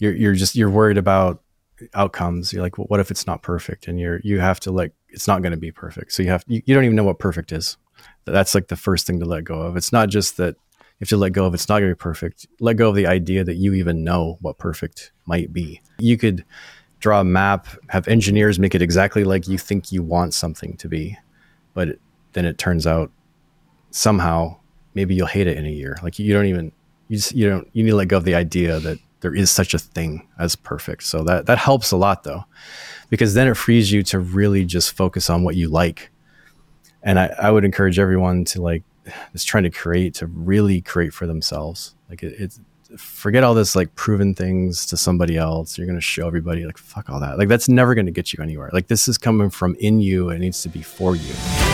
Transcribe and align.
you're 0.00 0.14
you're 0.14 0.34
just 0.34 0.56
you're 0.56 0.70
worried 0.70 0.98
about 0.98 1.40
outcomes. 1.94 2.52
You're 2.52 2.62
like, 2.62 2.76
well, 2.76 2.86
what 2.88 2.98
if 2.98 3.10
it's 3.10 3.26
not 3.26 3.42
perfect? 3.42 3.86
And 3.86 4.00
you're 4.00 4.20
you 4.24 4.40
have 4.40 4.58
to 4.60 4.72
like 4.72 4.92
it's 5.10 5.28
not 5.28 5.42
going 5.42 5.52
to 5.52 5.58
be 5.58 5.70
perfect. 5.70 6.12
So 6.12 6.24
you 6.24 6.30
have 6.30 6.44
you, 6.48 6.60
you 6.66 6.74
don't 6.74 6.84
even 6.84 6.96
know 6.96 7.04
what 7.04 7.20
perfect 7.20 7.52
is. 7.52 7.76
That's 8.24 8.54
like 8.54 8.68
the 8.68 8.76
first 8.76 9.06
thing 9.06 9.20
to 9.20 9.26
let 9.26 9.44
go 9.44 9.60
of. 9.60 9.76
It's 9.76 9.92
not 9.92 10.08
just 10.08 10.36
that 10.38 10.56
you 10.74 11.04
have 11.04 11.08
to 11.10 11.16
let 11.16 11.32
go 11.32 11.44
of 11.44 11.54
it's 11.54 11.68
not 11.68 11.78
going 11.78 11.90
to 11.90 11.94
be 11.94 11.98
perfect. 11.98 12.46
Let 12.60 12.76
go 12.76 12.88
of 12.88 12.96
the 12.96 13.06
idea 13.06 13.44
that 13.44 13.54
you 13.54 13.74
even 13.74 14.02
know 14.02 14.38
what 14.40 14.58
perfect 14.58 15.12
might 15.26 15.52
be. 15.52 15.80
You 15.98 16.16
could 16.16 16.44
draw 16.98 17.20
a 17.20 17.24
map, 17.24 17.66
have 17.88 18.08
engineers 18.08 18.58
make 18.58 18.74
it 18.74 18.82
exactly 18.82 19.24
like 19.24 19.48
you 19.48 19.58
think 19.58 19.92
you 19.92 20.02
want 20.02 20.34
something 20.34 20.76
to 20.78 20.88
be, 20.88 21.16
but 21.72 21.88
it, 21.88 22.00
then 22.32 22.44
it 22.44 22.58
turns 22.58 22.86
out 22.86 23.10
somehow 23.90 24.56
maybe 24.94 25.14
you'll 25.14 25.26
hate 25.26 25.46
it 25.46 25.56
in 25.56 25.66
a 25.66 25.70
year. 25.70 25.96
Like 26.02 26.18
you 26.18 26.32
don't 26.32 26.46
even 26.46 26.72
you 27.08 27.16
just 27.16 27.32
you 27.32 27.48
don't 27.48 27.68
you 27.72 27.82
need 27.82 27.90
to 27.90 27.96
let 27.96 28.08
go 28.08 28.18
of 28.18 28.24
the 28.24 28.34
idea 28.34 28.78
that 28.80 28.98
there 29.20 29.34
is 29.34 29.50
such 29.50 29.74
a 29.74 29.78
thing 29.78 30.26
as 30.38 30.56
perfect. 30.56 31.04
So 31.04 31.22
that 31.24 31.46
that 31.46 31.58
helps 31.58 31.90
a 31.92 31.96
lot 31.96 32.22
though, 32.24 32.44
because 33.08 33.34
then 33.34 33.48
it 33.48 33.56
frees 33.56 33.92
you 33.92 34.02
to 34.04 34.18
really 34.18 34.64
just 34.64 34.92
focus 34.92 35.30
on 35.30 35.44
what 35.44 35.56
you 35.56 35.68
like. 35.68 36.10
And 37.02 37.18
I, 37.18 37.26
I 37.38 37.50
would 37.50 37.64
encourage 37.64 37.98
everyone 37.98 38.44
to 38.46 38.62
like 38.62 38.82
is 39.32 39.44
trying 39.44 39.64
to 39.64 39.70
create 39.70 40.14
to 40.14 40.26
really 40.26 40.80
create 40.80 41.12
for 41.12 41.26
themselves. 41.26 41.94
Like 42.08 42.22
it, 42.22 42.34
it's 42.38 42.60
forget 42.96 43.44
all 43.44 43.54
this 43.54 43.76
like 43.76 43.94
proven 43.94 44.34
things 44.34 44.84
to 44.86 44.96
somebody 44.96 45.36
else. 45.36 45.78
You're 45.78 45.86
gonna 45.86 46.00
show 46.00 46.26
everybody 46.26 46.64
like 46.64 46.78
fuck 46.78 47.08
all 47.08 47.20
that. 47.20 47.38
Like 47.38 47.48
that's 47.48 47.68
never 47.68 47.94
gonna 47.94 48.10
get 48.10 48.32
you 48.32 48.42
anywhere. 48.42 48.70
Like 48.72 48.88
this 48.88 49.08
is 49.08 49.18
coming 49.18 49.50
from 49.50 49.76
in 49.76 50.00
you. 50.00 50.30
It 50.30 50.38
needs 50.38 50.62
to 50.62 50.68
be 50.68 50.82
for 50.82 51.14
you. 51.16 51.69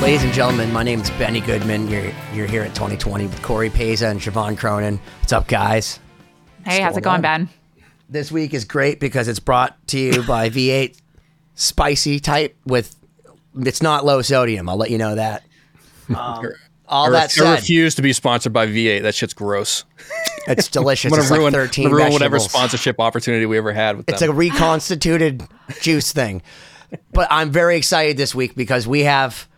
Ladies 0.00 0.22
and 0.22 0.32
gentlemen, 0.32 0.72
my 0.72 0.84
name 0.84 1.00
is 1.00 1.10
Benny 1.10 1.40
Goodman. 1.40 1.88
You're 1.88 2.12
you're 2.32 2.46
here 2.46 2.62
at 2.62 2.72
2020 2.72 3.26
with 3.26 3.42
Cory 3.42 3.68
Peza 3.68 4.08
and 4.08 4.20
Siobhan 4.20 4.56
Cronin. 4.56 5.00
What's 5.18 5.32
up, 5.32 5.48
guys? 5.48 5.98
Hey, 6.64 6.80
how's 6.80 6.96
it 6.96 7.00
going, 7.00 7.20
Ben? 7.20 7.48
This 8.08 8.30
week 8.30 8.54
is 8.54 8.64
great 8.64 9.00
because 9.00 9.26
it's 9.26 9.40
brought 9.40 9.76
to 9.88 9.98
you 9.98 10.22
by 10.22 10.50
V8 10.50 11.00
Spicy 11.56 12.20
Type 12.20 12.56
with 12.64 12.94
it's 13.58 13.82
not 13.82 14.04
low 14.04 14.22
sodium. 14.22 14.68
I'll 14.68 14.76
let 14.76 14.92
you 14.92 14.98
know 14.98 15.16
that. 15.16 15.42
Um, 16.14 16.46
all 16.88 17.08
I, 17.08 17.26
that 17.26 17.40
I 17.40 17.56
refuse 17.56 17.96
to 17.96 18.02
be 18.02 18.12
sponsored 18.12 18.52
by 18.52 18.68
V8. 18.68 19.02
That 19.02 19.16
shit's 19.16 19.34
gross. 19.34 19.84
it's 20.46 20.68
delicious. 20.68 21.12
I'm 21.12 21.18
gonna 21.18 21.22
it's 21.22 21.30
ruin, 21.32 21.52
like 21.52 21.70
13 21.70 21.86
I'm 21.86 21.90
gonna 21.90 22.02
ruin 22.04 22.12
whatever 22.12 22.38
sponsorship 22.38 23.00
opportunity 23.00 23.46
we 23.46 23.58
ever 23.58 23.72
had 23.72 23.96
with 23.96 24.08
It's 24.08 24.22
a 24.22 24.32
reconstituted 24.32 25.42
juice 25.80 26.12
thing. 26.12 26.40
But 27.12 27.26
I'm 27.32 27.50
very 27.50 27.76
excited 27.76 28.16
this 28.16 28.32
week 28.32 28.54
because 28.54 28.86
we 28.86 29.00
have 29.00 29.48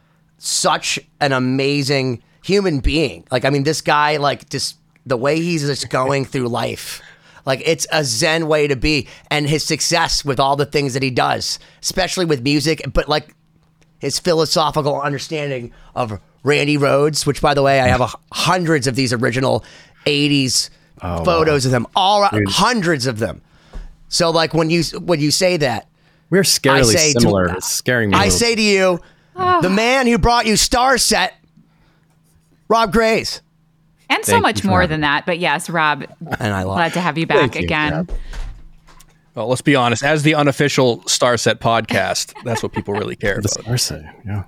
such 0.41 0.99
an 1.21 1.33
amazing 1.33 2.23
human 2.43 2.81
being. 2.81 3.25
Like, 3.31 3.45
I 3.45 3.51
mean, 3.51 3.63
this 3.63 3.81
guy, 3.83 4.17
like, 4.17 4.49
just 4.49 4.77
the 5.07 5.17
way 5.17 5.41
he's 5.41 5.63
just 5.67 5.91
going 5.91 6.25
through 6.25 6.49
life. 6.49 7.01
Like, 7.47 7.63
it's 7.65 7.87
a 7.93 8.03
zen 8.05 8.49
way 8.49 8.67
to 8.67 8.75
be. 8.77 9.07
And 9.31 9.47
his 9.49 9.65
success 9.65 10.25
with 10.25 10.41
all 10.41 10.57
the 10.57 10.67
things 10.67 10.95
that 10.95 11.03
he 11.03 11.11
does, 11.11 11.59
especially 11.83 12.25
with 12.25 12.43
music, 12.43 12.83
but 12.93 13.09
like 13.09 13.35
his 13.99 14.19
philosophical 14.19 15.01
understanding 15.01 15.73
of 15.95 16.19
Randy 16.43 16.79
Rhoads, 16.79 17.27
which, 17.27 17.43
by 17.43 17.53
the 17.53 17.63
way, 17.63 17.81
I 17.81 17.89
have 17.89 18.01
a, 18.01 18.09
hundreds 18.33 18.87
of 18.87 18.97
these 18.97 19.13
original 19.13 19.63
80s 20.07 20.71
photos 21.01 21.67
of 21.67 21.73
them, 21.73 21.87
all 21.95 22.27
hundreds 22.49 23.07
of 23.07 23.19
them. 23.19 23.43
So, 24.09 24.31
like, 24.31 24.55
when 24.55 24.71
you 24.71 24.83
when 25.01 25.21
you 25.21 25.31
say 25.31 25.57
that, 25.59 25.87
We're 26.31 26.43
scarily 26.43 26.93
say 26.95 27.13
to- 27.13 27.21
similar. 27.21 27.47
it's 27.51 27.69
scaring 27.69 28.11
me. 28.11 28.17
I 28.17 28.29
say 28.31 28.55
to 28.55 28.63
you, 28.63 29.01
the 29.63 29.71
man 29.71 30.07
who 30.07 30.19
brought 30.19 30.47
you 30.47 30.55
Starset, 30.55 31.31
Rob 32.69 32.93
Graves. 32.93 33.43
And 34.09 34.25
so 34.25 34.33
Thank 34.33 34.43
much 34.43 34.65
more 34.65 34.81
having 34.81 34.91
than 34.91 35.01
that. 35.03 35.25
But 35.25 35.39
yes, 35.39 35.71
Rob, 35.71 36.05
And 36.41 36.53
I 36.53 36.65
love 36.65 36.77
glad 36.77 36.93
to 36.95 37.01
have 37.01 37.17
you 37.17 37.27
back 37.27 37.55
you, 37.55 37.63
again. 37.63 37.93
Rob. 37.93 38.11
well, 39.37 39.47
let's 39.49 39.63
be 39.63 39.77
honest. 39.77 40.03
As 40.03 40.25
the 40.25 40.35
unofficial 40.35 40.99
Starset 41.03 41.57
podcast, 41.61 42.35
that's 42.45 42.63
what 42.63 42.73
people 42.73 42.95
really 42.95 43.15
care 43.17 43.41
The 43.41 43.49
about. 43.61 43.73
Starset, 43.73 44.13
yeah. 44.27 44.45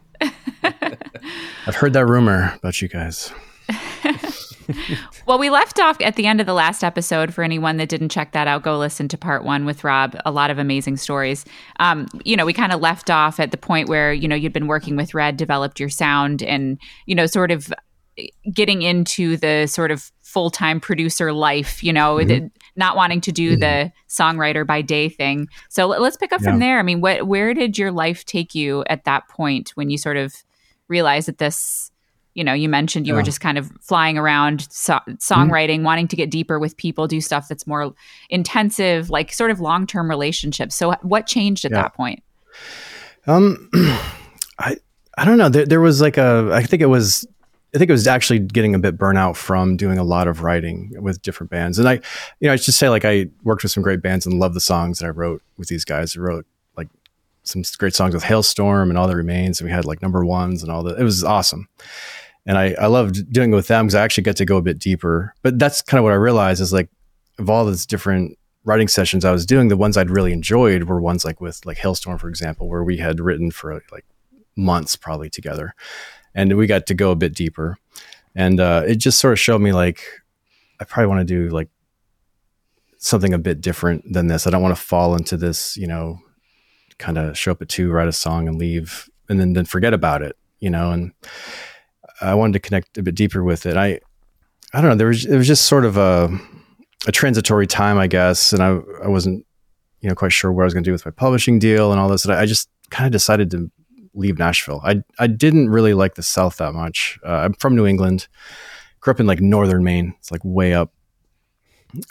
I've 1.67 1.77
heard 1.77 1.93
that 1.93 2.07
rumor 2.07 2.55
about 2.57 2.83
you 2.83 2.89
guys. 2.89 3.33
Well, 5.27 5.39
we 5.39 5.51
left 5.51 5.79
off 5.79 6.01
at 6.01 6.17
the 6.17 6.27
end 6.27 6.41
of 6.41 6.47
the 6.47 6.53
last 6.53 6.83
episode. 6.83 7.33
For 7.33 7.45
anyone 7.45 7.77
that 7.77 7.89
didn't 7.89 8.09
check 8.09 8.33
that 8.33 8.49
out, 8.49 8.63
go 8.63 8.77
listen 8.77 9.09
to 9.09 9.19
part 9.19 9.45
one 9.45 9.65
with 9.65 9.85
Rob. 9.85 10.17
A 10.25 10.31
lot 10.31 10.51
of 10.51 10.59
amazing 10.59 10.97
stories. 10.97 11.45
Um, 11.79 12.09
you 12.25 12.37
know, 12.37 12.45
we 12.45 12.53
kind 12.53 12.73
of 12.73 12.81
left 12.81 13.09
off 13.09 13.39
at 13.39 13.51
the 13.53 13.57
point 13.57 13.89
where 13.89 14.13
you 14.13 14.27
know 14.27 14.35
you'd 14.35 14.53
been 14.53 14.67
working 14.67 14.97
with 14.97 15.15
Red, 15.15 15.37
developed 15.37 15.79
your 15.79 15.89
sound, 15.89 16.43
and 16.43 16.79
you 17.07 17.15
know, 17.15 17.27
sort 17.27 17.51
of 17.51 17.73
eh, 18.19 18.27
getting 18.53 18.83
into 18.83 19.37
the 19.37 19.67
sort 19.67 19.91
of 19.91 20.11
full 20.23 20.51
time 20.51 20.81
producer 20.81 21.33
life. 21.33 21.85
You 21.85 21.93
know, 21.93 22.17
mm-hmm. 22.17 22.29
the, 22.29 22.51
not 22.75 22.97
wanting 22.97 23.21
to 23.23 23.33
do 23.33 23.57
the 23.57 23.67
mm-hmm. 23.67 24.23
songwriter 24.23 24.67
by 24.67 24.83
day 24.83 25.09
thing. 25.09 25.47
So 25.69 25.87
let- 25.87 26.01
let's 26.01 26.17
pick 26.17 26.33
up 26.33 26.43
from 26.43 26.59
there. 26.59 26.79
I 26.79 26.83
mean, 26.83 27.01
what 27.01 27.29
where 27.29 27.55
did 27.55 27.79
your 27.79 27.93
life 27.93 28.25
take 28.25 28.55
you 28.55 28.83
at 28.89 29.05
that 29.05 29.29
point 29.29 29.71
when 29.77 29.89
you 29.89 29.99
sort 29.99 30.17
of 30.17 30.35
realized 30.89 31.29
that 31.29 31.39
this 31.39 31.92
you 32.35 32.43
know 32.45 32.53
you 32.53 32.69
mentioned 32.69 33.07
you 33.07 33.15
were 33.15 33.23
just 33.23 33.41
kind 33.41 33.59
of 33.59 33.71
flying 33.81 34.17
around 34.19 34.67
so- 34.71 35.01
songwriting 35.19 35.83
wanting 35.83 36.09
to 36.09 36.17
get 36.17 36.31
deeper 36.31 36.59
with 36.59 36.77
people 36.77 37.07
do 37.07 37.21
stuff 37.21 37.47
that's 37.49 37.67
more 37.67 37.95
intensive 38.31 39.11
like 39.11 39.33
sort 39.33 39.51
of 39.51 39.61
long-term 39.61 40.09
relationships 40.09 40.75
so 40.75 40.93
what 41.03 41.27
changed 41.27 41.65
at 41.65 41.71
Yeah. 41.73 41.83
that 41.83 41.95
point 41.95 42.23
Um, 43.27 43.69
I 44.59 44.77
I 45.19 45.25
don't 45.27 45.37
know. 45.37 45.49
There, 45.51 45.67
there 45.67 45.81
was 45.81 46.01
like 46.01 46.17
a. 46.17 46.49
I 46.53 46.63
think 46.63 46.81
it 46.81 46.87
was. 46.87 47.27
I 47.75 47.79
think 47.79 47.89
it 47.91 47.93
was 47.93 48.07
actually 48.07 48.39
getting 48.39 48.75
a 48.75 48.79
bit 48.79 48.97
burnout 48.99 49.37
from 49.37 49.77
doing 49.77 49.99
a 49.99 50.03
lot 50.05 50.27
of 50.29 50.43
writing 50.43 50.93
with 51.01 51.21
different 51.23 51.51
bands. 51.51 51.79
And 51.79 51.87
I, 51.89 51.95
you 52.41 52.49
know, 52.49 52.53
I 52.53 52.57
should 52.57 52.75
say 52.75 52.89
like 52.89 53.05
I 53.05 53.27
worked 53.45 53.63
with 53.63 53.73
some 53.73 53.83
great 53.83 54.03
bands 54.03 54.27
and 54.27 54.39
love 54.39 54.55
the 54.55 54.61
songs 54.61 54.99
that 54.99 55.07
I 55.07 55.11
wrote 55.11 55.43
with 55.59 55.69
these 55.69 55.85
guys. 55.85 56.17
I 56.17 56.21
wrote 56.21 56.47
like 56.77 56.89
some 57.45 57.63
great 57.79 57.95
songs 57.95 58.15
with 58.15 58.25
Halestorm 58.25 58.89
and 58.89 58.97
All 58.99 59.07
That 59.07 59.17
Remains. 59.17 59.61
And 59.61 59.69
we 59.69 59.73
had 59.73 59.85
like 59.85 60.01
number 60.03 60.25
ones 60.25 60.63
and 60.63 60.71
all 60.73 60.83
that. 60.85 60.99
It 60.99 61.05
was 61.05 61.23
awesome. 61.25 61.69
And 62.47 62.59
I, 62.59 62.75
I 62.81 62.87
loved 62.87 63.33
doing 63.33 63.53
it 63.53 63.57
with 63.57 63.69
them 63.69 63.87
because 63.87 63.95
I 63.95 64.03
actually 64.03 64.25
get 64.25 64.37
to 64.37 64.45
go 64.45 64.57
a 64.57 64.63
bit 64.63 64.79
deeper. 64.79 65.35
But 65.43 65.59
that's 65.59 65.81
kind 65.81 65.99
of 65.99 66.05
what 66.05 66.13
I 66.13 66.17
realized 66.17 66.61
is 66.61 66.73
like 66.73 66.89
of 67.39 67.49
all 67.49 67.65
these 67.65 67.87
different 67.87 68.37
writing 68.65 68.89
sessions 68.89 69.25
I 69.25 69.33
was 69.33 69.47
doing, 69.47 69.69
the 69.69 69.77
ones 69.77 69.97
I'd 69.97 70.11
really 70.11 70.33
enjoyed 70.33 70.85
were 70.85 71.01
ones 71.01 71.25
like 71.25 71.41
with 71.41 71.65
like 71.65 71.79
Halestorm, 71.79 72.21
for 72.21 72.29
example, 72.29 72.69
where 72.69 72.85
we 72.85 72.97
had 72.99 73.21
written 73.21 73.51
for 73.51 73.81
like 73.91 74.05
months 74.57 74.97
probably 74.97 75.31
together. 75.31 75.75
And 76.35 76.57
we 76.57 76.67
got 76.67 76.87
to 76.87 76.95
go 76.95 77.11
a 77.11 77.17
bit 77.17 77.35
deeper. 77.35 77.79
And 78.35 78.61
uh, 78.61 78.85
it 78.87 78.97
just 78.97 79.21
sort 79.21 79.33
of 79.33 79.41
showed 79.41 79.61
me 79.61 79.73
like 79.73 80.03
I 80.81 80.85
probably 80.85 81.09
want 81.09 81.21
to 81.21 81.35
do 81.35 81.49
like 81.49 81.69
something 82.99 83.35
a 83.35 83.39
bit 83.39 83.61
different 83.61 84.13
than 84.13 84.29
this. 84.29 84.47
I 84.47 84.51
don't 84.51 84.63
want 84.63 84.77
to 84.77 84.83
fall 84.83 85.15
into 85.15 85.37
this, 85.37 85.77
you 85.77 85.87
know, 85.87 86.19
kind 86.99 87.19
of 87.19 87.37
show 87.37 87.53
up 87.53 87.63
at 87.63 87.69
two, 87.69 87.91
write 87.91 88.09
a 88.09 88.13
song 88.13 88.49
and 88.49 88.59
leave 88.59 89.09
and 89.29 89.41
then, 89.41 89.53
then 89.53 89.65
forget 89.65 89.93
about 89.93 90.23
it, 90.23 90.37
you 90.61 90.71
know, 90.71 90.93
and 90.93 91.13
I 92.23 92.35
wanted 92.35 92.55
to 92.55 92.61
connect 92.61 92.99
a 92.99 93.03
bit 93.03 93.15
deeper 93.15 93.43
with 93.43 93.67
it. 93.67 93.77
I, 93.77 94.01
I 94.73 94.81
don't 94.81 94.91
know. 94.91 94.97
There 94.97 95.09
was, 95.09 95.25
it 95.25 95.37
was 95.37 95.47
just 95.47 95.65
sort 95.65 95.85
of 95.85 95.97
a, 95.97 96.31
a 97.07 97.13
transitory 97.13 97.67
time, 97.67 97.99
I 97.99 98.07
guess. 98.07 98.53
And 98.53 98.63
I, 98.63 98.79
I 99.05 99.09
wasn't, 99.09 99.45
you 100.01 100.09
know, 100.09 100.15
quite 100.15 100.33
sure 100.33 100.53
what 100.53 100.63
I 100.63 100.65
was 100.65 100.75
going 100.75 100.85
to 100.85 100.89
do 100.89 100.93
with 100.93 101.05
my 101.05 101.11
publishing 101.11 101.59
deal 101.59 101.93
and 101.93 102.01
all 102.01 102.09
this. 102.09 102.25
And 102.25 102.35
I, 102.35 102.43
I 102.43 102.47
just 102.47 102.69
kind 102.91 103.07
of 103.07 103.13
decided 103.13 103.51
to 103.53 103.71
leave 104.15 104.39
Nashville. 104.39 104.81
I, 104.85 105.03
I 105.19 105.27
didn't 105.27 105.71
really 105.71 105.95
like 105.95 106.15
the 106.15 106.23
South 106.23 106.57
that 106.59 106.73
much. 106.73 107.19
Uh, 107.25 107.33
I'm 107.33 107.55
from 107.55 107.77
New 107.77 107.87
England, 107.87 108.29
grew 109.01 109.13
up 109.13 109.21
in 109.21 109.27
like 109.27 109.41
Northern 109.41 109.85
Maine. 109.85 110.15
It's 110.19 110.31
like 110.31 110.43
way 110.45 110.75
up 110.75 110.93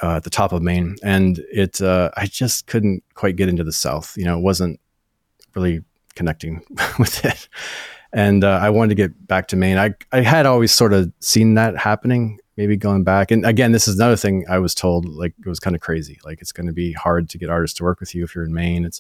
uh, 0.02 0.16
at 0.16 0.24
the 0.24 0.30
top 0.30 0.52
of 0.52 0.62
Maine. 0.62 0.96
And 1.04 1.40
it, 1.52 1.82
uh, 1.82 2.12
I 2.18 2.26
just 2.26 2.68
couldn't 2.68 3.04
quite 3.14 3.36
get 3.36 3.50
into 3.50 3.64
the 3.64 3.72
South. 3.72 4.16
You 4.18 4.26
know, 4.26 4.38
it 4.38 4.42
wasn't 4.42 4.80
really 5.56 5.82
connecting 6.16 6.62
with 7.00 7.24
it. 7.26 7.48
And 8.14 8.44
uh, 8.44 8.60
I 8.62 8.70
wanted 8.70 8.90
to 8.90 8.96
get 8.96 9.28
back 9.28 9.48
to 9.50 9.56
Maine. 9.56 9.78
I 9.78 9.94
I 10.12 10.22
had 10.22 10.46
always 10.46 10.72
sort 10.72 10.94
of 10.94 11.12
seen 11.20 11.54
that 11.56 11.78
happening, 11.78 12.40
maybe 12.58 12.76
going 12.76 13.04
back. 13.04 13.32
And 13.32 13.46
again, 13.46 13.72
this 13.72 13.88
is 13.88 13.96
another 13.96 14.18
thing 14.18 14.46
I 14.50 14.60
was 14.60 14.76
told 14.76 15.06
like 15.06 15.34
it 15.40 15.48
was 15.48 15.60
kind 15.60 15.76
of 15.76 15.82
crazy. 15.82 16.20
Like 16.26 16.42
it's 16.42 16.52
going 16.52 16.68
to 16.68 16.74
be 16.74 16.92
hard 16.94 17.30
to 17.30 17.38
get 17.38 17.50
artists 17.50 17.78
to 17.78 17.84
work 17.84 18.00
with 18.00 18.14
you 18.14 18.24
if 18.24 18.36
you're 18.36 18.44
in 18.44 18.54
Maine. 18.54 18.86
It's, 18.86 19.00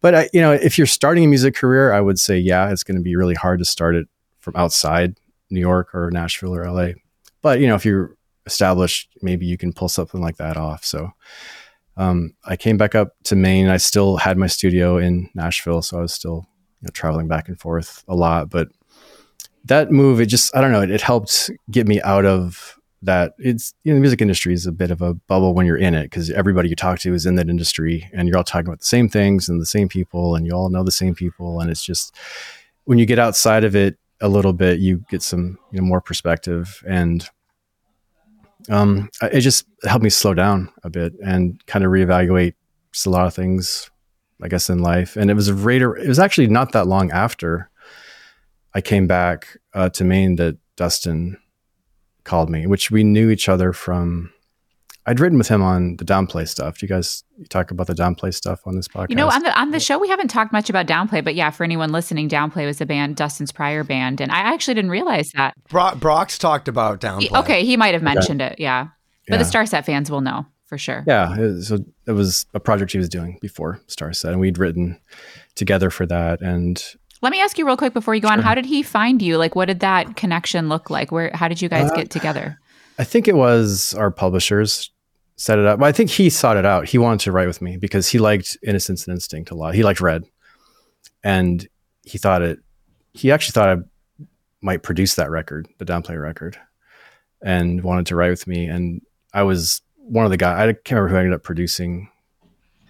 but 0.00 0.14
I, 0.14 0.28
you 0.32 0.40
know, 0.40 0.52
if 0.52 0.78
you're 0.78 0.86
starting 0.86 1.24
a 1.24 1.28
music 1.28 1.54
career, 1.54 1.92
I 1.92 2.00
would 2.00 2.18
say 2.18 2.38
yeah, 2.38 2.70
it's 2.70 2.82
going 2.82 2.96
to 2.96 3.02
be 3.02 3.16
really 3.16 3.34
hard 3.34 3.58
to 3.58 3.64
start 3.64 3.94
it 3.94 4.08
from 4.40 4.56
outside 4.56 5.18
New 5.50 5.60
York 5.60 5.94
or 5.94 6.10
Nashville 6.10 6.54
or 6.54 6.70
LA. 6.70 6.92
But 7.42 7.60
you 7.60 7.66
know, 7.66 7.74
if 7.74 7.84
you're 7.84 8.16
established, 8.46 9.10
maybe 9.22 9.44
you 9.44 9.58
can 9.58 9.72
pull 9.72 9.88
something 9.88 10.20
like 10.20 10.36
that 10.36 10.56
off. 10.56 10.84
So. 10.84 11.12
Um, 11.98 12.34
I 12.44 12.56
came 12.56 12.76
back 12.76 12.94
up 12.94 13.14
to 13.24 13.34
Maine. 13.34 13.68
I 13.68 13.78
still 13.78 14.18
had 14.18 14.36
my 14.36 14.48
studio 14.48 14.98
in 14.98 15.30
Nashville, 15.34 15.80
so 15.80 15.96
I 15.96 16.02
was 16.02 16.12
still 16.12 16.46
you 16.80 16.86
know, 16.86 16.90
traveling 16.92 17.28
back 17.28 17.48
and 17.48 17.58
forth 17.58 18.04
a 18.08 18.14
lot. 18.14 18.50
But 18.50 18.68
that 19.64 19.90
move, 19.90 20.20
it 20.20 20.26
just, 20.26 20.54
I 20.54 20.60
don't 20.60 20.72
know, 20.72 20.82
it, 20.82 20.90
it 20.90 21.00
helped 21.00 21.50
get 21.70 21.86
me 21.88 22.00
out 22.02 22.24
of 22.24 22.78
that. 23.02 23.34
It's, 23.38 23.74
you 23.84 23.92
know, 23.92 23.96
the 23.96 24.00
music 24.00 24.20
industry 24.20 24.54
is 24.54 24.66
a 24.66 24.72
bit 24.72 24.90
of 24.90 25.02
a 25.02 25.14
bubble 25.14 25.54
when 25.54 25.66
you're 25.66 25.76
in 25.76 25.94
it 25.94 26.04
because 26.04 26.30
everybody 26.30 26.68
you 26.68 26.76
talk 26.76 26.98
to 27.00 27.14
is 27.14 27.26
in 27.26 27.34
that 27.36 27.48
industry 27.48 28.08
and 28.12 28.28
you're 28.28 28.36
all 28.36 28.44
talking 28.44 28.66
about 28.66 28.78
the 28.78 28.86
same 28.86 29.08
things 29.08 29.48
and 29.48 29.60
the 29.60 29.66
same 29.66 29.88
people 29.88 30.34
and 30.34 30.46
you 30.46 30.52
all 30.52 30.70
know 30.70 30.84
the 30.84 30.90
same 30.90 31.14
people. 31.14 31.60
And 31.60 31.70
it's 31.70 31.84
just, 31.84 32.14
when 32.84 32.98
you 32.98 33.06
get 33.06 33.18
outside 33.18 33.64
of 33.64 33.74
it 33.74 33.98
a 34.20 34.28
little 34.28 34.52
bit, 34.52 34.78
you 34.78 35.04
get 35.10 35.22
some, 35.22 35.58
you 35.72 35.80
know, 35.80 35.86
more 35.86 36.00
perspective 36.00 36.82
and, 36.86 37.28
um, 38.68 39.10
it 39.22 39.40
just 39.40 39.66
helped 39.84 40.02
me 40.02 40.10
slow 40.10 40.34
down 40.34 40.72
a 40.82 40.90
bit 40.90 41.12
and 41.24 41.64
kind 41.66 41.84
of 41.84 41.90
reevaluate 41.90 42.54
just 42.92 43.06
a 43.06 43.10
lot 43.10 43.26
of 43.26 43.34
things 43.34 43.90
I 44.42 44.48
guess, 44.48 44.68
in 44.68 44.80
life. 44.80 45.16
And 45.16 45.30
it 45.30 45.34
was 45.34 45.50
right, 45.50 45.80
it 45.80 46.08
was 46.08 46.18
actually 46.18 46.48
not 46.48 46.72
that 46.72 46.86
long 46.86 47.10
after 47.10 47.70
I 48.74 48.80
came 48.80 49.06
back 49.06 49.56
uh, 49.72 49.88
to 49.90 50.04
Maine 50.04 50.36
that 50.36 50.58
Dustin 50.76 51.38
called 52.24 52.50
me, 52.50 52.66
which 52.66 52.90
we 52.90 53.04
knew 53.04 53.30
each 53.30 53.48
other 53.48 53.72
from. 53.72 54.32
I'd 55.08 55.20
written 55.20 55.38
with 55.38 55.46
him 55.46 55.62
on 55.62 55.96
the 55.98 56.04
downplay 56.04 56.48
stuff. 56.48 56.78
Do 56.78 56.84
you 56.84 56.88
guys 56.88 57.22
talk 57.48 57.70
about 57.70 57.86
the 57.86 57.94
downplay 57.94 58.34
stuff 58.34 58.66
on 58.66 58.74
this 58.74 58.88
podcast? 58.88 59.10
You 59.10 59.14
know, 59.14 59.28
on 59.28 59.42
the 59.44 59.58
on 59.58 59.70
the 59.70 59.78
show 59.78 59.98
we 59.98 60.08
haven't 60.08 60.28
talked 60.28 60.52
much 60.52 60.68
about 60.68 60.86
downplay, 60.88 61.22
but 61.22 61.36
yeah, 61.36 61.50
for 61.50 61.62
anyone 61.62 61.92
listening, 61.92 62.28
downplay 62.28 62.66
was 62.66 62.78
the 62.78 62.86
band 62.86 63.14
Dustin's 63.14 63.52
prior 63.52 63.84
band, 63.84 64.20
and 64.20 64.32
I 64.32 64.38
actually 64.38 64.74
didn't 64.74 64.90
realize 64.90 65.30
that. 65.34 65.54
Bro- 65.68 65.94
Brock's 65.94 66.38
talked 66.38 66.66
about 66.66 67.00
downplay. 67.00 67.28
He, 67.28 67.36
okay, 67.36 67.64
he 67.64 67.76
might 67.76 67.94
have 67.94 68.02
mentioned 68.02 68.42
okay. 68.42 68.54
it, 68.54 68.60
yeah, 68.60 68.88
but 69.28 69.38
yeah. 69.38 69.42
the 69.44 69.44
Starset 69.44 69.84
fans 69.84 70.10
will 70.10 70.22
know 70.22 70.44
for 70.66 70.76
sure. 70.76 71.04
Yeah, 71.06 71.60
so 71.60 71.78
it 72.06 72.12
was 72.12 72.46
a 72.52 72.60
project 72.60 72.92
he 72.92 72.98
was 72.98 73.08
doing 73.08 73.38
before 73.40 73.80
Starset, 73.88 74.30
and 74.30 74.40
we'd 74.40 74.58
written 74.58 75.00
together 75.54 75.90
for 75.90 76.06
that. 76.06 76.40
And 76.42 76.82
let 77.22 77.32
me 77.32 77.40
ask 77.40 77.56
you 77.56 77.66
real 77.66 77.76
quick 77.76 77.94
before 77.94 78.14
you 78.14 78.20
go 78.20 78.28
sure. 78.28 78.36
on: 78.36 78.42
How 78.42 78.54
did 78.54 78.66
he 78.66 78.82
find 78.82 79.22
you? 79.22 79.38
Like, 79.38 79.54
what 79.54 79.66
did 79.66 79.80
that 79.80 80.16
connection 80.16 80.68
look 80.68 80.90
like? 80.90 81.10
Where? 81.10 81.30
How 81.32 81.48
did 81.48 81.62
you 81.62 81.68
guys 81.68 81.90
uh, 81.90 81.94
get 81.94 82.10
together? 82.10 82.58
I 82.98 83.04
think 83.04 83.28
it 83.28 83.36
was 83.36 83.94
our 83.94 84.10
publishers 84.10 84.90
set 85.36 85.58
it 85.58 85.66
up. 85.66 85.78
Well, 85.78 85.88
I 85.88 85.92
think 85.92 86.10
he 86.10 86.30
sought 86.30 86.56
it 86.56 86.64
out. 86.64 86.88
He 86.88 86.98
wanted 86.98 87.20
to 87.20 87.32
write 87.32 87.46
with 87.46 87.62
me 87.62 87.76
because 87.76 88.08
he 88.08 88.18
liked 88.18 88.56
Innocence 88.62 89.06
and 89.06 89.14
Instinct 89.14 89.50
a 89.50 89.54
lot. 89.54 89.74
He 89.74 89.82
liked 89.82 90.00
Red, 90.00 90.24
and 91.22 91.66
he 92.02 92.18
thought 92.18 92.42
it. 92.42 92.58
He 93.12 93.30
actually 93.30 93.52
thought 93.52 93.78
I 93.78 94.24
might 94.60 94.82
produce 94.82 95.14
that 95.14 95.30
record, 95.30 95.68
the 95.78 95.84
Downplay 95.84 96.20
record, 96.20 96.58
and 97.42 97.82
wanted 97.82 98.06
to 98.06 98.16
write 98.16 98.30
with 98.30 98.46
me. 98.46 98.66
And 98.66 99.02
I 99.32 99.42
was 99.42 99.82
one 100.06 100.24
of 100.24 100.30
the 100.30 100.36
guys. 100.36 100.60
I 100.60 100.72
can't 100.72 100.92
remember 100.92 101.08
who 101.08 101.16
ended 101.16 101.34
up 101.34 101.42
producing. 101.42 102.08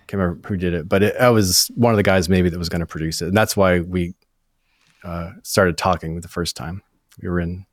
Can't 0.07 0.21
remember 0.21 0.49
who 0.49 0.57
did 0.57 0.75
it, 0.75 0.89
but 0.89 1.03
it, 1.03 1.17
I 1.17 1.31
was 1.31 1.69
one 1.75 1.93
of 1.93 1.97
the 1.97 2.03
guys 2.03 2.29
maybe 2.29 2.49
that 2.49 2.59
was 2.59 2.69
going 2.69 2.81
to 2.81 2.87
produce 2.87 3.23
it, 3.23 3.29
and 3.29 3.37
that's 3.37 3.57
why 3.57 3.81
we 3.81 4.15
uh, 5.03 5.33
started 5.43 5.77
talking 5.77 6.21
the 6.21 6.29
first 6.29 6.57
time. 6.57 6.83
We 7.21 7.29
were 7.29 7.41
in. 7.41 7.67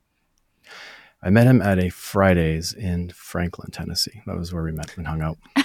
I 1.22 1.30
met 1.30 1.46
him 1.46 1.62
at 1.62 1.78
a 1.78 1.90
Fridays 1.90 2.72
in 2.72 3.10
Franklin, 3.10 3.70
Tennessee. 3.70 4.20
That 4.26 4.36
was 4.36 4.52
where 4.52 4.62
we 4.62 4.72
met 4.72 4.96
and 4.96 5.06
hung 5.06 5.22
out. 5.22 5.38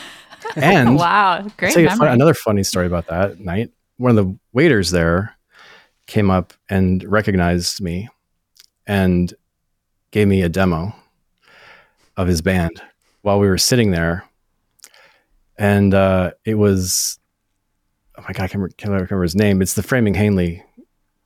And 0.55 0.95
wow, 0.95 1.45
great! 1.57 1.73
Fun, 1.73 2.07
another 2.07 2.33
funny 2.33 2.63
story 2.63 2.87
about 2.87 3.07
that 3.07 3.39
night. 3.39 3.71
One 3.97 4.09
of 4.09 4.15
the 4.15 4.39
waiters 4.53 4.89
there 4.89 5.35
came 6.07 6.31
up 6.31 6.53
and 6.69 7.03
recognized 7.03 7.81
me 7.81 8.07
and 8.87 9.31
gave 10.11 10.27
me 10.27 10.41
a 10.41 10.49
demo 10.49 10.95
of 12.17 12.27
his 12.27 12.41
band 12.41 12.81
while 13.29 13.39
we 13.39 13.47
were 13.47 13.59
sitting 13.59 13.91
there, 13.91 14.25
and 15.55 15.93
uh, 15.93 16.31
it 16.45 16.55
was 16.55 17.19
oh 18.17 18.23
my 18.23 18.33
god, 18.33 18.45
I 18.45 18.47
can't 18.47 18.55
remember, 18.55 18.75
can't 18.75 18.91
remember 18.91 19.21
his 19.21 19.35
name. 19.35 19.61
It's 19.61 19.75
the 19.75 19.83
Framing 19.83 20.15
Hanley 20.15 20.63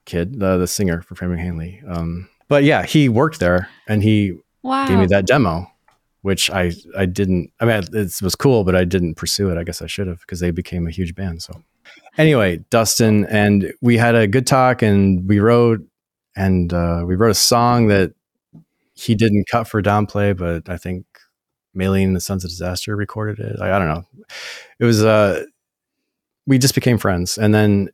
kid, 0.03 0.37
the 0.37 0.57
the 0.57 0.67
singer 0.67 1.01
for 1.01 1.15
Framing 1.15 1.37
Hanley. 1.37 1.81
Um, 1.87 2.27
but 2.49 2.65
yeah, 2.65 2.83
he 2.83 3.07
worked 3.07 3.39
there, 3.39 3.69
and 3.87 4.03
he 4.03 4.37
wow. 4.63 4.85
gave 4.85 4.99
me 4.99 5.05
that 5.05 5.25
demo, 5.25 5.71
which 6.23 6.51
I 6.51 6.73
I 6.97 7.05
didn't. 7.05 7.53
I 7.61 7.65
mean, 7.65 7.83
it 7.93 8.21
was 8.21 8.35
cool, 8.35 8.65
but 8.65 8.75
I 8.75 8.83
didn't 8.83 9.15
pursue 9.15 9.49
it. 9.49 9.57
I 9.57 9.63
guess 9.63 9.81
I 9.81 9.87
should 9.87 10.07
have 10.07 10.19
because 10.19 10.41
they 10.41 10.51
became 10.51 10.87
a 10.87 10.91
huge 10.91 11.15
band. 11.15 11.41
So 11.41 11.63
anyway, 12.17 12.57
Dustin 12.69 13.25
and 13.27 13.73
we 13.79 13.95
had 13.95 14.13
a 14.13 14.27
good 14.27 14.45
talk, 14.45 14.81
and 14.81 15.25
we 15.25 15.39
wrote 15.39 15.79
and 16.35 16.73
uh, 16.73 17.05
we 17.07 17.15
wrote 17.15 17.31
a 17.31 17.45
song 17.53 17.87
that 17.87 18.11
he 18.93 19.15
didn't 19.15 19.45
cut 19.49 19.69
for 19.69 19.81
downplay, 19.81 20.35
but 20.35 20.67
I 20.67 20.75
think 20.75 21.05
Maylene 21.75 22.13
the 22.13 22.21
Sons 22.21 22.43
of 22.43 22.49
Disaster 22.49 22.95
recorded 22.95 23.39
it. 23.39 23.59
I, 23.61 23.75
I 23.75 23.79
don't 23.79 23.87
know. 23.87 24.03
It 24.79 24.85
was 24.85 25.03
uh 25.03 25.43
we 26.45 26.57
just 26.57 26.75
became 26.75 26.97
friends 26.97 27.37
and 27.37 27.53
then 27.53 27.89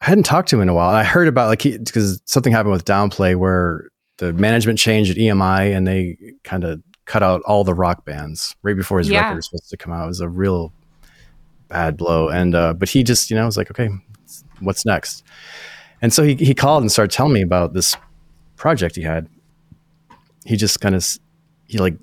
I 0.00 0.06
hadn't 0.06 0.24
talked 0.24 0.48
to 0.50 0.56
him 0.56 0.62
in 0.62 0.68
a 0.68 0.74
while. 0.74 0.94
I 0.94 1.04
heard 1.04 1.28
about 1.28 1.48
like 1.48 1.62
because 1.62 2.20
something 2.26 2.52
happened 2.52 2.72
with 2.72 2.84
Downplay 2.84 3.34
where 3.36 3.88
the 4.18 4.32
management 4.32 4.78
changed 4.78 5.10
at 5.10 5.16
EMI 5.16 5.74
and 5.74 5.86
they 5.86 6.16
kind 6.44 6.64
of 6.64 6.82
cut 7.06 7.22
out 7.22 7.40
all 7.42 7.64
the 7.64 7.74
rock 7.74 8.04
bands 8.04 8.54
right 8.62 8.76
before 8.76 8.98
his 8.98 9.08
yeah. 9.08 9.22
record 9.22 9.36
was 9.36 9.46
supposed 9.46 9.70
to 9.70 9.76
come 9.76 9.92
out. 9.92 10.04
It 10.04 10.08
was 10.08 10.20
a 10.20 10.28
real 10.28 10.72
bad 11.68 11.96
blow. 11.96 12.28
And 12.28 12.54
uh, 12.54 12.74
but 12.74 12.88
he 12.88 13.02
just 13.02 13.30
you 13.30 13.36
know 13.36 13.46
was 13.46 13.56
like, 13.56 13.70
okay, 13.70 13.88
what's 14.60 14.84
next? 14.84 15.24
And 16.02 16.12
so 16.12 16.22
he 16.22 16.34
he 16.34 16.54
called 16.54 16.82
and 16.82 16.92
started 16.92 17.14
telling 17.14 17.32
me 17.32 17.42
about 17.42 17.72
this 17.72 17.96
project 18.56 18.96
he 18.96 19.02
had. 19.02 19.28
He 20.44 20.56
just 20.56 20.80
kind 20.80 20.94
of 20.94 21.06
he 21.66 21.78
like 21.78 21.96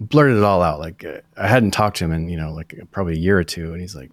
blurted 0.00 0.38
it 0.38 0.42
all 0.42 0.62
out. 0.62 0.80
Like 0.80 1.04
uh, 1.04 1.20
I 1.36 1.46
hadn't 1.46 1.72
talked 1.72 1.98
to 1.98 2.04
him 2.04 2.12
in, 2.12 2.28
you 2.28 2.36
know, 2.36 2.52
like 2.52 2.74
probably 2.90 3.14
a 3.14 3.18
year 3.18 3.38
or 3.38 3.44
two. 3.44 3.72
And 3.72 3.80
he's 3.80 3.94
like, 3.94 4.10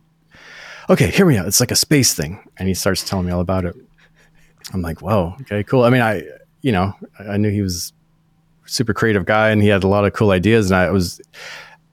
okay, 0.89 1.10
hear 1.10 1.25
me 1.25 1.38
out. 1.38 1.48
It's 1.48 1.60
like 1.60 1.72
a 1.72 1.75
space 1.75 2.13
thing. 2.13 2.39
And 2.57 2.68
he 2.68 2.74
starts 2.74 3.04
telling 3.07 3.25
me 3.25 3.31
all 3.31 3.42
about 3.42 3.66
it. 3.66 3.75
I'm 4.74 4.81
like, 4.81 5.01
whoa, 5.01 5.36
okay, 5.42 5.63
cool. 5.63 5.84
I 5.84 5.89
mean, 5.89 6.01
I, 6.01 6.24
you 6.62 6.74
know, 6.74 6.94
I 7.19 7.38
knew 7.38 7.50
he 7.50 7.61
was 7.61 7.94
super 8.66 8.94
creative 8.94 9.26
guy 9.26 9.50
and 9.50 9.61
he 9.61 9.69
had 9.69 9.83
a 9.83 9.88
lot 9.88 10.04
of 10.04 10.11
cool 10.11 10.31
ideas 10.31 10.69
and 10.69 10.78
I 10.78 10.92
was 10.92 11.21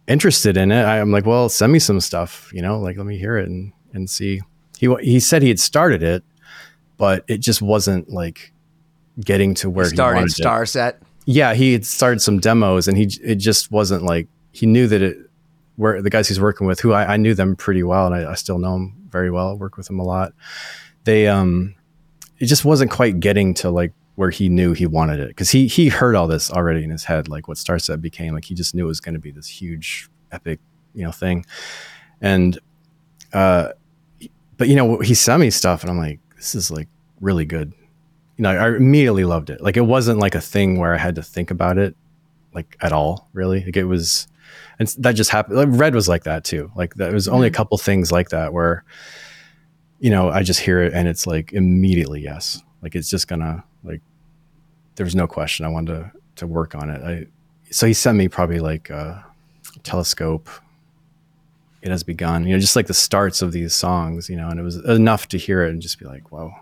interested 0.09 0.57
in 0.57 0.73
it. 0.73 0.83
I, 0.83 0.99
am 0.99 1.12
like, 1.12 1.25
well, 1.25 1.49
send 1.49 1.73
me 1.73 1.78
some 1.78 2.00
stuff, 2.00 2.50
you 2.52 2.62
know, 2.62 2.80
like, 2.80 2.97
let 2.97 3.07
me 3.07 3.16
hear 3.16 3.38
it 3.38 3.49
and, 3.49 3.73
and 3.92 4.11
see. 4.11 4.42
He, 4.76 4.92
he 5.00 5.21
said 5.21 5.42
he 5.42 5.49
had 5.49 5.61
started 5.61 6.02
it, 6.02 6.25
but 6.97 7.25
it 7.28 7.38
just 7.38 7.62
wasn't 7.62 8.11
like 8.11 8.52
getting 9.21 9.54
to 9.54 9.71
where 9.71 9.85
he 9.85 9.95
started 9.95 10.23
he 10.23 10.42
Starset 10.42 10.97
yeah, 11.26 11.54
he 11.54 11.73
had 11.73 11.87
started 11.87 12.21
some 12.21 12.38
demos 12.38 12.88
and 12.88 12.97
he 12.97 13.09
it 13.23 13.37
just 13.37 13.71
wasn't 13.71 14.02
like 14.02 14.28
he 14.52 14.66
knew 14.66 14.87
that 14.87 15.02
it 15.02 15.16
where 15.76 16.00
the 16.00 16.11
guys 16.11 16.28
he's 16.28 16.40
working 16.40 16.66
with, 16.66 16.81
who 16.81 16.93
I, 16.93 17.14
I 17.14 17.16
knew 17.16 17.35
them 17.35 17.57
pretty 17.57 17.83
well 17.83 18.07
and 18.07 18.14
I, 18.14 18.31
I, 18.31 18.35
still 18.35 18.59
know 18.59 18.75
them 18.75 18.95
very 19.09 19.28
well. 19.28 19.50
I 19.50 19.52
work 19.54 19.76
with 19.76 19.88
them 19.88 19.99
a 19.99 20.04
lot. 20.04 20.33
They 21.04 21.26
um 21.26 21.75
it 22.38 22.47
just 22.47 22.64
wasn't 22.64 22.90
quite 22.90 23.21
getting 23.21 23.54
to 23.54 23.71
like 23.71 23.93
where 24.16 24.31
he 24.31 24.49
knew 24.49 24.73
he 24.73 24.87
wanted 24.87 25.21
it 25.21 25.28
because 25.28 25.50
he 25.50 25.66
he 25.66 25.88
heard 25.88 26.14
all 26.14 26.26
this 26.28 26.50
already 26.50 26.85
in 26.85 26.90
his 26.90 27.04
head, 27.04 27.28
like 27.28 27.49
what 27.49 27.57
Starset 27.57 28.00
became. 28.00 28.35
Like 28.35 28.45
he 28.45 28.54
just 28.54 28.75
knew 28.75 28.85
it 28.85 28.88
was 28.88 29.00
going 29.00 29.14
to 29.14 29.21
be 29.21 29.31
this 29.31 29.49
huge, 29.49 30.09
epic, 30.31 30.61
you 30.95 31.04
know, 31.04 31.12
thing. 31.12 31.45
And 32.21 32.59
uh, 33.33 33.71
but 34.57 34.69
you 34.69 34.76
know, 34.76 34.99
he 35.00 35.14
sent 35.14 35.40
me 35.40 35.50
stuff, 35.50 35.83
and 35.83 35.90
I'm 35.90 35.99
like, 35.99 36.21
this 36.37 36.54
is 36.54 36.71
like 36.71 36.88
really 37.21 37.45
good 37.45 37.73
you 38.37 38.43
know, 38.43 38.50
I 38.50 38.76
immediately 38.76 39.25
loved 39.25 39.50
it. 39.50 39.61
Like 39.61 39.76
it 39.76 39.83
wasn't 39.83 40.19
like 40.19 40.35
a 40.35 40.41
thing 40.41 40.79
where 40.79 40.95
I 40.95 40.99
had 40.99 41.14
to 41.17 41.23
think 41.23 41.50
about 41.50 41.79
it 41.79 41.97
like 42.53 42.76
at 42.81 42.93
all, 42.93 43.29
really. 43.33 43.64
Like 43.64 43.76
it 43.76 43.85
was, 43.85 44.29
and 44.79 44.88
that 44.99 45.12
just 45.12 45.31
happened. 45.31 45.57
Like 45.57 45.69
Red 45.71 45.95
was 45.95 46.09
like 46.09 46.25
that 46.25 46.45
too. 46.45 46.71
Like 46.75 46.95
there 46.95 47.12
was 47.12 47.29
only 47.29 47.47
a 47.47 47.50
mm-hmm. 47.50 47.57
couple 47.57 47.79
things 47.79 48.11
like 48.11 48.31
that 48.31 48.53
where, 48.53 48.85
you 50.00 50.11
know, 50.11 50.31
I 50.31 50.43
just 50.43 50.61
hear 50.61 50.83
it 50.83 50.93
and 50.93 51.09
it's 51.09 51.26
like 51.26 51.53
immediately 51.53 52.21
yes. 52.21 52.62
Like 52.83 52.95
it's 52.95 53.09
just 53.09 53.29
gonna 53.29 53.64
like, 53.83 54.00
there's 54.97 55.14
no 55.14 55.26
question 55.26 55.64
I 55.64 55.69
wanted 55.69 55.93
to 55.93 56.12
to 56.37 56.47
work 56.47 56.75
on 56.75 56.91
it. 56.91 57.03
I 57.03 57.26
so 57.71 57.87
he 57.87 57.93
sent 57.93 58.19
me 58.19 58.29
probably 58.29 58.61
like 58.61 58.91
a 58.91 59.25
telescope. 59.83 60.49
It 61.83 61.91
has 61.91 62.03
begun, 62.03 62.47
you 62.47 62.55
know, 62.55 62.61
just 62.61 62.76
like 62.76 62.87
the 62.87 62.95
starts 62.95 63.43
of 63.43 63.53
these 63.53 63.75
songs, 63.75 64.29
you 64.29 64.37
know, 64.37 64.49
and 64.49 64.59
it 64.59 64.62
was 64.62 64.76
enough 64.76 65.29
to 65.29 65.38
hear 65.38 65.64
it 65.64 65.71
and 65.71 65.83
just 65.83 65.99
be 65.99 66.07
like, 66.07 66.33
whoa, 66.33 66.53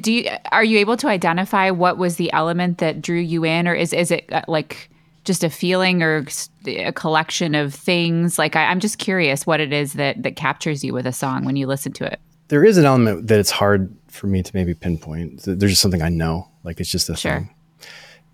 do 0.00 0.12
you 0.12 0.30
are 0.50 0.64
you 0.64 0.78
able 0.78 0.96
to 0.98 1.08
identify 1.08 1.70
what 1.70 1.98
was 1.98 2.16
the 2.16 2.32
element 2.32 2.78
that 2.78 3.02
drew 3.02 3.18
you 3.20 3.44
in, 3.44 3.68
or 3.68 3.74
is 3.74 3.92
is 3.92 4.10
it 4.10 4.30
uh, 4.32 4.42
like 4.48 4.88
just 5.24 5.44
a 5.44 5.50
feeling 5.50 6.02
or 6.02 6.24
a 6.66 6.92
collection 6.92 7.54
of 7.54 7.74
things? 7.74 8.38
Like 8.38 8.56
I, 8.56 8.64
I'm 8.64 8.80
just 8.80 8.98
curious 8.98 9.46
what 9.46 9.60
it 9.60 9.72
is 9.72 9.92
that 9.94 10.22
that 10.22 10.36
captures 10.36 10.82
you 10.82 10.92
with 10.92 11.06
a 11.06 11.12
song 11.12 11.44
when 11.44 11.56
you 11.56 11.66
listen 11.66 11.92
to 11.92 12.04
it. 12.04 12.20
There 12.48 12.64
is 12.64 12.76
an 12.78 12.84
element 12.84 13.28
that 13.28 13.38
it's 13.38 13.50
hard 13.50 13.94
for 14.08 14.26
me 14.26 14.42
to 14.42 14.50
maybe 14.54 14.74
pinpoint. 14.74 15.42
There's 15.44 15.72
just 15.72 15.82
something 15.82 16.02
I 16.02 16.08
know, 16.08 16.48
like 16.64 16.80
it's 16.80 16.90
just 16.90 17.08
a 17.08 17.16
Sure. 17.16 17.32
thing. 17.40 17.50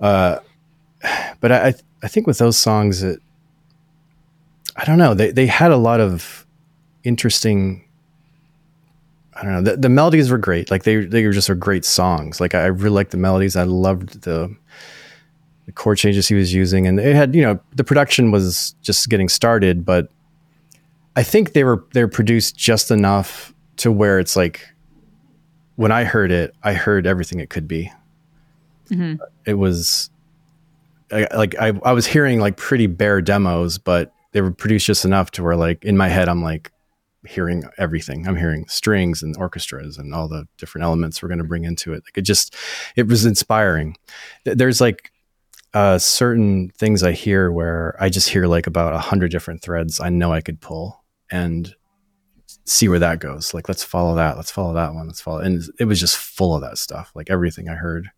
Uh, 0.00 0.38
but 1.40 1.52
I, 1.52 1.68
I 1.68 1.74
I 2.02 2.08
think 2.08 2.26
with 2.26 2.38
those 2.38 2.56
songs, 2.56 3.02
it 3.02 3.20
I 4.76 4.84
don't 4.84 4.98
know. 4.98 5.14
They 5.14 5.32
they 5.32 5.46
had 5.46 5.72
a 5.72 5.76
lot 5.76 6.00
of 6.00 6.46
interesting. 7.04 7.84
I 9.38 9.44
don't 9.44 9.52
know. 9.52 9.70
The, 9.70 9.76
the 9.76 9.88
melodies 9.88 10.30
were 10.30 10.38
great. 10.38 10.70
Like 10.70 10.82
they 10.82 10.96
they 11.04 11.24
were 11.24 11.32
just 11.32 11.48
are 11.48 11.54
great 11.54 11.84
songs. 11.84 12.40
Like 12.40 12.54
I 12.54 12.66
really 12.66 12.94
liked 12.94 13.12
the 13.12 13.16
melodies. 13.16 13.54
I 13.54 13.62
loved 13.62 14.22
the 14.22 14.54
the 15.66 15.72
chord 15.72 15.98
changes 15.98 16.26
he 16.26 16.34
was 16.34 16.52
using, 16.52 16.86
and 16.86 16.98
it 16.98 17.14
had 17.14 17.34
you 17.34 17.42
know 17.42 17.60
the 17.76 17.84
production 17.84 18.32
was 18.32 18.74
just 18.82 19.08
getting 19.08 19.28
started, 19.28 19.84
but 19.84 20.10
I 21.14 21.22
think 21.22 21.52
they 21.52 21.62
were 21.62 21.84
they 21.92 22.02
were 22.02 22.08
produced 22.08 22.56
just 22.56 22.90
enough 22.90 23.54
to 23.76 23.92
where 23.92 24.18
it's 24.18 24.34
like 24.34 24.68
when 25.76 25.92
I 25.92 26.02
heard 26.02 26.32
it, 26.32 26.54
I 26.64 26.74
heard 26.74 27.06
everything 27.06 27.38
it 27.38 27.50
could 27.50 27.68
be. 27.68 27.92
Mm-hmm. 28.90 29.22
It 29.46 29.54
was 29.54 30.10
I, 31.12 31.28
like 31.34 31.54
I, 31.60 31.72
I 31.84 31.92
was 31.92 32.06
hearing 32.06 32.40
like 32.40 32.56
pretty 32.56 32.88
bare 32.88 33.20
demos, 33.20 33.78
but 33.78 34.12
they 34.32 34.40
were 34.40 34.50
produced 34.50 34.86
just 34.86 35.04
enough 35.04 35.30
to 35.32 35.42
where 35.44 35.56
like 35.56 35.84
in 35.84 35.96
my 35.96 36.08
head 36.08 36.28
I'm 36.28 36.42
like 36.42 36.72
hearing 37.26 37.64
everything. 37.78 38.26
I'm 38.26 38.36
hearing 38.36 38.66
strings 38.68 39.22
and 39.22 39.36
orchestras 39.36 39.98
and 39.98 40.14
all 40.14 40.28
the 40.28 40.46
different 40.56 40.84
elements 40.84 41.22
we're 41.22 41.28
going 41.28 41.38
to 41.38 41.44
bring 41.44 41.64
into 41.64 41.92
it. 41.92 42.04
Like 42.04 42.18
it 42.18 42.22
just 42.22 42.54
it 42.96 43.08
was 43.08 43.24
inspiring. 43.24 43.96
There's 44.44 44.80
like 44.80 45.12
uh, 45.74 45.98
certain 45.98 46.70
things 46.70 47.02
I 47.02 47.12
hear 47.12 47.52
where 47.52 47.96
I 48.00 48.08
just 48.08 48.28
hear 48.28 48.46
like 48.46 48.66
about 48.66 48.94
a 48.94 48.98
hundred 48.98 49.30
different 49.30 49.62
threads 49.62 50.00
I 50.00 50.08
know 50.08 50.32
I 50.32 50.40
could 50.40 50.60
pull 50.60 51.04
and 51.30 51.74
see 52.64 52.88
where 52.88 52.98
that 52.98 53.18
goes. 53.18 53.52
Like 53.52 53.68
let's 53.68 53.84
follow 53.84 54.14
that. 54.14 54.36
Let's 54.36 54.50
follow 54.50 54.74
that 54.74 54.94
one. 54.94 55.06
Let's 55.06 55.20
follow. 55.20 55.38
And 55.40 55.62
it 55.78 55.84
was 55.84 56.00
just 56.00 56.16
full 56.16 56.54
of 56.54 56.62
that 56.62 56.78
stuff. 56.78 57.12
Like 57.14 57.30
everything 57.30 57.68
I 57.68 57.74
heard. 57.74 58.08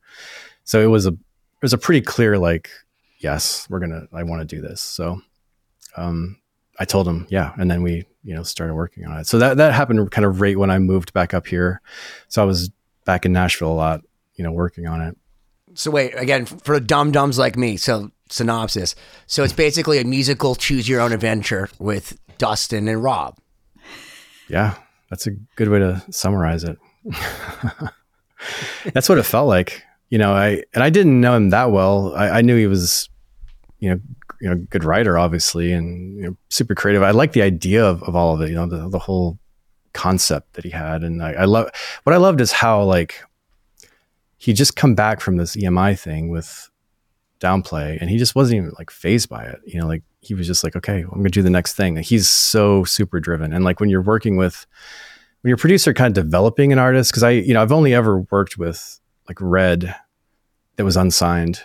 So 0.64 0.80
it 0.80 0.87
was 0.87 1.07
a 1.07 1.11
it 1.11 1.62
was 1.62 1.73
a 1.73 1.78
pretty 1.78 2.00
clear 2.00 2.38
like 2.38 2.71
yes 3.19 3.69
we're 3.69 3.80
gonna 3.80 4.07
I 4.12 4.23
want 4.23 4.40
to 4.40 4.57
do 4.57 4.62
this. 4.62 4.80
So 4.80 5.21
um, 5.97 6.38
I 6.80 6.87
told 6.87 7.06
him 7.06 7.26
yeah, 7.28 7.52
and 7.58 7.70
then 7.70 7.82
we 7.82 8.06
you 8.25 8.34
know 8.34 8.42
started 8.42 8.75
working 8.75 9.06
on 9.06 9.18
it. 9.18 9.26
So 9.26 9.38
that 9.38 9.58
that 9.58 9.75
happened 9.75 10.10
kind 10.10 10.25
of 10.25 10.40
right 10.40 10.58
when 10.58 10.70
I 10.70 10.78
moved 10.78 11.12
back 11.12 11.34
up 11.34 11.46
here. 11.46 11.82
So 12.28 12.42
I 12.42 12.46
was 12.46 12.70
back 13.04 13.26
in 13.26 13.32
Nashville 13.32 13.70
a 13.70 13.75
lot, 13.75 14.00
you 14.34 14.42
know, 14.42 14.50
working 14.50 14.87
on 14.87 15.02
it. 15.02 15.16
So 15.75 15.90
wait, 15.90 16.14
again, 16.16 16.46
for 16.46 16.80
dumb 16.80 17.12
dumbs 17.12 17.38
like 17.38 17.56
me. 17.56 17.76
So 17.76 18.10
synopsis. 18.30 18.94
So 19.26 19.44
it's 19.44 19.52
basically 19.66 19.99
a 19.99 20.04
musical 20.04 20.54
choose 20.54 20.88
your 20.88 21.02
own 21.02 21.12
adventure 21.12 21.68
with 21.78 22.18
Dustin 22.38 22.88
and 22.88 23.02
Rob. 23.02 23.37
Yeah, 24.49 24.75
that's 25.10 25.26
a 25.26 25.32
good 25.56 25.68
way 25.68 25.78
to 25.80 26.02
summarize 26.10 26.64
it. 26.64 26.78
that's 28.94 29.08
what 29.08 29.18
it 29.18 29.25
felt 29.25 29.49
like. 29.49 29.84
You 30.08 30.18
know, 30.18 30.32
I 30.32 30.64
and 30.75 30.82
I 30.82 30.88
didn't 30.90 31.20
know 31.20 31.37
him 31.37 31.50
that 31.50 31.70
well. 31.70 32.14
I, 32.16 32.30
I 32.30 32.40
knew 32.40 32.56
he 32.56 32.66
was, 32.66 33.08
you 33.78 33.90
know, 33.90 34.00
you 34.40 34.49
know, 34.49 34.56
good 34.70 34.85
writer, 34.85 35.18
obviously, 35.18 35.73
and 35.73 36.16
you 36.16 36.23
know, 36.23 36.37
super 36.49 36.75
creative. 36.75 37.02
I 37.02 37.11
like 37.11 37.32
the 37.32 37.42
idea 37.42 37.85
of, 37.85 38.02
of 38.02 38.16
all 38.16 38.35
of 38.35 38.40
it. 38.40 38.49
You 38.49 38.54
know, 38.54 38.66
the 38.66 38.88
the 38.88 38.99
whole 38.99 39.38
concept 39.92 40.54
that 40.54 40.64
he 40.64 40.70
had, 40.70 41.02
and 41.02 41.23
I, 41.23 41.32
I 41.32 41.44
love 41.44 41.70
what 42.04 42.14
I 42.14 42.18
loved 42.18 42.40
is 42.40 42.52
how 42.52 42.82
like 42.82 43.23
he 44.38 44.52
just 44.52 44.76
come 44.76 44.94
back 44.94 45.20
from 45.20 45.37
this 45.37 45.56
EMI 45.56 45.99
thing 45.99 46.30
with 46.30 46.70
downplay, 47.40 47.99
and 48.00 48.09
he 48.09 48.16
just 48.16 48.35
wasn't 48.35 48.59
even 48.59 48.73
like 48.78 48.90
phased 48.90 49.28
by 49.28 49.44
it. 49.44 49.61
You 49.66 49.80
know, 49.80 49.87
like 49.87 50.02
he 50.20 50.35
was 50.35 50.47
just 50.47 50.64
like, 50.64 50.76
okay, 50.76 51.00
I'm 51.00 51.11
gonna 51.11 51.28
do 51.28 51.42
the 51.42 51.50
next 51.50 51.75
thing. 51.75 51.97
He's 51.97 52.28
so 52.28 52.85
super 52.85 53.20
driven, 53.20 53.52
and 53.52 53.64
like 53.64 53.80
when 53.80 53.90
you're 53.90 54.02
working 54.02 54.37
with 54.37 54.66
when 55.42 55.49
you're 55.49 55.56
producer, 55.56 55.94
kind 55.94 56.16
of 56.16 56.25
developing 56.25 56.73
an 56.73 56.78
artist, 56.78 57.11
because 57.11 57.23
I, 57.23 57.30
you 57.30 57.54
know, 57.54 57.62
I've 57.62 57.73
only 57.73 57.94
ever 57.94 58.20
worked 58.30 58.59
with 58.59 59.00
like 59.28 59.38
Red 59.40 59.94
that 60.76 60.85
was 60.85 60.97
unsigned, 60.97 61.62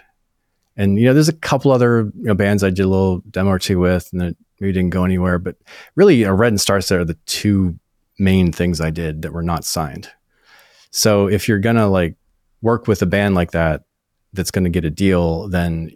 and 0.78 1.00
you 1.00 1.06
know, 1.06 1.14
there's 1.14 1.30
a 1.30 1.34
couple 1.34 1.72
other 1.72 2.12
you 2.16 2.24
know 2.24 2.34
bands 2.34 2.64
I 2.64 2.70
did 2.70 2.84
a 2.84 2.88
little 2.88 3.20
demo 3.30 3.52
or 3.52 3.60
two 3.60 3.80
with, 3.80 4.10
and 4.12 4.22
that 4.22 4.36
maybe 4.60 4.74
didn't 4.74 4.92
go 4.92 5.06
anywhere. 5.06 5.40
But 5.40 5.58
really, 5.96 6.18
know, 6.26 6.34
Red 6.34 6.54
and 6.54 6.60
Starset 6.60 6.98
are 6.98 7.06
the 7.06 7.18
two 7.26 7.80
main 8.20 8.52
things 8.52 8.82
I 8.82 8.92
did 8.92 9.22
that 9.22 9.34
were 9.34 9.44
not 9.44 9.64
signed. 9.64 10.10
So 10.92 11.28
if 11.28 11.48
you're 11.48 11.60
gonna 11.60 11.88
like 11.88 12.16
work 12.62 12.88
with 12.88 13.02
a 13.02 13.06
band 13.06 13.36
like 13.36 13.52
that 13.52 13.84
that's 14.34 14.52
to 14.64 14.70
get 14.70 14.86
a 14.86 14.90
deal, 14.90 15.48
then 15.48 15.92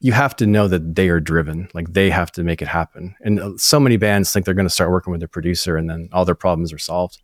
you 0.00 0.12
have 0.12 0.36
to 0.36 0.46
know 0.46 0.68
that 0.68 0.94
they 0.94 1.08
are 1.08 1.20
driven. 1.20 1.68
Like 1.74 1.92
they 1.92 2.10
have 2.10 2.30
to 2.32 2.44
make 2.44 2.60
it 2.62 2.68
happen. 2.68 3.16
And 3.22 3.40
uh, 3.40 3.52
so 3.56 3.80
many 3.80 3.96
bands 3.96 4.32
think 4.32 4.44
they're 4.44 4.54
to 4.68 4.70
start 4.70 4.90
working 4.90 5.10
with 5.10 5.20
their 5.20 5.28
producer, 5.28 5.76
and 5.76 5.88
then 5.88 6.08
all 6.12 6.24
their 6.24 6.34
problems 6.34 6.72
are 6.72 6.78
solved. 6.78 7.20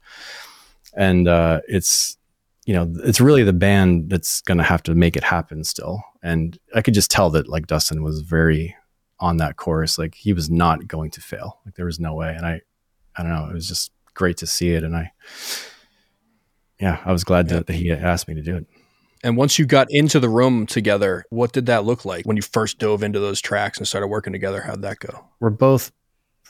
And 0.95 1.29
uh, 1.29 1.61
it's 1.69 2.17
you 2.67 2.75
know 2.75 2.93
it's 3.05 3.21
really 3.21 3.45
the 3.45 3.53
band 3.53 4.11
that's 4.11 4.41
going 4.43 4.59
to 4.59 4.65
have 4.65 4.83
to 4.85 4.95
make 4.95 5.17
it 5.17 5.25
happen 5.25 5.65
still. 5.65 6.03
And 6.23 6.59
I 6.75 6.83
could 6.83 6.95
just 6.95 7.11
tell 7.11 7.31
that 7.31 7.49
like 7.49 7.67
Dustin 7.67 8.03
was 8.03 8.21
very 8.21 8.77
on 9.19 9.39
that 9.39 9.57
course. 9.57 9.99
Like 9.99 10.15
he 10.15 10.33
was 10.33 10.51
not 10.51 10.87
going 10.87 11.11
to 11.13 11.21
fail. 11.21 11.61
Like 11.65 11.75
there 11.75 11.87
was 11.87 12.01
no 12.01 12.15
way. 12.15 12.35
And 12.37 12.47
I 12.47 12.61
I 13.17 13.23
don't 13.23 13.33
know. 13.33 13.49
It 13.51 13.55
was 13.55 13.69
just 13.69 13.93
great 14.15 14.37
to 14.39 14.47
see 14.47 14.71
it. 14.75 14.85
And 14.85 14.97
I 14.97 15.13
yeah, 16.81 17.01
I 17.05 17.13
was 17.13 17.25
glad 17.25 17.49
that, 17.49 17.67
that 17.67 17.75
he 17.75 17.93
asked 17.93 18.29
me 18.29 18.35
to 18.35 18.43
do 18.43 18.57
it. 18.57 18.67
And 19.25 19.37
once 19.37 19.57
you 19.57 19.67
got 19.67 19.87
into 19.91 20.19
the 20.19 20.29
room 20.29 20.67
together, 20.67 21.25
what 21.31 21.53
did 21.53 21.67
that 21.67 21.85
look 21.85 22.05
like 22.05 22.25
when 22.27 22.37
you 22.37 22.43
first 22.43 22.79
dove 22.79 23.05
into 23.05 23.21
those 23.21 23.41
tracks 23.41 23.79
and 23.79 23.87
started 23.87 24.09
working 24.09 24.33
together? 24.33 24.63
How'd 24.63 24.83
that 24.83 24.99
go? 24.99 25.27
we're 25.43 25.51
both 25.51 25.91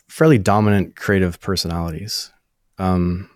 fairly 0.06 0.38
dominant 0.38 0.94
creative 0.94 1.40
personalities 1.40 2.30
um 2.78 3.30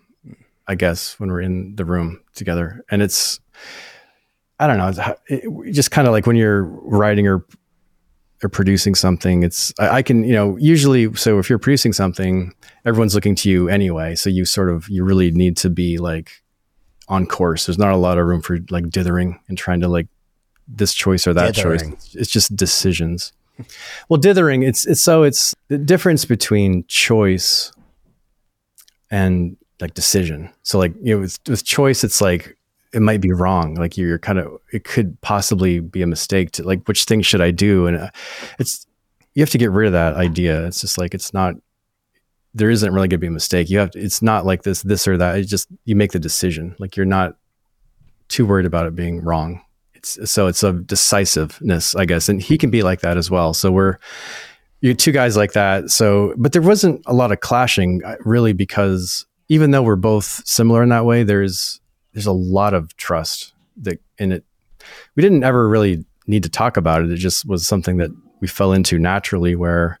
i 0.67 0.75
guess 0.75 1.19
when 1.19 1.31
we're 1.31 1.41
in 1.41 1.75
the 1.75 1.83
room 1.83 2.21
together 2.35 2.85
and 2.91 3.01
it's 3.01 3.39
i 4.59 4.67
don't 4.67 4.77
know 4.77 4.87
it's, 4.87 4.99
it, 5.27 5.73
just 5.73 5.91
kind 5.91 6.07
of 6.07 6.11
like 6.11 6.25
when 6.25 6.35
you're 6.35 6.63
writing 6.63 7.27
or 7.27 7.45
or 8.43 8.49
producing 8.49 8.93
something 8.93 9.43
it's 9.43 9.73
I, 9.79 9.89
I 9.89 10.01
can 10.01 10.23
you 10.23 10.33
know 10.33 10.57
usually 10.57 11.13
so 11.15 11.39
if 11.39 11.49
you're 11.49 11.59
producing 11.59 11.93
something 11.93 12.53
everyone's 12.85 13.15
looking 13.15 13.35
to 13.35 13.49
you 13.49 13.67
anyway 13.69 14.15
so 14.15 14.29
you 14.29 14.45
sort 14.45 14.69
of 14.69 14.87
you 14.89 15.03
really 15.03 15.31
need 15.31 15.57
to 15.57 15.69
be 15.69 15.97
like 15.97 16.43
on 17.07 17.25
course 17.25 17.65
there's 17.65 17.79
not 17.79 17.91
a 17.91 17.97
lot 17.97 18.17
of 18.17 18.25
room 18.25 18.41
for 18.41 18.59
like 18.69 18.89
dithering 18.89 19.39
and 19.47 19.57
trying 19.57 19.79
to 19.79 19.87
like 19.87 20.07
this 20.67 20.93
choice 20.93 21.25
or 21.25 21.33
that 21.33 21.55
Dithering. 21.55 21.91
choice 21.91 22.15
it's 22.15 22.29
just 22.29 22.55
decisions 22.55 23.33
well, 24.09 24.19
dithering, 24.19 24.63
it's 24.63 24.85
it's 24.85 25.01
so 25.01 25.23
it's 25.23 25.53
the 25.67 25.77
difference 25.77 26.25
between 26.25 26.85
choice 26.87 27.71
and 29.09 29.57
like 29.79 29.93
decision. 29.93 30.51
So 30.63 30.77
like 30.77 30.93
you 31.01 31.15
know, 31.15 31.21
with, 31.21 31.39
with 31.47 31.65
choice, 31.65 32.03
it's 32.03 32.21
like 32.21 32.56
it 32.97 33.01
might 33.01 33.21
be 33.21 33.31
wrong. 33.31 33.75
Like 33.75 33.95
you're 33.95 34.17
kind 34.17 34.39
of 34.39 34.59
it 34.73 34.83
could 34.83 35.21
possibly 35.21 35.79
be 35.79 36.01
a 36.01 36.07
mistake 36.07 36.49
to 36.53 36.63
like 36.63 36.87
which 36.87 37.03
thing 37.03 37.21
should 37.21 37.41
I 37.41 37.51
do? 37.51 37.85
And 37.85 37.95
uh, 37.95 38.09
it's 38.57 38.87
you 39.35 39.43
have 39.43 39.51
to 39.51 39.59
get 39.59 39.69
rid 39.69 39.85
of 39.85 39.93
that 39.93 40.15
idea. 40.15 40.65
It's 40.65 40.81
just 40.81 40.97
like 40.97 41.13
it's 41.13 41.31
not. 41.31 41.53
There 42.55 42.71
isn't 42.71 42.91
really 42.91 43.07
going 43.07 43.19
to 43.19 43.19
be 43.19 43.27
a 43.27 43.31
mistake. 43.31 43.69
You 43.69 43.77
have 43.77 43.91
to, 43.91 43.99
it's 43.99 44.23
not 44.23 44.47
like 44.47 44.63
this 44.63 44.81
this 44.81 45.07
or 45.07 45.15
that. 45.17 45.37
It's 45.37 45.47
just 45.49 45.67
you 45.85 45.95
make 45.95 46.11
the 46.11 46.19
decision. 46.19 46.75
Like 46.79 46.97
you're 46.97 47.05
not 47.05 47.35
too 48.29 48.47
worried 48.47 48.65
about 48.65 48.87
it 48.87 48.95
being 48.95 49.21
wrong. 49.21 49.61
It's 49.93 50.17
so 50.31 50.47
it's 50.47 50.63
a 50.63 50.73
decisiveness, 50.73 51.95
I 51.95 52.05
guess, 52.05 52.29
and 52.29 52.41
he 52.41 52.57
can 52.57 52.71
be 52.71 52.81
like 52.81 53.01
that 53.01 53.15
as 53.15 53.29
well. 53.29 53.53
So 53.53 53.71
we're 53.71 53.99
you 54.81 54.95
two 54.95 55.11
guys 55.11 55.37
like 55.37 55.53
that. 55.53 55.91
So, 55.91 56.33
but 56.35 56.51
there 56.51 56.63
wasn't 56.63 57.03
a 57.05 57.13
lot 57.13 57.31
of 57.31 57.41
clashing 57.41 58.03
uh, 58.03 58.15
really 58.21 58.53
because 58.53 59.27
even 59.49 59.69
though 59.69 59.83
we're 59.83 59.95
both 59.95 60.41
similar 60.47 60.81
in 60.81 60.89
that 60.89 61.05
way, 61.05 61.21
there's 61.21 61.79
there's 62.17 62.25
a 62.25 62.31
lot 62.31 62.73
of 62.73 62.97
trust 62.97 63.53
that 63.83 64.01
in 64.17 64.31
it. 64.31 64.43
We 65.15 65.21
didn't 65.21 65.43
ever 65.43 65.69
really 65.69 66.03
need 66.25 66.41
to 66.41 66.49
talk 66.49 66.75
about 66.75 67.03
it. 67.03 67.11
It 67.11 67.17
just 67.17 67.45
was 67.45 67.67
something 67.67 67.97
that 67.97 68.09
we 68.39 68.47
fell 68.47 68.73
into 68.73 68.97
naturally 68.97 69.55
where 69.55 69.99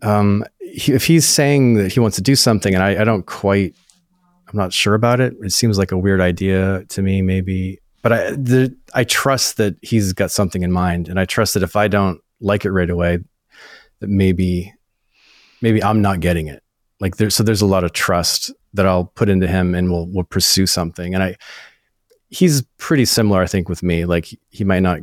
um, 0.00 0.42
he, 0.60 0.94
if 0.94 1.04
he's 1.04 1.28
saying 1.28 1.74
that 1.74 1.92
he 1.92 2.00
wants 2.00 2.16
to 2.16 2.22
do 2.22 2.34
something 2.36 2.74
and 2.74 2.82
I, 2.82 3.02
I 3.02 3.04
don't 3.04 3.26
quite 3.26 3.74
I'm 4.48 4.56
not 4.56 4.72
sure 4.72 4.94
about 4.94 5.20
it. 5.20 5.34
It 5.42 5.52
seems 5.52 5.76
like 5.76 5.92
a 5.92 5.98
weird 5.98 6.22
idea 6.22 6.86
to 6.88 7.02
me, 7.02 7.20
maybe. 7.20 7.82
But 8.00 8.12
I, 8.14 8.30
the, 8.30 8.74
I 8.94 9.04
trust 9.04 9.58
that 9.58 9.76
he's 9.82 10.14
got 10.14 10.30
something 10.30 10.62
in 10.62 10.72
mind, 10.72 11.10
and 11.10 11.20
I 11.20 11.26
trust 11.26 11.52
that 11.52 11.62
if 11.62 11.76
I 11.76 11.88
don't 11.88 12.18
like 12.40 12.64
it 12.64 12.70
right 12.70 12.88
away, 12.88 13.18
that 14.00 14.08
maybe, 14.08 14.72
maybe 15.60 15.84
I'm 15.84 16.00
not 16.00 16.20
getting 16.20 16.46
it. 16.46 16.62
Like 17.04 17.18
there's 17.18 17.34
so 17.34 17.42
there's 17.42 17.60
a 17.60 17.66
lot 17.66 17.84
of 17.84 17.92
trust 17.92 18.50
that 18.72 18.86
I'll 18.86 19.04
put 19.04 19.28
into 19.28 19.46
him, 19.46 19.74
and 19.74 19.90
we'll 19.90 20.06
we'll 20.06 20.24
pursue 20.24 20.66
something. 20.66 21.12
And 21.12 21.22
I, 21.22 21.36
he's 22.30 22.62
pretty 22.78 23.04
similar, 23.04 23.42
I 23.42 23.46
think, 23.46 23.68
with 23.68 23.82
me. 23.82 24.06
Like 24.06 24.26
he 24.48 24.64
might 24.64 24.80
not. 24.80 25.00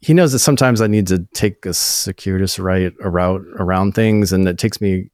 He 0.00 0.14
knows 0.14 0.32
that 0.32 0.38
sometimes 0.38 0.80
I 0.80 0.86
need 0.86 1.06
to 1.08 1.28
take 1.34 1.66
a 1.66 1.74
circuitous 1.74 2.58
right 2.58 2.94
a 3.02 3.10
route 3.10 3.44
around 3.58 3.94
things, 3.94 4.32
and 4.32 4.48
it 4.48 4.56
takes 4.56 4.80
me 4.80 5.10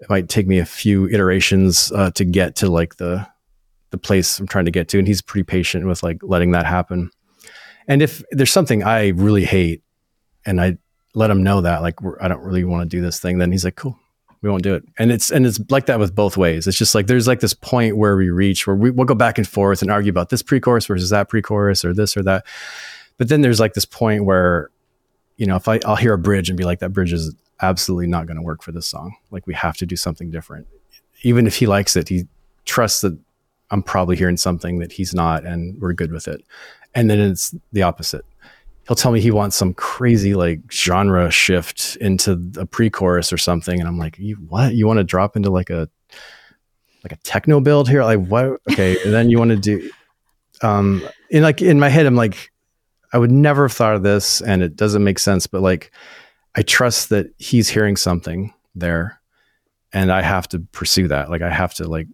it 0.00 0.10
might 0.10 0.28
take 0.28 0.48
me 0.48 0.58
a 0.58 0.66
few 0.66 1.08
iterations 1.08 1.92
uh, 1.92 2.10
to 2.16 2.24
get 2.24 2.56
to 2.56 2.68
like 2.68 2.96
the 2.96 3.24
the 3.90 3.98
place 3.98 4.40
I'm 4.40 4.48
trying 4.48 4.64
to 4.64 4.72
get 4.72 4.88
to, 4.88 4.98
and 4.98 5.06
he's 5.06 5.22
pretty 5.22 5.44
patient 5.44 5.86
with 5.86 6.02
like 6.02 6.18
letting 6.20 6.50
that 6.50 6.66
happen. 6.66 7.12
And 7.86 8.02
if 8.02 8.24
there's 8.32 8.50
something 8.50 8.82
I 8.82 9.10
really 9.10 9.44
hate, 9.44 9.84
and 10.44 10.60
I 10.60 10.78
let 11.14 11.30
him 11.30 11.44
know 11.44 11.60
that 11.60 11.80
like 11.80 12.00
I 12.20 12.26
don't 12.26 12.42
really 12.42 12.64
want 12.64 12.82
to 12.82 12.96
do 12.96 13.00
this 13.00 13.20
thing, 13.20 13.38
then 13.38 13.52
he's 13.52 13.64
like, 13.64 13.76
"Cool, 13.76 13.96
we 14.42 14.50
won't 14.50 14.62
do 14.62 14.74
it. 14.74 14.84
And 14.98 15.12
it's 15.12 15.30
and 15.30 15.46
it's 15.46 15.60
like 15.70 15.86
that 15.86 15.98
with 15.98 16.14
both 16.14 16.36
ways. 16.36 16.66
It's 16.66 16.78
just 16.78 16.94
like 16.94 17.06
there's 17.06 17.26
like 17.26 17.40
this 17.40 17.54
point 17.54 17.96
where 17.96 18.16
we 18.16 18.30
reach 18.30 18.66
where 18.66 18.76
we, 18.76 18.90
we'll 18.90 19.06
go 19.06 19.14
back 19.14 19.38
and 19.38 19.46
forth 19.46 19.82
and 19.82 19.90
argue 19.90 20.10
about 20.10 20.30
this 20.30 20.42
pre-chorus 20.42 20.86
versus 20.86 21.10
that 21.10 21.28
pre-chorus 21.28 21.84
or 21.84 21.92
this 21.92 22.16
or 22.16 22.22
that. 22.22 22.46
But 23.18 23.28
then 23.28 23.42
there's 23.42 23.60
like 23.60 23.74
this 23.74 23.84
point 23.84 24.24
where, 24.24 24.70
you 25.36 25.46
know, 25.46 25.56
if 25.56 25.68
I 25.68 25.80
I'll 25.84 25.96
hear 25.96 26.14
a 26.14 26.18
bridge 26.18 26.48
and 26.48 26.56
be 26.56 26.64
like, 26.64 26.78
that 26.78 26.90
bridge 26.90 27.12
is 27.12 27.34
absolutely 27.60 28.06
not 28.06 28.26
going 28.26 28.38
to 28.38 28.42
work 28.42 28.62
for 28.62 28.72
this 28.72 28.86
song. 28.86 29.16
Like 29.30 29.46
we 29.46 29.54
have 29.54 29.76
to 29.78 29.86
do 29.86 29.96
something 29.96 30.30
different. 30.30 30.66
Even 31.22 31.46
if 31.46 31.56
he 31.56 31.66
likes 31.66 31.96
it, 31.96 32.08
he 32.08 32.26
trusts 32.64 33.02
that 33.02 33.18
I'm 33.70 33.82
probably 33.82 34.16
hearing 34.16 34.38
something 34.38 34.78
that 34.78 34.92
he's 34.92 35.14
not, 35.14 35.44
and 35.44 35.78
we're 35.80 35.92
good 35.92 36.12
with 36.12 36.26
it. 36.26 36.42
And 36.94 37.10
then 37.10 37.20
it's 37.20 37.54
the 37.72 37.82
opposite 37.82 38.24
he'll 38.90 38.96
tell 38.96 39.12
me 39.12 39.20
he 39.20 39.30
wants 39.30 39.54
some 39.54 39.72
crazy 39.72 40.34
like 40.34 40.60
genre 40.68 41.30
shift 41.30 41.96
into 42.00 42.50
a 42.56 42.66
pre-chorus 42.66 43.32
or 43.32 43.38
something. 43.38 43.78
And 43.78 43.88
i'm 43.88 43.98
like 43.98 44.18
you 44.18 44.34
what? 44.34 44.74
You 44.74 44.88
want 44.88 44.98
to 44.98 45.04
drop 45.04 45.36
into 45.36 45.48
like 45.48 45.70
a 45.70 45.88
like 47.04 47.12
a 47.12 47.16
techno 47.18 47.60
build 47.60 47.88
here? 47.88 48.02
Like 48.02 48.26
what? 48.26 48.60
Okay 48.72 49.00
and 49.04 49.14
then 49.14 49.30
you 49.30 49.38
want 49.38 49.52
to 49.52 49.56
do 49.56 49.90
um 50.62 51.08
in 51.30 51.44
like 51.44 51.62
in 51.62 51.78
my 51.78 51.88
head 51.88 52.04
i'm 52.04 52.16
like 52.16 52.50
i 53.14 53.18
would 53.18 53.30
never 53.30 53.62
have 53.62 53.72
thought 53.72 53.94
of 53.94 54.02
this 54.02 54.42
and 54.42 54.60
it 54.60 54.76
doesn't 54.76 55.02
make 55.02 55.18
sense 55.18 55.46
but 55.46 55.62
like 55.62 55.90
i 56.54 56.60
trust 56.60 57.08
that 57.08 57.28
he's 57.38 57.68
hearing 57.68 57.96
something 57.96 58.52
there 58.74 59.20
and 59.92 60.12
i 60.12 60.20
have 60.20 60.48
to 60.48 60.58
pursue 60.72 61.06
that. 61.06 61.30
Like 61.30 61.42
i 61.42 61.50
have 61.50 61.74
to 61.74 61.86
like 61.86 62.08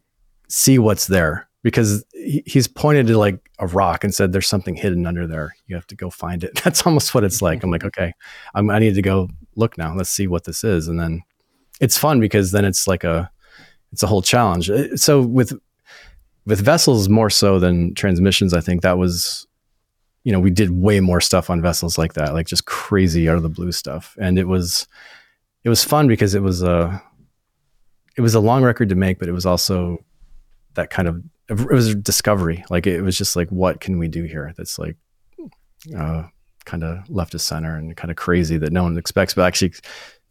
see 0.48 0.78
what's 0.78 1.06
there 1.06 1.48
because 1.66 2.04
he's 2.12 2.68
pointed 2.68 3.08
to 3.08 3.18
like 3.18 3.50
a 3.58 3.66
rock 3.66 4.04
and 4.04 4.14
said 4.14 4.30
there's 4.30 4.46
something 4.46 4.76
hidden 4.76 5.04
under 5.04 5.26
there. 5.26 5.56
You 5.66 5.74
have 5.74 5.88
to 5.88 5.96
go 5.96 6.10
find 6.10 6.44
it. 6.44 6.54
That's 6.64 6.86
almost 6.86 7.12
what 7.12 7.24
it's 7.24 7.42
like. 7.42 7.64
I'm 7.64 7.72
like 7.72 7.82
okay 7.82 8.12
I'm, 8.54 8.70
i 8.70 8.78
need 8.78 8.94
to 8.94 9.02
go 9.02 9.28
look 9.56 9.76
now. 9.76 9.92
Let's 9.92 10.08
see 10.08 10.28
what 10.28 10.44
this 10.44 10.62
is. 10.62 10.86
And 10.86 11.00
then 11.00 11.24
it's 11.80 11.98
fun 11.98 12.20
because 12.20 12.52
then 12.52 12.64
it's 12.64 12.86
like 12.86 13.02
a 13.02 13.28
it's 13.90 14.04
a 14.04 14.06
whole 14.06 14.22
challenge. 14.22 14.70
Uh, 14.70 14.96
so 14.96 15.20
with 15.20 15.54
with 16.44 16.60
vessels 16.60 17.08
more 17.08 17.30
so 17.30 17.58
than 17.58 17.94
transmissions 17.94 18.54
i 18.54 18.60
think 18.60 18.82
that 18.82 18.96
was 18.96 19.48
you 20.22 20.30
know 20.30 20.38
we 20.38 20.50
did 20.50 20.70
way 20.70 21.00
more 21.00 21.20
stuff 21.20 21.50
on 21.50 21.60
vessels 21.60 21.98
like 21.98 22.12
that 22.12 22.32
like 22.32 22.46
just 22.46 22.66
crazy 22.66 23.28
out 23.28 23.36
of 23.36 23.42
the 23.42 23.48
blue 23.48 23.72
stuff. 23.72 24.16
And 24.20 24.38
it 24.38 24.46
was 24.46 24.86
it 25.64 25.68
was 25.68 25.82
fun 25.82 26.06
because 26.06 26.36
it 26.36 26.42
was 26.42 26.62
a 26.62 27.02
it 28.16 28.20
was 28.20 28.36
a 28.36 28.40
long 28.40 28.62
record 28.62 28.88
to 28.90 28.94
make 28.94 29.18
but 29.18 29.28
it 29.28 29.32
was 29.32 29.46
also 29.46 29.98
that 30.74 30.90
kind 30.90 31.08
of 31.08 31.20
it 31.48 31.70
was 31.70 31.88
a 31.88 31.94
discovery. 31.94 32.64
Like 32.70 32.86
it 32.86 33.02
was 33.02 33.16
just 33.16 33.36
like, 33.36 33.48
what 33.50 33.80
can 33.80 33.98
we 33.98 34.08
do 34.08 34.24
here? 34.24 34.52
That's 34.56 34.78
like, 34.78 34.96
uh, 35.96 36.24
kind 36.64 36.82
of 36.82 37.08
left 37.08 37.34
of 37.34 37.40
center 37.40 37.76
and 37.76 37.96
kind 37.96 38.10
of 38.10 38.16
crazy 38.16 38.58
that 38.58 38.72
no 38.72 38.82
one 38.82 38.98
expects, 38.98 39.34
but 39.34 39.46
actually 39.46 39.72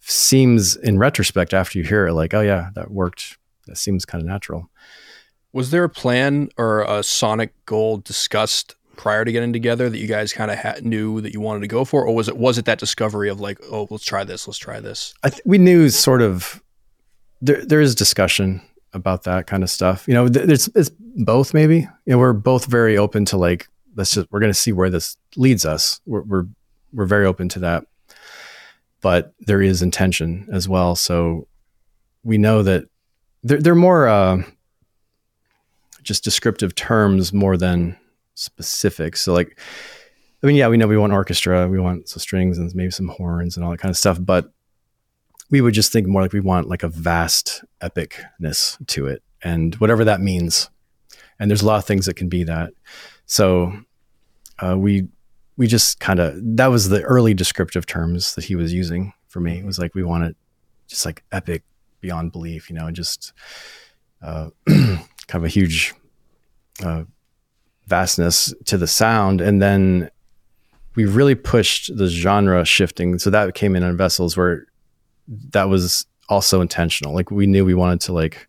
seems 0.01 0.75
in 0.75 0.99
retrospect 0.99 1.53
after 1.53 1.79
you 1.79 1.85
hear 1.85 2.07
it, 2.07 2.13
like, 2.13 2.33
oh 2.33 2.41
yeah, 2.41 2.69
that 2.75 2.91
worked. 2.91 3.37
That 3.67 3.77
seems 3.77 4.05
kind 4.05 4.21
of 4.21 4.27
natural. 4.27 4.69
Was 5.53 5.71
there 5.71 5.85
a 5.85 5.89
plan 5.89 6.49
or 6.57 6.83
a 6.83 7.01
sonic 7.01 7.53
goal 7.65 7.97
discussed 7.97 8.75
prior 8.95 9.25
to 9.25 9.31
getting 9.31 9.53
together 9.53 9.89
that 9.89 9.97
you 9.97 10.07
guys 10.07 10.33
kind 10.33 10.51
of 10.51 10.59
ha- 10.59 10.75
knew 10.81 11.19
that 11.21 11.33
you 11.33 11.41
wanted 11.41 11.61
to 11.61 11.67
go 11.67 11.83
for, 11.83 12.05
or 12.05 12.13
was 12.13 12.27
it 12.27 12.37
was 12.37 12.57
it 12.57 12.65
that 12.65 12.77
discovery 12.77 13.29
of 13.29 13.39
like, 13.39 13.57
oh, 13.71 13.87
let's 13.89 14.05
try 14.05 14.23
this, 14.23 14.47
let's 14.47 14.57
try 14.57 14.79
this? 14.79 15.13
I 15.23 15.29
th- 15.29 15.41
we 15.45 15.57
knew 15.57 15.89
sort 15.89 16.21
of 16.21 16.61
there. 17.41 17.65
There 17.65 17.81
is 17.81 17.95
discussion 17.95 18.61
about 18.95 19.23
that 19.23 19.47
kind 19.47 19.63
of 19.63 19.69
stuff. 19.69 20.07
You 20.07 20.13
know, 20.13 20.27
there's 20.27 20.69
it's 20.69 20.89
both 20.99 21.53
maybe. 21.53 21.79
You 21.79 21.89
know, 22.07 22.17
we're 22.17 22.33
both 22.33 22.65
very 22.65 22.97
open 22.97 23.25
to 23.25 23.37
like 23.37 23.67
let's 23.95 24.11
just 24.11 24.31
we're 24.31 24.39
going 24.39 24.51
to 24.51 24.59
see 24.59 24.71
where 24.71 24.89
this 24.89 25.17
leads 25.35 25.65
us. 25.65 26.01
We're 26.05 26.21
we're 26.21 26.45
we're 26.93 27.05
very 27.05 27.25
open 27.25 27.49
to 27.49 27.59
that. 27.59 27.85
But 29.01 29.33
there 29.41 29.61
is 29.61 29.81
intention 29.81 30.47
as 30.51 30.67
well, 30.67 30.95
so 30.95 31.47
we 32.23 32.39
know 32.39 32.63
that 32.63 32.85
they're, 33.43 33.61
they're 33.61 33.75
more 33.75 34.07
uh, 34.07 34.41
just 36.01 36.23
descriptive 36.23 36.73
terms 36.73 37.31
more 37.31 37.55
than 37.55 37.97
specifics. 38.33 39.21
So 39.21 39.33
like 39.33 39.59
I 40.41 40.47
mean, 40.47 40.55
yeah, 40.55 40.67
we 40.67 40.77
know 40.77 40.87
we 40.87 40.97
want 40.97 41.13
orchestra, 41.13 41.67
we 41.67 41.79
want 41.79 42.09
some 42.09 42.19
strings 42.19 42.57
and 42.57 42.73
maybe 42.75 42.91
some 42.91 43.07
horns 43.07 43.57
and 43.57 43.65
all 43.65 43.71
that 43.71 43.79
kind 43.79 43.89
of 43.89 43.97
stuff, 43.97 44.17
but 44.19 44.51
we 45.49 45.61
would 45.61 45.73
just 45.73 45.91
think 45.91 46.07
more 46.07 46.21
like 46.21 46.33
we 46.33 46.39
want 46.39 46.67
like 46.67 46.83
a 46.83 46.87
vast 46.87 47.63
epicness 47.81 48.85
to 48.87 49.07
it 49.07 49.21
and 49.43 49.75
whatever 49.75 50.03
that 50.05 50.21
means. 50.21 50.69
And 51.39 51.49
there's 51.49 51.61
a 51.61 51.65
lot 51.65 51.77
of 51.77 51.85
things 51.85 52.05
that 52.05 52.15
can 52.15 52.29
be 52.29 52.43
that. 52.43 52.71
So 53.25 53.73
uh, 54.59 54.77
we 54.77 55.07
we 55.57 55.67
just 55.67 55.99
kind 55.99 56.19
of 56.19 56.35
that 56.57 56.67
was 56.67 56.89
the 56.89 57.01
early 57.03 57.33
descriptive 57.33 57.85
terms 57.85 58.35
that 58.35 58.45
he 58.45 58.55
was 58.55 58.73
using 58.73 59.13
for 59.27 59.39
me. 59.39 59.59
It 59.59 59.65
was 59.65 59.79
like 59.79 59.95
we 59.95 60.03
want 60.03 60.23
it 60.25 60.35
just 60.87 61.05
like 61.05 61.23
epic 61.31 61.63
beyond 62.01 62.31
belief 62.31 62.69
you 62.69 62.75
know 62.75 62.91
just 62.91 63.33
uh, 64.21 64.49
kind 64.67 64.99
of 65.33 65.43
a 65.43 65.49
huge 65.49 65.93
uh, 66.83 67.03
vastness 67.87 68.53
to 68.65 68.77
the 68.77 68.87
sound. 68.87 69.41
And 69.41 69.61
then 69.61 70.09
we 70.95 71.05
really 71.05 71.35
pushed 71.35 71.95
the 71.95 72.07
genre 72.07 72.65
shifting. 72.65 73.19
So 73.19 73.29
that 73.29 73.53
came 73.53 73.75
in 73.75 73.83
on 73.83 73.97
vessels 73.97 74.35
where 74.35 74.65
that 75.27 75.69
was 75.69 76.05
also 76.29 76.61
intentional. 76.61 77.13
Like 77.13 77.31
we 77.31 77.47
knew 77.47 77.65
we 77.65 77.73
wanted 77.73 78.01
to 78.01 78.13
like 78.13 78.47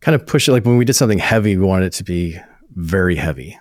kind 0.00 0.14
of 0.14 0.26
push 0.26 0.48
it. 0.48 0.52
Like 0.52 0.64
when 0.64 0.76
we 0.76 0.84
did 0.84 0.94
something 0.94 1.18
heavy, 1.18 1.56
we 1.56 1.64
wanted 1.64 1.86
it 1.86 1.92
to 1.94 2.04
be 2.04 2.38
very 2.74 3.16
heavy. 3.16 3.58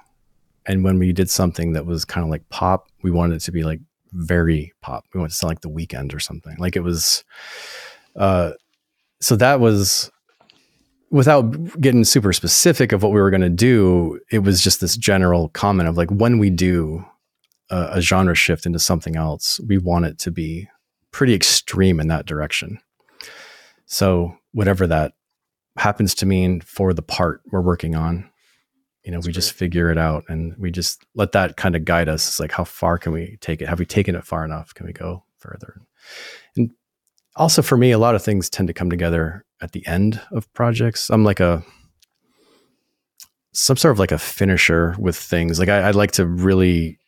And 0.66 0.84
when 0.84 1.00
we 1.00 1.14
did 1.14 1.30
something 1.30 1.74
that 1.74 1.86
was 1.86 2.06
kind 2.06 2.24
of 2.24 2.30
like 2.30 2.48
pop, 2.50 2.90
we 3.02 3.12
wanted 3.12 3.36
it 3.36 3.42
to 3.42 3.52
be 3.52 3.64
like 3.64 3.80
very 4.12 4.74
pop. 4.82 5.06
We 5.14 5.20
wanted 5.20 5.32
to 5.32 5.36
sound 5.36 5.52
like 5.52 5.62
the 5.62 5.70
Weeknd 5.70 6.14
or 6.14 6.20
something. 6.20 6.56
Like 6.60 6.76
it 6.76 6.82
was, 6.82 7.24
uh, 8.16 8.52
so 9.22 9.36
that 9.38 9.60
was 9.60 10.12
without 11.10 11.80
getting 11.80 12.04
super 12.04 12.34
specific 12.34 12.92
of 12.92 13.02
what 13.02 13.14
we 13.14 13.22
were 13.22 13.30
going 13.30 13.42
to 13.42 13.50
do. 13.50 14.20
It 14.30 14.40
was 14.40 14.62
just 14.62 14.82
this 14.82 14.98
general 14.98 15.50
comment 15.50 15.88
of 15.88 15.96
like, 15.96 16.10
when 16.10 16.38
we 16.38 16.50
do 16.50 17.06
a, 17.70 17.92
a 17.94 18.02
genre 18.02 18.36
shift 18.36 18.66
into 18.66 18.80
something 18.80 19.16
else, 19.16 19.60
we 19.62 19.78
want 19.78 20.06
it 20.06 20.20
to 20.20 20.32
be 20.32 20.68
pretty 21.12 21.34
extreme 21.34 22.00
in 22.00 22.08
that 22.08 22.26
direction. 22.26 22.80
So 23.86 24.38
whatever 24.52 24.88
that 24.88 25.14
happens 25.78 26.14
to 26.16 26.26
mean 26.26 26.62
for 26.62 26.94
the 26.94 27.02
part 27.02 27.42
we're 27.52 27.62
working 27.62 27.96
on, 27.96 28.30
you 29.04 29.12
know, 29.12 29.18
That's 29.18 29.28
we 29.28 29.32
great. 29.32 29.36
just 29.36 29.54
figure 29.54 29.90
it 29.90 29.98
out 29.98 30.26
and 30.28 30.54
we 30.58 30.72
just 30.72 31.06
let 31.16 31.32
that 31.32 31.56
kind 31.56 31.76
of 31.76 31.86
guide 31.86 32.10
us. 32.10 32.28
It's 32.28 32.40
like, 32.40 32.52
how 32.52 32.66
far 32.66 32.98
can 32.98 33.14
we 33.14 33.38
take 33.40 33.62
it? 33.62 33.70
Have 33.70 33.80
we 33.80 33.86
taken 33.86 34.16
it 34.16 34.26
far 34.26 34.44
enough? 34.44 34.74
Can 34.74 34.86
we 34.86 34.94
go 34.94 35.24
further? 35.38 35.82
And 36.58 36.72
also 37.36 37.62
for 37.62 37.78
me, 37.78 37.92
a 37.92 38.00
lot 38.00 38.16
of 38.16 38.24
things 38.24 38.50
tend 38.50 38.68
to 38.68 38.74
come 38.74 38.90
together 38.90 39.46
at 39.62 39.72
the 39.72 39.86
end 39.88 40.20
of 40.32 40.52
projects. 40.54 41.10
I'm 41.10 41.24
like 41.24 41.40
a, 41.40 41.64
some 43.54 43.78
sort 43.78 43.94
of 43.94 44.00
like 44.00 44.12
a 44.12 44.18
finisher 44.20 44.96
with 45.00 45.16
things. 45.16 45.58
Like 45.58 45.70
I, 45.70 45.88
I'd 45.88 45.96
like 45.96 46.12
to 46.14 46.26
really, 46.26 47.00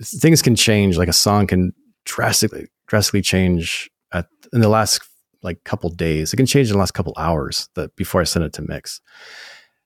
things 0.00 0.40
can 0.40 0.54
change. 0.54 0.96
Like 0.96 1.08
a 1.08 1.12
song 1.12 1.46
can 1.46 1.72
drastically 2.04 2.68
drastically 2.86 3.22
change 3.22 3.90
at 4.12 4.26
in 4.52 4.60
the 4.60 4.68
last 4.68 5.00
like 5.42 5.62
couple 5.64 5.90
days. 5.90 6.32
It 6.32 6.36
can 6.36 6.46
change 6.46 6.68
in 6.68 6.72
the 6.72 6.78
last 6.78 6.94
couple 6.94 7.14
hours 7.16 7.68
that 7.74 7.94
before 7.96 8.20
I 8.20 8.24
send 8.24 8.44
it 8.44 8.52
to 8.54 8.62
mix. 8.62 9.00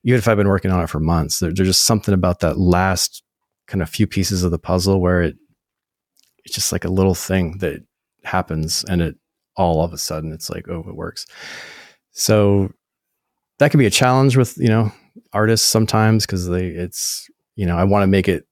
Even 0.04 0.18
if 0.18 0.28
I've 0.28 0.36
been 0.36 0.48
working 0.48 0.70
on 0.70 0.82
it 0.82 0.88
for 0.88 1.00
months, 1.00 1.40
there, 1.40 1.52
there's 1.52 1.68
just 1.68 1.82
something 1.82 2.14
about 2.14 2.40
that 2.40 2.58
last 2.58 3.22
kind 3.66 3.82
of 3.82 3.88
few 3.90 4.06
pieces 4.06 4.44
of 4.44 4.50
the 4.50 4.58
puzzle 4.58 5.00
where 5.00 5.20
it 5.20 5.36
it's 6.44 6.54
just 6.54 6.72
like 6.72 6.84
a 6.84 6.90
little 6.90 7.14
thing 7.14 7.58
that 7.58 7.82
happens 8.24 8.84
and 8.88 9.02
it 9.02 9.16
all 9.56 9.82
of 9.82 9.92
a 9.92 9.98
sudden 9.98 10.32
it's 10.32 10.48
like 10.48 10.68
oh 10.68 10.84
it 10.88 10.96
works. 10.96 11.26
So 12.12 12.72
that 13.58 13.70
can 13.70 13.78
be 13.78 13.86
a 13.86 13.90
challenge 13.90 14.36
with 14.36 14.56
you 14.56 14.68
know 14.68 14.92
artists 15.32 15.68
sometimes 15.68 16.24
because 16.24 16.48
they 16.48 16.66
it's 16.66 17.28
you 17.56 17.66
know 17.66 17.76
I 17.76 17.84
want 17.84 18.02
to 18.02 18.06
make 18.06 18.28
it 18.28 18.47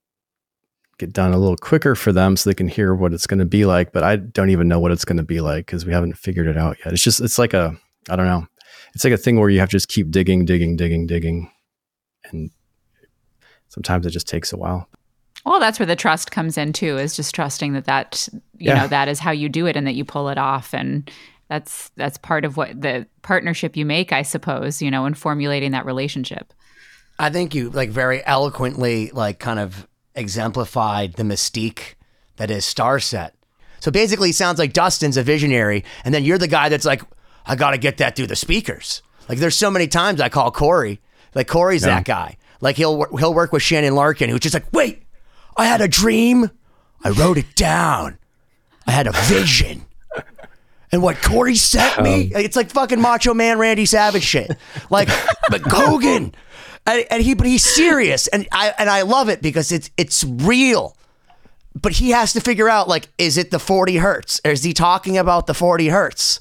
get 0.98 1.12
done 1.12 1.32
a 1.32 1.38
little 1.38 1.56
quicker 1.56 1.94
for 1.94 2.12
them 2.12 2.36
so 2.36 2.48
they 2.48 2.54
can 2.54 2.68
hear 2.68 2.94
what 2.94 3.12
it's 3.12 3.26
going 3.26 3.38
to 3.38 3.44
be 3.44 3.64
like. 3.66 3.92
But 3.92 4.02
I 4.02 4.16
don't 4.16 4.50
even 4.50 4.68
know 4.68 4.78
what 4.80 4.92
it's 4.92 5.04
going 5.04 5.18
to 5.18 5.22
be 5.22 5.40
like 5.40 5.66
because 5.66 5.84
we 5.84 5.92
haven't 5.92 6.16
figured 6.16 6.46
it 6.46 6.56
out 6.56 6.78
yet. 6.84 6.92
It's 6.92 7.02
just, 7.02 7.20
it's 7.20 7.38
like 7.38 7.54
a, 7.54 7.76
I 8.08 8.16
don't 8.16 8.26
know. 8.26 8.46
It's 8.94 9.04
like 9.04 9.12
a 9.12 9.18
thing 9.18 9.38
where 9.38 9.50
you 9.50 9.60
have 9.60 9.68
to 9.68 9.76
just 9.76 9.88
keep 9.88 10.10
digging, 10.10 10.44
digging, 10.44 10.76
digging, 10.76 11.06
digging. 11.06 11.50
And 12.30 12.50
sometimes 13.68 14.06
it 14.06 14.10
just 14.10 14.28
takes 14.28 14.52
a 14.52 14.56
while. 14.56 14.88
Well, 15.44 15.60
that's 15.60 15.78
where 15.78 15.86
the 15.86 15.96
trust 15.96 16.32
comes 16.32 16.56
in 16.56 16.72
too, 16.72 16.96
is 16.96 17.14
just 17.14 17.34
trusting 17.34 17.74
that 17.74 17.84
that, 17.84 18.28
you 18.32 18.70
yeah. 18.70 18.82
know, 18.82 18.88
that 18.88 19.08
is 19.08 19.20
how 19.20 19.30
you 19.30 19.48
do 19.48 19.66
it 19.66 19.76
and 19.76 19.86
that 19.86 19.94
you 19.94 20.04
pull 20.04 20.28
it 20.28 20.38
off. 20.38 20.72
And 20.72 21.10
that's, 21.48 21.90
that's 21.96 22.18
part 22.18 22.44
of 22.44 22.56
what 22.56 22.80
the 22.80 23.06
partnership 23.22 23.76
you 23.76 23.84
make, 23.84 24.12
I 24.12 24.22
suppose, 24.22 24.80
you 24.80 24.90
know, 24.90 25.06
in 25.06 25.14
formulating 25.14 25.72
that 25.72 25.86
relationship. 25.86 26.52
I 27.18 27.30
think 27.30 27.54
you 27.54 27.70
like 27.70 27.90
very 27.90 28.24
eloquently, 28.26 29.10
like 29.10 29.38
kind 29.38 29.60
of 29.60 29.86
exemplified 30.16 31.14
the 31.14 31.22
mystique 31.22 31.94
that 32.36 32.50
is 32.50 32.64
Starset. 32.64 33.30
So 33.80 33.90
basically, 33.90 34.30
it 34.30 34.36
sounds 34.36 34.58
like 34.58 34.72
Dustin's 34.72 35.16
a 35.16 35.22
visionary, 35.22 35.84
and 36.04 36.12
then 36.12 36.24
you're 36.24 36.38
the 36.38 36.48
guy 36.48 36.68
that's 36.68 36.84
like, 36.84 37.02
I 37.46 37.54
got 37.54 37.70
to 37.70 37.78
get 37.78 37.98
that 37.98 38.16
through 38.16 38.26
the 38.26 38.36
speakers. 38.36 39.02
Like, 39.28 39.38
there's 39.38 39.54
so 39.54 39.70
many 39.70 39.86
times 39.86 40.20
I 40.20 40.28
call 40.28 40.50
Corey, 40.50 41.00
like 41.34 41.46
Corey's 41.46 41.82
yeah. 41.82 41.96
that 41.96 42.04
guy. 42.04 42.36
Like 42.60 42.76
he'll 42.76 43.04
he'll 43.16 43.34
work 43.34 43.52
with 43.52 43.62
Shannon 43.62 43.94
Larkin, 43.94 44.30
who's 44.30 44.40
just 44.40 44.54
like, 44.54 44.72
wait, 44.72 45.02
I 45.56 45.66
had 45.66 45.80
a 45.80 45.88
dream, 45.88 46.50
I 47.04 47.10
wrote 47.10 47.38
it 47.38 47.54
down, 47.54 48.18
I 48.86 48.92
had 48.92 49.06
a 49.06 49.12
vision, 49.12 49.84
and 50.90 51.02
what 51.02 51.20
Corey 51.22 51.56
sent 51.56 52.02
me. 52.02 52.34
Um, 52.34 52.40
it's 52.40 52.56
like 52.56 52.70
fucking 52.70 53.00
Macho 53.00 53.34
Man 53.34 53.58
Randy 53.58 53.86
Savage 53.86 54.22
shit. 54.22 54.50
Like, 54.90 55.08
but 55.50 55.62
Gogan, 55.62 56.32
and, 56.86 57.04
and 57.10 57.22
he, 57.22 57.34
but 57.34 57.46
he's 57.46 57.64
serious, 57.64 58.26
and 58.28 58.46
I 58.52 58.72
and 58.78 58.88
I 58.88 59.02
love 59.02 59.28
it 59.28 59.42
because 59.42 59.72
it's 59.72 59.90
it's 59.96 60.24
real. 60.24 60.96
But 61.74 61.92
he 61.92 62.10
has 62.10 62.32
to 62.32 62.40
figure 62.40 62.68
out 62.68 62.88
like, 62.88 63.08
is 63.18 63.36
it 63.36 63.50
the 63.50 63.58
forty 63.58 63.96
hertz? 63.96 64.40
Or 64.44 64.52
is 64.52 64.62
he 64.62 64.72
talking 64.72 65.18
about 65.18 65.46
the 65.46 65.54
forty 65.54 65.88
hertz? 65.88 66.40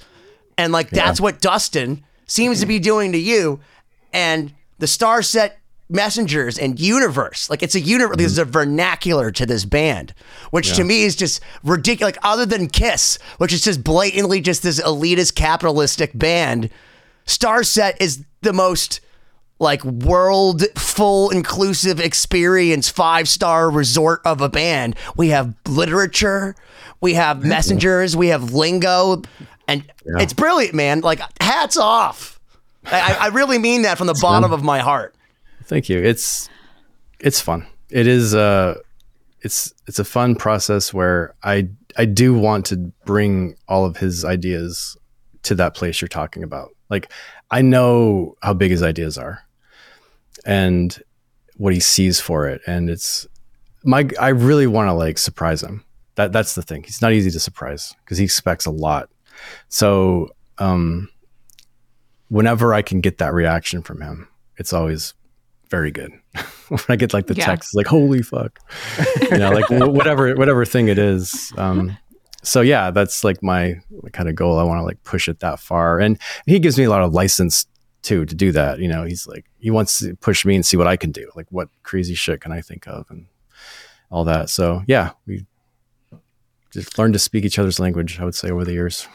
And 0.57 0.71
like 0.71 0.89
that's 0.89 1.19
what 1.19 1.41
Dustin 1.41 2.05
seems 2.27 2.61
to 2.61 2.65
be 2.65 2.79
doing 2.79 3.11
to 3.11 3.17
you, 3.17 3.59
and 4.13 4.53
the 4.79 4.85
Starset 4.85 5.53
messengers 5.87 6.57
and 6.57 6.79
universe 6.79 7.47
like 7.47 7.61
it's 7.61 7.75
a 7.75 7.79
universe 7.79 8.13
mm-hmm. 8.13 8.21
there's 8.21 8.39
a 8.39 8.45
vernacular 8.45 9.29
to 9.29 9.45
this 9.45 9.65
band 9.65 10.15
which 10.49 10.75
to 10.75 10.83
me 10.83 11.03
is 11.03 11.15
just 11.15 11.39
ridiculous 11.63 12.15
like 12.15 12.25
other 12.25 12.43
than 12.43 12.67
kiss 12.67 13.19
which 13.37 13.53
is 13.53 13.61
just 13.61 13.83
blatantly 13.83 14.41
just 14.41 14.63
this 14.63 14.81
elitist 14.81 15.35
capitalistic 15.35 16.09
band 16.17 16.71
starset 17.27 17.95
is 17.99 18.25
the 18.41 18.51
most 18.51 18.99
like 19.59 19.83
world 19.83 20.63
full 20.75 21.29
inclusive 21.29 21.99
experience 21.99 22.89
five 22.89 23.27
star 23.27 23.69
resort 23.69 24.21
of 24.25 24.41
a 24.41 24.49
band. 24.49 24.95
We 25.15 25.29
have 25.29 25.55
literature 25.67 26.55
we 27.01 27.13
have 27.13 27.43
messengers 27.43 28.15
we 28.15 28.29
have 28.29 28.53
lingo 28.53 29.21
and 29.67 29.83
it's 30.05 30.33
brilliant 30.33 30.73
man. 30.73 31.01
Like 31.01 31.21
hats 31.41 31.77
off. 31.77 32.39
I, 32.85 33.17
I 33.21 33.27
really 33.27 33.57
mean 33.57 33.81
that 33.83 33.97
from 33.97 34.07
the 34.07 34.17
bottom 34.21 34.51
of 34.51 34.63
my 34.63 34.79
heart. 34.79 35.15
Thank 35.63 35.89
you. 35.89 35.97
It's 35.97 36.49
it's 37.19 37.41
fun. 37.41 37.65
It 37.89 38.07
is 38.07 38.35
uh 38.35 38.75
it's 39.41 39.73
it's 39.87 39.99
a 39.99 40.03
fun 40.03 40.35
process 40.35 40.93
where 40.93 41.33
I 41.43 41.69
I 41.97 42.05
do 42.05 42.33
want 42.33 42.65
to 42.67 42.77
bring 43.05 43.55
all 43.67 43.85
of 43.85 43.97
his 43.97 44.25
ideas 44.25 44.97
to 45.43 45.55
that 45.55 45.75
place 45.75 46.01
you're 46.01 46.07
talking 46.07 46.43
about. 46.43 46.75
Like 46.89 47.11
I 47.51 47.61
know 47.61 48.35
how 48.41 48.53
big 48.53 48.71
his 48.71 48.83
ideas 48.83 49.17
are 49.17 49.44
and 50.45 51.01
what 51.57 51.73
he 51.73 51.79
sees 51.79 52.19
for 52.19 52.47
it 52.47 52.61
and 52.67 52.89
it's 52.89 53.25
my 53.83 54.07
I 54.19 54.29
really 54.29 54.67
want 54.67 54.87
to 54.89 54.93
like 54.93 55.17
surprise 55.17 55.61
him. 55.63 55.83
That 56.15 56.31
that's 56.31 56.55
the 56.55 56.61
thing. 56.61 56.83
He's 56.83 57.01
not 57.01 57.13
easy 57.13 57.29
to 57.31 57.39
surprise 57.39 57.93
because 58.03 58.17
he 58.17 58.23
expects 58.23 58.65
a 58.65 58.71
lot. 58.71 59.09
So 59.69 60.29
um 60.57 61.09
whenever 62.29 62.73
I 62.73 62.81
can 62.81 63.01
get 63.01 63.17
that 63.19 63.33
reaction 63.33 63.81
from 63.83 64.01
him, 64.01 64.27
it's 64.57 64.73
always 64.73 65.13
very 65.69 65.91
good. 65.91 66.11
when 66.69 66.79
I 66.89 66.95
get 66.95 67.13
like 67.13 67.27
the 67.27 67.35
Yeah. 67.35 67.45
text, 67.45 67.75
like 67.75 67.87
"Holy 67.87 68.21
fuck," 68.21 68.59
you 69.31 69.37
know, 69.37 69.51
like 69.51 69.69
whatever 69.69 70.35
whatever 70.35 70.65
thing 70.65 70.87
it 70.87 70.97
is. 70.97 71.51
Um, 71.57 71.97
so 72.43 72.61
yeah, 72.61 72.91
that's 72.91 73.23
like 73.23 73.41
my 73.43 73.79
kind 74.13 74.29
of 74.29 74.35
goal. 74.35 74.59
I 74.59 74.63
want 74.63 74.79
to 74.79 74.83
like 74.83 75.03
push 75.03 75.27
it 75.27 75.39
that 75.39 75.59
far, 75.59 75.99
and 75.99 76.19
he 76.45 76.59
gives 76.59 76.77
me 76.77 76.83
a 76.85 76.89
lot 76.89 77.01
of 77.01 77.13
license 77.13 77.65
too 78.05 78.25
to 78.25 78.35
do 78.35 78.51
that. 78.53 78.79
You 78.79 78.87
know, 78.87 79.03
he's 79.03 79.27
like 79.27 79.45
he 79.59 79.71
wants 79.71 79.99
to 79.99 80.15
push 80.15 80.45
me 80.45 80.55
and 80.55 80.65
see 80.65 80.77
what 80.77 80.87
I 80.87 80.95
can 80.95 81.11
do. 81.11 81.29
Like 81.35 81.47
what 81.49 81.69
crazy 81.83 82.15
shit 82.15 82.41
can 82.41 82.51
I 82.51 82.61
think 82.61 82.87
of 82.87 83.05
and 83.09 83.25
all 84.09 84.23
that. 84.25 84.49
So 84.49 84.83
yeah, 84.87 85.11
we 85.27 85.45
just 86.71 86.97
learned 86.97 87.13
to 87.13 87.19
speak 87.19 87.43
each 87.43 87.59
other's 87.59 87.79
language. 87.79 88.19
I 88.19 88.25
would 88.25 88.35
say 88.35 88.49
over 88.49 88.63
the 88.63 88.73
years. 88.73 89.07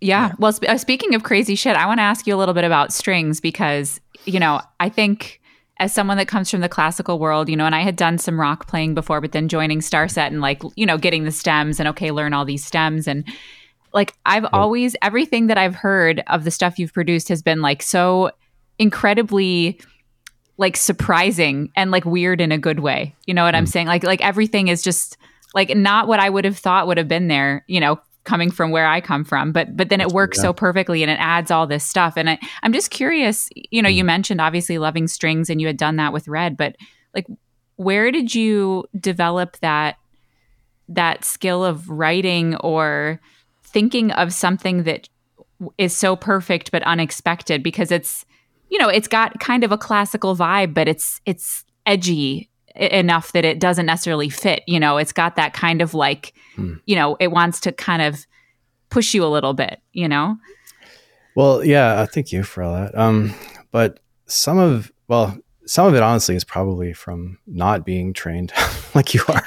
Yeah. 0.00 0.32
Well, 0.38 0.52
sp- 0.54 0.68
uh, 0.68 0.78
speaking 0.78 1.14
of 1.14 1.22
crazy 1.22 1.54
shit, 1.54 1.76
I 1.76 1.86
want 1.86 1.98
to 1.98 2.04
ask 2.04 2.26
you 2.26 2.34
a 2.34 2.38
little 2.38 2.54
bit 2.54 2.64
about 2.64 2.92
strings 2.92 3.40
because, 3.40 4.00
you 4.26 4.38
know, 4.38 4.60
I 4.78 4.88
think 4.88 5.40
as 5.80 5.92
someone 5.92 6.16
that 6.18 6.28
comes 6.28 6.50
from 6.50 6.60
the 6.60 6.68
classical 6.68 7.18
world, 7.18 7.48
you 7.48 7.56
know, 7.56 7.66
and 7.66 7.74
I 7.74 7.82
had 7.82 7.96
done 7.96 8.18
some 8.18 8.40
rock 8.40 8.68
playing 8.68 8.94
before, 8.94 9.20
but 9.20 9.32
then 9.32 9.48
joining 9.48 9.80
Starset 9.80 10.28
and 10.28 10.40
like, 10.40 10.62
you 10.76 10.86
know, 10.86 10.98
getting 10.98 11.24
the 11.24 11.32
stems 11.32 11.78
and 11.78 11.88
okay, 11.88 12.10
learn 12.10 12.32
all 12.32 12.44
these 12.44 12.64
stems. 12.64 13.06
And 13.06 13.24
like, 13.98 14.14
I've 14.24 14.44
oh. 14.44 14.50
always, 14.52 14.94
everything 15.02 15.48
that 15.48 15.58
I've 15.58 15.74
heard 15.74 16.22
of 16.28 16.44
the 16.44 16.52
stuff 16.52 16.78
you've 16.78 16.92
produced 16.92 17.28
has 17.30 17.42
been 17.42 17.60
like 17.60 17.82
so 17.82 18.30
incredibly 18.78 19.80
like 20.56 20.76
surprising 20.76 21.72
and 21.74 21.90
like 21.90 22.04
weird 22.04 22.40
in 22.40 22.52
a 22.52 22.58
good 22.58 22.78
way. 22.78 23.16
You 23.26 23.34
know 23.34 23.42
what 23.42 23.56
I'm 23.56 23.64
hmm. 23.64 23.70
saying? 23.70 23.86
Like, 23.88 24.04
like 24.04 24.20
everything 24.20 24.68
is 24.68 24.84
just 24.84 25.16
like 25.52 25.74
not 25.74 26.06
what 26.06 26.20
I 26.20 26.30
would 26.30 26.44
have 26.44 26.56
thought 26.56 26.86
would 26.86 26.96
have 26.96 27.08
been 27.08 27.26
there, 27.26 27.64
you 27.66 27.80
know, 27.80 27.98
coming 28.22 28.52
from 28.52 28.70
where 28.70 28.86
I 28.86 29.00
come 29.00 29.24
from. 29.24 29.50
But 29.50 29.76
but 29.76 29.88
then 29.88 30.00
it 30.00 30.12
works 30.12 30.40
so 30.40 30.52
perfectly 30.52 31.02
and 31.02 31.10
it 31.10 31.18
adds 31.18 31.50
all 31.50 31.66
this 31.66 31.84
stuff. 31.84 32.14
And 32.16 32.30
I, 32.30 32.38
I'm 32.62 32.72
just 32.72 32.92
curious, 32.92 33.48
you 33.56 33.82
know, 33.82 33.88
you 33.88 34.04
hmm. 34.04 34.06
mentioned 34.06 34.40
obviously 34.40 34.78
loving 34.78 35.08
strings 35.08 35.50
and 35.50 35.60
you 35.60 35.66
had 35.66 35.76
done 35.76 35.96
that 35.96 36.12
with 36.12 36.28
Red, 36.28 36.56
but 36.56 36.76
like 37.16 37.26
where 37.74 38.12
did 38.12 38.32
you 38.32 38.84
develop 39.00 39.56
that 39.58 39.96
that 40.88 41.24
skill 41.24 41.64
of 41.64 41.90
writing 41.90 42.54
or 42.56 43.20
thinking 43.68 44.10
of 44.12 44.32
something 44.32 44.84
that 44.84 45.08
is 45.76 45.96
so 45.96 46.16
perfect 46.16 46.70
but 46.70 46.82
unexpected 46.84 47.62
because 47.62 47.90
it's 47.90 48.24
you 48.68 48.78
know 48.78 48.88
it's 48.88 49.08
got 49.08 49.38
kind 49.40 49.64
of 49.64 49.72
a 49.72 49.78
classical 49.78 50.36
vibe 50.36 50.72
but 50.72 50.86
it's 50.86 51.20
it's 51.26 51.64
edgy 51.86 52.48
enough 52.76 53.32
that 53.32 53.44
it 53.44 53.58
doesn't 53.58 53.86
necessarily 53.86 54.28
fit 54.28 54.62
you 54.66 54.78
know? 54.78 54.98
It's 54.98 55.12
got 55.12 55.36
that 55.36 55.52
kind 55.52 55.82
of 55.82 55.94
like 55.94 56.32
you 56.56 56.96
know 56.96 57.16
it 57.18 57.28
wants 57.28 57.60
to 57.60 57.72
kind 57.72 58.02
of 58.02 58.26
push 58.90 59.14
you 59.14 59.24
a 59.24 59.26
little 59.26 59.54
bit 59.54 59.80
you 59.92 60.08
know? 60.08 60.36
Well, 61.34 61.64
yeah, 61.64 62.04
thank 62.06 62.32
you 62.32 62.42
for 62.42 62.64
all 62.64 62.74
that. 62.74 62.98
Um, 62.98 63.32
but 63.70 64.00
some 64.26 64.58
of 64.58 64.90
well, 65.06 65.38
some 65.68 65.86
of 65.86 65.94
it 65.94 66.02
honestly 66.02 66.34
is 66.34 66.44
probably 66.44 66.92
from 66.94 67.38
not 67.46 67.84
being 67.84 68.12
trained 68.14 68.52
like 68.94 69.12
you 69.12 69.20
are. 69.28 69.42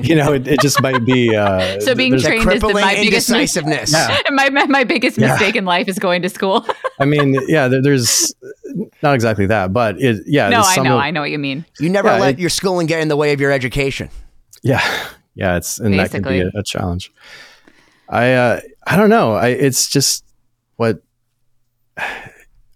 you 0.00 0.14
know, 0.16 0.32
it, 0.32 0.48
it 0.48 0.60
just 0.60 0.82
might 0.82 1.04
be. 1.04 1.34
Uh, 1.34 1.78
so 1.80 1.94
being 1.94 2.18
trained 2.18 2.50
is 2.52 2.60
the, 2.60 2.68
my 2.74 2.94
biggest 2.96 3.30
mis- 3.30 3.56
indecisiveness 3.56 3.92
Yeah. 3.92 4.18
my, 4.30 4.50
my, 4.50 4.66
my 4.66 4.84
biggest 4.84 5.16
Yeah. 5.16 5.28
mistake 5.28 5.54
in 5.56 5.64
life 5.64 5.86
is 5.88 5.98
going 5.98 6.22
to 6.22 6.28
school 6.28 6.66
I 7.00 7.04
mean, 7.04 7.36
yeah, 7.48 7.68
there, 7.68 7.80
there's 7.82 8.34
not 9.02 9.14
exactly 9.14 9.46
that, 9.46 9.72
but 9.72 10.00
it, 10.00 10.22
yeah. 10.26 10.48
no 10.48 10.62
there's 10.62 10.78
i 10.78 10.82
know 10.82 10.96
of- 10.96 11.02
i 11.02 11.10
know 11.10 11.20
what 11.20 11.30
you 11.30 11.38
mean 11.38 11.64
you 11.80 11.88
never 11.88 12.08
Yeah, 12.08 12.18
let 12.18 12.34
it- 12.34 12.38
your 12.40 12.50
schooling 12.50 12.86
get 12.86 13.00
in 13.00 13.08
the 13.08 13.16
way 13.16 13.32
of 13.32 13.40
your 13.40 13.52
education 13.52 14.10
Yeah, 14.62 14.82
yeah, 15.34 15.56
it's 15.56 15.78
and 15.78 15.98
that 15.98 16.10
can 16.10 16.22
be 16.22 16.40
a, 16.40 16.50
a 16.54 16.62
challenge. 16.62 17.12
I 18.08 18.32
uh, 18.34 18.60
I 18.86 18.96
don't 18.96 19.08
know. 19.10 19.32
I 19.34 19.48
it's 19.48 19.88
just 19.88 20.24
what 20.76 21.02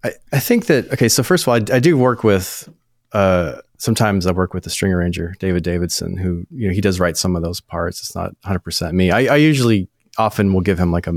I 0.03 0.13
I 0.31 0.39
think 0.39 0.67
that 0.67 0.91
okay. 0.93 1.09
So 1.09 1.23
first 1.23 1.43
of 1.43 1.49
all, 1.49 1.55
I, 1.55 1.75
I 1.75 1.79
do 1.79 1.97
work 1.97 2.23
with. 2.23 2.69
Uh, 3.11 3.61
sometimes 3.77 4.27
I 4.27 4.31
work 4.31 4.53
with 4.53 4.65
the 4.65 4.69
string 4.69 4.93
arranger 4.93 5.33
David 5.39 5.63
Davidson, 5.63 6.17
who 6.17 6.45
you 6.51 6.67
know 6.67 6.73
he 6.73 6.81
does 6.81 6.99
write 6.99 7.17
some 7.17 7.35
of 7.35 7.41
those 7.41 7.59
parts. 7.59 7.99
It's 7.99 8.15
not 8.15 8.31
100 8.43 8.59
percent 8.59 8.93
me. 8.93 9.11
I, 9.11 9.33
I 9.33 9.35
usually 9.37 9.87
often 10.17 10.53
will 10.53 10.61
give 10.61 10.79
him 10.79 10.91
like 10.91 11.07
a, 11.07 11.13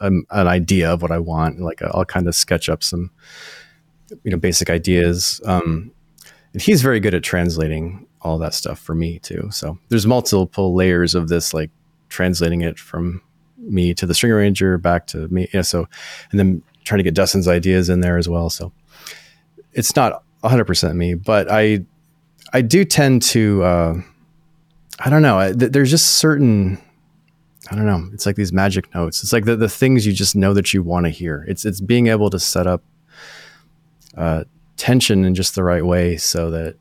a 0.00 0.06
an 0.06 0.48
idea 0.48 0.92
of 0.92 1.02
what 1.02 1.12
I 1.12 1.18
want. 1.18 1.60
Like 1.60 1.80
I'll 1.82 2.04
kind 2.04 2.26
of 2.26 2.34
sketch 2.34 2.68
up 2.68 2.82
some 2.82 3.10
you 4.24 4.30
know 4.30 4.36
basic 4.36 4.70
ideas. 4.70 5.40
Um, 5.44 5.92
and 6.52 6.60
he's 6.60 6.82
very 6.82 7.00
good 7.00 7.14
at 7.14 7.22
translating 7.22 8.06
all 8.20 8.38
that 8.38 8.54
stuff 8.54 8.78
for 8.78 8.94
me 8.94 9.18
too. 9.20 9.48
So 9.50 9.78
there's 9.88 10.06
multiple 10.06 10.74
layers 10.74 11.14
of 11.14 11.28
this, 11.28 11.54
like 11.54 11.70
translating 12.08 12.60
it 12.60 12.78
from 12.78 13.22
me 13.58 13.94
to 13.94 14.06
the 14.06 14.14
string 14.14 14.32
arranger 14.32 14.78
back 14.78 15.06
to 15.08 15.28
me. 15.28 15.48
Yeah. 15.52 15.62
So, 15.62 15.88
and 16.30 16.38
then 16.38 16.62
trying 16.84 16.98
to 16.98 17.04
get 17.04 17.14
Dustin's 17.14 17.48
ideas 17.48 17.88
in 17.88 18.00
there 18.00 18.18
as 18.18 18.28
well. 18.28 18.50
So 18.50 18.72
it's 19.72 19.94
not 19.96 20.24
100% 20.42 20.94
me, 20.96 21.14
but 21.14 21.50
I, 21.50 21.84
I 22.52 22.62
do 22.62 22.84
tend 22.84 23.22
to, 23.22 23.62
uh, 23.62 23.94
I 24.98 25.10
don't 25.10 25.22
know. 25.22 25.38
I, 25.38 25.52
th- 25.52 25.72
there's 25.72 25.90
just 25.90 26.14
certain, 26.14 26.78
I 27.70 27.76
don't 27.76 27.86
know. 27.86 28.08
It's 28.12 28.26
like 28.26 28.36
these 28.36 28.52
magic 28.52 28.94
notes. 28.94 29.22
It's 29.22 29.32
like 29.32 29.44
the, 29.44 29.56
the 29.56 29.68
things 29.68 30.06
you 30.06 30.12
just 30.12 30.36
know 30.36 30.52
that 30.54 30.74
you 30.74 30.82
want 30.82 31.06
to 31.06 31.10
hear. 31.10 31.44
It's, 31.48 31.64
it's 31.64 31.80
being 31.80 32.08
able 32.08 32.30
to 32.30 32.38
set 32.38 32.66
up, 32.66 32.82
uh, 34.16 34.44
tension 34.76 35.24
in 35.24 35.34
just 35.34 35.54
the 35.54 35.62
right 35.62 35.86
way 35.86 36.16
so 36.16 36.50
that 36.50 36.76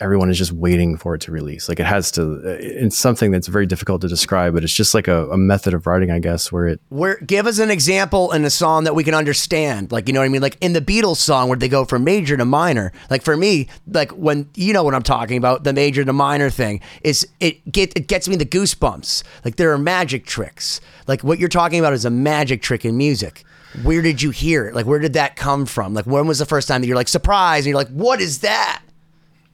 everyone 0.00 0.30
is 0.30 0.38
just 0.38 0.52
waiting 0.52 0.96
for 0.96 1.14
it 1.14 1.20
to 1.22 1.32
release. 1.32 1.68
Like 1.68 1.78
it 1.78 1.86
has 1.86 2.10
to, 2.12 2.40
uh, 2.44 2.56
it's 2.58 2.96
something 2.96 3.30
that's 3.30 3.46
very 3.46 3.66
difficult 3.66 4.00
to 4.00 4.08
describe, 4.08 4.54
but 4.54 4.64
it's 4.64 4.72
just 4.72 4.94
like 4.94 5.08
a, 5.08 5.28
a 5.30 5.36
method 5.36 5.74
of 5.74 5.86
writing, 5.86 6.10
I 6.10 6.18
guess, 6.18 6.50
where 6.50 6.66
it, 6.66 6.80
Where 6.88 7.16
give 7.18 7.46
us 7.46 7.58
an 7.58 7.70
example 7.70 8.32
in 8.32 8.44
a 8.44 8.50
song 8.50 8.84
that 8.84 8.94
we 8.94 9.04
can 9.04 9.14
understand. 9.14 9.92
Like, 9.92 10.08
you 10.08 10.14
know 10.14 10.20
what 10.20 10.26
I 10.26 10.30
mean? 10.30 10.42
Like 10.42 10.56
in 10.60 10.72
the 10.72 10.80
Beatles 10.80 11.18
song 11.18 11.48
where 11.48 11.58
they 11.58 11.68
go 11.68 11.84
from 11.84 12.04
major 12.04 12.36
to 12.36 12.44
minor. 12.44 12.92
Like 13.10 13.22
for 13.22 13.36
me, 13.36 13.68
like 13.86 14.10
when 14.12 14.48
you 14.54 14.72
know 14.72 14.82
what 14.82 14.94
I'm 14.94 15.02
talking 15.02 15.36
about, 15.36 15.64
the 15.64 15.72
major 15.72 16.04
to 16.04 16.12
minor 16.12 16.50
thing 16.50 16.80
is 17.02 17.26
it 17.38 17.70
get 17.70 17.96
it 17.96 18.08
gets 18.08 18.28
me 18.28 18.36
the 18.36 18.46
goosebumps. 18.46 19.22
Like 19.44 19.56
there 19.56 19.72
are 19.72 19.78
magic 19.78 20.24
tricks. 20.26 20.80
Like 21.06 21.22
what 21.22 21.38
you're 21.38 21.48
talking 21.48 21.78
about 21.78 21.92
is 21.92 22.04
a 22.04 22.10
magic 22.10 22.62
trick 22.62 22.84
in 22.84 22.96
music. 22.96 23.44
Where 23.82 24.02
did 24.02 24.20
you 24.20 24.30
hear 24.30 24.66
it? 24.66 24.74
Like 24.74 24.86
where 24.86 24.98
did 24.98 25.12
that 25.12 25.36
come 25.36 25.66
from? 25.66 25.94
Like 25.94 26.06
when 26.06 26.26
was 26.26 26.38
the 26.38 26.46
first 26.46 26.66
time 26.68 26.80
that 26.80 26.86
you're 26.86 26.96
like 26.96 27.08
surprised 27.08 27.66
and 27.66 27.70
you're 27.70 27.76
like, 27.76 27.88
what 27.88 28.20
is 28.20 28.40
that? 28.40 28.82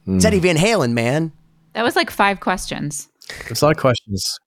It's 0.07 0.25
Eddie 0.25 0.39
Van 0.39 0.57
Halen, 0.57 0.93
man. 0.93 1.33
that 1.73 1.83
was 1.83 1.97
like 1.97 2.11
five 2.11 2.41
questions 2.41 3.09
there's 3.47 3.63
a 3.63 3.67
lot 3.67 3.77
of 3.77 3.81
questions. 3.81 4.39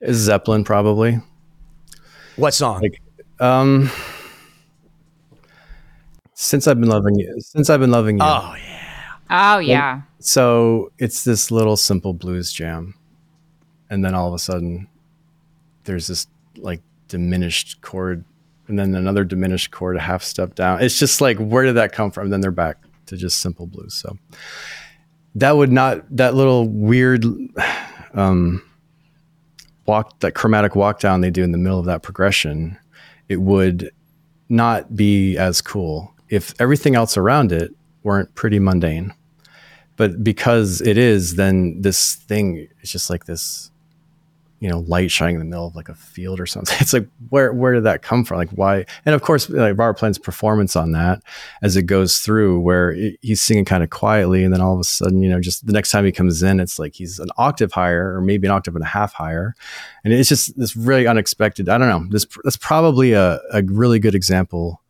Is 0.00 0.16
Zeppelin 0.16 0.64
probably? 0.64 1.20
What 2.36 2.54
song? 2.54 2.80
Like, 2.82 3.00
um, 3.40 3.90
since 6.34 6.66
I've 6.66 6.78
been 6.78 6.88
loving 6.88 7.16
you, 7.16 7.34
since 7.40 7.68
I've 7.68 7.80
been 7.80 7.90
loving 7.90 8.18
you. 8.18 8.24
oh 8.24 8.54
yeah. 8.56 9.12
oh 9.30 9.58
yeah 9.58 10.02
So 10.20 10.92
it's 10.98 11.24
this 11.24 11.50
little 11.50 11.76
simple 11.76 12.12
blues 12.12 12.52
jam. 12.52 12.94
And 13.90 14.04
then 14.04 14.14
all 14.14 14.28
of 14.28 14.34
a 14.34 14.38
sudden 14.38 14.88
there's 15.84 16.06
this 16.06 16.26
like 16.56 16.82
diminished 17.08 17.80
chord 17.80 18.24
and 18.68 18.78
then 18.78 18.94
another 18.94 19.24
diminished 19.24 19.70
chord 19.70 19.96
a 19.96 20.00
half 20.00 20.22
step 20.22 20.54
down. 20.54 20.82
It's 20.82 20.98
just 20.98 21.20
like 21.20 21.38
where 21.38 21.64
did 21.64 21.76
that 21.76 21.92
come 21.92 22.10
from? 22.10 22.24
And 22.24 22.32
then 22.32 22.40
they're 22.40 22.50
back 22.50 22.76
to 23.08 23.16
just 23.16 23.40
simple 23.40 23.66
blues. 23.66 23.94
So 23.94 24.16
that 25.34 25.56
would 25.56 25.72
not 25.72 26.04
that 26.16 26.34
little 26.34 26.68
weird 26.68 27.24
um 28.14 28.62
walk 29.86 30.20
that 30.20 30.32
chromatic 30.32 30.76
walk 30.76 31.00
down 31.00 31.20
they 31.20 31.30
do 31.30 31.42
in 31.42 31.52
the 31.52 31.58
middle 31.58 31.78
of 31.78 31.86
that 31.86 32.02
progression, 32.02 32.78
it 33.28 33.40
would 33.40 33.90
not 34.48 34.94
be 34.94 35.36
as 35.36 35.60
cool 35.60 36.14
if 36.28 36.54
everything 36.60 36.94
else 36.94 37.16
around 37.16 37.52
it 37.52 37.72
weren't 38.02 38.34
pretty 38.34 38.58
mundane. 38.58 39.12
But 39.96 40.22
because 40.22 40.80
it 40.80 40.96
is, 40.96 41.34
then 41.34 41.80
this 41.80 42.14
thing 42.14 42.68
is 42.82 42.92
just 42.92 43.10
like 43.10 43.24
this 43.24 43.70
you 44.60 44.68
know 44.68 44.80
light 44.80 45.10
shining 45.10 45.36
in 45.36 45.40
the 45.40 45.44
middle 45.44 45.66
of 45.66 45.76
like 45.76 45.88
a 45.88 45.94
field 45.94 46.40
or 46.40 46.46
something. 46.46 46.76
It's 46.80 46.92
like 46.92 47.08
where 47.28 47.52
where 47.52 47.74
did 47.74 47.84
that 47.84 48.02
come 48.02 48.24
from? 48.24 48.38
Like 48.38 48.50
why? 48.50 48.86
And 49.04 49.14
of 49.14 49.22
course 49.22 49.48
like 49.48 49.78
robert 49.78 49.98
plant's 49.98 50.18
performance 50.18 50.74
on 50.74 50.92
that 50.92 51.22
as 51.62 51.76
it 51.76 51.82
goes 51.82 52.18
through 52.18 52.60
where 52.60 52.90
it, 52.90 53.18
he's 53.22 53.40
singing 53.40 53.64
kind 53.64 53.82
of 53.82 53.90
quietly 53.90 54.44
and 54.44 54.52
then 54.52 54.60
all 54.60 54.74
of 54.74 54.80
a 54.80 54.84
sudden 54.84 55.22
you 55.22 55.28
know 55.28 55.40
just 55.40 55.66
the 55.66 55.72
next 55.72 55.90
time 55.90 56.04
he 56.04 56.12
comes 56.12 56.42
in 56.42 56.60
it's 56.60 56.78
like 56.78 56.94
he's 56.94 57.18
an 57.18 57.28
octave 57.36 57.72
higher 57.72 58.14
or 58.14 58.20
maybe 58.20 58.46
an 58.46 58.52
octave 58.52 58.74
and 58.74 58.84
a 58.84 58.88
half 58.88 59.12
higher. 59.12 59.54
And 60.04 60.12
it's 60.12 60.28
just 60.28 60.58
this 60.58 60.76
really 60.76 61.06
unexpected 61.06 61.68
i 61.68 61.78
don't 61.78 61.88
know 61.88 62.06
this 62.10 62.26
that's 62.44 62.56
probably 62.56 63.12
a, 63.12 63.40
a 63.52 63.62
really 63.64 63.98
good 63.98 64.14
example. 64.14 64.82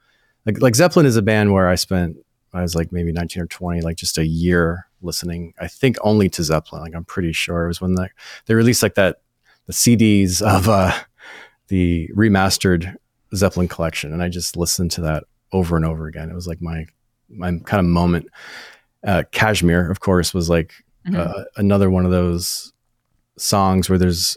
Like 0.46 0.60
like 0.60 0.76
zeppelin 0.76 1.06
is 1.06 1.16
a 1.16 1.22
band 1.22 1.52
where 1.52 1.68
i 1.68 1.74
spent 1.74 2.16
i 2.54 2.62
was 2.62 2.74
like 2.74 2.92
maybe 2.92 3.12
19 3.12 3.42
or 3.42 3.46
20 3.46 3.82
like 3.82 3.96
just 3.96 4.16
a 4.16 4.24
year 4.26 4.86
listening 5.02 5.52
i 5.60 5.68
think 5.68 5.96
only 6.00 6.28
to 6.30 6.42
zeppelin. 6.42 6.82
Like 6.82 6.94
i'm 6.94 7.04
pretty 7.04 7.32
sure 7.32 7.64
it 7.64 7.68
was 7.68 7.80
when 7.80 7.94
they, 7.94 8.08
they 8.46 8.54
released 8.54 8.82
like 8.82 8.94
that 8.94 9.20
the 9.68 9.74
CDs 9.74 10.42
of 10.42 10.68
uh, 10.68 10.92
the 11.68 12.10
remastered 12.16 12.96
Zeppelin 13.34 13.68
collection, 13.68 14.12
and 14.12 14.22
I 14.22 14.28
just 14.28 14.56
listened 14.56 14.90
to 14.92 15.02
that 15.02 15.24
over 15.52 15.76
and 15.76 15.84
over 15.84 16.06
again. 16.06 16.30
It 16.30 16.34
was 16.34 16.48
like 16.48 16.60
my 16.60 16.86
my 17.28 17.58
kind 17.64 17.78
of 17.78 17.86
moment. 17.86 18.26
Uh, 19.06 19.22
Kashmir, 19.30 19.88
of 19.90 20.00
course, 20.00 20.34
was 20.34 20.50
like 20.50 20.72
mm-hmm. 21.06 21.16
uh, 21.16 21.44
another 21.56 21.90
one 21.90 22.04
of 22.04 22.10
those 22.10 22.72
songs 23.36 23.88
where 23.88 23.98
there's 23.98 24.36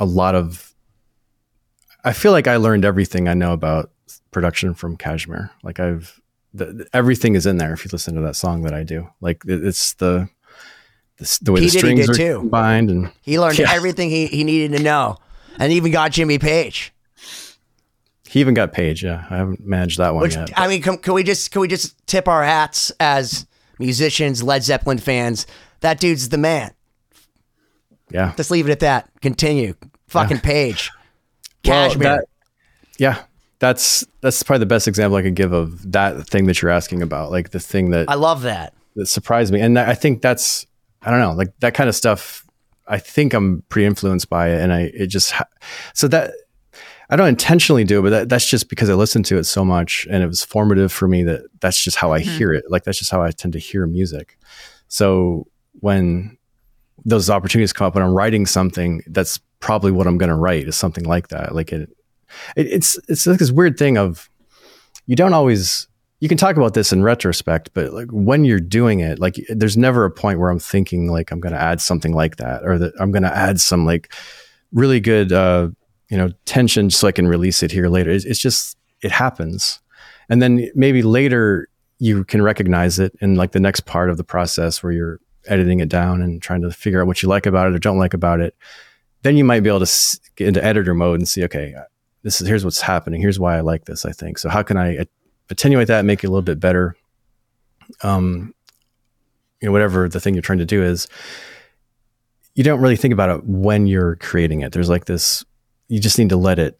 a 0.00 0.06
lot 0.06 0.34
of. 0.34 0.74
I 2.02 2.12
feel 2.12 2.32
like 2.32 2.48
I 2.48 2.56
learned 2.56 2.84
everything 2.84 3.28
I 3.28 3.34
know 3.34 3.52
about 3.52 3.90
production 4.30 4.74
from 4.74 4.96
Kashmir. 4.96 5.50
Like 5.62 5.80
I've 5.80 6.20
the, 6.54 6.86
everything 6.94 7.34
is 7.34 7.44
in 7.44 7.58
there 7.58 7.74
if 7.74 7.84
you 7.84 7.90
listen 7.92 8.14
to 8.14 8.22
that 8.22 8.36
song 8.36 8.62
that 8.62 8.72
I 8.72 8.82
do. 8.82 9.08
Like 9.20 9.42
it's 9.46 9.94
the 9.94 10.28
the, 11.18 11.38
the 11.42 11.52
way 11.52 11.60
he 11.60 11.66
the 11.66 11.78
strings 11.78 12.08
are 12.08 12.14
too. 12.14 12.38
combined, 12.40 12.90
and 12.90 13.12
he 13.22 13.38
learned 13.38 13.58
yeah. 13.58 13.72
everything 13.72 14.10
he, 14.10 14.26
he 14.26 14.44
needed 14.44 14.76
to 14.76 14.82
know, 14.82 15.16
and 15.58 15.72
even 15.72 15.92
got 15.92 16.12
Jimmy 16.12 16.38
Page. 16.38 16.92
He 18.28 18.40
even 18.40 18.54
got 18.54 18.72
Page. 18.72 19.02
Yeah, 19.02 19.24
I 19.30 19.36
haven't 19.36 19.66
managed 19.66 19.98
that 19.98 20.14
one 20.14 20.22
Which, 20.22 20.36
yet. 20.36 20.52
I 20.56 20.68
mean, 20.68 20.82
can, 20.82 20.98
can 20.98 21.14
we 21.14 21.22
just 21.22 21.50
can 21.50 21.60
we 21.60 21.68
just 21.68 22.06
tip 22.06 22.28
our 22.28 22.44
hats 22.44 22.92
as 23.00 23.46
musicians, 23.78 24.42
Led 24.42 24.62
Zeppelin 24.62 24.98
fans? 24.98 25.46
That 25.80 26.00
dude's 26.00 26.28
the 26.28 26.38
man. 26.38 26.72
Yeah. 28.10 28.32
Let's 28.36 28.50
leave 28.50 28.68
it 28.68 28.72
at 28.72 28.80
that. 28.80 29.08
Continue. 29.20 29.74
Fucking 30.08 30.38
yeah. 30.38 30.42
Page. 30.42 30.90
Kashmir. 31.62 32.08
Well, 32.08 32.16
that, 32.18 32.24
yeah. 32.98 33.22
That's 33.58 34.06
that's 34.20 34.42
probably 34.42 34.60
the 34.60 34.66
best 34.66 34.86
example 34.86 35.16
I 35.16 35.22
could 35.22 35.34
give 35.34 35.52
of 35.52 35.92
that 35.92 36.26
thing 36.26 36.46
that 36.46 36.60
you're 36.60 36.70
asking 36.70 37.00
about. 37.00 37.30
Like 37.30 37.50
the 37.50 37.60
thing 37.60 37.90
that 37.90 38.10
I 38.10 38.14
love 38.14 38.42
that. 38.42 38.74
That 38.96 39.06
surprised 39.06 39.52
me. 39.52 39.60
And 39.60 39.78
I 39.78 39.94
think 39.94 40.20
that's 40.20 40.66
I 41.06 41.10
don't 41.10 41.20
know, 41.20 41.32
like 41.32 41.58
that 41.60 41.74
kind 41.74 41.88
of 41.88 41.94
stuff. 41.94 42.44
I 42.88 42.98
think 42.98 43.32
I'm 43.32 43.62
pretty 43.68 43.86
influenced 43.86 44.28
by 44.28 44.50
it, 44.50 44.60
and 44.60 44.72
I 44.72 44.90
it 44.92 45.06
just 45.06 45.32
ha- 45.32 45.48
so 45.94 46.08
that 46.08 46.34
I 47.08 47.16
don't 47.16 47.28
intentionally 47.28 47.84
do 47.84 48.00
it, 48.00 48.02
but 48.02 48.10
that, 48.10 48.28
that's 48.28 48.48
just 48.48 48.68
because 48.68 48.90
I 48.90 48.94
listened 48.94 49.26
to 49.26 49.38
it 49.38 49.44
so 49.44 49.64
much 49.64 50.06
and 50.10 50.22
it 50.22 50.26
was 50.26 50.44
formative 50.44 50.92
for 50.92 51.06
me 51.06 51.22
that 51.22 51.42
that's 51.60 51.82
just 51.82 51.96
how 51.96 52.12
I 52.12 52.20
mm-hmm. 52.20 52.36
hear 52.36 52.52
it. 52.52 52.64
Like 52.68 52.84
that's 52.84 52.98
just 52.98 53.10
how 53.10 53.22
I 53.22 53.30
tend 53.30 53.52
to 53.52 53.60
hear 53.60 53.86
music. 53.86 54.38
So 54.88 55.46
when 55.74 56.36
those 57.04 57.30
opportunities 57.30 57.72
come 57.72 57.86
up 57.86 57.94
and 57.94 58.04
I'm 58.04 58.12
writing 58.12 58.44
something, 58.44 59.02
that's 59.06 59.38
probably 59.60 59.92
what 59.92 60.08
I'm 60.08 60.18
going 60.18 60.30
to 60.30 60.36
write 60.36 60.66
is 60.66 60.76
something 60.76 61.04
like 61.04 61.28
that. 61.28 61.54
Like 61.54 61.72
it, 61.72 61.88
it 62.56 62.66
it's 62.66 62.98
it's 63.08 63.26
like 63.26 63.38
this 63.38 63.52
weird 63.52 63.78
thing 63.78 63.96
of 63.96 64.28
you 65.06 65.14
don't 65.14 65.34
always 65.34 65.86
you 66.26 66.28
can 66.28 66.38
talk 66.38 66.56
about 66.56 66.74
this 66.74 66.92
in 66.92 67.04
retrospect, 67.04 67.70
but 67.72 67.92
like 67.92 68.08
when 68.10 68.44
you're 68.44 68.58
doing 68.58 68.98
it, 68.98 69.20
like 69.20 69.36
there's 69.48 69.76
never 69.76 70.04
a 70.04 70.10
point 70.10 70.40
where 70.40 70.50
I'm 70.50 70.58
thinking 70.58 71.08
like 71.08 71.30
I'm 71.30 71.38
going 71.38 71.52
to 71.52 71.60
add 71.60 71.80
something 71.80 72.12
like 72.14 72.38
that 72.38 72.64
or 72.64 72.78
that 72.78 72.94
I'm 72.98 73.12
going 73.12 73.22
to 73.22 73.32
add 73.32 73.60
some 73.60 73.86
like 73.86 74.12
really 74.72 74.98
good, 74.98 75.32
uh, 75.32 75.68
you 76.08 76.16
know, 76.16 76.32
tension 76.44 76.90
so 76.90 77.06
I 77.06 77.12
can 77.12 77.28
release 77.28 77.62
it 77.62 77.70
here 77.70 77.86
later. 77.88 78.10
It's, 78.10 78.24
it's 78.24 78.40
just, 78.40 78.76
it 79.02 79.12
happens. 79.12 79.78
And 80.28 80.42
then 80.42 80.68
maybe 80.74 81.04
later 81.04 81.68
you 82.00 82.24
can 82.24 82.42
recognize 82.42 82.98
it 82.98 83.14
in 83.20 83.36
like 83.36 83.52
the 83.52 83.60
next 83.60 83.82
part 83.82 84.10
of 84.10 84.16
the 84.16 84.24
process 84.24 84.82
where 84.82 84.90
you're 84.90 85.20
editing 85.46 85.78
it 85.78 85.88
down 85.88 86.22
and 86.22 86.42
trying 86.42 86.62
to 86.62 86.72
figure 86.72 87.00
out 87.00 87.06
what 87.06 87.22
you 87.22 87.28
like 87.28 87.46
about 87.46 87.68
it 87.68 87.74
or 87.76 87.78
don't 87.78 87.98
like 87.98 88.14
about 88.14 88.40
it. 88.40 88.56
Then 89.22 89.36
you 89.36 89.44
might 89.44 89.60
be 89.60 89.68
able 89.68 89.86
to 89.86 90.20
get 90.34 90.48
into 90.48 90.64
editor 90.64 90.92
mode 90.92 91.20
and 91.20 91.28
see, 91.28 91.44
okay, 91.44 91.76
this 92.24 92.40
is, 92.40 92.48
here's 92.48 92.64
what's 92.64 92.80
happening. 92.80 93.20
Here's 93.20 93.38
why 93.38 93.56
I 93.56 93.60
like 93.60 93.84
this, 93.84 94.04
I 94.04 94.10
think. 94.10 94.38
So 94.38 94.48
how 94.48 94.64
can 94.64 94.76
I 94.76 95.06
attenuate 95.50 95.88
that, 95.88 96.04
make 96.04 96.22
it 96.22 96.26
a 96.26 96.30
little 96.30 96.42
bit 96.42 96.60
better. 96.60 96.96
Um, 98.02 98.54
you 99.60 99.66
know, 99.66 99.72
whatever 99.72 100.08
the 100.08 100.20
thing 100.20 100.34
you're 100.34 100.42
trying 100.42 100.58
to 100.58 100.66
do 100.66 100.82
is, 100.82 101.08
you 102.54 102.64
don't 102.64 102.80
really 102.80 102.96
think 102.96 103.12
about 103.12 103.28
it 103.30 103.44
when 103.44 103.86
you're 103.86 104.16
creating 104.16 104.62
it. 104.62 104.72
There's 104.72 104.88
like 104.88 105.04
this, 105.04 105.44
you 105.88 106.00
just 106.00 106.18
need 106.18 106.30
to 106.30 106.36
let 106.36 106.58
it. 106.58 106.78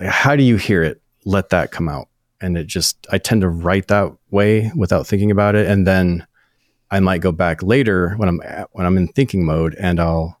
How 0.00 0.36
do 0.36 0.42
you 0.42 0.56
hear 0.56 0.82
it? 0.82 1.00
Let 1.24 1.50
that 1.50 1.70
come 1.70 1.88
out, 1.88 2.08
and 2.40 2.56
it 2.56 2.66
just. 2.66 3.06
I 3.10 3.18
tend 3.18 3.42
to 3.42 3.48
write 3.48 3.88
that 3.88 4.12
way 4.30 4.70
without 4.74 5.06
thinking 5.06 5.30
about 5.30 5.54
it, 5.54 5.66
and 5.66 5.86
then 5.86 6.26
I 6.90 7.00
might 7.00 7.20
go 7.20 7.32
back 7.32 7.62
later 7.62 8.14
when 8.16 8.28
I'm 8.28 8.40
at, 8.42 8.68
when 8.72 8.86
I'm 8.86 8.96
in 8.96 9.08
thinking 9.08 9.44
mode, 9.44 9.74
and 9.78 10.00
I'll 10.00 10.40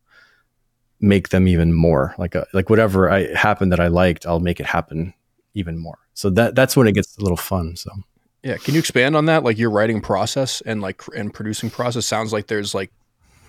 make 1.00 1.28
them 1.28 1.46
even 1.46 1.72
more 1.72 2.14
like 2.18 2.34
a, 2.34 2.46
like 2.52 2.70
whatever 2.70 3.10
I 3.10 3.32
happened 3.34 3.72
that 3.72 3.80
I 3.80 3.88
liked, 3.88 4.26
I'll 4.26 4.40
make 4.40 4.60
it 4.60 4.66
happen 4.66 5.14
even 5.54 5.78
more. 5.78 5.98
So 6.18 6.30
that 6.30 6.56
that's 6.56 6.76
when 6.76 6.88
it 6.88 6.96
gets 6.96 7.16
a 7.16 7.22
little 7.22 7.36
fun. 7.36 7.76
So 7.76 7.92
yeah, 8.42 8.56
can 8.56 8.74
you 8.74 8.80
expand 8.80 9.14
on 9.14 9.26
that? 9.26 9.44
Like 9.44 9.56
your 9.56 9.70
writing 9.70 10.00
process 10.00 10.60
and 10.62 10.80
like 10.80 11.00
and 11.16 11.32
producing 11.32 11.70
process 11.70 12.06
sounds 12.06 12.32
like 12.32 12.48
there's 12.48 12.74
like 12.74 12.90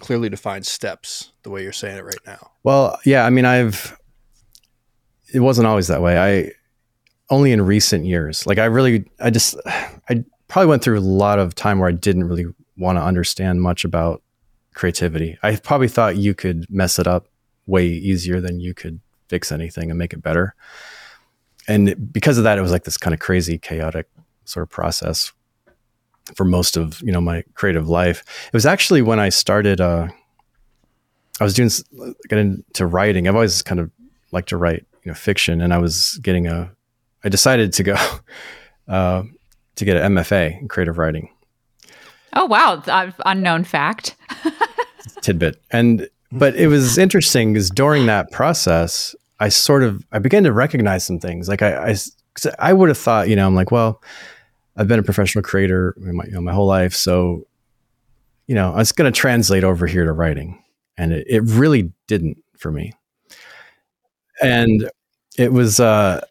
clearly 0.02 0.30
defined 0.30 0.68
steps 0.68 1.32
the 1.42 1.50
way 1.50 1.64
you're 1.64 1.72
saying 1.72 1.98
it 1.98 2.06
right 2.06 2.20
now. 2.28 2.52
Well, 2.64 3.00
yeah, 3.06 3.26
I 3.26 3.32
mean, 3.32 3.46
I've 3.46 3.98
it 5.34 5.40
wasn't 5.40 5.66
always 5.66 5.88
that 5.88 6.04
way. 6.04 6.20
I 6.20 6.52
only 7.32 7.54
in 7.54 7.64
recent 7.64 8.06
years. 8.06 8.46
Like 8.46 8.60
I 8.60 8.66
really 8.66 9.10
I 9.20 9.32
just 9.32 9.56
I 10.08 10.24
probably 10.48 10.68
went 10.68 10.84
through 10.84 11.00
a 11.00 11.02
lot 11.02 11.40
of 11.40 11.56
time 11.56 11.80
where 11.80 11.90
I 11.90 11.94
didn't 11.94 12.26
really 12.26 12.46
want 12.78 13.00
to 13.00 13.02
understand 13.02 13.64
much 13.64 13.84
about 13.84 14.22
creativity. 14.76 15.40
I 15.42 15.56
probably 15.56 15.88
thought 15.88 16.18
you 16.18 16.36
could 16.36 16.68
mess 16.70 17.00
it 17.00 17.08
up 17.08 17.30
way 17.66 17.88
easier 17.88 18.40
than 18.40 18.60
you 18.60 18.76
could 18.76 19.00
fix 19.28 19.52
anything 19.52 19.90
and 19.90 19.98
make 19.98 20.14
it 20.14 20.22
better 20.22 20.54
and 21.70 22.12
because 22.12 22.40
of 22.40 22.44
that, 22.46 22.58
it 22.58 22.62
was 22.62 22.72
like 22.72 22.84
this 22.84 22.98
kind 22.98 23.14
of 23.14 23.20
crazy, 23.20 23.60
chaotic 23.60 24.08
sort 24.46 24.64
of 24.64 24.70
process 24.70 25.32
for 26.36 26.44
most 26.44 26.78
of 26.78 27.00
you 27.02 27.12
know 27.12 27.22
my 27.22 27.44
creative 27.54 27.88
life. 27.88 28.24
It 28.48 28.54
was 28.54 28.66
actually 28.66 29.04
when 29.04 29.20
I 29.20 29.30
started. 29.30 29.80
Uh, 29.80 30.08
I 31.40 31.44
was 31.44 31.54
doing 31.54 31.70
getting 32.28 32.64
into 32.68 32.88
writing. 32.88 33.28
I've 33.28 33.36
always 33.36 33.62
kind 33.62 33.80
of 33.80 33.92
liked 34.32 34.50
to 34.50 34.58
write, 34.58 34.86
you 35.04 35.12
know, 35.12 35.16
fiction, 35.16 35.62
and 35.62 35.72
I 35.72 35.78
was 35.78 36.20
getting 36.24 36.48
a. 36.48 36.72
I 37.24 37.30
decided 37.30 37.72
to 37.74 37.84
go 37.84 37.96
uh, 38.88 39.24
to 39.76 39.86
get 39.86 39.96
an 39.96 40.16
MFA 40.16 40.60
in 40.62 40.68
creative 40.68 40.98
writing. 40.98 41.30
Oh 42.34 42.46
wow, 42.46 42.82
uh, 42.88 43.12
unknown 43.28 43.64
fact. 43.64 44.16
tidbit, 45.22 45.62
and 45.70 46.10
but 46.32 46.56
it 46.56 46.68
was 46.68 46.98
interesting 46.98 47.54
because 47.54 47.70
during 47.70 48.08
that 48.08 48.32
process, 48.32 49.16
I 49.39 49.49
sort 49.49 49.84
of 49.84 50.06
I 50.12 50.19
began 50.19 50.43
to 50.43 50.54
recognize 50.54 51.04
some 51.06 51.19
things. 51.19 51.47
Like 51.47 51.62
I 51.62 51.91
I, 51.91 51.95
I 52.60 52.73
would 52.73 52.89
have 52.89 52.97
thought, 52.97 53.30
you 53.30 53.36
know, 53.36 53.47
I'm 53.47 53.56
like, 53.56 53.71
well, 53.71 54.02
I've 54.75 54.88
been 54.88 54.99
a 54.99 55.04
professional 55.04 55.43
creator 55.43 55.95
my, 55.97 56.25
you 56.25 56.32
know, 56.32 56.41
my 56.41 56.54
whole 56.54 56.67
life, 56.67 56.93
so 56.93 57.45
you 58.47 58.56
know, 58.56 58.73
I 58.73 58.78
was 58.78 58.91
going 58.91 59.12
to 59.12 59.15
translate 59.15 59.63
over 59.63 59.86
here 59.86 60.06
to 60.06 60.12
writing, 60.12 60.63
and 60.97 61.13
it, 61.13 61.28
it 61.30 61.41
really 61.41 61.93
didn't 62.08 62.43
for 62.58 62.71
me. 62.71 62.93
And 64.41 64.89
it 65.38 65.54
was 65.54 65.80
uh, 65.80 66.21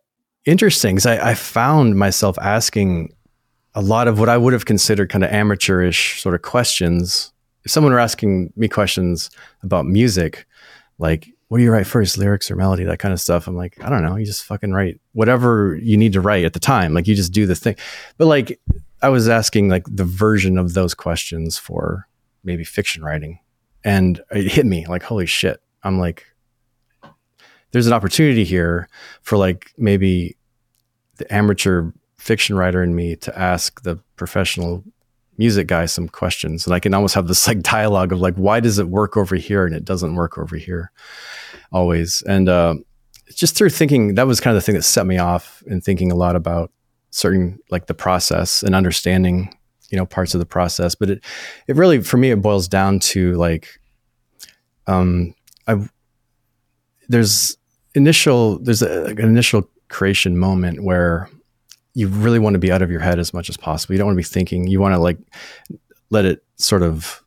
interesting 0.45 0.97
because 0.97 1.07
I, 1.07 1.31
I 1.31 1.35
found 1.35 1.97
myself 1.97 2.37
asking 2.41 3.15
a 3.75 3.81
lot 3.81 4.09
of 4.09 4.19
what 4.19 4.29
I 4.29 4.37
would 4.37 4.53
have 4.53 4.65
considered 4.65 5.11
kind 5.11 5.23
of 5.23 5.31
amateurish 5.31 6.21
sort 6.21 6.35
of 6.35 6.43
questions. 6.43 7.33
If 7.65 7.71
someone 7.71 7.93
were 7.93 8.01
asking 8.01 8.53
me 8.57 8.67
questions 8.67 9.31
about 9.63 9.87
music, 9.87 10.47
like 10.99 11.29
what 11.49 11.59
do 11.59 11.65
you 11.65 11.73
write 11.73 11.87
first, 11.87 12.19
lyrics 12.19 12.51
or 12.51 12.57
melody, 12.57 12.85
that 12.85 12.99
kind 12.99 13.13
of 13.13 13.21
stuff? 13.21 13.47
I'm 13.47 13.57
like, 13.57 13.83
I 13.83 13.89
don't 13.89 14.03
know. 14.03 14.17
You 14.17 14.27
just 14.27 14.45
fucking 14.45 14.73
write 14.73 15.01
whatever 15.13 15.77
you 15.77 15.97
need 15.97 16.13
to 16.13 16.21
write 16.21 16.45
at 16.45 16.53
the 16.53 16.61
time. 16.61 16.93
Like 16.93 17.07
you 17.07 17.15
just 17.15 17.33
do 17.33 17.47
the 17.47 17.55
thing. 17.55 17.77
But 18.19 18.27
like 18.27 18.61
I 19.01 19.09
was 19.09 19.29
asking 19.29 19.69
like 19.69 19.85
the 19.89 20.05
version 20.05 20.59
of 20.59 20.75
those 20.75 20.95
questions 20.95 21.57
for 21.57 22.07
maybe 22.45 22.65
fiction 22.65 23.03
writing. 23.03 23.41
And 23.83 24.21
it 24.31 24.53
hit 24.53 24.67
me 24.67 24.87
like, 24.87 25.03
holy 25.03 25.27
shit. 25.27 25.63
I'm 25.83 25.99
like, 25.99 26.27
there's 27.71 27.87
an 27.87 27.93
opportunity 27.93 28.45
here 28.45 28.89
for 29.23 29.39
like 29.39 29.73
maybe 29.79 30.37
the 31.17 31.33
amateur 31.33 31.93
fiction 32.19 32.57
writer 32.57 32.83
in 32.83 32.95
me 32.95 33.17
to 33.17 33.39
ask 33.39 33.83
the 33.83 33.97
professional 34.17 34.85
music 35.39 35.69
guy 35.69 35.87
some 35.87 36.09
questions 36.09 36.67
and 36.67 36.75
i 36.75 36.81
can 36.81 36.93
almost 36.93 37.15
have 37.15 37.29
this 37.29 37.47
like 37.47 37.63
dialogue 37.63 38.13
of 38.13 38.21
like 38.21 38.35
why 38.35 38.61
does 38.61 38.79
it 38.79 38.89
work 38.89 39.17
over 39.17 39.37
here 39.37 39.67
and 39.67 39.75
it 39.75 39.85
doesn't 39.85 40.15
work 40.15 40.39
over 40.39 40.57
here? 40.57 40.91
Always. 41.73 42.23
And 42.23 42.49
uh, 42.49 42.75
just 43.35 43.57
through 43.57 43.71
thinking 43.71 44.15
that 44.15 44.27
was 44.27 44.41
kind 44.41 44.57
of 44.57 44.63
the 44.63 44.65
thing 44.65 44.75
that 44.75 44.83
set 44.83 45.07
me 45.07 45.19
off 45.19 45.63
in 45.67 45.81
thinking 45.81 46.11
a 46.11 46.17
lot 46.17 46.37
about 46.37 46.73
certain 47.11 47.59
like 47.71 47.87
the 47.87 47.95
process 47.95 48.63
and 48.63 48.75
understanding 48.75 49.55
you 49.91 49.97
know 49.97 50.07
parts 50.07 50.35
of 50.35 50.41
the 50.41 50.47
process. 50.47 50.95
But 50.95 51.11
it 51.11 51.25
it 51.67 51.77
really 51.77 52.01
for 52.01 52.17
me 52.17 52.31
it 52.31 52.43
boils 52.43 52.69
down 52.69 53.01
to 53.01 53.35
like 53.35 53.81
um 54.87 55.35
i 55.67 55.77
there's 57.09 57.57
initial 57.95 58.59
there's 58.61 58.83
a, 58.83 59.05
an 59.05 59.19
initial 59.21 59.69
creation 59.89 60.39
moment 60.39 60.83
where 60.83 61.29
you 61.99 62.07
really 62.07 62.39
want 62.39 62.55
to 62.55 62.61
be 62.61 62.71
out 62.71 62.81
of 62.81 62.93
your 62.93 63.01
head 63.01 63.19
as 63.19 63.35
much 63.35 63.49
as 63.49 63.57
possible. 63.57 63.93
You 63.93 63.99
don't 63.99 64.07
want 64.07 64.15
to 64.15 64.29
be 64.29 64.33
thinking. 64.33 64.69
You 64.69 64.79
want 64.79 64.95
to 64.95 65.01
like 65.01 65.19
let 66.11 66.25
it 66.25 66.45
sort 66.55 66.85
of 66.85 67.25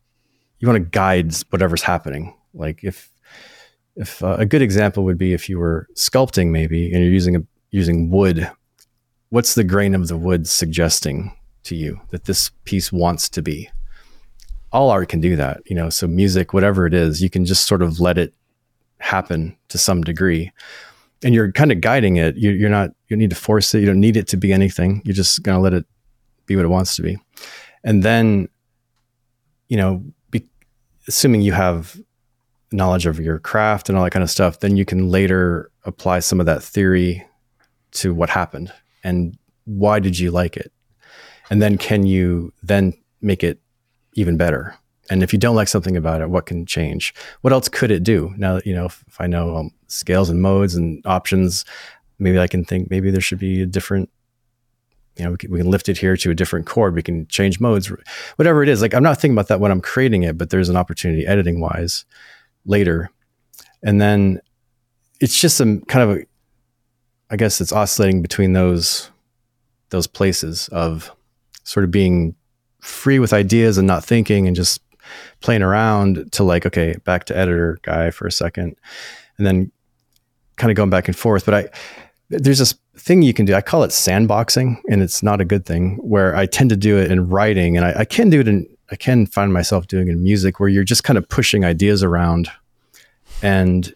you 0.60 0.66
want 0.66 0.82
to 0.82 0.90
guide 0.90 1.34
whatever's 1.50 1.82
happening. 1.82 2.34
Like 2.54 2.82
if 2.82 3.10
if 3.96 4.24
uh, 4.24 4.36
a 4.38 4.46
good 4.46 4.62
example 4.62 5.04
would 5.04 5.18
be 5.18 5.34
if 5.34 5.50
you 5.50 5.58
were 5.58 5.88
sculpting 5.94 6.52
maybe 6.52 6.90
and 6.90 7.04
you're 7.04 7.12
using 7.12 7.36
a 7.36 7.42
using 7.70 8.10
wood 8.10 8.50
what's 9.28 9.54
the 9.54 9.64
grain 9.64 9.94
of 9.94 10.08
the 10.08 10.16
wood 10.16 10.48
suggesting 10.48 11.36
to 11.64 11.76
you 11.76 12.00
that 12.08 12.24
this 12.24 12.50
piece 12.64 12.90
wants 12.90 13.28
to 13.28 13.42
be? 13.42 13.68
All 14.72 14.88
art 14.88 15.10
can 15.10 15.20
do 15.20 15.36
that 15.36 15.60
you 15.66 15.76
know 15.76 15.90
so 15.90 16.06
music 16.06 16.54
whatever 16.54 16.86
it 16.86 16.94
is 16.94 17.20
you 17.20 17.28
can 17.28 17.44
just 17.44 17.66
sort 17.66 17.82
of 17.82 18.00
let 18.00 18.16
it 18.16 18.32
happen 19.00 19.54
to 19.68 19.76
some 19.76 20.00
degree 20.00 20.50
and 21.24 21.34
you're 21.34 21.52
kind 21.52 21.72
of 21.72 21.80
guiding 21.80 22.16
it 22.16 22.36
you, 22.36 22.50
you're 22.50 22.70
not 22.70 22.90
you 23.08 23.16
need 23.16 23.30
to 23.30 23.36
force 23.36 23.74
it 23.74 23.80
you 23.80 23.86
don't 23.86 24.00
need 24.00 24.16
it 24.16 24.26
to 24.28 24.36
be 24.36 24.52
anything 24.52 25.02
you're 25.04 25.14
just 25.14 25.42
going 25.42 25.56
to 25.56 25.60
let 25.60 25.72
it 25.72 25.86
be 26.46 26.56
what 26.56 26.64
it 26.64 26.68
wants 26.68 26.96
to 26.96 27.02
be. 27.02 27.16
And 27.84 28.02
then 28.02 28.48
you 29.68 29.76
know 29.76 30.04
be, 30.30 30.46
assuming 31.08 31.42
you 31.42 31.52
have 31.52 32.00
knowledge 32.72 33.06
of 33.06 33.20
your 33.20 33.38
craft 33.38 33.88
and 33.88 33.98
all 33.98 34.04
that 34.04 34.10
kind 34.10 34.22
of 34.22 34.30
stuff 34.30 34.60
then 34.60 34.76
you 34.76 34.84
can 34.84 35.08
later 35.08 35.70
apply 35.84 36.20
some 36.20 36.40
of 36.40 36.46
that 36.46 36.62
theory 36.62 37.24
to 37.90 38.14
what 38.14 38.30
happened 38.30 38.72
and 39.04 39.36
why 39.64 40.00
did 40.00 40.18
you 40.18 40.30
like 40.30 40.56
it? 40.56 40.72
And 41.50 41.60
then 41.60 41.78
can 41.78 42.06
you 42.06 42.52
then 42.62 42.94
make 43.20 43.44
it 43.44 43.60
even 44.14 44.36
better 44.36 44.74
and 45.12 45.22
if 45.22 45.30
you 45.30 45.38
don't 45.38 45.54
like 45.54 45.68
something 45.68 45.96
about 45.96 46.22
it 46.22 46.30
what 46.30 46.46
can 46.46 46.64
change? 46.64 47.14
What 47.42 47.52
else 47.52 47.68
could 47.68 47.90
it 47.90 48.02
do? 48.02 48.32
Now 48.38 48.54
that 48.54 48.66
you 48.66 48.74
know 48.74 48.86
if, 48.86 49.04
if 49.06 49.20
i 49.20 49.26
know 49.26 49.56
um, 49.56 49.70
scales 49.86 50.30
and 50.30 50.40
modes 50.40 50.74
and 50.74 51.04
options 51.06 51.64
maybe 52.18 52.38
i 52.38 52.46
can 52.46 52.64
think 52.64 52.90
maybe 52.90 53.10
there 53.10 53.20
should 53.20 53.38
be 53.38 53.62
a 53.62 53.66
different 53.66 54.08
you 55.16 55.24
know 55.24 55.32
we 55.32 55.36
can, 55.36 55.50
we 55.50 55.58
can 55.58 55.70
lift 55.70 55.88
it 55.88 55.98
here 55.98 56.16
to 56.16 56.30
a 56.30 56.34
different 56.34 56.66
chord 56.66 56.94
we 56.94 57.02
can 57.02 57.26
change 57.26 57.60
modes 57.60 57.92
whatever 58.36 58.62
it 58.62 58.68
is. 58.68 58.80
Like 58.80 58.94
i'm 58.94 59.02
not 59.02 59.20
thinking 59.20 59.36
about 59.36 59.48
that 59.48 59.60
when 59.60 59.70
i'm 59.70 59.82
creating 59.82 60.22
it 60.22 60.38
but 60.38 60.50
there's 60.50 60.68
an 60.68 60.76
opportunity 60.76 61.26
editing 61.26 61.60
wise 61.60 62.04
later. 62.64 63.10
And 63.82 64.00
then 64.00 64.40
it's 65.20 65.38
just 65.38 65.56
some 65.56 65.82
kind 65.82 66.10
of 66.10 66.16
a 66.16 66.24
i 67.30 67.36
guess 67.36 67.60
it's 67.60 67.72
oscillating 67.72 68.22
between 68.22 68.52
those 68.54 69.10
those 69.90 70.06
places 70.06 70.68
of 70.68 71.14
sort 71.64 71.84
of 71.84 71.90
being 71.90 72.34
free 72.80 73.18
with 73.18 73.32
ideas 73.32 73.78
and 73.78 73.86
not 73.86 74.04
thinking 74.04 74.46
and 74.46 74.56
just 74.56 74.81
playing 75.40 75.62
around 75.62 76.32
to 76.32 76.44
like 76.44 76.66
okay 76.66 76.94
back 77.04 77.24
to 77.24 77.36
editor 77.36 77.78
guy 77.82 78.10
for 78.10 78.26
a 78.26 78.32
second 78.32 78.76
and 79.38 79.46
then 79.46 79.72
kind 80.56 80.70
of 80.70 80.76
going 80.76 80.90
back 80.90 81.08
and 81.08 81.16
forth. 81.16 81.44
But 81.44 81.54
i 81.54 81.68
there's 82.32 82.58
this 82.58 82.74
thing 82.96 83.22
you 83.22 83.34
can 83.34 83.44
do 83.44 83.54
i 83.54 83.60
call 83.60 83.82
it 83.82 83.90
sandboxing 83.90 84.80
and 84.88 85.02
it's 85.02 85.22
not 85.22 85.40
a 85.40 85.44
good 85.44 85.64
thing 85.64 85.96
where 85.96 86.34
i 86.36 86.46
tend 86.46 86.70
to 86.70 86.76
do 86.76 86.98
it 86.98 87.10
in 87.10 87.28
writing 87.28 87.76
and 87.76 87.86
i, 87.86 88.00
I 88.00 88.04
can 88.04 88.30
do 88.30 88.40
it 88.40 88.48
in 88.48 88.66
i 88.90 88.96
can 88.96 89.26
find 89.26 89.52
myself 89.52 89.86
doing 89.86 90.08
it 90.08 90.12
in 90.12 90.22
music 90.22 90.60
where 90.60 90.68
you're 90.68 90.84
just 90.84 91.04
kind 91.04 91.18
of 91.18 91.28
pushing 91.28 91.64
ideas 91.64 92.02
around 92.02 92.48
and 93.42 93.86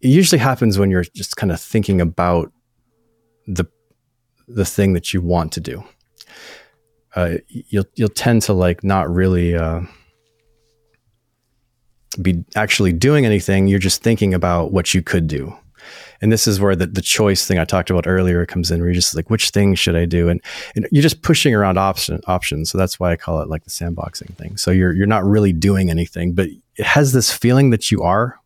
it 0.00 0.08
usually 0.08 0.38
happens 0.38 0.78
when 0.78 0.90
you're 0.90 1.04
just 1.04 1.36
kind 1.36 1.50
of 1.50 1.60
thinking 1.60 2.00
about 2.00 2.52
the 3.46 3.64
the 4.46 4.64
thing 4.64 4.92
that 4.92 5.14
you 5.14 5.20
want 5.20 5.52
to 5.52 5.60
do 5.60 5.82
uh, 7.14 7.36
you'll 7.48 7.86
you'll 7.94 8.08
tend 8.08 8.42
to 8.42 8.52
like 8.52 8.82
not 8.82 9.12
really 9.12 9.54
uh, 9.54 9.80
be 12.20 12.44
actually 12.56 12.92
doing 12.92 13.24
anything. 13.24 13.68
You're 13.68 13.78
just 13.78 14.02
thinking 14.02 14.34
about 14.34 14.72
what 14.72 14.94
you 14.94 15.02
could 15.02 15.28
do, 15.28 15.54
and 16.20 16.32
this 16.32 16.46
is 16.46 16.60
where 16.60 16.74
the 16.74 16.86
the 16.86 17.00
choice 17.00 17.46
thing 17.46 17.58
I 17.58 17.64
talked 17.64 17.90
about 17.90 18.06
earlier 18.06 18.44
comes 18.46 18.70
in. 18.70 18.80
Where 18.80 18.88
you're 18.88 18.94
just 18.94 19.14
like, 19.14 19.30
which 19.30 19.50
thing 19.50 19.74
should 19.74 19.96
I 19.96 20.06
do? 20.06 20.28
And, 20.28 20.40
and 20.74 20.88
you're 20.90 21.02
just 21.02 21.22
pushing 21.22 21.54
around 21.54 21.78
option 21.78 22.20
options. 22.26 22.70
So 22.70 22.78
that's 22.78 22.98
why 22.98 23.12
I 23.12 23.16
call 23.16 23.40
it 23.40 23.48
like 23.48 23.64
the 23.64 23.70
sandboxing 23.70 24.36
thing. 24.36 24.56
So 24.56 24.70
you're 24.70 24.92
you're 24.92 25.06
not 25.06 25.24
really 25.24 25.52
doing 25.52 25.90
anything, 25.90 26.34
but 26.34 26.48
it 26.76 26.86
has 26.86 27.12
this 27.12 27.32
feeling 27.32 27.70
that 27.70 27.92
you 27.92 28.02
are, 28.02 28.40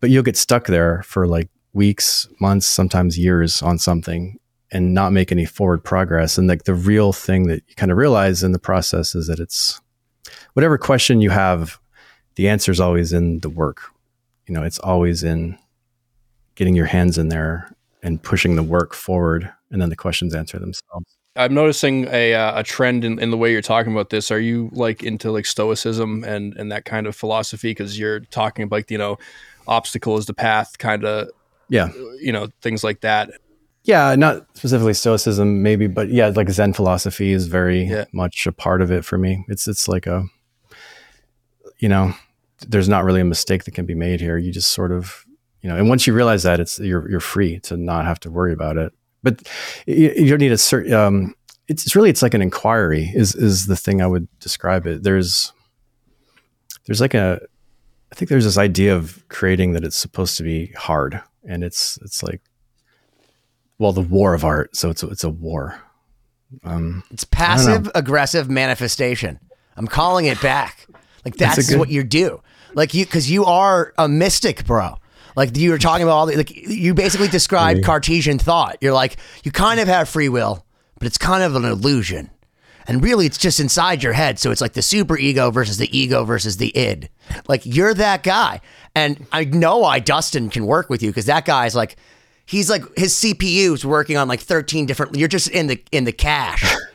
but 0.00 0.10
you'll 0.10 0.22
get 0.22 0.36
stuck 0.36 0.66
there 0.66 1.02
for 1.02 1.26
like 1.26 1.48
weeks, 1.72 2.28
months, 2.38 2.66
sometimes 2.66 3.18
years 3.18 3.60
on 3.62 3.78
something 3.78 4.38
and 4.72 4.94
not 4.94 5.12
make 5.12 5.30
any 5.30 5.44
forward 5.44 5.84
progress. 5.84 6.38
And 6.38 6.48
like 6.48 6.64
the 6.64 6.74
real 6.74 7.12
thing 7.12 7.46
that 7.48 7.62
you 7.68 7.74
kind 7.76 7.92
of 7.92 7.98
realize 7.98 8.42
in 8.42 8.52
the 8.52 8.58
process 8.58 9.14
is 9.14 9.26
that 9.26 9.38
it's 9.38 9.80
whatever 10.54 10.78
question 10.78 11.20
you 11.20 11.30
have, 11.30 11.78
the 12.36 12.48
answer 12.48 12.72
is 12.72 12.80
always 12.80 13.12
in 13.12 13.40
the 13.40 13.50
work. 13.50 13.82
You 14.48 14.54
know, 14.54 14.64
it's 14.64 14.78
always 14.78 15.22
in 15.22 15.58
getting 16.54 16.74
your 16.74 16.86
hands 16.86 17.18
in 17.18 17.28
there 17.28 17.74
and 18.02 18.20
pushing 18.20 18.56
the 18.56 18.62
work 18.62 18.94
forward, 18.94 19.52
and 19.70 19.80
then 19.80 19.90
the 19.90 19.96
questions 19.96 20.34
answer 20.34 20.58
themselves. 20.58 21.16
I'm 21.36 21.54
noticing 21.54 22.08
a 22.08 22.34
uh, 22.34 22.60
a 22.60 22.62
trend 22.62 23.04
in, 23.04 23.18
in 23.18 23.30
the 23.30 23.36
way 23.36 23.52
you're 23.52 23.62
talking 23.62 23.92
about 23.92 24.10
this. 24.10 24.30
Are 24.30 24.40
you 24.40 24.70
like 24.72 25.02
into 25.02 25.30
like 25.30 25.46
stoicism 25.46 26.24
and 26.24 26.54
and 26.56 26.72
that 26.72 26.84
kind 26.84 27.06
of 27.06 27.14
philosophy? 27.14 27.70
Because 27.70 27.98
you're 27.98 28.20
talking 28.20 28.64
about 28.64 28.76
like 28.76 28.90
you 28.90 28.98
know, 28.98 29.18
obstacle 29.66 30.16
is 30.18 30.26
the 30.26 30.34
path, 30.34 30.78
kind 30.78 31.04
of 31.04 31.28
yeah, 31.68 31.90
you 32.20 32.32
know 32.32 32.48
things 32.60 32.82
like 32.82 33.00
that 33.02 33.30
yeah 33.84 34.14
not 34.14 34.46
specifically 34.54 34.94
stoicism 34.94 35.62
maybe 35.62 35.86
but 35.86 36.08
yeah 36.08 36.28
like 36.34 36.48
zen 36.50 36.72
philosophy 36.72 37.32
is 37.32 37.46
very 37.48 37.84
Yeah. 37.84 38.04
much 38.12 38.46
a 38.46 38.52
part 38.52 38.80
of 38.82 38.90
it 38.90 39.04
for 39.04 39.18
me. 39.18 39.44
It's 39.48 39.66
it's 39.68 39.88
like 39.88 40.06
a 40.06 40.24
you 41.78 41.88
know 41.88 42.14
there's 42.68 42.88
not 42.88 43.04
really 43.04 43.20
a 43.20 43.24
mistake 43.24 43.64
that 43.64 43.72
can 43.74 43.86
be 43.86 43.94
made 43.94 44.20
here. 44.20 44.38
You 44.38 44.52
just 44.52 44.70
sort 44.70 44.92
of 44.92 45.24
you 45.62 45.68
know 45.68 45.76
and 45.76 45.88
once 45.88 46.06
you 46.06 46.14
realize 46.14 46.42
that 46.44 46.60
it's 46.60 46.78
you're 46.78 47.08
you're 47.10 47.20
free 47.20 47.58
to 47.60 47.76
not 47.76 48.04
have 48.04 48.20
to 48.20 48.30
worry 48.30 48.52
about 48.52 48.76
it. 48.76 48.92
But 49.24 49.42
you, 49.86 50.12
you 50.16 50.28
don't 50.30 50.38
need 50.40 50.52
a 50.52 50.58
certain 50.58 50.92
um 50.94 51.34
it's, 51.68 51.84
it's 51.86 51.96
really 51.96 52.10
it's 52.10 52.22
like 52.22 52.34
an 52.34 52.42
inquiry 52.42 53.10
is 53.14 53.34
is 53.34 53.66
the 53.66 53.76
thing 53.76 54.00
i 54.02 54.06
would 54.06 54.26
describe 54.40 54.86
it. 54.86 55.02
There's 55.02 55.52
there's 56.86 57.00
like 57.00 57.14
a 57.14 57.40
i 58.12 58.14
think 58.14 58.28
there's 58.28 58.44
this 58.44 58.58
idea 58.58 58.94
of 58.94 59.22
creating 59.28 59.72
that 59.72 59.84
it's 59.84 59.96
supposed 59.96 60.36
to 60.36 60.42
be 60.44 60.66
hard. 60.76 61.20
And 61.48 61.64
it's 61.64 61.98
it's 62.02 62.22
like 62.22 62.40
well 63.82 63.92
the 63.92 64.00
war 64.00 64.32
of 64.34 64.44
art 64.44 64.74
so 64.76 64.88
it's 64.90 65.02
a, 65.02 65.08
it's 65.08 65.24
a 65.24 65.28
war 65.28 65.78
um 66.64 67.02
It's 67.10 67.24
passive 67.24 67.90
aggressive 67.94 68.48
manifestation. 68.50 69.38
I'm 69.76 69.86
calling 69.86 70.26
it 70.26 70.40
back. 70.42 70.86
Like 71.24 71.36
That's 71.36 71.56
that's, 71.56 71.70
good- 71.70 71.78
what 71.78 71.88
you 71.88 72.04
do. 72.04 72.42
Like 72.74 72.94
you, 72.94 73.04
because 73.04 73.30
you 73.30 73.44
are 73.44 73.92
a 73.98 74.06
mystic, 74.08 74.64
bro. 74.66 74.96
Like 75.34 75.56
you 75.56 75.70
were 75.70 75.78
talking 75.78 76.02
about 76.02 76.12
all 76.12 76.26
the, 76.26 76.36
like 76.36 76.54
you 76.54 76.94
basically 76.94 77.28
described 77.28 77.76
Really? 77.78 77.84
Cartesian 77.86 78.38
thought. 78.38 78.76
You're 78.82 78.92
like 78.92 79.16
you 79.44 79.50
kind 79.50 79.80
of 79.80 79.88
have 79.88 80.08
free 80.08 80.28
will, 80.28 80.64
but 80.98 81.06
it's 81.06 81.18
kind 81.18 81.42
of 81.42 81.54
an 81.56 81.64
illusion. 81.64 82.30
And 82.86 83.02
really, 83.02 83.26
it's 83.26 83.38
just 83.38 83.60
inside 83.60 84.02
your 84.02 84.12
head. 84.12 84.38
So 84.38 84.50
it's 84.50 84.60
like 84.60 84.72
the 84.74 84.82
super 84.82 85.16
ego 85.16 85.50
versus 85.50 85.78
the 85.78 85.88
ego 85.96 86.24
versus 86.24 86.56
the 86.56 86.76
id. 86.76 87.08
Like 87.48 87.62
you're 87.64 87.94
that 87.94 88.22
guy. 88.24 88.60
And 88.94 89.26
I 89.32 89.44
know 89.44 89.78
why 89.78 90.00
Dustin 90.00 90.50
can 90.50 90.66
work 90.66 90.90
with 90.90 91.02
you 91.02 91.10
because 91.10 91.26
that 91.26 91.44
guy's 91.46 91.74
like, 91.74 91.96
he's 92.46 92.68
like 92.70 92.82
his 92.96 93.12
CPU 93.14 93.74
is 93.74 93.84
working 93.84 94.16
on 94.16 94.28
like 94.28 94.40
13 94.40 94.86
different. 94.86 95.16
You're 95.16 95.28
just 95.28 95.48
in 95.48 95.66
the 95.68 95.82
in 95.92 96.04
the 96.04 96.12
cache. 96.12 96.74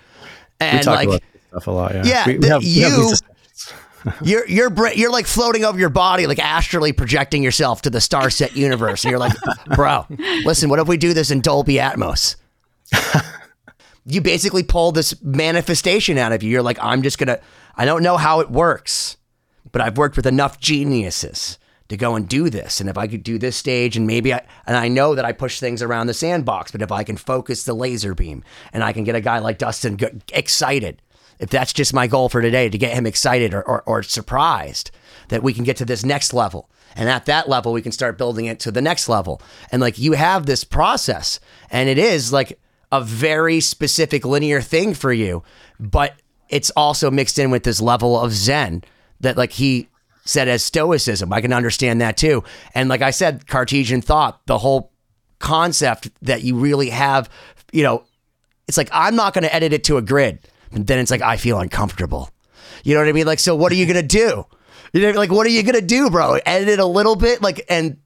And 0.59 0.83
like 0.87 1.23
stuff 1.49 1.67
a 1.67 1.71
lot 1.71 1.93
yeah 1.93 2.03
Yeah, 2.03 2.25
we, 2.25 2.37
we 2.39 2.47
have, 2.47 2.61
we 2.63 2.79
have 2.79 2.91
these 2.95 3.21
you- 3.21 4.11
you're 4.23 4.47
you're 4.47 4.93
you're 4.93 5.11
like 5.11 5.27
floating 5.27 5.63
over 5.65 5.77
your 5.77 5.89
body, 5.89 6.25
like 6.25 6.39
astrally 6.39 6.93
projecting 6.93 7.43
yourself 7.43 7.81
to 7.83 7.89
the 7.89 7.99
Starset 7.99 8.55
universe. 8.55 9.03
And 9.03 9.11
you're 9.11 9.19
like, 9.19 9.33
bro, 9.75 10.05
listen, 10.45 10.69
what 10.69 10.79
if 10.79 10.87
we 10.87 10.97
do 10.97 11.13
this 11.13 11.29
in 11.29 11.41
Dolby 11.41 11.75
Atmos? 11.75 12.37
you 14.05 14.21
basically 14.21 14.63
pull 14.63 14.91
this 14.91 15.21
manifestation 15.21 16.17
out 16.17 16.31
of 16.31 16.41
you. 16.41 16.49
You're 16.49 16.61
like, 16.63 16.79
I'm 16.81 17.01
just 17.03 17.17
gonna. 17.17 17.39
I 17.75 17.85
don't 17.85 18.01
know 18.01 18.17
how 18.17 18.39
it 18.39 18.49
works, 18.49 19.17
but 19.71 19.81
I've 19.81 19.97
worked 19.97 20.15
with 20.15 20.25
enough 20.25 20.59
geniuses 20.59 21.59
to 21.89 21.97
go 21.97 22.15
and 22.15 22.27
do 22.27 22.49
this. 22.49 22.79
And 22.79 22.89
if 22.89 22.97
I 22.97 23.07
could 23.07 23.23
do 23.23 23.37
this 23.37 23.55
stage, 23.55 23.95
and 23.95 24.07
maybe 24.07 24.33
I 24.33 24.45
and 24.65 24.75
I 24.75 24.87
know 24.87 25.15
that 25.15 25.25
I 25.25 25.31
push 25.31 25.59
things 25.59 25.81
around 25.81 26.07
the 26.07 26.13
sandbox, 26.13 26.71
but 26.71 26.81
if 26.81 26.91
I 26.91 27.03
can 27.03 27.17
focus 27.17 27.63
the 27.63 27.73
laser 27.73 28.13
beam, 28.13 28.43
and 28.73 28.83
I 28.83 28.93
can 28.93 29.03
get 29.03 29.15
a 29.15 29.21
guy 29.21 29.39
like 29.39 29.57
Dustin 29.57 29.97
excited 30.33 31.01
if 31.39 31.49
that's 31.49 31.73
just 31.73 31.93
my 31.93 32.07
goal 32.07 32.29
for 32.29 32.41
today 32.41 32.69
to 32.69 32.77
get 32.77 32.93
him 32.93 33.05
excited 33.05 33.53
or, 33.53 33.61
or, 33.63 33.83
or 33.83 34.03
surprised 34.03 34.91
that 35.29 35.43
we 35.43 35.53
can 35.53 35.63
get 35.63 35.77
to 35.77 35.85
this 35.85 36.03
next 36.03 36.33
level. 36.33 36.69
And 36.95 37.09
at 37.09 37.25
that 37.25 37.47
level, 37.47 37.73
we 37.73 37.81
can 37.81 37.91
start 37.91 38.17
building 38.17 38.45
it 38.45 38.59
to 38.61 38.71
the 38.71 38.81
next 38.81 39.07
level. 39.07 39.41
And 39.71 39.81
like 39.81 39.99
you 39.99 40.13
have 40.13 40.45
this 40.45 40.63
process, 40.63 41.39
and 41.69 41.89
it 41.89 41.97
is 41.97 42.33
like 42.33 42.59
a 42.91 43.01
very 43.01 43.59
specific 43.59 44.25
linear 44.25 44.61
thing 44.61 44.93
for 44.93 45.13
you, 45.13 45.43
but 45.79 46.15
it's 46.49 46.71
also 46.71 47.11
mixed 47.11 47.37
in 47.37 47.51
with 47.51 47.63
this 47.63 47.81
level 47.81 48.19
of 48.19 48.31
Zen 48.31 48.83
that 49.19 49.37
like 49.37 49.51
he 49.53 49.89
said 50.27 50.47
as 50.47 50.63
stoicism. 50.63 51.31
I 51.31 51.41
can 51.41 51.53
understand 51.53 52.01
that 52.01 52.17
too. 52.17 52.43
And 52.73 52.89
like 52.89 53.01
I 53.01 53.11
said, 53.11 53.47
Cartesian 53.47 54.01
thought, 54.01 54.45
the 54.45 54.57
whole 54.57 54.91
concept 55.39 56.09
that 56.21 56.43
you 56.43 56.57
really 56.57 56.89
have, 56.89 57.29
you 57.71 57.83
know, 57.83 58.03
it's 58.67 58.77
like 58.77 58.89
I'm 58.91 59.15
not 59.15 59.33
going 59.33 59.43
to 59.43 59.53
edit 59.53 59.73
it 59.73 59.83
to 59.85 59.97
a 59.97 60.01
grid. 60.01 60.39
But 60.71 60.87
then 60.87 60.99
it's 60.99 61.11
like 61.11 61.21
I 61.21 61.37
feel 61.37 61.59
uncomfortable. 61.59 62.29
You 62.83 62.93
know 62.93 63.01
what 63.01 63.09
I 63.09 63.13
mean? 63.13 63.25
Like, 63.25 63.39
so 63.39 63.55
what 63.55 63.71
are 63.71 63.75
you 63.75 63.85
going 63.85 63.95
to 63.95 64.07
do? 64.07 64.45
You 64.93 65.01
know, 65.01 65.11
like, 65.11 65.31
what 65.31 65.45
are 65.45 65.49
you 65.49 65.63
going 65.63 65.75
to 65.75 65.81
do, 65.81 66.09
bro? 66.09 66.39
Edit 66.45 66.69
it 66.69 66.79
a 66.79 66.85
little 66.85 67.15
bit? 67.15 67.41
Like, 67.41 67.65
and 67.69 67.97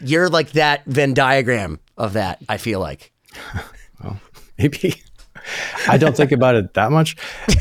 you're 0.00 0.28
like 0.28 0.52
that 0.52 0.84
Venn 0.86 1.14
diagram 1.14 1.80
of 1.96 2.14
that, 2.14 2.42
I 2.48 2.56
feel 2.58 2.80
like. 2.80 3.12
well, 4.02 4.18
maybe. 4.58 5.02
I 5.88 5.98
don't 5.98 6.16
think 6.16 6.32
about 6.32 6.54
it 6.54 6.72
that 6.74 6.90
much, 6.90 7.16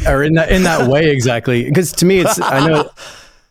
or 0.08 0.24
in 0.24 0.36
that 0.36 0.54
in 0.54 0.64
that 0.64 0.89
way 0.89 1.10
exactly. 1.10 1.66
Because 1.66 1.91
to 1.93 2.06
me, 2.06 2.20
it's 2.20 2.39
I 2.41 2.66
know. 2.66 2.89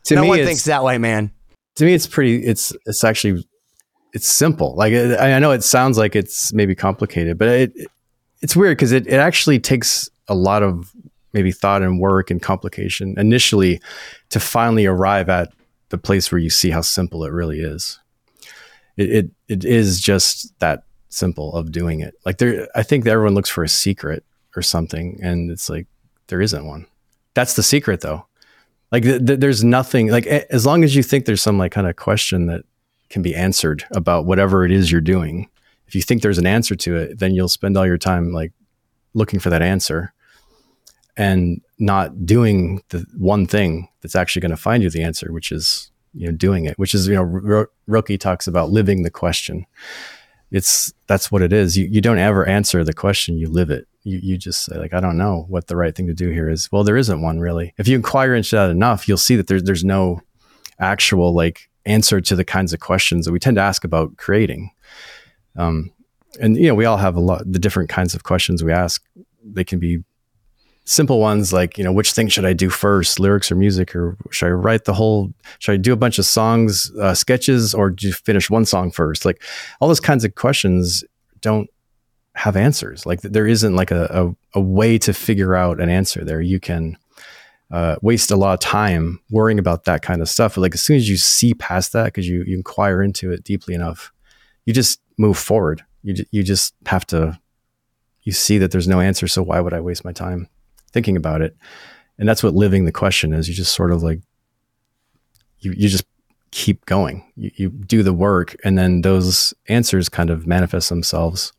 To 0.05 0.17
no 0.17 0.23
me, 0.23 0.29
one 0.29 0.39
thinks 0.45 0.65
that 0.65 0.85
way, 0.85 0.99
man. 0.99 1.31
To 1.77 1.85
me, 1.85 1.95
it's 1.95 2.07
pretty. 2.07 2.45
It's 2.45 2.73
it's 2.87 3.05
actually 3.05 3.47
it's 4.13 4.29
simple. 4.29 4.75
Like 4.75 4.93
I 4.93 5.39
know 5.39 5.53
it 5.53 5.63
sounds 5.63 5.99
like 5.99 6.17
it's 6.17 6.53
maybe 6.53 6.75
complicated, 6.75 7.39
but 7.39 7.49
it 7.49 7.73
it's 8.41 8.57
weird 8.57 8.77
because 8.77 8.93
it 8.93 9.07
it 9.07 9.15
actually 9.15 9.59
takes 9.59 10.11
a 10.29 10.35
lot 10.35 10.63
of 10.63 10.93
maybe 11.33 11.51
thought 11.51 11.83
and 11.83 11.99
work 11.99 12.31
and 12.31 12.43
complication 12.43 13.15
initially 13.17 13.81
to 14.31 14.39
finally 14.39 14.87
arrive 14.87 15.29
at 15.29 15.53
the 15.89 15.99
place 15.99 16.31
where 16.31 16.39
you 16.39 16.51
see 16.51 16.71
how 16.71 16.81
simple 16.81 17.25
it 17.25 17.31
really 17.33 17.61
is. 17.61 17.99
It 18.97 19.11
it, 19.11 19.31
it 19.49 19.65
is 19.65 20.01
just 20.01 20.59
that 20.59 20.85
simple 21.09 21.55
of 21.55 21.73
doing 21.73 22.01
it. 22.01 22.15
Like 22.27 22.39
there, 22.39 22.69
I 22.75 22.83
think 22.83 23.07
everyone 23.07 23.35
looks 23.35 23.51
for 23.51 23.63
a 23.63 23.69
secret 23.69 24.25
or 24.57 24.63
something, 24.63 25.19
and 25.23 25.51
it's 25.51 25.71
like 25.71 25.87
there 26.27 26.41
isn't 26.41 26.67
one. 26.67 26.87
That's 27.35 27.55
the 27.55 27.63
secret, 27.63 28.01
though. 28.01 28.27
Like 28.93 29.03
th- 29.05 29.26
th- 29.26 29.40
there's 29.40 29.64
nothing. 29.64 30.09
Like 30.09 30.26
a- 30.26 30.53
as 30.53 30.66
long 30.66 30.84
as 30.84 30.95
you 30.95 31.03
think 31.03 31.24
there's 31.24 31.43
some 31.43 31.59
like 31.59 31.72
kind 31.72 31.88
of 31.88 31.97
question 31.97 32.47
that 32.47 32.62
can 33.09 33.22
be 33.22 33.34
answered 33.34 33.84
about 33.93 34.26
whatever 34.26 34.64
it 34.64 34.70
is 34.70 34.93
you're 34.93 35.01
doing. 35.01 35.49
If 35.86 35.95
you 35.95 36.03
think 36.03 36.22
there's 36.22 36.38
an 36.38 36.47
answer 36.47 36.74
to 36.76 36.97
it, 36.97 37.18
then 37.18 37.34
you'll 37.34 37.49
spend 37.49 37.76
all 37.76 37.86
your 37.86 37.99
time 37.99 38.32
like 38.32 38.53
looking 39.14 39.40
for 39.40 39.51
that 39.51 39.62
answer 39.62 40.12
and 41.16 41.61
not 41.78 42.24
doing 42.24 42.82
the 42.88 43.05
one 43.18 43.47
thing 43.47 43.88
that's 44.01 44.16
actually 44.16 44.40
going 44.40 44.51
to 44.51 44.57
find 44.57 44.82
you 44.82 44.88
the 44.88 45.03
answer, 45.03 45.32
which 45.32 45.53
is 45.53 45.90
you 46.14 46.26
know 46.26 46.32
doing 46.32 46.66
it. 46.66 46.78
Which 46.78 46.95
is 46.95 47.09
you 47.09 47.14
know 47.14 47.22
R- 47.22 47.70
Rilke 47.86 48.18
talks 48.18 48.47
about 48.47 48.70
living 48.70 49.03
the 49.03 49.11
question 49.11 49.66
it's 50.53 50.93
that's 51.07 51.33
what 51.33 51.43
it 51.43 51.53
is. 51.53 51.77
You 51.77 51.87
you 51.87 52.01
don't 52.01 52.19
ever 52.19 52.47
answer 52.47 52.85
the 52.85 52.93
question, 52.93 53.39
you 53.39 53.49
live 53.49 53.71
it. 53.71 53.89
You 54.03 54.21
you 54.23 54.37
just 54.37 54.65
say 54.65 54.77
like 54.77 54.93
I 54.93 55.01
don't 55.01 55.17
know 55.17 55.47
what 55.49 55.67
the 55.67 55.77
right 55.77 55.95
thing 55.95 56.07
to 56.09 56.15
do 56.15 56.29
here 56.29 56.49
is. 56.49 56.71
Well, 56.71 56.85
there 56.85 56.97
isn't 56.97 57.23
one 57.23 57.41
really. 57.41 57.75
If 57.79 57.89
you 57.89 57.97
inquire 57.97 58.35
into 58.35 58.55
that 58.57 58.71
enough, 58.71 59.09
you'll 59.09 59.17
see 59.17 59.35
that 59.37 59.47
there's 59.47 59.63
there's 59.63 59.85
no 59.85 60.21
actual 60.79 61.35
like 61.35 61.71
answer 61.87 62.21
to 62.21 62.37
the 62.37 62.45
kinds 62.45 62.73
of 62.73 62.81
questions 62.81 63.25
that 63.25 63.33
we 63.33 63.39
tend 63.39 63.57
to 63.57 63.63
ask 63.63 63.83
about 63.83 64.17
creating. 64.19 64.71
Um, 65.57 65.91
and 66.39 66.57
you 66.57 66.69
know, 66.69 66.75
we 66.75 66.85
all 66.85 66.99
have 66.99 67.17
a 67.17 67.21
lot 67.21 67.51
the 67.51 67.59
different 67.59 67.89
kinds 67.89 68.15
of 68.15 68.25
questions 68.25 68.63
we 68.63 68.73
ask. 68.73 69.03
They 69.43 69.65
can 69.65 69.79
be 69.79 70.05
simple 70.85 71.20
ones 71.20 71.53
like 71.53 71.78
you 71.78 71.85
know 71.85 71.93
which 71.93 72.12
thing 72.12 72.26
should 72.26 72.45
i 72.45 72.53
do 72.53 72.68
first 72.68 73.20
lyrics 73.20 73.53
or 73.53 73.55
music 73.55 73.95
or 73.95 74.16
should 74.30 74.47
i 74.47 74.51
write 74.51 74.85
the 74.85 74.93
whole 74.93 75.33
should 75.61 75.72
i 75.72 75.76
do 75.76 75.93
a 75.93 75.97
bunch 75.97 76.18
of 76.18 76.24
songs 76.24 76.91
uh, 77.01 77.14
sketches 77.14 77.72
or 77.72 77.89
do 77.89 78.09
you 78.09 78.12
finish 78.12 78.51
one 78.51 78.64
song 78.64 78.91
first? 78.91 79.24
Like 79.24 79.43
all 79.80 79.89
those 79.89 80.01
kinds 80.01 80.24
of 80.24 80.35
questions 80.35 81.05
don't 81.41 81.68
have 82.35 82.57
answers. 82.57 83.07
Like 83.07 83.20
there 83.20 83.47
isn't 83.47 83.76
like 83.76 83.91
a, 83.91 84.35
a, 84.55 84.59
a 84.59 84.61
way 84.61 84.99
to 84.99 85.12
figure 85.12 85.55
out 85.55 85.80
an 85.80 85.89
answer 85.89 86.24
there. 86.24 86.41
You 86.41 86.59
can 86.59 86.97
uh, 87.70 87.97
waste 88.03 88.30
a 88.30 88.37
lot 88.37 88.55
of 88.55 88.61
time 88.61 89.20
worrying 89.30 89.59
about 89.59 89.85
that 89.85 90.03
kind 90.03 90.20
of 90.20 90.28
stuff. 90.28 90.55
But 90.55 90.62
like 90.62 90.74
as 90.74 90.83
soon 90.83 90.97
as 90.97 91.09
you 91.09 91.16
see 91.16 91.55
past 91.55 91.93
that 91.93 92.07
because 92.07 92.28
you, 92.28 92.43
you 92.47 92.57
inquire 92.57 93.03
into 93.03 93.30
it 93.33 93.45
deeply 93.45 93.74
enough 93.74 94.12
you 94.64 94.72
just 94.72 95.01
move 95.18 95.37
forward. 95.37 95.85
You, 96.03 96.24
you 96.30 96.43
just 96.43 96.74
have 96.87 97.07
to 97.09 97.39
you 98.22 98.33
see 98.33 98.59
that 98.59 98.70
there's 98.70 98.89
no 98.89 99.01
answer 99.01 99.26
so 99.26 99.43
why 99.43 99.59
would 99.59 99.72
i 99.72 99.80
waste 99.80 100.05
my 100.05 100.12
time 100.12 100.49
thinking 100.93 101.16
about 101.16 101.43
it. 101.43 101.57
And 102.18 102.28
that's 102.28 102.43
what 102.43 102.55
living 102.55 102.84
the 102.84 102.93
question 102.93 103.32
is. 103.32 103.49
You 103.49 103.55
just 103.55 103.74
sort 103.74 103.93
of 103.93 104.03
like, 104.03 104.20
you, 105.61 105.72
you 105.72 105.88
just 105.88 106.05
keep 106.51 106.84
going. 106.86 107.24
You, 107.36 107.51
you 107.57 107.68
do 107.70 108.03
the 108.03 108.12
work, 108.12 108.55
and 108.64 108.76
then 108.76 109.03
those 109.03 109.55
answers 109.68 110.09
kind 110.09 110.30
of 110.30 110.47
manifest 110.47 110.88
themselves 110.88 111.53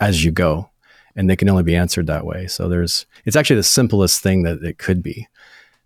as 0.00 0.24
you 0.24 0.30
go. 0.30 0.70
And 1.16 1.28
they 1.28 1.36
can 1.36 1.48
only 1.48 1.64
be 1.64 1.74
answered 1.74 2.06
that 2.06 2.24
way. 2.24 2.46
So 2.46 2.68
there's, 2.68 3.04
it's 3.24 3.36
actually 3.36 3.56
the 3.56 3.64
simplest 3.64 4.22
thing 4.22 4.42
that 4.44 4.62
it 4.62 4.78
could 4.78 5.02
be, 5.02 5.26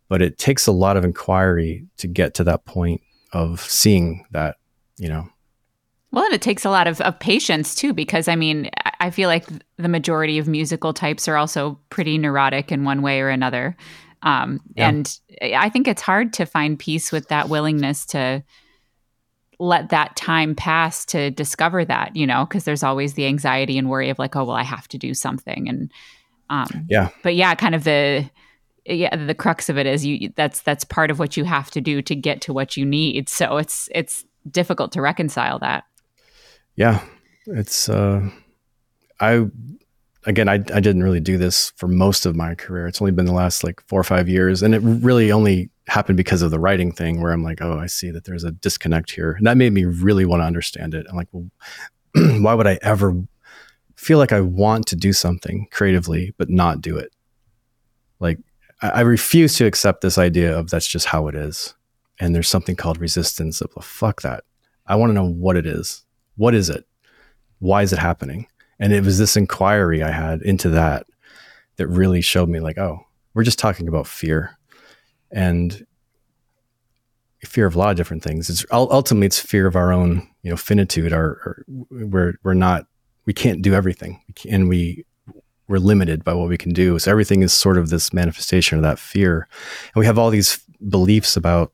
but 0.08 0.20
it 0.20 0.36
takes 0.36 0.66
a 0.66 0.72
lot 0.72 0.96
of 0.96 1.04
inquiry 1.04 1.86
to 1.96 2.06
get 2.06 2.34
to 2.34 2.44
that 2.44 2.66
point 2.66 3.00
of 3.32 3.60
seeing 3.60 4.26
that, 4.32 4.56
you 4.98 5.08
know, 5.08 5.28
well, 6.14 6.24
and 6.24 6.34
it 6.34 6.42
takes 6.42 6.64
a 6.64 6.70
lot 6.70 6.86
of, 6.86 7.00
of 7.00 7.18
patience 7.18 7.74
too, 7.74 7.92
because 7.92 8.28
I 8.28 8.36
mean, 8.36 8.70
I 9.00 9.10
feel 9.10 9.28
like 9.28 9.46
the 9.76 9.88
majority 9.88 10.38
of 10.38 10.48
musical 10.48 10.92
types 10.92 11.28
are 11.28 11.36
also 11.36 11.78
pretty 11.90 12.18
neurotic 12.18 12.70
in 12.70 12.84
one 12.84 13.02
way 13.02 13.20
or 13.20 13.28
another. 13.28 13.76
Um, 14.22 14.60
yeah. 14.74 14.88
And 14.88 15.18
I 15.42 15.68
think 15.68 15.86
it's 15.86 16.02
hard 16.02 16.32
to 16.34 16.46
find 16.46 16.78
peace 16.78 17.12
with 17.12 17.28
that 17.28 17.48
willingness 17.48 18.06
to 18.06 18.42
let 19.58 19.90
that 19.90 20.16
time 20.16 20.54
pass 20.54 21.04
to 21.06 21.30
discover 21.30 21.84
that, 21.84 22.16
you 22.16 22.26
know, 22.26 22.46
because 22.46 22.64
there's 22.64 22.82
always 22.82 23.14
the 23.14 23.26
anxiety 23.26 23.76
and 23.76 23.90
worry 23.90 24.10
of 24.10 24.18
like, 24.18 24.34
oh, 24.34 24.44
well, 24.44 24.56
I 24.56 24.62
have 24.62 24.88
to 24.88 24.98
do 24.98 25.14
something. 25.14 25.68
And 25.68 25.92
um, 26.50 26.86
yeah, 26.88 27.10
but 27.22 27.34
yeah, 27.34 27.54
kind 27.54 27.74
of 27.74 27.84
the 27.84 28.28
yeah 28.86 29.16
the 29.16 29.34
crux 29.34 29.70
of 29.70 29.78
it 29.78 29.86
is 29.86 30.04
you 30.04 30.30
that's 30.36 30.60
that's 30.60 30.84
part 30.84 31.10
of 31.10 31.18
what 31.18 31.38
you 31.38 31.44
have 31.44 31.70
to 31.70 31.80
do 31.80 32.02
to 32.02 32.14
get 32.14 32.40
to 32.42 32.52
what 32.52 32.76
you 32.76 32.84
need. 32.84 33.28
So 33.28 33.56
it's 33.56 33.88
it's 33.94 34.24
difficult 34.50 34.92
to 34.92 35.00
reconcile 35.00 35.58
that 35.60 35.84
yeah, 36.76 37.02
it's 37.46 37.88
uh, 37.88 38.28
I 39.20 39.46
again 40.26 40.48
I 40.48 40.54
I 40.54 40.80
didn't 40.80 41.02
really 41.02 41.20
do 41.20 41.38
this 41.38 41.72
for 41.76 41.88
most 41.88 42.26
of 42.26 42.34
my 42.34 42.54
career. 42.54 42.86
It's 42.86 43.00
only 43.00 43.12
been 43.12 43.26
the 43.26 43.32
last 43.32 43.64
like 43.64 43.80
four 43.86 44.00
or 44.00 44.04
five 44.04 44.28
years, 44.28 44.62
and 44.62 44.74
it 44.74 44.80
really 44.80 45.30
only 45.30 45.70
happened 45.86 46.16
because 46.16 46.42
of 46.42 46.50
the 46.50 46.58
writing 46.58 46.90
thing, 46.92 47.20
where 47.20 47.32
I'm 47.32 47.44
like, 47.44 47.60
oh, 47.60 47.78
I 47.78 47.86
see 47.86 48.10
that 48.10 48.24
there's 48.24 48.44
a 48.44 48.50
disconnect 48.50 49.10
here, 49.10 49.32
and 49.32 49.46
that 49.46 49.56
made 49.56 49.72
me 49.72 49.84
really 49.84 50.24
want 50.24 50.40
to 50.40 50.46
understand 50.46 50.94
it. 50.94 51.06
I'm 51.08 51.16
like, 51.16 51.28
well, 51.32 51.48
why 52.42 52.54
would 52.54 52.66
I 52.66 52.78
ever 52.82 53.14
feel 53.94 54.18
like 54.18 54.32
I 54.32 54.40
want 54.40 54.86
to 54.88 54.96
do 54.96 55.12
something 55.12 55.68
creatively 55.70 56.34
but 56.38 56.50
not 56.50 56.80
do 56.80 56.96
it? 56.96 57.14
Like 58.18 58.38
I, 58.82 59.00
refuse 59.02 59.54
to 59.56 59.66
accept 59.66 60.00
this 60.00 60.18
idea 60.18 60.56
of 60.58 60.70
that's 60.70 60.86
just 60.86 61.06
how 61.06 61.28
it 61.28 61.36
is, 61.36 61.74
and 62.18 62.34
there's 62.34 62.48
something 62.48 62.74
called 62.74 62.98
resistance 62.98 63.60
of 63.60 63.70
well, 63.76 63.82
fuck 63.82 64.22
that. 64.22 64.42
I 64.86 64.96
want 64.96 65.10
to 65.10 65.14
know 65.14 65.28
what 65.28 65.56
it 65.56 65.66
is 65.66 66.04
what 66.36 66.54
is 66.54 66.70
it? 66.70 66.84
Why 67.58 67.82
is 67.82 67.92
it 67.92 67.98
happening? 67.98 68.46
And 68.78 68.92
it 68.92 69.04
was 69.04 69.18
this 69.18 69.36
inquiry 69.36 70.02
I 70.02 70.10
had 70.10 70.42
into 70.42 70.68
that 70.70 71.06
that 71.76 71.86
really 71.88 72.20
showed 72.20 72.48
me 72.48 72.60
like, 72.60 72.78
oh, 72.78 73.06
we're 73.34 73.44
just 73.44 73.58
talking 73.58 73.88
about 73.88 74.06
fear 74.06 74.58
and 75.30 75.86
fear 77.44 77.66
of 77.66 77.74
a 77.74 77.78
lot 77.78 77.90
of 77.90 77.96
different 77.96 78.22
things. 78.22 78.48
It's 78.48 78.64
ultimately 78.70 79.26
it's 79.26 79.38
fear 79.38 79.66
of 79.66 79.76
our 79.76 79.92
own, 79.92 80.28
you 80.42 80.50
know, 80.50 80.56
finitude. 80.56 81.12
Our, 81.12 81.24
our 81.24 81.64
we're 81.90 82.34
we're 82.42 82.54
not 82.54 82.86
we 83.26 83.32
can't 83.32 83.62
do 83.62 83.74
everything, 83.74 84.20
and 84.48 84.68
we 84.68 85.04
we're 85.68 85.78
limited 85.78 86.24
by 86.24 86.34
what 86.34 86.48
we 86.48 86.58
can 86.58 86.72
do. 86.72 86.98
So 86.98 87.10
everything 87.10 87.42
is 87.42 87.52
sort 87.52 87.78
of 87.78 87.90
this 87.90 88.12
manifestation 88.12 88.78
of 88.78 88.82
that 88.82 88.98
fear, 88.98 89.48
and 89.94 90.00
we 90.00 90.06
have 90.06 90.18
all 90.18 90.30
these 90.30 90.58
beliefs 90.88 91.36
about 91.36 91.72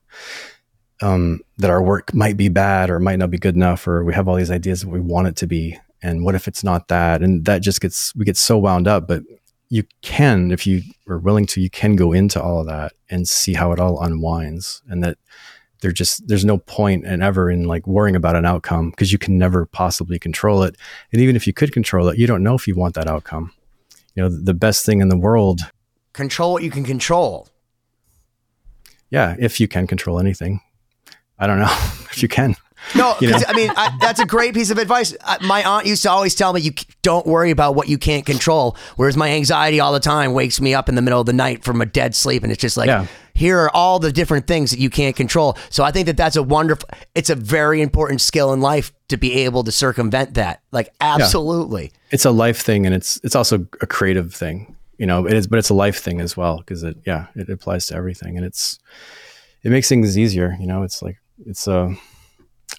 um, 1.01 1.41
that 1.57 1.71
our 1.71 1.81
work 1.81 2.13
might 2.13 2.37
be 2.37 2.49
bad 2.49 2.89
or 2.89 2.99
might 2.99 3.19
not 3.19 3.31
be 3.31 3.37
good 3.37 3.55
enough, 3.55 3.87
or 3.87 4.03
we 4.03 4.13
have 4.13 4.27
all 4.27 4.35
these 4.35 4.51
ideas 4.51 4.81
that 4.81 4.89
we 4.89 4.99
want 4.99 5.27
it 5.27 5.35
to 5.37 5.47
be. 5.47 5.77
And 6.03 6.23
what 6.23 6.35
if 6.35 6.47
it's 6.47 6.63
not 6.63 6.87
that? 6.87 7.21
And 7.21 7.45
that 7.45 7.61
just 7.61 7.81
gets, 7.81 8.15
we 8.15 8.25
get 8.25 8.37
so 8.37 8.57
wound 8.57 8.87
up. 8.87 9.07
But 9.07 9.23
you 9.69 9.83
can, 10.01 10.51
if 10.51 10.65
you 10.65 10.81
are 11.07 11.17
willing 11.17 11.45
to, 11.47 11.61
you 11.61 11.69
can 11.69 11.95
go 11.95 12.13
into 12.13 12.41
all 12.41 12.61
of 12.61 12.67
that 12.67 12.93
and 13.09 13.27
see 13.27 13.53
how 13.53 13.71
it 13.71 13.79
all 13.79 14.01
unwinds. 14.01 14.81
And 14.87 15.03
that 15.03 15.17
there 15.81 15.91
just, 15.91 16.27
there's 16.27 16.45
no 16.45 16.61
and 16.77 17.23
ever 17.23 17.49
in 17.49 17.65
like 17.65 17.87
worrying 17.87 18.15
about 18.15 18.35
an 18.35 18.45
outcome 18.45 18.91
because 18.91 19.11
you 19.11 19.17
can 19.17 19.37
never 19.37 19.65
possibly 19.65 20.19
control 20.19 20.63
it. 20.63 20.75
And 21.11 21.21
even 21.21 21.35
if 21.35 21.45
you 21.47 21.53
could 21.53 21.71
control 21.71 22.09
it, 22.09 22.17
you 22.17 22.27
don't 22.27 22.43
know 22.43 22.55
if 22.55 22.67
you 22.67 22.75
want 22.75 22.95
that 22.95 23.07
outcome. 23.07 23.51
You 24.15 24.23
know, 24.23 24.29
the 24.29 24.53
best 24.53 24.85
thing 24.85 25.01
in 25.01 25.09
the 25.09 25.17
world. 25.17 25.61
Control 26.13 26.53
what 26.53 26.63
you 26.63 26.71
can 26.71 26.83
control. 26.83 27.47
Yeah, 29.09 29.35
if 29.39 29.59
you 29.59 29.67
can 29.67 29.87
control 29.87 30.19
anything 30.19 30.61
I 31.41 31.47
don't 31.47 31.59
know 31.59 31.65
if 32.11 32.21
you 32.21 32.29
can. 32.29 32.55
No, 32.95 33.15
You 33.21 33.29
know? 33.29 33.37
I 33.47 33.53
mean 33.53 33.69
I, 33.75 33.95
that's 34.01 34.19
a 34.19 34.25
great 34.25 34.55
piece 34.55 34.71
of 34.71 34.79
advice. 34.79 35.13
Uh, 35.23 35.37
My 35.41 35.63
aunt 35.63 35.85
used 35.85 36.01
to 36.03 36.09
always 36.09 36.33
tell 36.33 36.51
me, 36.51 36.61
"You 36.61 36.71
don't 37.03 37.27
worry 37.27 37.51
about 37.51 37.75
what 37.75 37.87
you 37.87 37.97
can't 37.99 38.25
control." 38.25 38.75
Whereas 38.95 39.15
my 39.15 39.29
anxiety 39.29 39.79
all 39.79 39.93
the 39.93 39.99
time 39.99 40.33
wakes 40.33 40.59
me 40.59 40.73
up 40.73 40.89
in 40.89 40.95
the 40.95 41.01
middle 41.03 41.19
of 41.19 41.27
the 41.27 41.33
night 41.33 41.63
from 41.63 41.79
a 41.81 41.85
dead 41.85 42.15
sleep, 42.15 42.41
and 42.41 42.51
it's 42.51 42.59
just 42.61 42.77
like, 42.77 42.87
Yeah. 42.87 43.05
here 43.35 43.59
are 43.59 43.69
all 43.75 43.99
the 43.99 44.11
different 44.11 44.47
things 44.47 44.71
that 44.71 44.79
you 44.79 44.89
can't 44.89 45.15
control. 45.15 45.57
So 45.69 45.83
I 45.83 45.91
think 45.91 46.07
that 46.07 46.17
that's 46.17 46.35
a 46.35 46.41
wonderful. 46.43 46.89
It's 47.13 47.29
a 47.29 47.35
very 47.35 47.81
important 47.83 48.19
skill 48.19 48.51
in 48.51 48.61
life 48.61 48.91
to 49.09 49.17
be 49.17 49.33
able 49.45 49.63
to 49.65 49.71
circumvent 49.71 50.33
that. 50.33 50.61
Like 50.71 50.89
absolutely. 50.99 51.91
it's 52.09 52.25
a 52.25 52.31
life 52.31 52.61
thing 52.61 52.85
and 52.87 52.95
it's 52.95 53.19
it's 53.23 53.35
also 53.35 53.67
a 53.81 53.85
creative 53.87 54.33
thing 54.33 54.75
you 54.97 55.05
know 55.05 55.25
it 55.27 55.33
is 55.33 55.47
but 55.47 55.59
it's 55.59 55.69
a 55.69 55.73
life 55.73 55.99
thing 55.99 56.19
as 56.19 56.35
well 56.35 56.57
because 56.57 56.83
it 56.83 56.97
yeah 57.05 57.27
it 57.35 57.47
applies 57.49 57.85
to 57.87 57.95
everything 57.95 58.37
and 58.37 58.45
it's 58.45 58.79
it 59.63 59.71
makes 59.71 59.87
things 59.89 60.17
easier 60.17 60.55
you 60.59 60.67
know 60.67 60.83
it's 60.83 61.01
like 61.01 61.17
it's 61.45 61.67
uh 61.67 61.93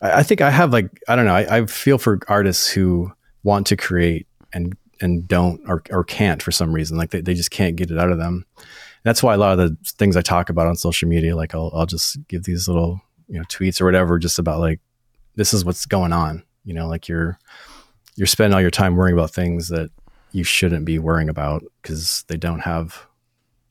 i, 0.00 0.22
think 0.22 0.40
i 0.40 0.50
have 0.50 0.72
like 0.72 0.88
i 1.08 1.16
don't 1.16 1.26
know 1.26 1.34
I, 1.34 1.58
I 1.58 1.66
feel 1.66 1.98
for 1.98 2.20
artists 2.28 2.68
who 2.68 3.12
want 3.42 3.66
to 3.68 3.76
create 3.76 4.26
and 4.52 4.76
and 5.00 5.26
don't 5.26 5.60
or, 5.66 5.82
or 5.90 6.04
can't 6.04 6.42
for 6.42 6.52
some 6.52 6.72
reason 6.72 6.96
like 6.96 7.10
they, 7.10 7.20
they 7.20 7.34
just 7.34 7.50
can't 7.50 7.76
get 7.76 7.90
it 7.90 7.98
out 7.98 8.12
of 8.12 8.18
them. 8.18 8.46
That's 9.02 9.22
why 9.22 9.34
a 9.34 9.36
lot 9.36 9.58
of 9.58 9.58
the 9.58 9.76
things 9.96 10.16
i 10.16 10.22
talk 10.22 10.48
about 10.48 10.68
on 10.68 10.76
social 10.76 11.08
media 11.08 11.34
like 11.34 11.56
i'll, 11.56 11.72
I'll 11.74 11.86
just 11.86 12.18
give 12.28 12.44
these 12.44 12.68
little 12.68 13.00
you 13.28 13.36
know 13.36 13.44
tweets 13.46 13.80
or 13.80 13.84
whatever 13.84 14.18
just 14.18 14.38
about 14.38 14.60
like 14.60 14.78
this 15.34 15.52
is 15.52 15.64
what's 15.64 15.86
going 15.86 16.12
on 16.12 16.44
you 16.64 16.72
know 16.72 16.86
like 16.86 17.08
you're 17.08 17.36
you're 18.14 18.28
spending 18.28 18.54
all 18.54 18.60
your 18.60 18.70
time 18.70 18.94
worrying 18.94 19.18
about 19.18 19.32
things 19.32 19.68
that 19.68 19.90
you 20.30 20.44
shouldn't 20.44 20.84
be 20.84 20.98
worrying 21.00 21.28
about 21.28 21.64
because 21.82 22.24
they 22.28 22.36
don't 22.36 22.60
have 22.60 23.06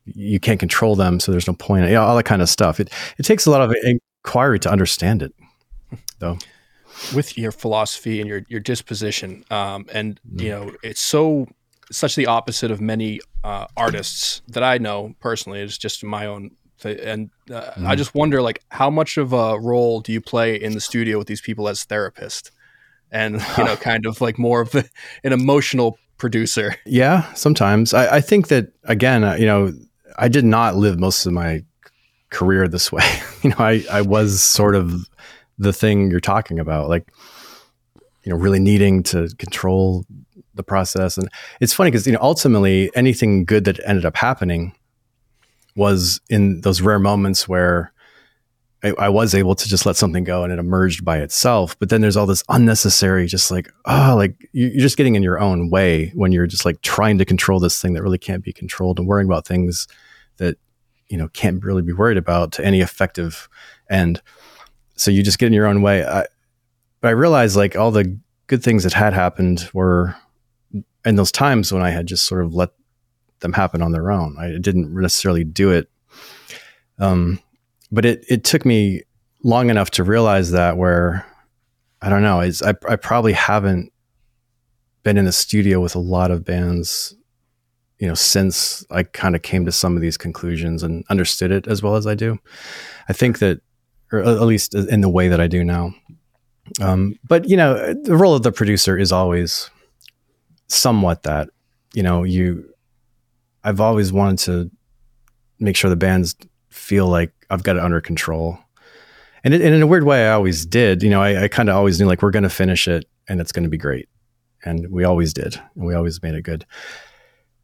you 0.05 0.39
can't 0.39 0.59
control 0.59 0.95
them 0.95 1.19
so 1.19 1.31
there's 1.31 1.47
no 1.47 1.53
point 1.53 1.89
yeah 1.89 2.01
all 2.01 2.15
that 2.15 2.23
kind 2.23 2.41
of 2.41 2.49
stuff. 2.49 2.79
It 2.79 2.89
it 3.17 3.23
takes 3.23 3.45
a 3.45 3.51
lot 3.51 3.61
of 3.61 3.73
inquiry 4.23 4.59
to 4.59 4.69
understand 4.71 5.21
it 5.23 5.33
though 6.19 6.37
with 7.15 7.37
your 7.37 7.51
philosophy 7.51 8.19
and 8.19 8.29
your 8.29 8.41
your 8.47 8.59
disposition 8.59 9.43
um, 9.49 9.85
and 9.93 10.19
Mm. 10.31 10.41
you 10.41 10.49
know 10.49 10.71
it's 10.83 11.01
so 11.01 11.47
such 11.91 12.15
the 12.15 12.27
opposite 12.27 12.71
of 12.71 12.79
many 12.79 13.19
uh, 13.43 13.65
artists 13.75 14.41
that 14.49 14.63
i 14.63 14.77
know 14.77 15.13
personally 15.19 15.59
it's 15.61 15.77
just 15.77 16.03
my 16.03 16.25
own 16.27 16.51
th- 16.81 16.99
and 17.03 17.29
uh, 17.51 17.71
Mm. 17.77 17.87
i 17.87 17.95
just 17.95 18.13
wonder 18.13 18.41
like 18.41 18.61
how 18.69 18.89
much 18.89 19.17
of 19.17 19.33
a 19.33 19.59
role 19.59 20.01
do 20.01 20.11
you 20.13 20.21
play 20.21 20.55
in 20.55 20.73
the 20.73 20.81
studio 20.81 21.17
with 21.17 21.27
these 21.27 21.41
people 21.41 21.67
as 21.67 21.83
therapist 21.83 22.51
and 23.11 23.41
you 23.57 23.63
know 23.63 23.75
kind 23.75 24.05
of 24.05 24.21
like 24.21 24.37
more 24.37 24.61
of 24.61 24.75
an 24.75 25.33
emotional 25.33 25.97
producer 26.17 26.75
yeah 26.85 27.33
sometimes 27.33 27.93
i, 27.93 28.17
I 28.17 28.21
think 28.21 28.47
that 28.49 28.71
again 28.83 29.23
uh, 29.23 29.33
you 29.33 29.45
know 29.47 29.73
i 30.19 30.27
did 30.27 30.45
not 30.45 30.75
live 30.75 30.99
most 30.99 31.25
of 31.25 31.33
my 31.33 31.63
career 32.31 32.67
this 32.67 32.91
way. 32.91 33.03
You 33.43 33.49
know 33.49 33.55
i 33.59 33.83
i 33.91 34.01
was 34.01 34.39
sort 34.39 34.75
of 34.75 35.09
the 35.57 35.73
thing 35.73 36.11
you're 36.11 36.19
talking 36.19 36.59
about 36.59 36.89
like 36.89 37.11
you 38.23 38.31
know 38.31 38.35
really 38.37 38.59
needing 38.59 39.01
to 39.03 39.29
control 39.39 40.05
the 40.53 40.61
process. 40.63 41.17
And 41.17 41.27
it's 41.59 41.73
funny 41.73 41.89
because 41.89 42.05
you 42.05 42.13
know 42.13 42.19
ultimately 42.21 42.91
anything 42.95 43.45
good 43.45 43.63
that 43.65 43.79
ended 43.85 44.05
up 44.05 44.15
happening 44.15 44.73
was 45.75 46.21
in 46.29 46.61
those 46.61 46.81
rare 46.81 46.99
moments 46.99 47.47
where 47.47 47.91
I, 48.83 48.93
I 48.99 49.09
was 49.09 49.33
able 49.33 49.55
to 49.55 49.67
just 49.67 49.85
let 49.85 49.95
something 49.95 50.23
go 50.23 50.43
and 50.43 50.51
it 50.51 50.59
emerged 50.59 51.05
by 51.05 51.19
itself. 51.19 51.77
But 51.79 51.89
then 51.89 52.01
there's 52.01 52.17
all 52.17 52.25
this 52.27 52.43
unnecessary 52.49 53.25
just 53.27 53.49
like 53.49 53.71
oh 53.85 54.13
like 54.15 54.35
you- 54.53 54.67
you're 54.67 54.81
just 54.81 54.97
getting 54.97 55.15
in 55.15 55.23
your 55.23 55.39
own 55.39 55.69
way 55.71 56.11
when 56.13 56.31
you're 56.31 56.47
just 56.47 56.65
like 56.65 56.81
trying 56.83 57.17
to 57.17 57.25
control 57.25 57.59
this 57.59 57.81
thing 57.81 57.93
that 57.93 58.03
really 58.03 58.19
can't 58.19 58.43
be 58.43 58.53
controlled 58.53 58.99
and 58.99 59.07
worrying 59.07 59.27
about 59.27 59.47
things 59.47 59.87
that 60.37 60.57
you 61.11 61.17
know 61.17 61.27
can't 61.29 61.63
really 61.63 61.81
be 61.81 61.93
worried 61.93 62.17
about 62.17 62.53
to 62.53 62.65
any 62.65 62.81
effective 62.81 63.49
end. 63.89 64.21
So 64.95 65.11
you 65.11 65.21
just 65.23 65.39
get 65.39 65.47
in 65.47 65.53
your 65.53 65.67
own 65.67 65.81
way. 65.81 66.05
I, 66.05 66.25
but 67.01 67.09
i 67.09 67.11
realized 67.11 67.55
like 67.55 67.75
all 67.75 67.91
the 67.91 68.17
good 68.47 68.63
things 68.63 68.83
that 68.83 68.93
had 68.93 69.13
happened 69.13 69.69
were 69.73 70.15
in 71.03 71.15
those 71.15 71.31
times 71.31 71.73
when 71.73 71.81
i 71.81 71.89
had 71.89 72.07
just 72.07 72.25
sort 72.25 72.43
of 72.45 72.53
let 72.53 72.69
them 73.39 73.53
happen 73.53 73.81
on 73.81 73.91
their 73.91 74.11
own. 74.11 74.37
I 74.39 74.57
didn't 74.59 74.93
necessarily 74.93 75.43
do 75.43 75.71
it 75.71 75.89
um, 76.99 77.39
but 77.91 78.05
it, 78.05 78.23
it 78.29 78.43
took 78.43 78.63
me 78.65 79.01
long 79.43 79.71
enough 79.71 79.89
to 79.89 80.03
realize 80.03 80.51
that 80.51 80.77
where 80.77 81.25
i 82.01 82.09
don't 82.09 82.21
know 82.21 82.39
I, 82.39 82.73
I 82.87 82.95
probably 82.95 83.33
haven't 83.33 83.91
been 85.03 85.17
in 85.17 85.25
the 85.25 85.31
studio 85.31 85.79
with 85.79 85.95
a 85.95 85.99
lot 85.99 86.29
of 86.29 86.45
bands 86.45 87.15
you 88.01 88.07
know 88.07 88.15
since 88.15 88.83
i 88.89 89.03
kind 89.03 89.35
of 89.35 89.43
came 89.43 89.63
to 89.63 89.71
some 89.71 89.95
of 89.95 90.01
these 90.01 90.17
conclusions 90.17 90.83
and 90.83 91.05
understood 91.09 91.51
it 91.51 91.67
as 91.67 91.81
well 91.81 91.95
as 91.95 92.05
i 92.05 92.15
do. 92.15 92.37
I 93.07 93.13
think 93.13 93.39
that 93.39 93.61
or 94.11 94.19
at 94.19 94.41
least 94.41 94.75
in 94.75 94.99
the 94.99 95.09
way 95.09 95.29
that 95.29 95.39
i 95.39 95.47
do 95.47 95.63
now. 95.63 95.93
Um, 96.81 97.15
but 97.25 97.47
you 97.47 97.55
know 97.55 97.93
the 97.93 98.17
role 98.17 98.35
of 98.35 98.43
the 98.43 98.51
producer 98.51 98.97
is 98.97 99.11
always 99.11 99.69
somewhat 100.67 101.23
that 101.23 101.49
you 101.93 102.03
know 102.03 102.23
you 102.23 102.73
i've 103.63 103.79
always 103.79 104.11
wanted 104.11 104.39
to 104.39 104.71
make 105.59 105.75
sure 105.75 105.89
the 105.89 105.95
bands 105.95 106.35
feel 106.69 107.07
like 107.07 107.31
i've 107.49 107.63
got 107.63 107.77
it 107.77 107.83
under 107.83 108.01
control. 108.01 108.57
And, 109.43 109.55
it, 109.55 109.61
and 109.61 109.73
in 109.73 109.81
a 109.81 109.87
weird 109.87 110.03
way 110.03 110.27
i 110.27 110.31
always 110.31 110.65
did 110.65 111.03
you 111.03 111.09
know 111.09 111.21
i, 111.21 111.43
I 111.43 111.47
kind 111.47 111.69
of 111.69 111.75
always 111.75 111.99
knew 111.99 112.07
like 112.07 112.21
we're 112.21 112.31
going 112.31 112.43
to 112.43 112.49
finish 112.49 112.87
it 112.87 113.05
and 113.27 113.39
it's 113.39 113.51
going 113.51 113.63
to 113.63 113.69
be 113.69 113.77
great. 113.77 114.09
And 114.63 114.91
we 114.91 115.03
always 115.03 115.33
did 115.33 115.59
and 115.75 115.85
we 115.85 115.93
always 115.93 116.21
made 116.21 116.35
it 116.35 116.41
good 116.41 116.65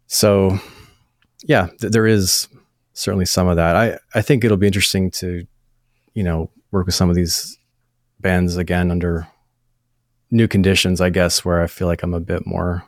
so 0.07 0.57
yeah 1.43 1.67
th- 1.79 1.91
there 1.91 2.07
is 2.07 2.47
certainly 2.93 3.25
some 3.25 3.47
of 3.47 3.55
that 3.55 3.75
i 3.75 3.97
i 4.15 4.21
think 4.21 4.43
it'll 4.43 4.57
be 4.57 4.67
interesting 4.67 5.11
to 5.11 5.45
you 6.13 6.23
know 6.23 6.49
work 6.71 6.85
with 6.85 6.95
some 6.95 7.09
of 7.09 7.15
these 7.15 7.57
bands 8.19 8.57
again 8.57 8.89
under 8.89 9.27
new 10.31 10.47
conditions 10.47 10.99
i 10.99 11.09
guess 11.09 11.45
where 11.45 11.61
i 11.61 11.67
feel 11.67 11.87
like 11.87 12.03
i'm 12.03 12.13
a 12.13 12.19
bit 12.19 12.45
more 12.45 12.83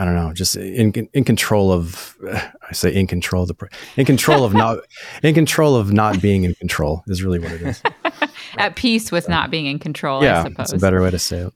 I 0.00 0.06
don't 0.06 0.14
know, 0.14 0.32
just 0.32 0.56
in 0.56 0.92
in 1.12 1.24
control 1.24 1.70
of. 1.70 2.16
I 2.32 2.72
say 2.72 2.94
in 2.94 3.06
control 3.06 3.42
of 3.42 3.48
the, 3.48 3.68
in 3.96 4.06
control 4.06 4.44
of 4.44 4.54
not, 4.54 4.78
in 5.24 5.34
control 5.34 5.74
of 5.74 5.92
not 5.92 6.22
being 6.22 6.44
in 6.44 6.54
control 6.54 7.02
is 7.08 7.22
really 7.22 7.40
what 7.40 7.50
it 7.50 7.62
is. 7.62 7.82
At 8.56 8.76
peace 8.76 9.10
with 9.10 9.28
not 9.28 9.50
being 9.50 9.66
in 9.66 9.80
control, 9.80 10.20
I 10.20 10.24
yeah, 10.24 10.42
suppose. 10.44 10.56
that's 10.56 10.72
a 10.72 10.78
better 10.78 11.02
way 11.02 11.10
to 11.10 11.18
say 11.18 11.38
it. 11.38 11.52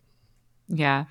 Yeah. 0.68 1.04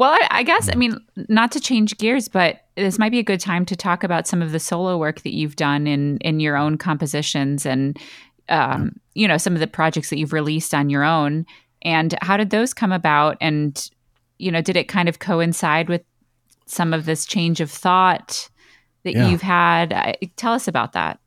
Well, 0.00 0.10
I, 0.12 0.26
I 0.30 0.42
guess, 0.44 0.70
I 0.72 0.76
mean, 0.76 0.96
not 1.28 1.52
to 1.52 1.60
change 1.60 1.98
gears, 1.98 2.26
but 2.26 2.62
this 2.74 2.98
might 2.98 3.12
be 3.12 3.18
a 3.18 3.22
good 3.22 3.38
time 3.38 3.66
to 3.66 3.76
talk 3.76 4.02
about 4.02 4.26
some 4.26 4.40
of 4.40 4.50
the 4.50 4.58
solo 4.58 4.96
work 4.96 5.20
that 5.24 5.34
you've 5.34 5.56
done 5.56 5.86
in 5.86 6.16
in 6.22 6.40
your 6.40 6.56
own 6.56 6.78
compositions 6.78 7.66
and, 7.66 7.98
um, 8.48 8.98
you 9.14 9.28
know, 9.28 9.36
some 9.36 9.52
of 9.52 9.60
the 9.60 9.66
projects 9.66 10.08
that 10.08 10.18
you've 10.18 10.32
released 10.32 10.72
on 10.72 10.88
your 10.88 11.04
own. 11.04 11.44
And 11.82 12.14
how 12.22 12.38
did 12.38 12.48
those 12.48 12.72
come 12.72 12.92
about? 12.92 13.36
And, 13.42 13.90
you 14.38 14.50
know, 14.50 14.62
did 14.62 14.74
it 14.74 14.88
kind 14.88 15.06
of 15.06 15.18
coincide 15.18 15.90
with 15.90 16.02
some 16.64 16.94
of 16.94 17.04
this 17.04 17.26
change 17.26 17.60
of 17.60 17.70
thought 17.70 18.48
that 19.04 19.12
Yeah. 19.12 19.28
you've 19.28 19.42
had? 19.42 19.92
I, 19.92 20.14
tell 20.36 20.54
us 20.54 20.66
about 20.66 20.92
that. 20.94 21.20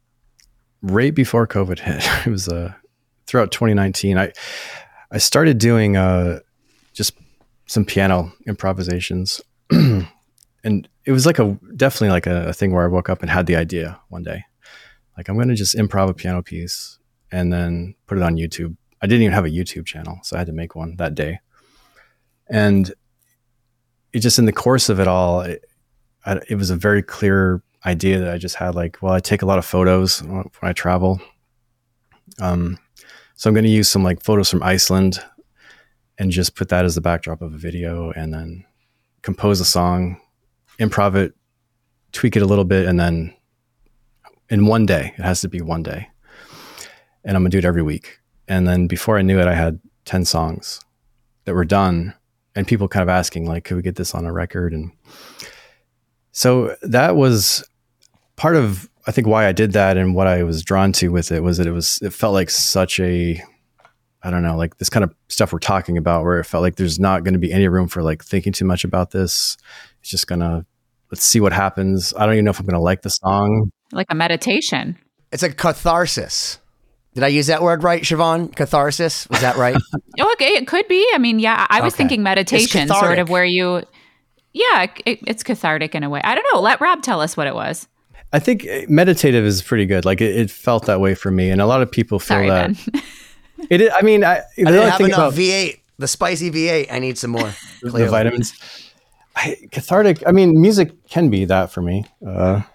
right 0.82 1.13
before 1.13 1.45
COVID 1.45 1.78
hit. 1.78 2.09
It 2.26 2.32
was 2.32 2.49
uh, 2.49 2.74
throughout 3.28 3.51
2019. 3.51 4.17
I 4.17 4.32
I 5.11 5.19
started 5.19 5.59
doing 5.59 5.95
uh, 5.95 6.39
just 6.93 7.13
some 7.66 7.86
piano 7.86 8.34
improvisations, 8.47 9.41
and 9.70 10.88
it 11.05 11.11
was 11.11 11.26
like 11.26 11.39
a 11.39 11.57
definitely 11.76 12.09
like 12.09 12.28
a, 12.28 12.49
a 12.49 12.53
thing 12.53 12.72
where 12.72 12.84
I 12.84 12.88
woke 12.88 13.09
up 13.09 13.22
and 13.22 13.30
had 13.30 13.47
the 13.47 13.55
idea 13.55 13.99
one 14.09 14.24
day, 14.24 14.43
like 15.18 15.30
I'm 15.30 15.38
to 15.39 15.55
just 15.55 15.76
improv 15.76 16.09
a 16.09 16.14
piano 16.14 16.41
piece 16.41 16.99
and 17.32 17.51
then 17.51 17.95
put 18.07 18.18
it 18.18 18.24
on 18.24 18.36
YouTube. 18.36 18.76
I 19.01 19.07
didn't 19.07 19.24
even 19.24 19.34
have 19.34 19.45
a 19.45 19.49
YouTube 19.49 19.86
channel, 19.86 20.20
so 20.24 20.36
I 20.36 20.39
had 20.39 20.47
to 20.47 20.53
make 20.53 20.76
one 20.76 20.95
that 20.97 21.16
day, 21.16 21.39
and 22.47 22.93
it 24.14 24.20
just 24.20 24.39
in 24.39 24.45
the 24.45 24.53
course 24.53 24.89
of 24.89 24.99
it 24.99 25.07
all, 25.07 25.41
it, 25.41 25.66
I, 26.26 26.39
it 26.49 26.55
was 26.55 26.70
a 26.70 26.76
very 26.76 27.01
clear 27.01 27.61
idea 27.86 28.20
that 28.20 28.34
I 28.34 28.38
just 28.38 28.55
had 28.55 28.76
like, 28.76 28.97
well, 29.01 29.14
I 29.14 29.20
take 29.20 29.41
a 29.41 29.45
lot 29.45 29.57
of 29.57 29.66
photos 29.66 30.22
when 30.24 30.49
I 30.61 30.74
travel. 30.74 31.20
Um, 32.39 32.78
so 33.36 33.49
I'm 33.49 33.53
going 33.53 33.66
to 33.66 33.70
use 33.70 33.89
some 33.89 34.03
like 34.03 34.24
photos 34.24 34.49
from 34.49 34.64
Iceland 34.64 35.20
and 36.18 36.32
just 36.32 36.55
put 36.55 36.70
that 36.70 36.86
as 36.86 36.95
the 36.95 37.01
backdrop 37.01 37.41
of 37.41 37.53
a 37.53 37.57
video 37.57 38.11
and 38.11 38.34
then 38.34 38.66
compose 39.22 39.59
a 39.59 39.66
song, 39.66 40.20
improv 40.80 41.16
it, 41.16 41.34
tweak 42.11 42.36
it 42.36 42.41
a 42.41 42.45
little 42.45 42.66
bit, 42.66 42.88
and 42.88 42.99
then 42.99 43.34
in 44.49 44.68
one 44.68 44.86
day, 44.86 45.14
it 45.18 45.22
has 45.22 45.41
to 45.41 45.49
be 45.49 45.61
one 45.61 45.84
day. 45.84 46.09
And 47.24 47.38
I'm 47.38 47.43
to 47.43 47.49
do 47.49 47.57
it 47.57 47.66
every 47.66 47.82
week. 47.82 48.20
And 48.47 48.68
then 48.68 48.88
before 48.88 49.18
I 49.18 49.22
knew 49.22 49.39
it, 49.39 49.47
I 49.47 49.55
had 49.55 49.80
10 50.05 50.26
songs 50.26 50.82
that 51.45 51.55
were 51.55 51.66
done 51.66 52.14
and 52.55 52.68
people 52.68 52.88
kind 52.88 53.01
of 53.01 53.09
asking 53.09 53.45
like, 53.47 53.64
could 53.64 53.78
we 53.78 53.84
get 53.84 53.95
this 53.95 54.14
on 54.14 54.26
a 54.26 54.34
record? 54.34 54.74
And 54.74 54.91
so 56.32 56.76
that 56.82 57.16
was 57.16 57.64
part 58.36 58.55
of 58.55 58.89
I 59.05 59.11
think 59.11 59.28
why 59.28 59.47
I 59.47 59.51
did 59.51 59.74
that 59.74 59.97
and 59.97 60.16
what 60.16 60.28
I 60.28 60.43
was 60.43 60.64
drawn 60.64 60.93
to 60.93 61.09
with 61.09 61.32
it 61.32 61.43
was 61.43 61.57
that 61.57 61.68
it 61.68 61.72
was 61.72 61.99
it 62.01 62.14
felt 62.14 62.34
like 62.34 62.49
such 62.49 62.99
a 62.99 63.41
I 64.24 64.30
don't 64.32 64.41
know 64.43 64.55
like 64.55 64.78
this 64.78 64.89
kind 64.89 65.03
of 65.03 65.13
stuff 65.28 65.51
we're 65.51 65.59
talking 65.59 65.97
about 65.97 66.24
where 66.24 66.39
it 66.39 66.45
felt 66.45 66.61
like 66.61 66.76
there's 66.78 66.99
not 66.99 67.24
going 67.24 67.34
to 67.34 67.39
be 67.39 67.51
any 67.51 67.67
room 67.67 67.88
for 67.88 68.01
like 68.01 68.24
thinking 68.24 68.53
too 68.53 68.65
much 68.65 68.84
about 68.84 69.11
this. 69.11 69.57
It's 70.01 70.09
just 70.09 70.28
gonna 70.28 70.65
let's 71.11 71.24
see 71.24 71.39
what 71.39 71.53
happens. 71.53 72.13
I 72.17 72.26
don't 72.26 72.36
even 72.36 72.45
know 72.45 72.51
if 72.51 72.59
I'm 72.59 72.65
gonna 72.65 72.82
like 72.82 73.01
the 73.01 73.09
song. 73.09 73.71
Like 73.91 74.07
a 74.09 74.15
meditation. 74.15 74.97
It's 75.32 75.43
a 75.43 75.51
catharsis. 75.53 76.59
Did 77.13 77.24
I 77.24 77.28
use 77.28 77.47
that 77.47 77.61
word 77.61 77.84
right, 77.84 78.01
Siobhán? 78.01 78.55
Catharsis? 78.55 79.30
Was 79.30 79.41
that 79.41 79.55
right? 79.57 79.78
Oh, 80.19 80.32
okay, 80.34 80.53
it 80.53 80.67
could 80.67 80.88
be. 80.88 81.07
I 81.13 81.17
mean, 81.17 81.39
yeah, 81.39 81.65
I 81.71 81.82
was 81.82 81.93
Okay. 81.93 82.03
thinking 82.03 82.21
meditation, 82.21 82.88
sort 82.88 83.17
of 83.17 83.30
where 83.30 83.43
you, 83.43 83.82
yeah, 84.53 84.86
it, 85.07 85.19
it's 85.26 85.41
cathartic 85.41 85.95
in 85.95 86.03
a 86.03 86.09
way. 86.09 86.21
I 86.24 86.36
don't 86.36 86.45
know. 86.53 86.61
Let 86.61 86.80
Rob 86.82 87.01
tell 87.01 87.19
us 87.19 87.36
what 87.36 87.47
it 87.47 87.55
was. 87.55 87.88
I 88.32 88.38
think 88.38 88.67
uh, 88.67 88.82
meditative 88.88 89.43
is 89.43 89.63
pretty 89.63 89.88
good. 89.88 90.05
Like 90.05 90.21
it, 90.21 90.36
it 90.36 90.51
felt 90.51 90.86
that 90.86 90.99
way 90.99 91.15
for 91.15 91.32
me, 91.32 91.49
and 91.49 91.61
a 91.61 91.65
lot 91.65 91.82
of 91.82 91.91
people 91.91 92.19
feel 92.19 92.38
Sorry, 92.38 92.49
that. 92.49 92.76
Ben. 93.70 93.82
It. 93.82 93.82
Is, 93.82 93.91
I 93.95 94.01
mean, 94.01 94.24
I, 94.24 94.36
I 94.36 94.41
only 94.59 94.72
didn't 94.72 94.89
have 94.89 95.01
enough 95.01 95.18
about 95.18 95.34
V8. 95.34 95.80
The 95.99 96.07
spicy 96.07 96.51
V8. 96.51 96.91
I 96.91 96.99
need 96.99 97.18
some 97.18 97.32
more. 97.32 97.53
the 97.82 98.07
vitamins, 98.09 98.53
I, 99.36 99.57
cathartic. 99.72 100.24
I 100.26 100.32
mean, 100.32 100.59
music 100.59 101.07
can 101.07 101.30
be 101.30 101.45
that 101.45 101.72
for 101.72 101.82
me, 101.82 102.05
uh, 102.26 102.61
but 102.61 102.72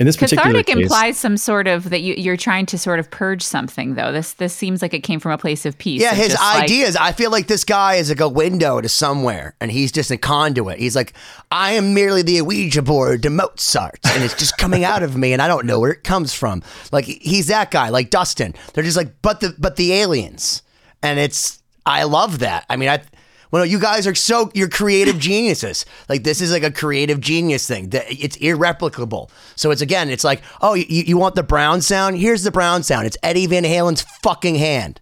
in 0.00 0.06
this 0.06 0.16
particular 0.16 0.42
Cathartic 0.44 0.66
case, 0.66 0.76
implies 0.76 1.18
some 1.18 1.36
sort 1.36 1.68
of 1.68 1.90
that 1.90 2.00
you, 2.00 2.14
you're 2.14 2.38
trying 2.38 2.64
to 2.66 2.78
sort 2.78 2.98
of 2.98 3.10
purge 3.10 3.42
something, 3.42 3.96
though. 3.96 4.12
This 4.12 4.32
this 4.32 4.54
seems 4.54 4.80
like 4.80 4.94
it 4.94 5.00
came 5.00 5.20
from 5.20 5.30
a 5.30 5.36
place 5.36 5.66
of 5.66 5.76
peace. 5.76 6.00
Yeah, 6.00 6.14
his 6.14 6.28
just, 6.28 6.42
like- 6.42 6.64
ideas. 6.64 6.96
I 6.96 7.12
feel 7.12 7.30
like 7.30 7.48
this 7.48 7.64
guy 7.64 7.96
is 7.96 8.08
like 8.08 8.20
a 8.20 8.28
window 8.28 8.80
to 8.80 8.88
somewhere, 8.88 9.54
and 9.60 9.70
he's 9.70 9.92
just 9.92 10.10
a 10.10 10.16
conduit. 10.16 10.78
He's 10.78 10.96
like, 10.96 11.12
I 11.50 11.72
am 11.72 11.92
merely 11.92 12.22
the 12.22 12.40
Ouija 12.40 12.80
board 12.80 13.22
to 13.24 13.30
Mozart, 13.30 14.00
and 14.06 14.24
it's 14.24 14.34
just 14.34 14.56
coming 14.56 14.84
out 14.84 15.02
of 15.02 15.18
me, 15.18 15.34
and 15.34 15.42
I 15.42 15.48
don't 15.48 15.66
know 15.66 15.78
where 15.78 15.92
it 15.92 16.02
comes 16.02 16.32
from. 16.32 16.62
Like 16.90 17.04
he's 17.04 17.48
that 17.48 17.70
guy, 17.70 17.90
like 17.90 18.08
Dustin. 18.08 18.54
They're 18.72 18.84
just 18.84 18.96
like, 18.96 19.20
but 19.20 19.40
the 19.40 19.54
but 19.58 19.76
the 19.76 19.92
aliens, 19.92 20.62
and 21.02 21.18
it's. 21.20 21.58
I 21.84 22.04
love 22.04 22.38
that. 22.38 22.64
I 22.70 22.76
mean, 22.76 22.88
I. 22.88 23.02
Well, 23.50 23.66
you 23.66 23.80
guys 23.80 24.06
are 24.06 24.14
so 24.14 24.50
you're 24.54 24.68
creative 24.68 25.18
geniuses. 25.18 25.84
Like 26.08 26.22
this 26.22 26.40
is 26.40 26.52
like 26.52 26.62
a 26.62 26.70
creative 26.70 27.20
genius 27.20 27.66
thing. 27.66 27.90
That 27.90 28.04
it's 28.08 28.36
irreplicable. 28.36 29.30
So 29.56 29.70
it's 29.70 29.82
again, 29.82 30.10
it's 30.10 30.24
like, 30.24 30.42
oh, 30.60 30.74
you, 30.74 30.84
you 30.88 31.18
want 31.18 31.34
the 31.34 31.42
brown 31.42 31.80
sound? 31.80 32.18
Here's 32.18 32.44
the 32.44 32.50
brown 32.50 32.82
sound. 32.82 33.06
It's 33.06 33.16
Eddie 33.22 33.46
Van 33.46 33.64
Halen's 33.64 34.02
fucking 34.22 34.54
hand. 34.54 35.00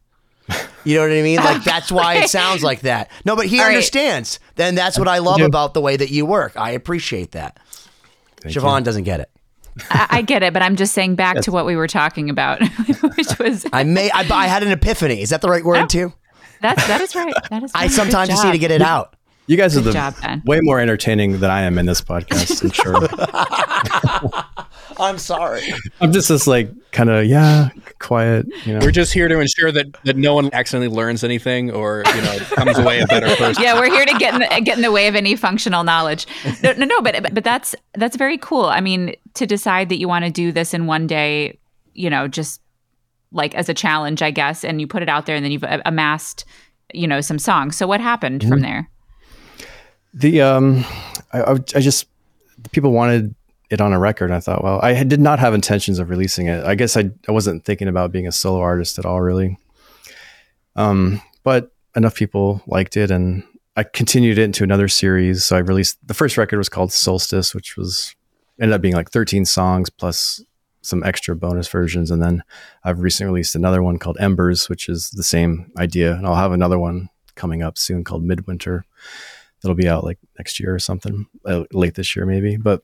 You 0.85 0.97
know 0.97 1.03
what 1.03 1.13
I 1.13 1.23
mean? 1.23 1.37
Like 1.37 1.63
that's 1.65 1.93
why 1.93 2.15
it 2.15 2.31
sounds 2.31 2.63
like 2.63 2.81
that. 2.81 3.11
No, 3.25 3.37
but 3.37 3.47
he 3.47 3.59
All 3.59 3.67
right. 3.67 3.75
understands. 3.75 4.41
Then 4.55 4.75
that's 4.75 4.99
what 4.99 5.09
I 5.09 5.19
love 5.19 5.39
do. 5.39 5.45
about 5.45 5.75
the 5.75 5.83
way 5.83 5.97
that 5.97 6.11
you 6.11 6.25
work. 6.25 6.57
I 6.57 6.71
appreciate 6.71 7.33
that. 7.33 7.59
Siobhán 8.43 8.85
doesn't 8.85 9.05
get 9.05 9.21
it. 9.21 9.31
I, 9.91 10.07
I 10.11 10.23
get 10.23 10.43
it, 10.43 10.53
but 10.53 10.63
I'm 10.63 10.77
just 10.77 10.95
saying 10.95 11.17
back 11.17 11.41
to 11.43 11.53
what 11.53 11.67
we 11.67 11.77
were 11.77 11.87
talking 11.89 12.31
about, 12.31 12.63
which 13.17 13.39
was 13.39 13.67
I 13.73 13.85
may. 13.85 14.11
I, 14.11 14.27
I 14.31 14.47
had 14.47 14.63
an 14.63 14.71
epiphany. 14.71 15.21
Is 15.21 15.31
that 15.31 15.43
the 15.43 15.49
right 15.49 15.65
word 15.65 15.79
oh. 15.79 15.87
too? 15.87 16.13
That's 16.61 16.87
that 16.87 17.01
is 17.01 17.15
right. 17.15 17.35
That 17.51 17.63
is. 17.63 17.73
I 17.75 17.81
right. 17.83 17.89
Good 17.89 17.97
sometimes 17.97 18.29
just 18.29 18.45
need 18.45 18.53
to 18.53 18.59
get 18.59 18.71
it 18.71 18.83
out. 18.83 19.15
you 19.47 19.57
guys 19.57 19.77
are 19.77 19.81
the 19.81 19.93
job, 19.93 20.15
Ben. 20.21 20.43
way 20.45 20.61
more 20.63 20.81
entertaining 20.81 21.41
than 21.41 21.51
I 21.51 21.63
am 21.63 21.79
in 21.79 21.87
this 21.87 22.01
podcast. 22.01 22.63
I'm 22.63 22.71
sure. 22.71 24.45
I'm 25.01 25.19
sorry. 25.19 25.63
I'm 26.01 26.13
just 26.13 26.29
this 26.29 26.47
like 26.47 26.71
kind 26.91 27.09
of 27.09 27.27
yeah, 27.27 27.69
quiet. 28.01 28.47
You 28.65 28.75
know, 28.75 28.81
We're 28.83 28.91
just 28.91 29.13
here 29.13 29.29
to 29.29 29.39
ensure 29.39 29.71
that, 29.71 29.87
that 30.05 30.17
no 30.17 30.35
one 30.35 30.51
accidentally 30.53 30.95
learns 30.95 31.23
anything 31.23 31.71
or 31.71 32.03
you 32.15 32.23
know 32.23 32.39
comes 32.39 32.79
away 32.79 33.01
a 33.01 33.07
better 33.07 33.35
person. 33.37 33.63
yeah, 33.63 33.75
we're 33.79 33.91
here 33.93 34.05
to 34.05 34.19
get 34.19 34.35
in 34.35 34.41
the, 34.41 34.61
get 34.63 34.77
in 34.77 34.83
the 34.83 34.93
way 34.93 35.07
of 35.07 35.15
any 35.15 35.37
functional 35.37 35.85
knowledge. 35.85 36.27
No, 36.63 36.73
no, 36.73 36.85
no, 36.85 37.01
but 37.01 37.33
but 37.33 37.45
that's 37.45 37.75
that's 37.95 38.17
very 38.17 38.39
cool. 38.39 38.65
I 38.65 38.81
mean, 38.81 39.15
to 39.35 39.47
decide 39.47 39.89
that 39.91 39.99
you 39.99 40.09
want 40.09 40.25
to 40.25 40.31
do 40.31 40.51
this 40.51 40.75
in 40.75 40.87
one 40.87 41.07
day, 41.07 41.59
you 41.95 42.11
know, 42.11 42.27
just 42.27 42.61
like 43.33 43.55
as 43.55 43.69
a 43.69 43.75
challenge, 43.75 44.23
I 44.23 44.31
guess, 44.31 44.65
and 44.65 44.81
you 44.81 44.87
put 44.87 45.03
it 45.03 45.09
out 45.09 45.27
there, 45.27 45.37
and 45.37 45.45
then 45.45 45.53
you've 45.53 45.65
amassed, 45.85 46.45
you 46.95 47.07
know, 47.07 47.21
some 47.21 47.39
songs. 47.39 47.77
So 47.77 47.87
what 47.87 48.01
happened 48.01 48.41
Mm-hmm. 48.41 48.49
from 48.51 48.61
there? 48.61 48.89
the 50.15 50.41
um, 50.41 50.85
I, 51.33 51.41
I, 51.43 51.53
I 51.53 51.81
just 51.81 52.07
people 52.73 52.93
wanted 52.93 53.35
it 53.71 53.81
on 53.81 53.93
a 53.93 53.99
record. 53.99 54.31
I 54.31 54.41
thought, 54.41 54.65
well, 54.65 54.81
I 54.83 55.05
did 55.05 55.21
not 55.21 55.39
have 55.39 55.53
intentions 55.55 55.99
of 55.99 56.09
releasing 56.09 56.47
it. 56.47 56.65
I 56.65 56.75
guess 56.75 56.97
I 56.97 57.11
I 57.29 57.33
wasn't 57.33 57.65
thinking 57.65 57.89
about 57.89 58.11
being 58.13 58.27
a 58.27 58.33
solo 58.33 58.61
artist 58.61 58.99
at 58.99 59.05
all, 59.05 59.21
really. 59.21 59.59
Um, 60.77 61.21
but 61.45 61.73
enough 61.97 62.15
people 62.15 62.63
liked 62.67 62.97
it, 62.97 63.11
and 63.11 63.43
I 63.77 63.83
continued 63.85 64.39
it 64.39 64.43
into 64.43 64.65
another 64.65 64.89
series. 64.89 65.45
So 65.45 65.57
I 65.57 65.61
released 65.61 65.99
the 66.07 66.15
first 66.15 66.37
record 66.39 66.57
was 66.59 66.69
called 66.69 66.93
Solstice, 66.93 67.55
which 67.55 67.77
was 67.77 68.15
ended 68.61 68.75
up 68.75 68.81
being 68.81 68.95
like 68.95 69.11
13 69.11 69.45
songs 69.45 69.91
plus 69.91 70.43
some 70.89 71.05
extra 71.05 71.37
bonus 71.37 71.69
versions, 71.69 72.11
and 72.11 72.23
then 72.23 72.43
I've 72.83 73.01
recently 73.01 73.33
released 73.33 73.55
another 73.55 73.83
one 73.83 73.99
called 73.99 74.17
Embers, 74.19 74.69
which 74.69 74.89
is 74.89 75.11
the 75.11 75.23
same 75.23 75.71
idea, 75.79 76.15
and 76.15 76.27
I'll 76.27 76.35
have 76.35 76.53
another 76.53 76.79
one 76.79 77.11
coming 77.35 77.63
up 77.63 77.79
soon 77.79 78.05
called 78.05 78.25
Midwinter. 78.25 78.85
That'll 79.63 79.77
be 79.77 79.89
out 79.89 80.05
like 80.05 80.19
next 80.39 80.61
year 80.61 80.75
or 80.75 80.79
something, 80.79 81.27
uh, 81.45 81.65
late 81.73 81.95
this 81.95 82.15
year 82.15 82.27
maybe. 82.27 82.57
But 82.57 82.83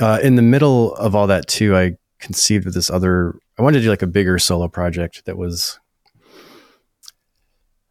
uh, 0.00 0.18
in 0.22 0.36
the 0.36 0.42
middle 0.42 0.94
of 0.94 1.14
all 1.14 1.26
that 1.28 1.48
too, 1.48 1.76
I 1.76 1.96
conceived 2.18 2.66
of 2.66 2.74
this 2.74 2.90
other. 2.90 3.34
I 3.58 3.62
wanted 3.62 3.78
to 3.78 3.84
do 3.84 3.90
like 3.90 4.02
a 4.02 4.06
bigger 4.06 4.38
solo 4.38 4.68
project 4.68 5.24
that 5.26 5.36
was. 5.36 5.78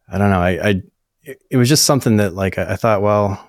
I 0.08 0.18
don't 0.18 0.30
know. 0.30 0.40
I, 0.40 0.68
I 0.68 0.82
it, 1.22 1.56
was 1.56 1.68
just 1.68 1.86
something 1.86 2.16
that 2.16 2.34
like 2.34 2.58
I, 2.58 2.72
I 2.72 2.76
thought, 2.76 3.00
well, 3.00 3.46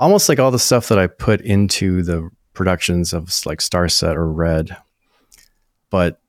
almost 0.00 0.28
like 0.28 0.40
all 0.40 0.50
the 0.50 0.58
stuff 0.58 0.88
that 0.88 0.98
I 0.98 1.06
put 1.06 1.40
into 1.40 2.02
the 2.02 2.30
productions 2.54 3.12
of 3.12 3.28
like 3.44 3.58
Starset 3.58 4.14
or 4.14 4.30
Red, 4.30 4.76
but 5.90 6.20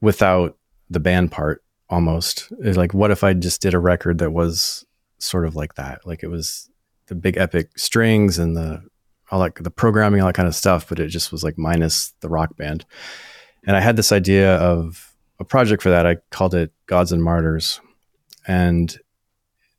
without 0.00 0.56
the 0.90 1.00
band 1.00 1.32
part. 1.32 1.62
Almost 1.90 2.52
It's 2.60 2.76
like, 2.76 2.92
what 2.92 3.10
if 3.10 3.24
I 3.24 3.32
just 3.32 3.62
did 3.62 3.72
a 3.72 3.78
record 3.78 4.18
that 4.18 4.32
was 4.32 4.84
sort 5.16 5.46
of 5.46 5.56
like 5.56 5.76
that? 5.76 6.06
Like 6.06 6.22
it 6.22 6.28
was 6.28 6.68
the 7.06 7.14
big 7.14 7.38
epic 7.38 7.70
strings 7.78 8.38
and 8.38 8.54
the 8.54 8.82
all 9.30 9.38
like 9.38 9.62
the 9.62 9.70
programming, 9.70 10.20
all 10.20 10.26
that 10.26 10.34
kind 10.34 10.48
of 10.48 10.54
stuff, 10.54 10.86
but 10.86 11.00
it 11.00 11.08
just 11.08 11.32
was 11.32 11.42
like 11.42 11.56
minus 11.56 12.12
the 12.20 12.28
rock 12.28 12.56
band. 12.58 12.84
And 13.66 13.74
I 13.74 13.80
had 13.80 13.96
this 13.96 14.12
idea 14.12 14.56
of 14.56 15.14
a 15.40 15.44
project 15.44 15.82
for 15.82 15.88
that. 15.88 16.06
I 16.06 16.16
called 16.30 16.54
it 16.54 16.72
Gods 16.86 17.10
and 17.10 17.22
Martyrs, 17.24 17.80
and 18.46 18.98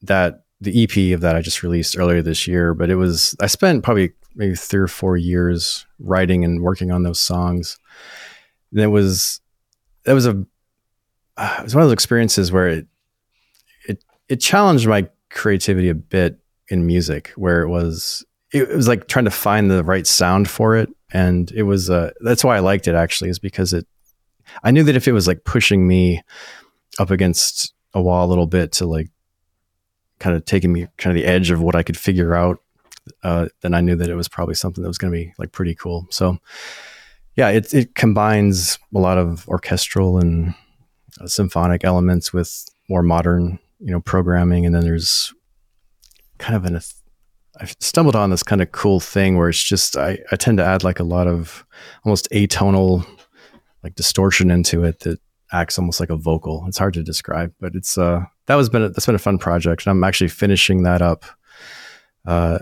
that 0.02 0.46
the 0.62 0.84
EP 0.84 1.14
of 1.14 1.22
that 1.22 1.36
I 1.36 1.42
just 1.42 1.62
released 1.62 1.98
earlier 1.98 2.24
this 2.24 2.48
year. 2.48 2.74
But 2.74 2.90
it 2.90 2.96
was 2.96 3.36
I 3.40 3.46
spent 3.46 3.84
probably 3.84 4.14
maybe 4.40 4.56
three 4.56 4.80
or 4.80 4.88
four 4.88 5.18
years 5.18 5.86
writing 6.00 6.44
and 6.46 6.64
working 6.64 6.92
on 6.92 7.04
those 7.04 7.20
songs. 7.20 7.78
And 8.72 8.82
it 8.82 8.88
was 8.88 9.42
that 10.06 10.14
was 10.14 10.26
a 10.26 10.46
uh, 11.38 11.58
it 11.60 11.64
was 11.64 11.76
one 11.76 11.84
of 11.84 11.90
those 11.90 11.94
experiences 11.94 12.52
where 12.52 12.70
it 12.70 12.88
it 13.88 14.04
it 14.30 14.38
challenged 14.38 14.88
my 14.88 15.08
creativity 15.30 15.90
a 15.90 15.94
bit 15.94 16.40
in 16.70 16.88
music, 16.88 17.32
where 17.36 17.62
it 17.62 17.68
was 17.68 18.26
it, 18.52 18.70
was 18.70 18.88
like 18.88 19.08
trying 19.08 19.26
to 19.26 19.32
find 19.32 19.70
the 19.70 19.84
right 19.84 20.08
sound 20.08 20.50
for 20.50 20.76
it, 20.76 20.90
and 21.12 21.52
it 21.52 21.64
was 21.64 21.90
uh 21.90 22.12
that's 22.22 22.44
why 22.44 22.56
I 22.56 22.62
liked 22.62 22.88
it 22.88 22.96
actually 22.96 23.30
is 23.30 23.40
because 23.40 23.74
it 23.74 23.86
I 24.64 24.72
knew 24.72 24.84
that 24.84 24.96
if 24.96 25.08
it 25.08 25.12
was 25.12 25.28
like 25.28 25.44
pushing 25.44 25.86
me 25.86 26.24
up 26.98 27.12
against 27.12 27.74
a 27.94 28.02
wall 28.02 28.26
a 28.26 28.30
little 28.30 28.48
bit 28.48 28.72
to 28.74 28.86
like 28.86 29.10
kind 30.20 30.36
of 30.36 30.46
taking 30.46 30.72
me 30.72 30.88
kind 30.98 31.16
of 31.16 31.22
the 31.22 31.28
edge 31.28 31.52
of 31.52 31.62
what 31.62 31.76
I 31.76 31.84
could 31.84 31.98
figure 31.98 32.36
out, 32.36 32.60
uh, 33.24 33.48
then 33.62 33.74
I 33.74 33.82
knew 33.82 33.96
that 33.96 34.10
it 34.10 34.16
was 34.16 34.28
probably 34.28 34.56
something 34.56 34.82
that 34.82 34.88
was 34.88 34.98
going 34.98 35.12
to 35.12 35.18
be 35.18 35.34
like 35.38 35.52
pretty 35.52 35.76
cool. 35.76 36.08
So 36.10 36.38
yeah, 37.36 37.50
it 37.50 37.74
it 37.74 37.96
combines 37.96 38.80
a 38.94 39.00
lot 39.00 39.18
of 39.18 39.48
orchestral 39.48 40.18
and 40.18 40.54
uh, 41.22 41.28
symphonic 41.28 41.84
elements 41.84 42.34
with 42.34 42.66
more 42.90 43.04
modern, 43.04 43.60
you 43.80 43.92
know, 43.92 44.02
programming, 44.02 44.66
and 44.66 44.74
then 44.74 44.84
there's 44.84 45.34
kind 46.38 46.56
of 46.56 46.66
an 46.66 46.80
I've 47.62 47.76
stumbled 47.80 48.16
on 48.16 48.30
this 48.30 48.44
kind 48.44 48.62
of 48.62 48.72
cool 48.72 49.00
thing 49.00 49.38
where 49.38 49.50
it's 49.50 49.62
just 49.62 49.98
I, 49.98 50.20
I 50.32 50.36
tend 50.36 50.58
to 50.60 50.66
add 50.66 50.84
like 50.84 51.00
a 51.00 51.04
lot 51.04 51.28
of 51.28 51.66
almost 52.06 52.30
atonal 52.32 53.06
like 53.84 53.96
distortion 53.96 54.52
into 54.52 54.84
it 54.84 55.02
that 55.02 55.20
acts 55.52 55.80
almost 55.80 56.00
like 56.00 56.10
a 56.10 56.16
vocal. 56.16 56.64
It's 56.68 56.78
hard 56.78 56.94
to 56.94 57.04
describe, 57.04 57.54
but 57.60 57.76
it's 57.76 57.98
uh 57.98 58.24
that 58.48 58.56
was 58.56 58.70
been 58.70 58.84
a, 58.84 58.90
that's 58.90 59.06
been 59.06 59.16
a 59.16 59.20
fun 59.20 59.38
project. 59.38 59.86
And 59.86 59.92
I'm 59.92 60.04
actually 60.04 60.30
finishing 60.30 60.84
that 60.84 61.02
up. 61.02 61.26
Uh, 62.26 62.60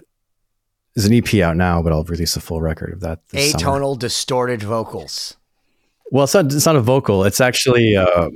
there's 0.98 1.06
an 1.06 1.14
EP 1.14 1.36
out 1.43 1.56
now, 1.56 1.82
but 1.84 1.93
I'll 1.93 2.04
release 2.06 2.36
a 2.36 2.41
full 2.41 2.60
record 2.60 2.91
of 2.91 3.02
that. 3.02 3.20
this 3.30 3.52
summer. 3.52 3.80
Atonal 3.80 4.00
distorted 4.00 4.64
vocals. 4.64 5.38
Well, 6.10 6.24
it's 6.24 6.34
not. 6.34 6.45
It's 6.52 6.66
not 6.66 6.76
a 6.76 6.82
vocal. 6.82 7.24
It's 7.24 7.39
actually. 7.39 7.95
Uh, 7.95 8.30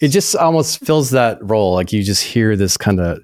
it 0.00 0.08
just 0.08 0.34
almost 0.34 0.84
fills 0.84 1.10
that 1.10 1.38
role. 1.40 1.74
Like 1.74 1.92
you 1.92 2.02
just 2.02 2.24
hear 2.24 2.56
this 2.56 2.76
kind 2.76 2.98
of 3.00 3.20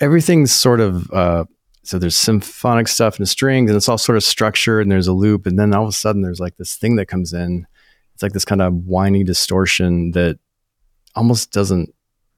everything's 0.00 0.50
sort 0.52 0.80
of. 0.80 1.10
Uh, 1.12 1.44
so 1.84 1.98
there's 1.98 2.16
symphonic 2.16 2.88
stuff 2.88 3.18
and 3.18 3.28
strings, 3.28 3.70
and 3.70 3.76
it's 3.76 3.88
all 3.88 3.98
sort 3.98 4.16
of 4.16 4.24
structured, 4.24 4.82
and 4.82 4.90
there's 4.90 5.06
a 5.06 5.12
loop, 5.12 5.46
and 5.46 5.58
then 5.58 5.72
all 5.74 5.84
of 5.84 5.88
a 5.90 5.92
sudden 5.92 6.22
there's 6.22 6.40
like 6.40 6.56
this 6.56 6.74
thing 6.74 6.96
that 6.96 7.06
comes 7.06 7.32
in. 7.32 7.66
It's 8.14 8.22
like 8.22 8.32
this 8.32 8.44
kind 8.44 8.60
of 8.62 8.72
whiny 8.74 9.22
distortion 9.22 10.10
that 10.12 10.38
almost 11.14 11.52
doesn't 11.52 11.94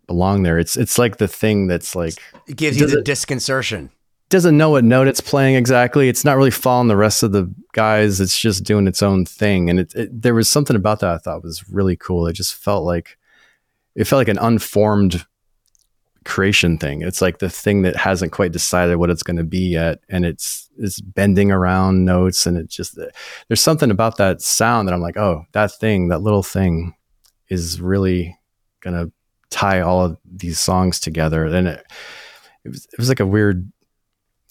belong 0.06 0.42
there. 0.42 0.58
It's 0.58 0.76
it's 0.76 0.98
like 0.98 1.18
the 1.18 1.28
thing 1.28 1.68
that's 1.68 1.94
like 1.94 2.14
It 2.48 2.56
gives 2.56 2.76
you 2.78 2.86
the 2.86 2.92
doesn't- 2.92 3.04
disconcertion. 3.06 3.90
Doesn't 4.28 4.56
know 4.56 4.70
what 4.70 4.84
note 4.84 5.08
it's 5.08 5.20
playing 5.20 5.54
exactly. 5.54 6.08
It's 6.08 6.24
not 6.24 6.36
really 6.36 6.50
following 6.50 6.88
the 6.88 6.96
rest 6.96 7.22
of 7.22 7.32
the 7.32 7.52
guys. 7.72 8.20
It's 8.20 8.38
just 8.38 8.64
doing 8.64 8.86
its 8.86 9.02
own 9.02 9.24
thing. 9.24 9.70
And 9.70 9.80
it, 9.80 9.94
it 9.94 10.22
there 10.22 10.34
was 10.34 10.48
something 10.48 10.76
about 10.76 11.00
that 11.00 11.10
I 11.10 11.18
thought 11.18 11.44
was 11.44 11.68
really 11.68 11.96
cool. 11.96 12.26
It 12.26 12.32
just 12.32 12.54
felt 12.54 12.84
like 12.84 13.18
it 13.94 14.04
felt 14.04 14.20
like 14.20 14.28
an 14.28 14.38
unformed 14.38 15.24
creation 16.24 16.76
thing. 16.76 17.02
It's 17.02 17.22
like 17.22 17.38
the 17.38 17.48
thing 17.48 17.82
that 17.82 17.96
hasn't 17.96 18.32
quite 18.32 18.52
decided 18.52 18.96
what 18.96 19.10
it's 19.10 19.22
going 19.22 19.36
to 19.36 19.44
be 19.44 19.68
yet, 19.70 20.00
and 20.08 20.26
it's 20.26 20.68
it's 20.76 21.00
bending 21.00 21.50
around 21.50 22.04
notes, 22.04 22.46
and 22.46 22.58
it 22.58 22.68
just 22.68 22.98
there's 23.48 23.60
something 23.60 23.90
about 23.90 24.18
that 24.18 24.42
sound 24.42 24.88
that 24.88 24.92
I'm 24.92 25.00
like, 25.00 25.16
oh, 25.16 25.44
that 25.52 25.72
thing, 25.72 26.08
that 26.08 26.20
little 26.20 26.42
thing, 26.42 26.94
is 27.48 27.80
really 27.80 28.36
gonna 28.80 29.10
tie 29.50 29.80
all 29.80 30.04
of 30.04 30.18
these 30.24 30.58
songs 30.58 31.00
together. 31.00 31.46
And 31.46 31.68
it, 31.68 31.86
it 32.64 32.68
was 32.68 32.86
it 32.92 32.98
was 32.98 33.08
like 33.08 33.20
a 33.20 33.26
weird 33.26 33.70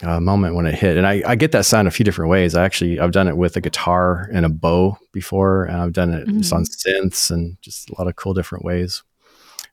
uh, 0.04 0.20
moment 0.20 0.56
when 0.56 0.66
it 0.66 0.76
hit, 0.76 0.98
and 0.98 1.08
I, 1.08 1.24
I 1.26 1.36
get 1.36 1.52
that 1.54 1.66
sound 1.66 1.88
a 1.88 1.92
few 1.92 2.04
different 2.04 2.30
ways. 2.30 2.56
I 2.56 2.66
actually 2.66 3.00
I've 3.00 3.12
done 3.12 3.28
it 3.28 3.38
with 3.38 3.56
a 3.56 3.62
guitar 3.62 4.30
and 4.34 4.46
a 4.46 4.50
bow 4.50 4.98
before, 5.12 5.66
and 5.66 5.78
I've 5.78 5.94
done 5.94 6.14
it 6.14 6.28
just 6.28 6.52
on 6.52 6.66
synths 6.66 7.32
and 7.32 7.58
just 7.62 7.90
a 7.90 7.96
lot 7.98 8.08
of 8.08 8.16
cool 8.16 8.34
different 8.34 8.66
ways. 8.66 9.04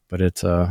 But 0.09 0.20
it, 0.20 0.45
uh, 0.45 0.68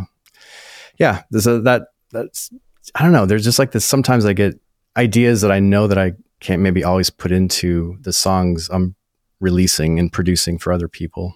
yeah, 0.98 1.24
there's 1.32 1.48
a 1.48 1.60
that 1.62 1.88
that's 2.12 2.50
I 2.96 3.04
don't 3.04 3.12
know. 3.12 3.26
There's 3.26 3.44
just 3.44 3.60
like 3.60 3.72
this. 3.72 3.86
Sometimes 3.86 4.26
I 4.26 4.34
get 4.34 4.60
ideas 4.96 5.42
that 5.42 5.52
I 5.52 5.60
know 5.60 5.88
that 5.88 5.98
I 5.98 6.14
can't 6.40 6.62
maybe 6.62 6.84
always 6.84 7.10
put 7.10 7.32
into 7.32 7.98
the 8.02 8.14
songs 8.14 8.70
I'm 8.72 8.96
releasing 9.40 10.00
and 10.00 10.12
producing 10.12 10.60
for 10.60 10.72
other 10.72 10.88
people, 10.88 11.36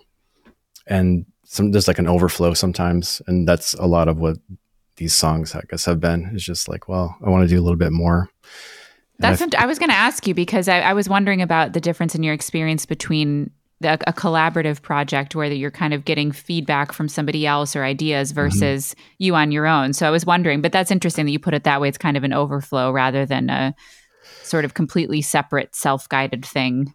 and 0.88 1.26
some 1.44 1.72
there's 1.72 1.88
like 1.88 2.00
an 2.00 2.08
overflow 2.08 2.54
sometimes, 2.54 3.22
and 3.28 3.48
that's 3.48 3.74
a 3.74 3.86
lot 3.86 4.08
of 4.08 4.20
what 4.20 4.38
these 4.98 5.14
songs 5.14 5.56
I 5.56 5.62
guess 5.70 5.86
have 5.86 6.00
been. 6.00 6.32
Is 6.34 6.44
just 6.44 6.68
like, 6.68 6.88
well, 6.88 7.18
I 7.26 7.30
want 7.30 7.48
to 7.48 7.54
do 7.54 7.60
a 7.60 7.64
little 7.64 7.78
bit 7.78 7.92
more. 7.92 8.30
That's 9.18 9.40
what 9.40 9.56
I 9.56 9.66
was 9.66 9.80
going 9.80 9.90
to 9.90 9.96
ask 9.96 10.28
you 10.28 10.34
because 10.34 10.68
I, 10.68 10.80
I 10.82 10.94
was 10.94 11.08
wondering 11.08 11.42
about 11.42 11.74
the 11.74 11.80
difference 11.80 12.16
in 12.16 12.24
your 12.24 12.34
experience 12.34 12.86
between 12.86 13.50
the, 13.80 13.94
a 14.08 14.14
collaborative 14.14 14.82
project 14.82 15.36
where 15.36 15.52
you're 15.52 15.72
kind 15.72 15.94
of 15.94 16.06
getting 16.06 16.32
feedback 16.32 16.92
from 16.92 17.08
somebody 17.08 17.46
else 17.46 17.76
or 17.76 17.84
ideas 17.84 18.32
versus 18.32 18.96
you 19.18 19.36
on 19.36 19.52
your 19.52 19.68
own. 19.68 19.94
So 19.94 20.08
I 20.08 20.10
was 20.10 20.26
wondering, 20.26 20.62
but 20.62 20.72
that's 20.72 20.92
interesting 20.92 21.26
that 21.26 21.32
you 21.32 21.40
put 21.40 21.54
it 21.54 21.64
that 21.64 21.82
way. 21.82 21.88
It's 21.88 21.98
kind 21.98 22.18
of 22.18 22.24
an 22.24 22.34
overflow 22.34 22.92
rather 22.92 23.26
than 23.26 23.50
a 23.50 23.76
sort 24.44 24.66
of 24.66 24.74
completely 24.74 25.22
separate 25.22 25.76
self-guided 25.76 26.46
thing. 26.46 26.94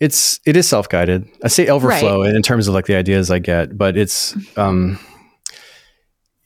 It's 0.00 0.40
it 0.44 0.56
is 0.56 0.68
self 0.68 0.88
guided. 0.88 1.26
I 1.42 1.48
say 1.48 1.68
overflow 1.68 2.22
in 2.22 2.42
terms 2.42 2.68
of 2.68 2.74
like 2.74 2.86
the 2.86 2.96
ideas 2.96 3.30
I 3.30 3.38
get, 3.38 3.78
but 3.78 3.96
it's 3.96 4.36
um, 4.58 4.98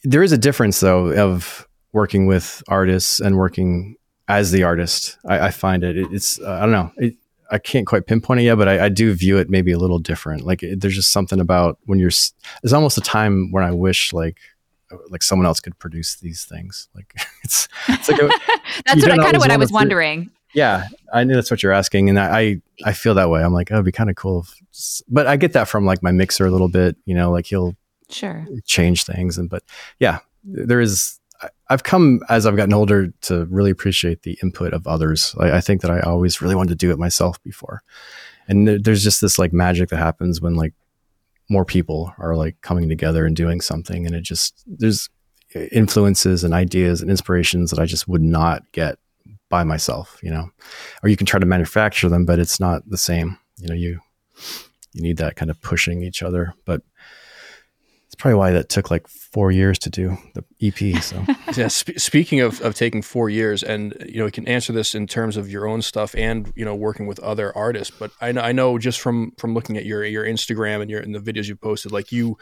there 0.09 0.23
is 0.23 0.33
a 0.33 0.39
difference 0.39 0.81
though 0.81 1.13
of 1.13 1.69
working 1.93 2.27
with 2.27 2.63
artists 2.69 3.21
and 3.21 3.37
working 3.37 3.97
as 4.27 4.51
the 4.51 4.63
artist. 4.63 5.19
I, 5.27 5.47
I 5.47 5.51
find 5.51 5.85
it. 5.85 5.97
it 5.97 6.09
it's 6.13 6.41
uh, 6.41 6.51
I 6.51 6.61
don't 6.61 6.73
know. 6.73 6.93
It, 6.97 7.17
I 7.51 7.59
can't 7.59 7.87
quite 7.87 8.07
pinpoint 8.07 8.41
it 8.41 8.45
yet, 8.45 8.57
but 8.57 8.69
I, 8.69 8.87
I 8.87 8.89
do 8.89 9.13
view 9.15 9.39
it 9.39 9.49
maybe 9.49 9.73
a 9.73 9.79
little 9.79 9.99
different. 9.99 10.45
Like 10.45 10.63
it, 10.63 10.81
there's 10.81 10.95
just 10.95 11.11
something 11.11 11.41
about 11.41 11.79
when 11.85 11.99
you're. 11.99 12.11
There's 12.63 12.73
almost 12.73 12.99
a 12.99 13.03
time 13.03 13.53
when 13.53 13.65
I 13.65 13.71
wish 13.71 14.13
like 14.13 14.39
like 15.11 15.23
someone 15.23 15.45
else 15.45 15.61
could 15.61 15.79
produce 15.79 16.17
these 16.17 16.45
things. 16.45 16.89
Like 16.95 17.15
it's 17.45 17.69
it's 17.89 18.09
like 18.09 18.21
a, 18.21 18.29
That's 18.87 19.03
what 19.03 19.09
don't 19.09 19.21
kind 19.21 19.37
of 19.37 19.41
what 19.41 19.51
I 19.51 19.57
was 19.59 19.71
wondering. 19.71 20.31
yeah, 20.55 20.89
I 21.13 21.25
knew 21.25 21.35
that's 21.35 21.51
what 21.51 21.63
you're 21.63 21.73
asking, 21.73 22.09
and 22.09 22.19
I 22.19 22.39
I, 22.39 22.63
I 22.87 22.93
feel 22.95 23.15
that 23.15 23.29
way. 23.29 23.43
I'm 23.43 23.53
like, 23.53 23.71
oh, 23.71 23.77
it'd 23.77 23.85
be 23.85 23.93
kind 23.93 24.09
of 24.09 24.17
cool, 24.17 24.47
if, 24.73 25.03
but 25.09 25.27
I 25.27 25.37
get 25.37 25.53
that 25.53 25.69
from 25.69 25.85
like 25.85 26.03
my 26.03 26.13
mixer 26.13 26.47
a 26.47 26.51
little 26.51 26.69
bit. 26.69 26.97
You 27.05 27.15
know, 27.15 27.31
like 27.31 27.47
he'll 27.47 27.77
Sure. 28.11 28.47
change 28.65 29.05
things, 29.05 29.39
and 29.39 29.51
but 29.51 29.63
yeah, 29.99 30.19
there 30.45 30.81
is. 30.81 31.19
I've 31.71 31.85
come 31.85 32.21
as 32.29 32.47
I've 32.47 32.57
gotten 32.57 32.75
older 32.75 33.09
to 33.23 33.45
really 33.47 33.71
appreciate 33.71 34.23
the 34.23 34.37
input 34.43 34.73
of 34.73 34.87
others. 34.87 35.37
I, 35.39 35.53
I 35.53 35.61
think 35.61 35.83
that 35.83 35.91
I 35.91 36.01
always 36.01 36.41
really 36.41 36.57
wanted 36.57 36.71
to 36.71 36.87
do 36.87 36.91
it 36.91 36.99
myself 36.99 37.43
before, 37.43 37.83
and 38.49 38.67
there, 38.67 38.79
there's 38.79 39.05
just 39.05 39.21
this 39.21 39.39
like 39.39 39.53
magic 39.53 39.91
that 39.91 39.99
happens 39.99 40.41
when 40.41 40.55
like 40.55 40.75
more 41.49 41.65
people 41.65 42.13
are 42.19 42.37
like 42.37 42.61
coming 42.61 42.89
together 42.89 43.25
and 43.25 43.37
doing 43.37 43.61
something, 43.61 44.07
and 44.07 44.15
it 44.15 44.23
just 44.23 44.65
there's 44.67 45.09
influences 45.73 46.45
and 46.45 46.53
ideas 46.55 47.01
and 47.01 47.11
inspirations 47.11 47.71
that 47.71 47.79
I 47.79 47.87
just 47.87 48.09
would 48.09 48.23
not 48.23 48.63
get 48.73 48.99
by 49.49 49.65
myself, 49.65 50.19
you 50.23 50.31
know. 50.31 50.51
Or 51.03 51.09
you 51.09 51.17
can 51.17 51.27
try 51.27 51.41
to 51.41 51.47
manufacture 51.47 52.09
them, 52.09 52.25
but 52.25 52.39
it's 52.39 52.61
not 52.61 52.89
the 52.89 52.99
same. 52.99 53.39
You 53.59 53.69
know, 53.69 53.75
you 53.75 54.01
you 54.93 55.03
need 55.03 55.19
that 55.19 55.37
kind 55.37 55.51
of 55.51 55.61
pushing 55.63 56.03
each 56.03 56.23
other. 56.23 56.55
But 56.65 56.83
probably 58.19 58.35
why 58.37 58.51
that 58.51 58.69
took 58.69 58.91
like 58.91 59.07
four 59.09 59.51
years 59.53 59.79
to 59.81 59.91
do 59.91 60.17
the 60.35 60.45
EP. 60.61 61.03
So 61.03 61.25
Yeah. 61.57 61.69
Sp- 61.71 61.97
speaking 61.99 62.41
of, 62.41 62.61
of 62.63 62.75
taking 62.75 63.01
four 63.03 63.31
years, 63.31 63.63
and 63.63 63.95
you 64.07 64.19
know, 64.19 64.27
you 64.27 64.33
can 64.33 64.47
answer 64.49 64.73
this 64.73 64.95
in 64.95 65.07
terms 65.07 65.37
of 65.37 65.49
your 65.51 65.67
own 65.69 65.83
stuff 65.83 66.15
and 66.17 66.53
you 66.57 66.65
know 66.65 66.75
working 66.75 67.07
with 67.07 67.19
other 67.21 67.57
artists. 67.57 67.95
But 67.97 68.11
I 68.21 68.33
know 68.33 68.41
I 68.43 68.53
know 68.53 68.79
just 68.79 69.01
from 69.01 69.33
from 69.39 69.55
looking 69.55 69.77
at 69.77 69.85
your 69.87 70.05
your 70.05 70.25
Instagram 70.25 70.83
and 70.83 70.91
your 70.91 71.01
and 71.01 71.15
the 71.15 71.21
videos 71.21 71.47
you 71.49 71.57
posted, 71.57 71.93
like 71.93 72.13
you 72.13 72.37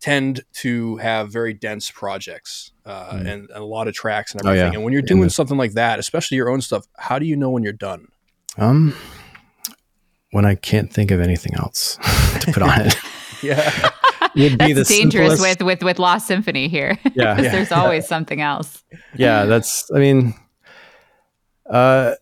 tend 0.00 0.42
to 0.52 0.96
have 0.96 1.30
very 1.32 1.54
dense 1.54 1.90
projects 1.90 2.72
uh, 2.84 3.12
Mm. 3.12 3.20
and, 3.20 3.28
and 3.28 3.50
a 3.50 3.64
lot 3.64 3.88
of 3.88 3.94
tracks 3.94 4.32
and 4.32 4.42
Oh, 4.44 4.48
everything. 4.50 4.72
yeah. 4.72 4.76
And 4.76 4.84
when 4.84 4.92
you're 4.92 5.00
doing 5.00 5.22
the- 5.22 5.30
something 5.30 5.56
like 5.56 5.72
that, 5.74 5.98
especially 5.98 6.36
your 6.36 6.50
own 6.50 6.60
stuff, 6.60 6.84
how 6.98 7.18
do 7.18 7.24
you 7.24 7.36
know 7.36 7.48
when 7.50 7.62
you're 7.62 7.72
done? 7.72 8.08
um 8.58 8.94
when 10.30 10.44
I 10.44 10.56
can't 10.56 10.92
think 10.92 11.10
of 11.10 11.20
anything 11.20 11.54
else 11.54 11.96
to 12.40 12.52
put 12.52 12.62
on 12.62 12.80
it. 12.82 12.94
Yeah. 13.42 13.90
Would 14.36 14.58
be 14.58 14.72
That's 14.72 14.88
the 14.88 14.94
dangerous 14.96 15.38
simplest- 15.38 15.60
with, 15.60 15.62
with 15.62 15.82
with 15.84 15.98
Lost 15.98 16.26
Symphony 16.26 16.68
here. 16.68 16.98
Yeah. 17.14 17.40
Yeah. 17.40 17.52
there's 17.52 17.72
always 17.72 18.06
something 18.08 18.40
else. 18.40 18.82
yeah, 19.16 19.44
that's. 19.44 19.90
I 19.94 19.98
mean, 19.98 20.34
uh, 21.70 22.14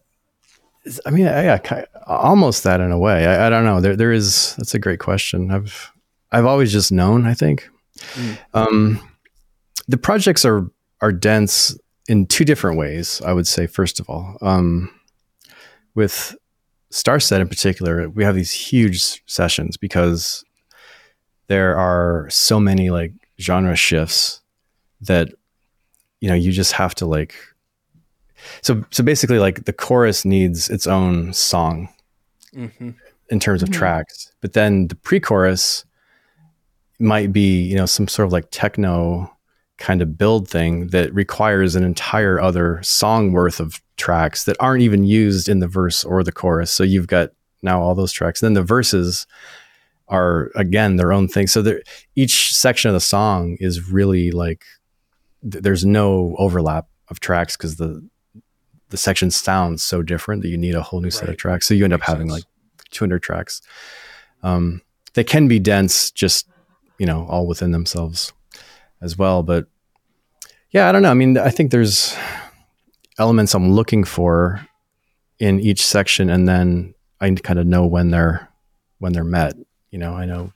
I 1.06 1.10
mean, 1.10 1.24
yeah, 1.24 1.58
almost 2.06 2.64
that 2.64 2.80
in 2.80 2.90
a 2.92 2.98
way. 2.98 3.26
I, 3.26 3.46
I 3.46 3.50
don't 3.50 3.64
know. 3.64 3.80
There, 3.80 3.96
there 3.96 4.12
is. 4.12 4.54
That's 4.56 4.74
a 4.74 4.78
great 4.78 4.98
question. 5.00 5.50
I've, 5.50 5.92
I've 6.32 6.44
always 6.46 6.72
just 6.72 6.92
known. 6.92 7.26
I 7.26 7.34
think, 7.34 7.68
Mm. 8.14 8.38
um, 8.54 9.08
the 9.86 9.98
projects 9.98 10.44
are 10.44 10.66
are 11.00 11.12
dense 11.12 11.76
in 12.08 12.26
two 12.26 12.44
different 12.44 12.78
ways. 12.78 13.20
I 13.24 13.32
would 13.32 13.46
say, 13.46 13.66
first 13.66 14.00
of 14.00 14.08
all, 14.10 14.36
um, 14.42 14.90
with 15.94 16.34
Starset 16.90 17.40
in 17.40 17.48
particular, 17.48 18.08
we 18.08 18.24
have 18.24 18.34
these 18.34 18.50
huge 18.52 19.22
sessions 19.26 19.76
because 19.76 20.42
there 21.52 21.76
are 21.76 22.28
so 22.30 22.56
many 22.60 22.86
like 22.98 23.12
genre 23.46 23.76
shifts 23.76 24.40
that 25.08 25.28
you 26.22 26.28
know 26.30 26.34
you 26.44 26.50
just 26.52 26.72
have 26.72 26.94
to 26.94 27.04
like 27.06 27.34
so 28.62 28.72
so 28.90 29.02
basically 29.04 29.38
like 29.38 29.64
the 29.64 29.72
chorus 29.72 30.24
needs 30.24 30.70
its 30.70 30.86
own 30.86 31.32
song 31.32 31.88
hmm 32.54 32.90
in 33.30 33.40
terms 33.40 33.62
of 33.62 33.68
Mhm. 33.70 33.78
tracks 33.80 34.32
but 34.42 34.52
then 34.52 34.88
the 34.88 34.94
pre-chorus 35.06 35.84
might 36.98 37.32
be 37.32 37.62
you 37.70 37.76
know 37.76 37.86
some 37.86 38.06
sort 38.08 38.26
of 38.26 38.32
like 38.32 38.46
techno 38.50 39.30
kind 39.78 40.02
of 40.02 40.16
build 40.18 40.48
thing 40.48 40.88
that 40.88 41.12
requires 41.14 41.74
an 41.74 41.82
entire 41.84 42.38
other 42.48 42.80
song 42.82 43.32
worth 43.32 43.58
of 43.60 43.80
tracks 43.96 44.44
that 44.44 44.56
aren't 44.60 44.82
even 44.82 45.02
used 45.04 45.48
in 45.48 45.58
the 45.60 45.66
verse 45.66 46.04
or 46.04 46.22
the 46.22 46.30
chorus. 46.30 46.70
So 46.70 46.84
you've 46.84 47.08
got 47.08 47.30
now 47.62 47.80
all 47.82 47.94
those 47.96 48.12
tracks. 48.12 48.40
Then 48.40 48.52
the 48.54 48.62
verses 48.62 49.26
are 50.12 50.52
again 50.54 50.96
their 50.96 51.12
own 51.12 51.26
thing. 51.26 51.48
So 51.48 51.78
each 52.14 52.54
section 52.54 52.88
of 52.88 52.94
the 52.94 53.00
song 53.00 53.56
is 53.58 53.90
really 53.90 54.30
like 54.30 54.64
th- 55.50 55.64
there's 55.64 55.84
no 55.84 56.36
overlap 56.38 56.86
of 57.08 57.18
tracks 57.18 57.56
because 57.56 57.76
the 57.76 58.06
the 58.90 58.96
section 58.96 59.30
sounds 59.30 59.82
so 59.82 60.02
different 60.02 60.42
that 60.42 60.48
you 60.48 60.58
need 60.58 60.74
a 60.74 60.82
whole 60.82 61.00
new 61.00 61.10
set 61.10 61.28
of 61.28 61.36
tracks. 61.36 61.66
So 61.66 61.74
you 61.74 61.84
end 61.84 61.94
up 61.94 62.02
having 62.02 62.28
sense. 62.28 62.44
like 62.44 62.90
200 62.90 63.22
tracks. 63.22 63.62
Um, 64.42 64.82
they 65.14 65.24
can 65.24 65.48
be 65.48 65.58
dense 65.58 66.10
just 66.10 66.46
you 66.98 67.06
know 67.06 67.26
all 67.28 67.46
within 67.46 67.72
themselves 67.72 68.32
as 69.00 69.18
well 69.18 69.42
but 69.42 69.66
yeah 70.70 70.88
i 70.88 70.92
don't 70.92 71.02
know. 71.02 71.10
I 71.10 71.14
mean 71.14 71.38
i 71.38 71.50
think 71.50 71.70
there's 71.70 72.16
elements 73.18 73.54
i'm 73.54 73.72
looking 73.72 74.04
for 74.04 74.66
in 75.38 75.60
each 75.60 75.84
section 75.84 76.30
and 76.30 76.48
then 76.48 76.94
i 77.20 77.30
kind 77.30 77.58
of 77.58 77.66
know 77.66 77.86
when 77.86 78.10
they're 78.10 78.48
when 78.98 79.12
they're 79.12 79.24
met 79.24 79.54
you 79.92 79.98
know 79.98 80.14
i 80.14 80.24
know 80.24 80.52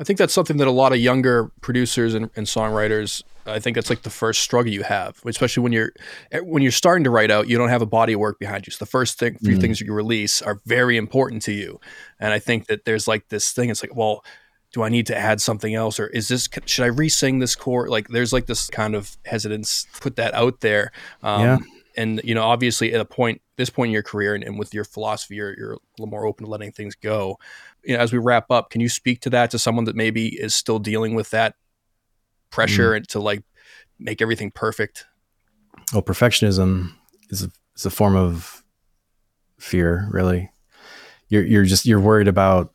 I 0.00 0.02
think 0.02 0.18
that's 0.18 0.32
something 0.32 0.56
that 0.56 0.66
a 0.66 0.70
lot 0.70 0.92
of 0.92 0.98
younger 0.98 1.50
producers 1.60 2.14
and, 2.14 2.30
and 2.34 2.46
songwriters. 2.46 3.22
I 3.44 3.58
think 3.58 3.74
that's 3.74 3.90
like 3.90 4.00
the 4.00 4.08
first 4.08 4.40
struggle 4.40 4.72
you 4.72 4.82
have, 4.82 5.20
especially 5.26 5.62
when 5.62 5.72
you're 5.72 5.92
eh, 6.32 6.38
when 6.38 6.62
you're 6.62 6.72
starting 6.72 7.04
to 7.04 7.10
write 7.10 7.30
out. 7.30 7.48
You 7.50 7.58
don't 7.58 7.68
have 7.68 7.82
a 7.82 7.86
body 7.86 8.14
of 8.14 8.18
work 8.20 8.38
behind 8.38 8.66
you, 8.66 8.70
so 8.70 8.78
the 8.82 8.90
first 8.90 9.18
thing, 9.18 9.36
few 9.44 9.58
Mhm. 9.58 9.60
things 9.60 9.80
you 9.82 9.92
release 9.92 10.40
are 10.40 10.58
very 10.64 10.96
important 10.96 11.42
to 11.42 11.52
you. 11.52 11.80
And 12.18 12.32
I 12.32 12.38
think 12.38 12.66
that 12.68 12.86
there's 12.86 13.06
like 13.06 13.28
this 13.28 13.52
thing. 13.52 13.68
It's 13.68 13.82
like, 13.82 13.94
well, 13.94 14.24
do 14.72 14.82
I 14.82 14.88
need 14.88 15.06
to 15.08 15.14
add 15.18 15.42
something 15.42 15.74
else, 15.74 16.00
or 16.00 16.06
is 16.06 16.28
this 16.28 16.48
should 16.64 16.84
I 16.84 16.88
re-sing 16.88 17.40
this 17.40 17.54
chord? 17.54 17.90
Like, 17.90 18.08
there's 18.08 18.32
like 18.32 18.46
this 18.46 18.68
kind 18.70 18.94
of 18.94 19.18
hesitance 19.26 19.86
to 19.92 20.00
put 20.00 20.16
that 20.16 20.32
out 20.32 20.60
there. 20.60 20.92
Um, 21.22 21.42
Yeah. 21.42 21.58
And 21.96 22.20
you 22.24 22.34
know, 22.34 22.44
obviously, 22.44 22.94
at 22.94 23.00
a 23.02 23.04
point, 23.04 23.42
this 23.56 23.68
point 23.68 23.88
in 23.88 23.92
your 23.92 24.04
career, 24.04 24.34
and, 24.34 24.44
and 24.44 24.58
with 24.58 24.72
your 24.72 24.84
philosophy, 24.84 25.34
you're, 25.34 25.54
you're 25.58 25.72
a 25.74 25.78
little 25.98 26.06
more 26.06 26.24
open 26.24 26.46
to 26.46 26.50
letting 26.50 26.72
things 26.72 26.94
go 26.94 27.36
you 27.84 27.96
know, 27.96 28.02
as 28.02 28.12
we 28.12 28.18
wrap 28.18 28.50
up, 28.50 28.70
can 28.70 28.80
you 28.80 28.88
speak 28.88 29.20
to 29.22 29.30
that 29.30 29.50
to 29.50 29.58
someone 29.58 29.84
that 29.84 29.96
maybe 29.96 30.28
is 30.28 30.54
still 30.54 30.78
dealing 30.78 31.14
with 31.14 31.30
that 31.30 31.54
pressure 32.50 32.92
mm. 32.92 32.96
and 32.98 33.08
to 33.08 33.20
like 33.20 33.42
make 33.98 34.20
everything 34.20 34.50
perfect? 34.50 35.06
well 35.92 36.02
perfectionism 36.02 36.92
is 37.30 37.42
a, 37.42 37.50
is 37.76 37.86
a 37.86 37.90
form 37.90 38.16
of 38.16 38.64
fear 39.58 40.08
really. 40.10 40.50
You're 41.28 41.44
you're 41.44 41.64
just 41.64 41.86
you're 41.86 42.00
worried 42.00 42.28
about 42.28 42.72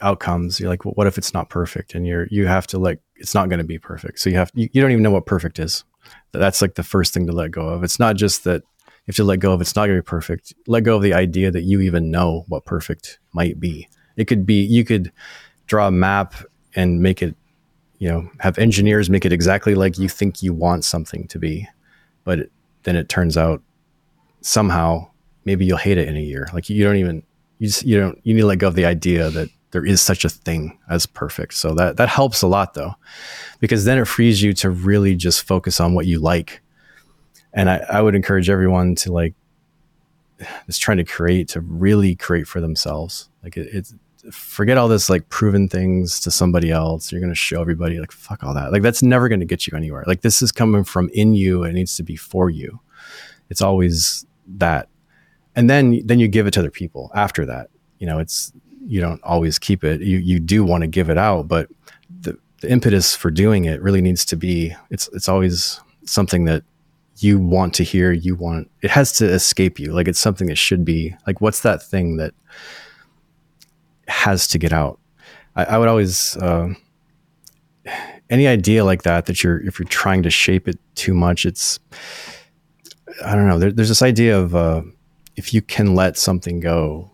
outcomes. 0.00 0.58
You're 0.58 0.68
like 0.68 0.84
well, 0.84 0.94
what 0.94 1.06
if 1.06 1.18
it's 1.18 1.34
not 1.34 1.48
perfect? 1.48 1.94
And 1.94 2.06
you're 2.06 2.26
you 2.30 2.46
have 2.46 2.66
to 2.68 2.78
like 2.78 3.00
it's 3.16 3.34
not 3.34 3.48
going 3.48 3.58
to 3.58 3.64
be 3.64 3.78
perfect. 3.78 4.18
So 4.20 4.30
you 4.30 4.36
have 4.36 4.50
you, 4.54 4.68
you 4.72 4.80
don't 4.80 4.90
even 4.90 5.02
know 5.02 5.10
what 5.10 5.26
perfect 5.26 5.58
is. 5.58 5.84
That's 6.32 6.62
like 6.62 6.74
the 6.74 6.82
first 6.82 7.14
thing 7.14 7.26
to 7.26 7.32
let 7.32 7.50
go 7.50 7.68
of. 7.68 7.84
It's 7.84 7.98
not 7.98 8.16
just 8.16 8.44
that 8.44 8.62
have 9.10 9.16
to 9.16 9.24
let 9.24 9.40
go 9.40 9.52
of 9.52 9.60
it's 9.60 9.76
not 9.76 9.86
going 9.86 9.98
to 9.98 10.02
be 10.02 10.06
perfect 10.06 10.54
let 10.66 10.84
go 10.84 10.96
of 10.96 11.02
the 11.02 11.14
idea 11.14 11.50
that 11.50 11.62
you 11.62 11.80
even 11.80 12.10
know 12.10 12.44
what 12.48 12.64
perfect 12.64 13.18
might 13.32 13.60
be 13.60 13.88
it 14.16 14.26
could 14.26 14.44
be 14.46 14.62
you 14.62 14.84
could 14.84 15.12
draw 15.66 15.86
a 15.86 15.90
map 15.92 16.34
and 16.74 17.00
make 17.00 17.22
it, 17.22 17.34
you 17.98 18.08
know, 18.08 18.28
have 18.40 18.58
engineers 18.58 19.08
make 19.08 19.24
it 19.24 19.32
exactly 19.32 19.74
like 19.74 19.98
you 19.98 20.08
think 20.08 20.42
you 20.42 20.52
want 20.52 20.84
something 20.84 21.26
to 21.28 21.38
be. 21.38 21.66
But 22.24 22.40
it, 22.40 22.52
then 22.82 22.96
it 22.96 23.08
turns 23.08 23.36
out 23.36 23.62
somehow 24.40 25.08
maybe 25.44 25.64
you'll 25.64 25.78
hate 25.78 25.96
it 25.96 26.08
in 26.08 26.16
a 26.16 26.20
year. 26.20 26.48
Like 26.52 26.68
you 26.68 26.82
don't 26.84 26.96
even, 26.96 27.22
you 27.58 27.68
just, 27.68 27.84
you 27.84 27.98
don't, 27.98 28.18
you 28.24 28.34
need 28.34 28.40
to 28.40 28.46
let 28.46 28.58
go 28.58 28.68
of 28.68 28.74
the 28.74 28.84
idea 28.84 29.30
that 29.30 29.48
there 29.70 29.86
is 29.86 30.00
such 30.00 30.24
a 30.24 30.28
thing 30.28 30.78
as 30.88 31.06
perfect. 31.06 31.54
So 31.54 31.74
that, 31.74 31.96
that 31.98 32.08
helps 32.08 32.42
a 32.42 32.48
lot 32.48 32.74
though, 32.74 32.94
because 33.60 33.84
then 33.84 33.98
it 33.98 34.06
frees 34.06 34.42
you 34.42 34.52
to 34.54 34.70
really 34.70 35.14
just 35.14 35.42
focus 35.42 35.80
on 35.80 35.94
what 35.94 36.06
you 36.06 36.18
like. 36.18 36.62
And 37.52 37.68
I, 37.68 37.78
I 37.88 38.00
would 38.00 38.14
encourage 38.14 38.48
everyone 38.48 38.94
to 38.96 39.12
like, 39.12 39.34
is 40.68 40.78
trying 40.78 40.98
to 40.98 41.04
create 41.04 41.48
to 41.48 41.60
really 41.60 42.14
create 42.14 42.46
for 42.46 42.60
themselves. 42.60 43.28
Like 43.42 43.56
it, 43.56 43.68
it's 43.72 43.94
forget 44.30 44.76
all 44.76 44.88
this 44.88 45.08
like 45.08 45.28
proven 45.28 45.68
things 45.68 46.20
to 46.20 46.30
somebody 46.30 46.70
else. 46.70 47.10
You're 47.10 47.20
going 47.20 47.32
to 47.32 47.36
show 47.36 47.60
everybody 47.60 47.98
like 47.98 48.12
fuck 48.12 48.44
all 48.44 48.54
that. 48.54 48.72
Like 48.72 48.82
that's 48.82 49.02
never 49.02 49.28
going 49.28 49.40
to 49.40 49.46
get 49.46 49.66
you 49.66 49.76
anywhere. 49.76 50.04
Like 50.06 50.20
this 50.22 50.42
is 50.42 50.52
coming 50.52 50.84
from 50.84 51.10
in 51.12 51.34
you. 51.34 51.64
It 51.64 51.72
needs 51.72 51.96
to 51.96 52.02
be 52.02 52.16
for 52.16 52.50
you. 52.50 52.80
It's 53.48 53.62
always 53.62 54.26
that. 54.58 54.88
And 55.56 55.68
then 55.68 56.00
then 56.04 56.18
you 56.18 56.28
give 56.28 56.46
it 56.46 56.52
to 56.52 56.60
other 56.60 56.70
people 56.70 57.10
after 57.14 57.44
that. 57.46 57.70
You 57.98 58.06
know, 58.06 58.18
it's 58.18 58.52
you 58.86 59.00
don't 59.00 59.22
always 59.22 59.58
keep 59.58 59.84
it. 59.84 60.00
You 60.00 60.18
you 60.18 60.38
do 60.38 60.64
want 60.64 60.82
to 60.82 60.86
give 60.86 61.10
it 61.10 61.18
out, 61.18 61.48
but 61.48 61.68
the 62.20 62.38
the 62.60 62.70
impetus 62.70 63.16
for 63.16 63.30
doing 63.30 63.64
it 63.64 63.82
really 63.82 64.02
needs 64.02 64.24
to 64.26 64.36
be 64.36 64.74
it's 64.90 65.08
it's 65.12 65.28
always 65.28 65.80
something 66.04 66.44
that 66.44 66.62
you 67.22 67.38
want 67.38 67.74
to 67.74 67.82
hear 67.82 68.12
you 68.12 68.34
want 68.34 68.70
it 68.82 68.90
has 68.90 69.12
to 69.12 69.26
escape 69.26 69.78
you. 69.78 69.92
Like 69.92 70.08
it's 70.08 70.18
something 70.18 70.48
that 70.48 70.56
should 70.58 70.84
be 70.84 71.14
like 71.26 71.40
what's 71.40 71.60
that 71.60 71.82
thing 71.82 72.16
that 72.16 72.34
has 74.08 74.48
to 74.48 74.58
get 74.58 74.72
out? 74.72 74.98
I, 75.56 75.64
I 75.64 75.78
would 75.78 75.88
always 75.88 76.36
uh, 76.36 76.74
any 78.30 78.46
idea 78.46 78.84
like 78.84 79.02
that 79.02 79.26
that 79.26 79.42
you're 79.42 79.60
if 79.66 79.78
you're 79.78 79.88
trying 79.88 80.22
to 80.22 80.30
shape 80.30 80.68
it 80.68 80.78
too 80.94 81.14
much 81.14 81.44
it's 81.44 81.78
i 83.24 83.34
don't 83.34 83.48
know. 83.48 83.58
There, 83.58 83.72
there's 83.72 83.88
this 83.88 84.02
idea 84.02 84.38
of 84.38 84.54
uh, 84.54 84.82
if 85.36 85.52
you 85.52 85.62
can 85.62 85.94
let 85.94 86.16
something 86.16 86.60
go 86.60 87.10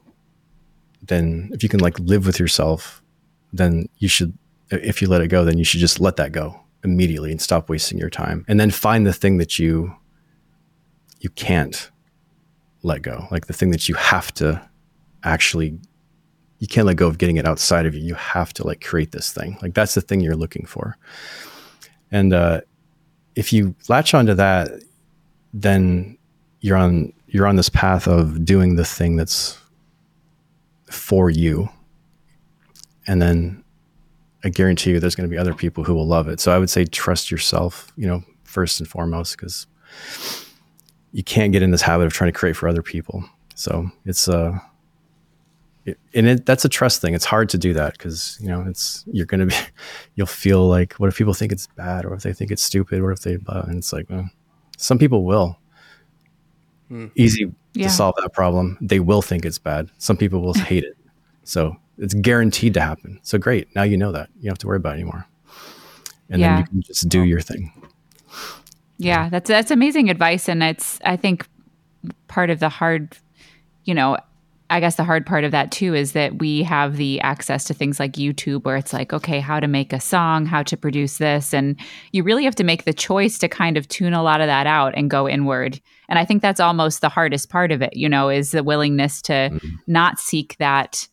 then 1.02 1.50
if 1.52 1.62
you 1.62 1.68
can 1.68 1.80
like 1.80 1.98
live 2.00 2.26
with 2.26 2.38
yourself 2.38 3.02
then 3.52 3.88
you 3.98 4.08
should 4.08 4.36
if 4.70 5.00
you 5.00 5.08
let 5.08 5.20
it 5.20 5.28
go 5.28 5.44
then 5.44 5.58
you 5.58 5.64
should 5.64 5.80
just 5.80 6.00
let 6.00 6.16
that 6.16 6.32
go 6.32 6.60
immediately 6.86 7.30
and 7.30 7.42
stop 7.42 7.68
wasting 7.68 7.98
your 7.98 8.08
time. 8.08 8.44
And 8.48 8.58
then 8.58 8.70
find 8.70 9.06
the 9.06 9.12
thing 9.12 9.36
that 9.38 9.58
you 9.58 9.94
you 11.20 11.30
can't 11.30 11.90
let 12.82 13.02
go. 13.02 13.26
Like 13.30 13.46
the 13.46 13.52
thing 13.52 13.70
that 13.70 13.88
you 13.88 13.94
have 13.96 14.32
to 14.34 14.66
actually 15.24 15.78
you 16.58 16.66
can't 16.66 16.86
let 16.86 16.96
go 16.96 17.06
of 17.06 17.18
getting 17.18 17.36
it 17.36 17.44
outside 17.44 17.84
of 17.84 17.94
you. 17.94 18.02
You 18.02 18.14
have 18.14 18.54
to 18.54 18.66
like 18.66 18.82
create 18.82 19.12
this 19.12 19.32
thing. 19.32 19.58
Like 19.60 19.74
that's 19.74 19.94
the 19.94 20.00
thing 20.00 20.20
you're 20.20 20.36
looking 20.36 20.64
for. 20.64 20.96
And 22.10 22.32
uh 22.32 22.60
if 23.34 23.52
you 23.52 23.74
latch 23.88 24.14
onto 24.14 24.34
that 24.34 24.70
then 25.52 26.16
you're 26.60 26.76
on 26.76 27.12
you're 27.26 27.46
on 27.46 27.56
this 27.56 27.68
path 27.68 28.06
of 28.06 28.44
doing 28.44 28.76
the 28.76 28.84
thing 28.84 29.16
that's 29.16 29.58
for 30.90 31.28
you. 31.28 31.68
And 33.06 33.20
then 33.20 33.64
I 34.46 34.48
guarantee 34.48 34.90
you 34.92 35.00
there's 35.00 35.16
going 35.16 35.28
to 35.28 35.34
be 35.34 35.38
other 35.38 35.54
people 35.54 35.82
who 35.82 35.92
will 35.94 36.06
love 36.06 36.28
it. 36.28 36.38
So 36.38 36.52
I 36.54 36.58
would 36.58 36.70
say 36.70 36.84
trust 36.84 37.30
yourself, 37.32 37.92
you 37.96 38.06
know, 38.06 38.22
first 38.44 38.78
and 38.80 38.88
foremost, 38.88 39.36
because 39.36 39.66
you 41.12 41.24
can't 41.24 41.52
get 41.52 41.62
in 41.62 41.72
this 41.72 41.82
habit 41.82 42.06
of 42.06 42.12
trying 42.12 42.32
to 42.32 42.38
create 42.38 42.54
for 42.56 42.68
other 42.68 42.82
people. 42.82 43.24
So 43.56 43.90
it's 44.04 44.28
uh 44.28 44.58
it, 45.84 45.98
and 46.14 46.26
it, 46.26 46.46
that's 46.46 46.64
a 46.64 46.68
trust 46.68 47.00
thing. 47.00 47.14
It's 47.14 47.24
hard 47.24 47.48
to 47.50 47.58
do 47.58 47.72
that 47.74 47.92
because 47.98 48.38
you 48.40 48.48
know 48.48 48.64
it's 48.68 49.04
you're 49.10 49.26
gonna 49.26 49.46
be 49.46 49.54
you'll 50.14 50.26
feel 50.26 50.68
like 50.68 50.94
what 50.94 51.08
if 51.08 51.16
people 51.16 51.34
think 51.34 51.50
it's 51.52 51.66
bad 51.68 52.04
or 52.04 52.14
if 52.14 52.22
they 52.22 52.32
think 52.32 52.50
it's 52.52 52.62
stupid 52.62 53.00
or 53.00 53.10
if 53.12 53.20
they 53.22 53.38
uh, 53.48 53.62
and 53.66 53.78
it's 53.78 53.92
like 53.92 54.06
well, 54.10 54.28
some 54.78 54.98
people 54.98 55.24
will 55.24 55.58
easy 57.16 57.52
Yeah. 57.74 57.88
to 57.88 57.92
solve 57.92 58.14
that 58.22 58.32
problem. 58.32 58.78
They 58.80 59.00
will 59.00 59.22
think 59.22 59.44
it's 59.44 59.58
bad. 59.58 59.90
Some 59.98 60.16
people 60.16 60.40
will 60.40 60.54
hate 60.70 60.84
it. 60.84 60.96
So 61.44 61.76
it's 61.98 62.14
guaranteed 62.14 62.74
to 62.74 62.80
happen. 62.80 63.20
So 63.22 63.38
great. 63.38 63.74
Now 63.74 63.82
you 63.82 63.96
know 63.96 64.12
that. 64.12 64.28
You 64.36 64.44
don't 64.44 64.52
have 64.52 64.58
to 64.58 64.66
worry 64.66 64.76
about 64.76 64.90
it 64.90 65.00
anymore. 65.00 65.26
And 66.28 66.40
Yeah. 66.40 66.56
then 66.56 66.58
you 66.60 66.66
can 66.66 66.82
just 66.82 67.08
do 67.08 67.22
your 67.22 67.40
thing. 67.40 67.72
Yeah, 68.98 69.28
that's 69.28 69.48
that's 69.48 69.70
amazing 69.70 70.08
advice, 70.10 70.48
and 70.48 70.62
it's 70.62 70.98
I 71.04 71.16
think 71.16 71.46
part 72.28 72.50
of 72.50 72.60
the 72.60 72.68
hard, 72.68 73.16
you 73.84 73.94
know, 73.94 74.16
I 74.70 74.80
guess 74.80 74.96
the 74.96 75.04
hard 75.04 75.26
part 75.26 75.44
of 75.44 75.52
that 75.52 75.70
too 75.70 75.94
is 75.94 76.12
that 76.12 76.38
we 76.38 76.62
have 76.62 76.96
the 76.96 77.20
access 77.20 77.64
to 77.64 77.74
things 77.74 78.00
like 78.00 78.14
YouTube, 78.14 78.64
where 78.64 78.76
it's 78.76 78.92
like, 78.92 79.12
okay, 79.12 79.38
how 79.38 79.60
to 79.60 79.68
make 79.68 79.92
a 79.92 80.00
song, 80.00 80.46
how 80.46 80.62
to 80.64 80.76
produce 80.76 81.18
this, 81.18 81.52
and 81.52 81.76
you 82.12 82.22
really 82.22 82.44
have 82.44 82.54
to 82.56 82.64
make 82.64 82.84
the 82.84 82.94
choice 82.94 83.38
to 83.38 83.48
kind 83.48 83.76
of 83.76 83.86
tune 83.88 84.14
a 84.14 84.22
lot 84.22 84.40
of 84.40 84.46
that 84.46 84.66
out 84.66 84.94
and 84.96 85.10
go 85.10 85.28
inward. 85.28 85.78
And 86.08 86.18
I 86.18 86.24
think 86.24 86.40
that's 86.40 86.60
almost 86.60 87.00
the 87.00 87.08
hardest 87.08 87.50
part 87.50 87.72
of 87.72 87.82
it, 87.82 87.94
you 87.96 88.08
know, 88.08 88.30
is 88.30 88.52
the 88.52 88.64
willingness 88.64 89.20
to 89.22 89.32
mm-hmm. 89.32 89.68
not 89.86 90.18
seek 90.18 90.56
that 90.58 91.06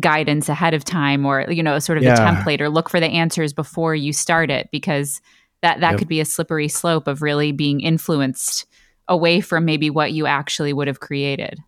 guidance 0.00 0.48
ahead 0.48 0.74
of 0.74 0.84
time 0.84 1.24
or 1.24 1.50
you 1.50 1.62
know 1.62 1.78
sort 1.78 1.98
of 1.98 2.04
the 2.04 2.10
template 2.10 2.60
or 2.60 2.68
look 2.68 2.88
for 2.88 3.00
the 3.00 3.06
answers 3.06 3.52
before 3.52 3.94
you 3.94 4.12
start 4.12 4.50
it 4.50 4.68
because 4.70 5.20
that 5.62 5.80
that 5.80 5.92
Yep. 5.92 5.98
could 5.98 6.08
be 6.08 6.20
a 6.20 6.24
slippery 6.24 6.68
slope 6.68 7.08
of 7.08 7.22
really 7.22 7.52
being 7.52 7.80
influenced 7.80 8.66
away 9.08 9.40
from 9.40 9.64
maybe 9.64 9.90
what 9.90 10.12
you 10.12 10.26
actually 10.26 10.72
would 10.72 10.86
have 10.86 11.00
created. 11.00 11.58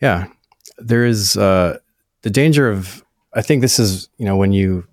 Yeah. 0.00 0.28
There 0.78 1.04
is 1.04 1.36
uh, 1.36 1.78
the 2.22 2.30
danger 2.30 2.70
of, 2.70 3.04
I 3.34 3.42
think 3.42 3.60
this 3.60 3.78
is, 3.78 4.08
you 4.16 4.24
know, 4.24 4.36
when 4.36 4.52
you, 4.52 4.86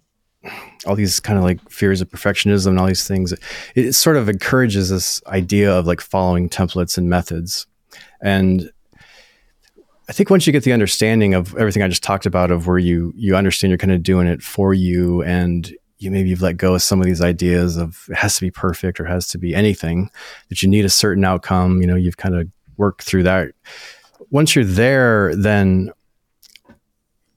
all 0.86 0.96
these 0.96 1.20
kind 1.20 1.40
of 1.40 1.46
like 1.46 1.62
fears 1.70 2.02
of 2.02 2.10
perfectionism 2.10 2.68
and 2.68 2.80
all 2.80 2.88
these 2.88 3.08
things, 3.08 3.32
it, 3.32 3.40
it 3.76 3.94
sort 3.94 4.18
of 4.18 4.28
encourages 4.30 4.90
this 4.90 5.22
idea 5.28 5.72
of 5.72 5.88
like 5.88 6.02
following 6.02 6.50
templates 6.50 6.98
and 6.98 7.10
methods. 7.10 7.66
And 8.22 8.70
I 10.10 10.14
think 10.14 10.30
once 10.30 10.48
you 10.48 10.54
get 10.54 10.64
the 10.64 10.72
understanding 10.72 11.34
of 11.34 11.56
everything 11.58 11.84
I 11.84 11.88
just 11.90 12.04
talked 12.04 12.26
about, 12.26 12.50
of 12.50 12.66
where 12.66 12.78
you 12.78 13.12
you 13.16 13.36
understand 13.36 13.72
you're 13.72 13.78
kind 13.78 13.92
of 13.92 14.04
doing 14.04 14.28
it 14.28 14.42
for 14.42 14.74
you, 14.74 15.22
and 15.24 15.70
you 15.98 16.12
maybe 16.12 16.30
you've 16.30 16.42
let 16.42 16.58
go 16.58 16.76
of 16.76 16.82
some 16.82 17.00
of 17.00 17.06
these 17.06 17.22
ideas 17.22 17.76
of 17.76 18.06
it 18.10 18.16
has 18.16 18.36
to 18.36 18.42
be 18.42 18.52
perfect 18.52 19.00
or 19.00 19.06
has 19.06 19.28
to 19.30 19.38
be 19.38 19.54
anything 19.54 20.10
that 20.50 20.64
you 20.64 20.70
need 20.70 20.86
a 20.86 20.90
certain 20.90 21.26
outcome. 21.26 21.82
You 21.82 21.88
know, 21.88 21.96
you've 21.96 22.18
kind 22.18 22.36
of 22.36 22.48
worked 22.78 23.04
through 23.04 23.24
that. 23.24 23.50
Once 24.30 24.56
you're 24.56 24.66
there, 24.66 25.36
then 25.36 25.92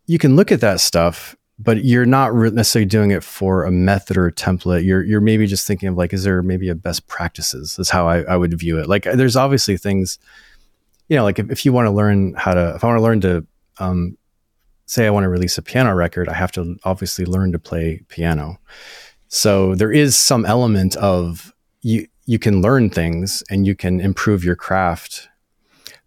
you 0.07 0.19
can 0.19 0.37
look 0.37 0.53
at 0.53 0.61
that 0.61 0.81
stuff, 0.81 1.37
but 1.59 1.85
you're 1.85 2.07
not 2.07 2.35
re- 2.35 2.51
necessarily 2.51 2.87
doing 2.87 3.11
it 3.11 3.25
for 3.25 3.65
a 3.65 3.71
method 3.71 4.17
or 4.17 4.27
a 4.27 4.33
template. 4.33 4.85
You're 4.85 5.03
you're 5.03 5.21
maybe 5.21 5.47
just 5.47 5.67
thinking 5.67 5.89
of 5.89 5.97
like, 5.97 6.13
is 6.13 6.23
there 6.23 6.43
maybe 6.43 6.69
a 6.69 6.75
best 6.77 7.09
practices? 7.09 7.79
Is 7.81 7.91
how 7.91 8.07
I, 8.09 8.23
I 8.23 8.37
would 8.37 8.57
view 8.59 8.79
it. 8.79 8.89
Like, 8.89 9.05
there's 9.05 9.37
obviously 9.37 9.77
things 9.77 10.19
you 11.11 11.17
know, 11.17 11.25
like 11.25 11.41
if, 11.41 11.51
if 11.51 11.67
you 11.67 11.73
want 11.73 11.87
to 11.87 11.91
learn 11.91 12.35
how 12.35 12.55
to, 12.55 12.75
if 12.77 12.85
I 12.85 12.87
want 12.87 12.99
to 12.99 13.03
learn 13.03 13.21
to, 13.23 13.47
um, 13.79 14.17
say 14.87 15.07
I 15.07 15.11
want 15.11 15.25
to 15.25 15.29
release 15.29 15.59
a 15.59 15.63
piano 15.63 15.93
record, 15.93 16.29
I 16.29 16.35
have 16.35 16.53
to 16.53 16.77
obviously 16.85 17.25
learn 17.25 17.51
to 17.53 17.59
play 17.59 18.01
piano. 18.09 18.59
So 19.27 19.75
there 19.75 19.93
is 19.93 20.17
some 20.17 20.47
element 20.47 20.95
of 20.97 21.53
you, 21.83 22.07
you 22.27 22.39
can 22.39 22.63
learn 22.63 22.91
things 22.91 23.43
and 23.51 23.67
you 23.67 23.75
can 23.75 24.01
improve 24.01 24.45
your 24.45 24.55
craft. 24.55 25.29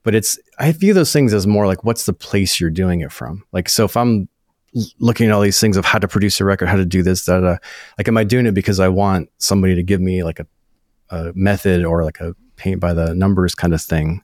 But 0.04 0.16
it's, 0.16 0.40
I 0.58 0.72
view 0.72 0.94
those 0.94 1.12
things 1.12 1.34
as 1.34 1.46
more 1.46 1.68
like, 1.68 1.84
what's 1.84 2.06
the 2.06 2.14
place 2.14 2.62
you're 2.62 2.70
doing 2.70 3.02
it 3.02 3.12
from? 3.12 3.44
Like, 3.52 3.68
so 3.68 3.84
if 3.84 3.98
I'm 3.98 4.30
looking 5.00 5.28
at 5.28 5.34
all 5.34 5.42
these 5.42 5.60
things 5.60 5.76
of 5.76 5.84
how 5.84 6.00
to 6.00 6.08
produce 6.08 6.40
a 6.40 6.46
record, 6.46 6.70
how 6.70 6.78
to 6.78 6.86
do 6.86 7.04
this, 7.04 7.26
da, 7.26 7.42
da, 7.42 7.58
like, 7.98 8.08
am 8.08 8.18
I 8.18 8.24
doing 8.24 8.46
it 8.46 8.54
because 8.54 8.80
I 8.80 8.88
want 8.88 9.30
somebody 9.38 9.76
to 9.76 9.84
give 9.84 10.00
me 10.00 10.24
like 10.24 10.40
a, 10.40 10.48
a 11.10 11.34
method 11.36 11.84
or 11.84 12.06
like 12.06 12.22
a 12.22 12.36
paint 12.56 12.80
by 12.80 12.94
the 12.94 13.14
numbers 13.14 13.54
kind 13.54 13.74
of 13.74 13.82
thing? 13.82 14.22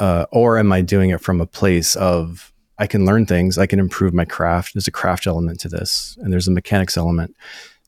Uh, 0.00 0.26
or 0.32 0.58
am 0.58 0.72
I 0.72 0.80
doing 0.80 1.10
it 1.10 1.20
from 1.20 1.40
a 1.40 1.46
place 1.46 1.94
of 1.94 2.52
I 2.78 2.86
can 2.86 3.04
learn 3.04 3.26
things, 3.26 3.58
I 3.58 3.66
can 3.66 3.78
improve 3.78 4.14
my 4.14 4.24
craft. 4.24 4.72
There's 4.74 4.88
a 4.88 4.90
craft 4.90 5.26
element 5.26 5.60
to 5.60 5.68
this, 5.68 6.16
and 6.22 6.32
there's 6.32 6.48
a 6.48 6.50
mechanics 6.50 6.96
element. 6.96 7.36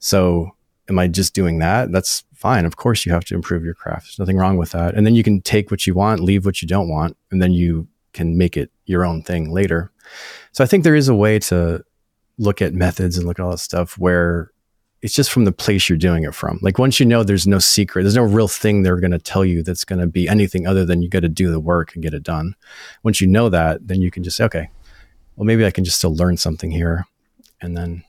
So, 0.00 0.50
am 0.90 0.98
I 0.98 1.08
just 1.08 1.34
doing 1.34 1.60
that? 1.60 1.90
That's 1.90 2.24
fine. 2.34 2.66
Of 2.66 2.76
course, 2.76 3.06
you 3.06 3.12
have 3.12 3.24
to 3.24 3.34
improve 3.34 3.64
your 3.64 3.72
craft. 3.72 4.04
There's 4.04 4.18
nothing 4.18 4.36
wrong 4.36 4.58
with 4.58 4.72
that. 4.72 4.94
And 4.94 5.06
then 5.06 5.14
you 5.14 5.22
can 5.22 5.40
take 5.40 5.70
what 5.70 5.86
you 5.86 5.94
want, 5.94 6.20
leave 6.20 6.44
what 6.44 6.60
you 6.60 6.68
don't 6.68 6.90
want, 6.90 7.16
and 7.30 7.40
then 7.40 7.52
you 7.52 7.88
can 8.12 8.36
make 8.36 8.58
it 8.58 8.70
your 8.84 9.06
own 9.06 9.22
thing 9.22 9.50
later. 9.50 9.90
So, 10.52 10.62
I 10.62 10.66
think 10.66 10.84
there 10.84 10.94
is 10.94 11.08
a 11.08 11.14
way 11.14 11.38
to 11.38 11.82
look 12.36 12.60
at 12.60 12.74
methods 12.74 13.16
and 13.16 13.26
look 13.26 13.38
at 13.38 13.42
all 13.42 13.52
that 13.52 13.58
stuff 13.58 13.96
where 13.96 14.52
it's 15.02 15.14
just 15.14 15.30
from 15.32 15.44
the 15.44 15.52
place 15.52 15.88
you're 15.88 15.98
doing 15.98 16.22
it 16.22 16.34
from. 16.34 16.58
Like 16.62 16.78
once 16.78 17.00
you 17.00 17.06
know 17.06 17.22
there's 17.24 17.46
no 17.46 17.58
secret, 17.58 18.02
there's 18.04 18.16
no 18.16 18.22
real 18.22 18.48
thing 18.48 18.82
they're 18.82 19.00
going 19.00 19.10
to 19.10 19.18
tell 19.18 19.44
you 19.44 19.62
that's 19.62 19.84
going 19.84 19.98
to 20.00 20.06
be 20.06 20.28
anything 20.28 20.66
other 20.66 20.84
than 20.84 21.02
you 21.02 21.08
got 21.08 21.20
to 21.20 21.28
do 21.28 21.50
the 21.50 21.58
work 21.60 21.94
and 21.94 22.02
get 22.02 22.14
it 22.14 22.22
done. 22.22 22.54
Once 23.02 23.20
you 23.20 23.26
know 23.26 23.48
that, 23.48 23.86
then 23.88 24.00
you 24.00 24.10
can 24.12 24.22
just 24.22 24.36
say, 24.36 24.44
okay, 24.44 24.68
well, 25.36 25.44
maybe 25.44 25.66
I 25.66 25.70
can 25.72 25.84
just 25.84 25.98
still 25.98 26.14
learn 26.14 26.36
something 26.36 26.70
here. 26.70 27.06
And 27.60 27.76
then, 27.76 28.04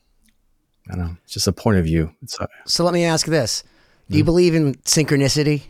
I 0.89 0.95
don't 0.95 1.05
know, 1.05 1.17
it's 1.23 1.33
just 1.33 1.47
a 1.47 1.51
point 1.51 1.77
of 1.79 1.85
view. 1.85 2.13
It's, 2.21 2.39
uh, 2.39 2.47
So 2.65 2.83
let 2.83 2.93
me 2.93 3.03
ask 3.05 3.25
this: 3.25 3.63
Do 4.09 4.17
you 4.17 4.23
believe 4.23 4.53
in 4.55 4.75
synchronicity? 4.83 5.63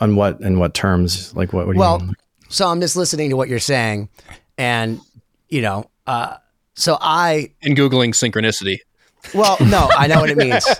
on 0.00 0.16
what, 0.16 0.40
in 0.40 0.58
what 0.58 0.72
terms? 0.74 1.34
Like 1.34 1.52
what, 1.52 1.66
what 1.66 1.74
do 1.74 1.78
Well, 1.78 1.94
you 1.98 2.06
mean? 2.06 2.08
Well, 2.08 2.46
so 2.48 2.66
I'm 2.68 2.80
just 2.80 2.96
listening 2.96 3.30
to 3.30 3.36
what 3.36 3.48
you're 3.48 3.58
saying, 3.58 4.08
and 4.56 5.00
you 5.48 5.62
know, 5.62 5.90
uh, 6.06 6.36
So 6.74 6.96
I 7.00 7.52
In 7.62 7.74
googling 7.74 8.10
synchronicity. 8.14 8.78
Well, 9.34 9.56
no, 9.60 9.88
I 9.96 10.06
know 10.06 10.20
what 10.20 10.30
it 10.30 10.36
means. 10.36 10.66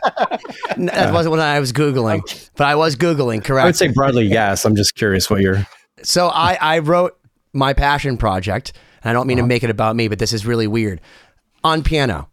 That 0.76 1.12
wasn't 1.12 1.32
what 1.32 1.41
I 1.41 1.61
was 1.61 1.74
googling, 1.74 2.22
but 2.57 2.66
I 2.66 2.74
was 2.74 2.97
googling. 2.97 3.45
Correct. 3.45 3.64
I 3.64 3.66
would 3.66 3.76
say 3.76 3.88
broadly 3.88 4.24
yes. 4.24 4.64
I'm 4.64 4.74
just 4.74 4.95
curious 4.95 5.28
what 5.28 5.43
you're. 5.43 5.66
So 6.03 6.28
I, 6.28 6.57
I 6.59 6.78
wrote 6.78 7.18
my 7.53 7.74
passion 7.74 8.16
project, 8.16 8.72
and 9.03 9.11
I 9.11 9.12
don't 9.12 9.26
mean 9.26 9.36
to 9.36 9.43
uh-huh. 9.43 9.49
make 9.49 9.62
it 9.62 9.68
about 9.68 9.95
me, 9.95 10.09
but 10.09 10.18
this 10.18 10.32
is 10.32 10.47
really 10.47 10.66
weird. 10.66 11.03
On 11.62 11.82
piano, 11.82 12.30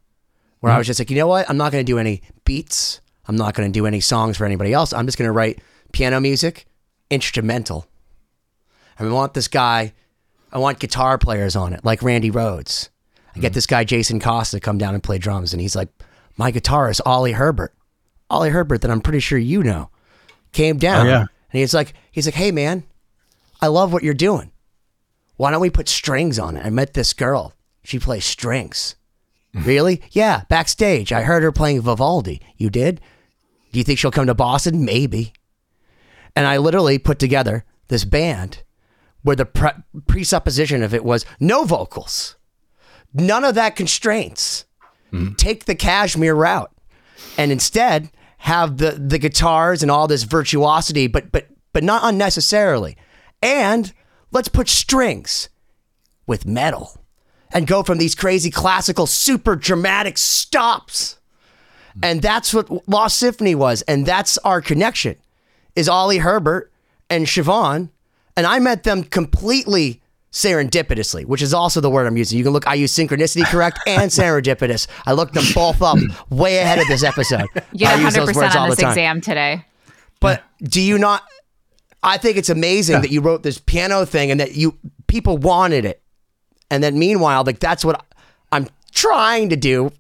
where 0.60 0.72
I 0.72 0.76
mm-hmm. 0.76 0.80
was 0.80 0.88
just 0.88 1.00
like, 1.00 1.10
you 1.10 1.18
know 1.18 1.28
what? 1.28 1.50
I'm 1.50 1.58
not 1.58 1.72
going 1.72 1.86
to 1.86 1.92
do 1.92 1.98
any 1.98 2.22
beats. 2.46 3.02
I'm 3.28 3.36
not 3.36 3.54
going 3.54 3.72
to 3.72 3.78
do 3.78 3.86
any 3.86 4.00
songs 4.00 4.38
for 4.38 4.46
anybody 4.46 4.72
else. 4.72 4.94
I'm 4.94 5.06
just 5.06 5.18
going 5.18 5.28
to 5.28 5.34
write 5.34 5.60
piano 5.92 6.20
music, 6.22 6.66
instrumental. 7.10 7.88
And 8.98 9.10
I 9.10 9.12
want 9.12 9.34
this 9.34 9.48
guy, 9.48 9.94
I 10.52 10.60
want 10.60 10.80
guitar 10.80 11.18
players 11.18 11.56
on 11.56 11.74
it, 11.74 11.84
like 11.84 12.02
Randy 12.02 12.32
Rhoads. 12.32 12.90
I 13.38 13.42
get 13.42 13.52
hmm. 13.52 13.56
this 13.56 13.68
guy, 13.68 13.84
Jason 13.84 14.20
Costa, 14.20 14.58
to 14.58 14.60
come 14.60 14.78
down 14.78 14.94
and 14.94 15.04
play 15.04 15.18
drums, 15.18 15.54
and 15.54 15.62
he's 15.62 15.76
like, 15.76 15.90
my 16.38 16.52
guitarist, 16.52 17.02
Oli 17.06 17.32
Herbert. 17.32 17.74
Oli 18.30 18.50
Herbert, 18.50 18.82
that 18.82 18.92
I'm 18.92 19.02
pretty 19.02 19.20
sure 19.20 19.38
you 19.38 19.64
know, 19.64 19.90
came 20.52 20.78
down. 20.78 21.08
Oh, 21.08 21.10
yeah. 21.10 21.20
And 21.20 21.60
he's 21.60 21.74
like, 21.74 21.94
he's 22.12 22.28
like, 22.28 22.36
hey 22.36 22.52
man, 22.52 22.84
I 23.62 23.68
love 23.68 23.94
what 23.94 24.04
you're 24.04 24.14
doing. 24.14 24.52
Why 25.38 25.52
don't 25.52 25.62
we 25.62 25.70
put 25.70 25.88
strings 25.88 26.38
on 26.40 26.58
it? 26.58 26.66
I 26.66 26.70
met 26.70 26.94
this 26.94 27.14
girl. 27.14 27.54
She 27.84 28.00
plays 28.00 28.26
strings. 28.26 28.96
Hmm. 29.54 29.64
really? 29.64 30.02
Yeah, 30.12 30.44
backstage. 30.50 31.14
I 31.14 31.22
heard 31.22 31.44
her 31.44 31.52
playing 31.52 31.82
Vivaldi. 31.82 32.42
You 32.58 32.70
did? 32.70 33.00
Do 33.72 33.80
you 33.80 33.84
think 33.84 34.00
she'll 34.00 34.12
come 34.12 34.28
to 34.28 34.34
Boston? 34.34 34.84
Maybe. 34.84 35.34
And 36.36 36.46
I 36.46 36.58
literally 36.58 36.98
put 36.98 37.20
together 37.20 37.66
this 37.88 38.04
band 38.04 38.64
where 39.24 39.36
the 39.36 39.46
pre- 39.46 39.72
presupposition 40.08 40.84
of 40.84 40.94
it 40.94 41.04
was 41.04 41.26
no 41.40 41.66
vocals, 41.66 42.37
none 43.14 43.44
of 43.44 43.56
that 43.56 43.76
constraints. 43.76 44.66
Take 45.38 45.66
the 45.66 45.76
cashmere 45.76 46.36
route 46.36 46.72
and 47.38 47.52
instead 47.52 48.12
have 48.40 48.78
the 48.78 48.92
the 48.92 49.18
guitars 49.18 49.82
and 49.82 49.90
all 49.90 50.08
this 50.08 50.24
virtuosity, 50.24 51.08
but 51.08 51.32
but 51.32 51.48
but 51.74 51.84
not 51.84 52.02
unnecessarily. 52.04 52.98
And 53.42 53.94
let's 54.32 54.50
put 54.50 54.68
strings 54.68 55.50
with 56.26 56.46
metal 56.46 56.98
and 57.52 57.66
go 57.66 57.84
from 57.84 57.98
these 57.98 58.16
crazy 58.16 58.52
classical, 58.52 59.08
super 59.08 59.56
dramatic 59.56 60.18
stops. 60.18 61.18
And 62.04 62.22
that's 62.22 62.54
what 62.54 62.88
Lost 62.88 63.18
Symphony 63.18 63.56
was, 63.56 63.82
and 63.84 64.06
that's 64.06 64.38
our 64.40 64.62
connection. 64.62 65.16
Is 65.76 65.90
Oli 65.90 66.18
Herbert 66.18 66.72
and 67.10 67.26
Siobhán, 67.26 67.90
and 68.36 68.46
I 68.46 68.60
met 68.60 68.84
them 68.84 69.04
completely 69.04 70.02
serendipitously, 70.32 71.26
which 71.26 71.42
is 71.42 71.54
also 71.54 71.82
the 71.82 71.90
word 71.90 72.06
I'm 72.08 72.18
using. 72.18 72.38
You 72.38 72.44
can 72.44 72.54
look, 72.54 72.68
I 72.68 72.76
use 72.76 72.94
synchronicity 72.94 73.46
correct 73.46 73.80
and 73.88 74.12
serendipitous. 74.12 74.88
I 75.06 75.14
looked 75.14 75.34
them 75.34 75.46
both 75.54 75.82
up 75.82 75.98
way 76.30 76.58
ahead 76.58 76.80
of 76.80 76.88
this 76.88 77.04
episode. 77.04 77.48
You 77.74 77.88
I 77.88 77.96
use 77.96 78.14
those 78.14 78.30
100% 78.30 78.36
words 78.36 78.56
all 78.56 78.64
on 78.64 78.70
the 78.70 78.76
this 78.76 78.86
exam 78.86 79.22
today. 79.22 79.66
But 80.20 80.44
do 80.62 80.82
you 80.82 80.98
not? 80.98 81.24
I 82.04 82.18
think 82.18 82.38
it's 82.38 82.50
amazing 82.50 83.02
that 83.02 83.12
you 83.12 83.22
wrote 83.22 83.44
this 83.44 83.58
piano 83.58 84.06
thing 84.06 84.32
and 84.32 84.40
that 84.40 84.56
you 84.56 84.78
people 85.08 85.38
wanted 85.38 85.86
it, 85.86 86.02
and 86.70 86.84
then 86.84 86.98
meanwhile, 87.00 87.44
like 87.44 87.60
that's 87.60 87.84
what 87.84 88.06
I'm 88.52 88.68
trying 88.92 89.50
to 89.50 89.56
do 89.56 89.92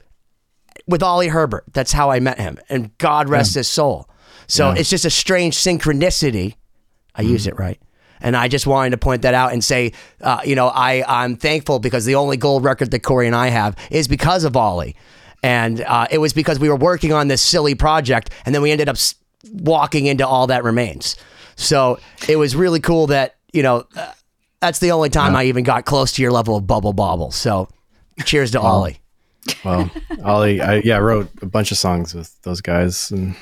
with 0.87 1.03
Oli 1.03 1.27
Herbert. 1.27 1.65
That's 1.73 1.91
how 1.91 2.11
I 2.11 2.19
met 2.19 2.39
him, 2.39 2.59
and 2.69 2.95
God 2.97 3.29
rest 3.29 3.55
his 3.55 3.67
soul. 3.67 4.09
So 4.47 4.71
it's 4.71 4.89
just 4.89 5.05
a 5.05 5.09
strange 5.09 5.57
synchronicity. 5.57 6.55
I 7.13 7.23
use 7.23 7.47
it 7.47 7.57
right. 7.59 7.79
And 8.21 8.35
I 8.35 8.47
just 8.47 8.67
wanted 8.67 8.91
to 8.91 8.97
point 8.97 9.21
that 9.21 9.33
out 9.33 9.53
and 9.53 9.63
say, 9.63 9.93
uh, 10.21 10.39
you 10.45 10.55
know, 10.55 10.67
I, 10.67 11.03
I'm 11.07 11.35
thankful 11.35 11.79
because 11.79 12.05
the 12.05 12.15
only 12.15 12.37
gold 12.37 12.63
record 12.63 12.91
that 12.91 12.99
Cory 12.99 13.27
and 13.27 13.35
I 13.35 13.49
have 13.49 13.75
is 13.91 14.07
because 14.07 14.43
of 14.43 14.55
Oli. 14.55 14.95
And 15.43 15.81
uh, 15.81 16.07
it 16.09 16.17
was 16.17 16.33
because 16.33 16.59
we 16.59 16.69
were 16.69 16.75
working 16.75 17.13
on 17.13 17.27
this 17.27 17.41
silly 17.41 17.75
project 17.75 18.31
and 18.45 18.55
then 18.55 18.61
we 18.61 18.71
ended 18.71 18.89
up 18.89 18.97
walking 19.53 20.07
into 20.07 20.27
All 20.27 20.47
That 20.47 20.63
Remains. 20.63 21.15
So 21.55 21.99
it 22.27 22.37
was 22.37 22.55
really 22.55 22.79
cool 22.79 23.07
that, 23.07 23.35
you 23.53 23.63
know, 23.63 23.85
uh, 23.95 24.11
that's 24.59 24.79
the 24.79 24.91
only 24.91 25.09
time 25.09 25.35
I 25.35 25.45
even 25.45 25.63
got 25.63 25.85
close 25.85 26.11
to 26.13 26.21
your 26.21 26.31
level 26.31 26.55
of 26.55 26.65
bubble 26.65 26.93
bobble. 26.93 27.31
So 27.31 27.69
cheers 28.25 28.51
to 28.51 28.59
Oli. 28.59 28.99
Well, 29.63 29.89
Oli, 30.25 30.61
I 30.61 30.81
yeah 30.83 30.97
wrote 30.97 31.29
a 31.41 31.45
bunch 31.45 31.71
of 31.71 31.77
songs 31.77 32.13
with 32.13 32.39
those 32.41 32.59
guys, 32.59 33.11
and 33.11 33.35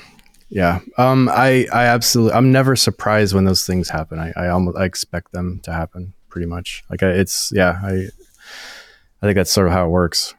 yeah, 0.48 0.80
um, 0.96 1.28
I 1.28 1.66
I 1.72 1.86
absolutely 1.86 2.34
I'm 2.34 2.52
never 2.52 2.76
surprised 2.76 3.34
when 3.34 3.44
those 3.44 3.66
things 3.66 3.88
happen. 3.88 4.18
I 4.18 4.32
I 4.36 4.48
almost 4.48 4.76
I 4.76 4.84
expect 4.84 5.32
them 5.32 5.60
to 5.64 5.72
happen 5.72 6.14
pretty 6.28 6.46
much. 6.46 6.84
Like 6.90 7.02
I, 7.02 7.10
it's 7.10 7.52
yeah 7.54 7.80
I 7.82 8.08
I 9.22 9.26
think 9.26 9.36
that's 9.36 9.50
sort 9.50 9.66
of 9.66 9.72
how 9.72 9.86
it 9.86 9.90
works. 9.90 10.34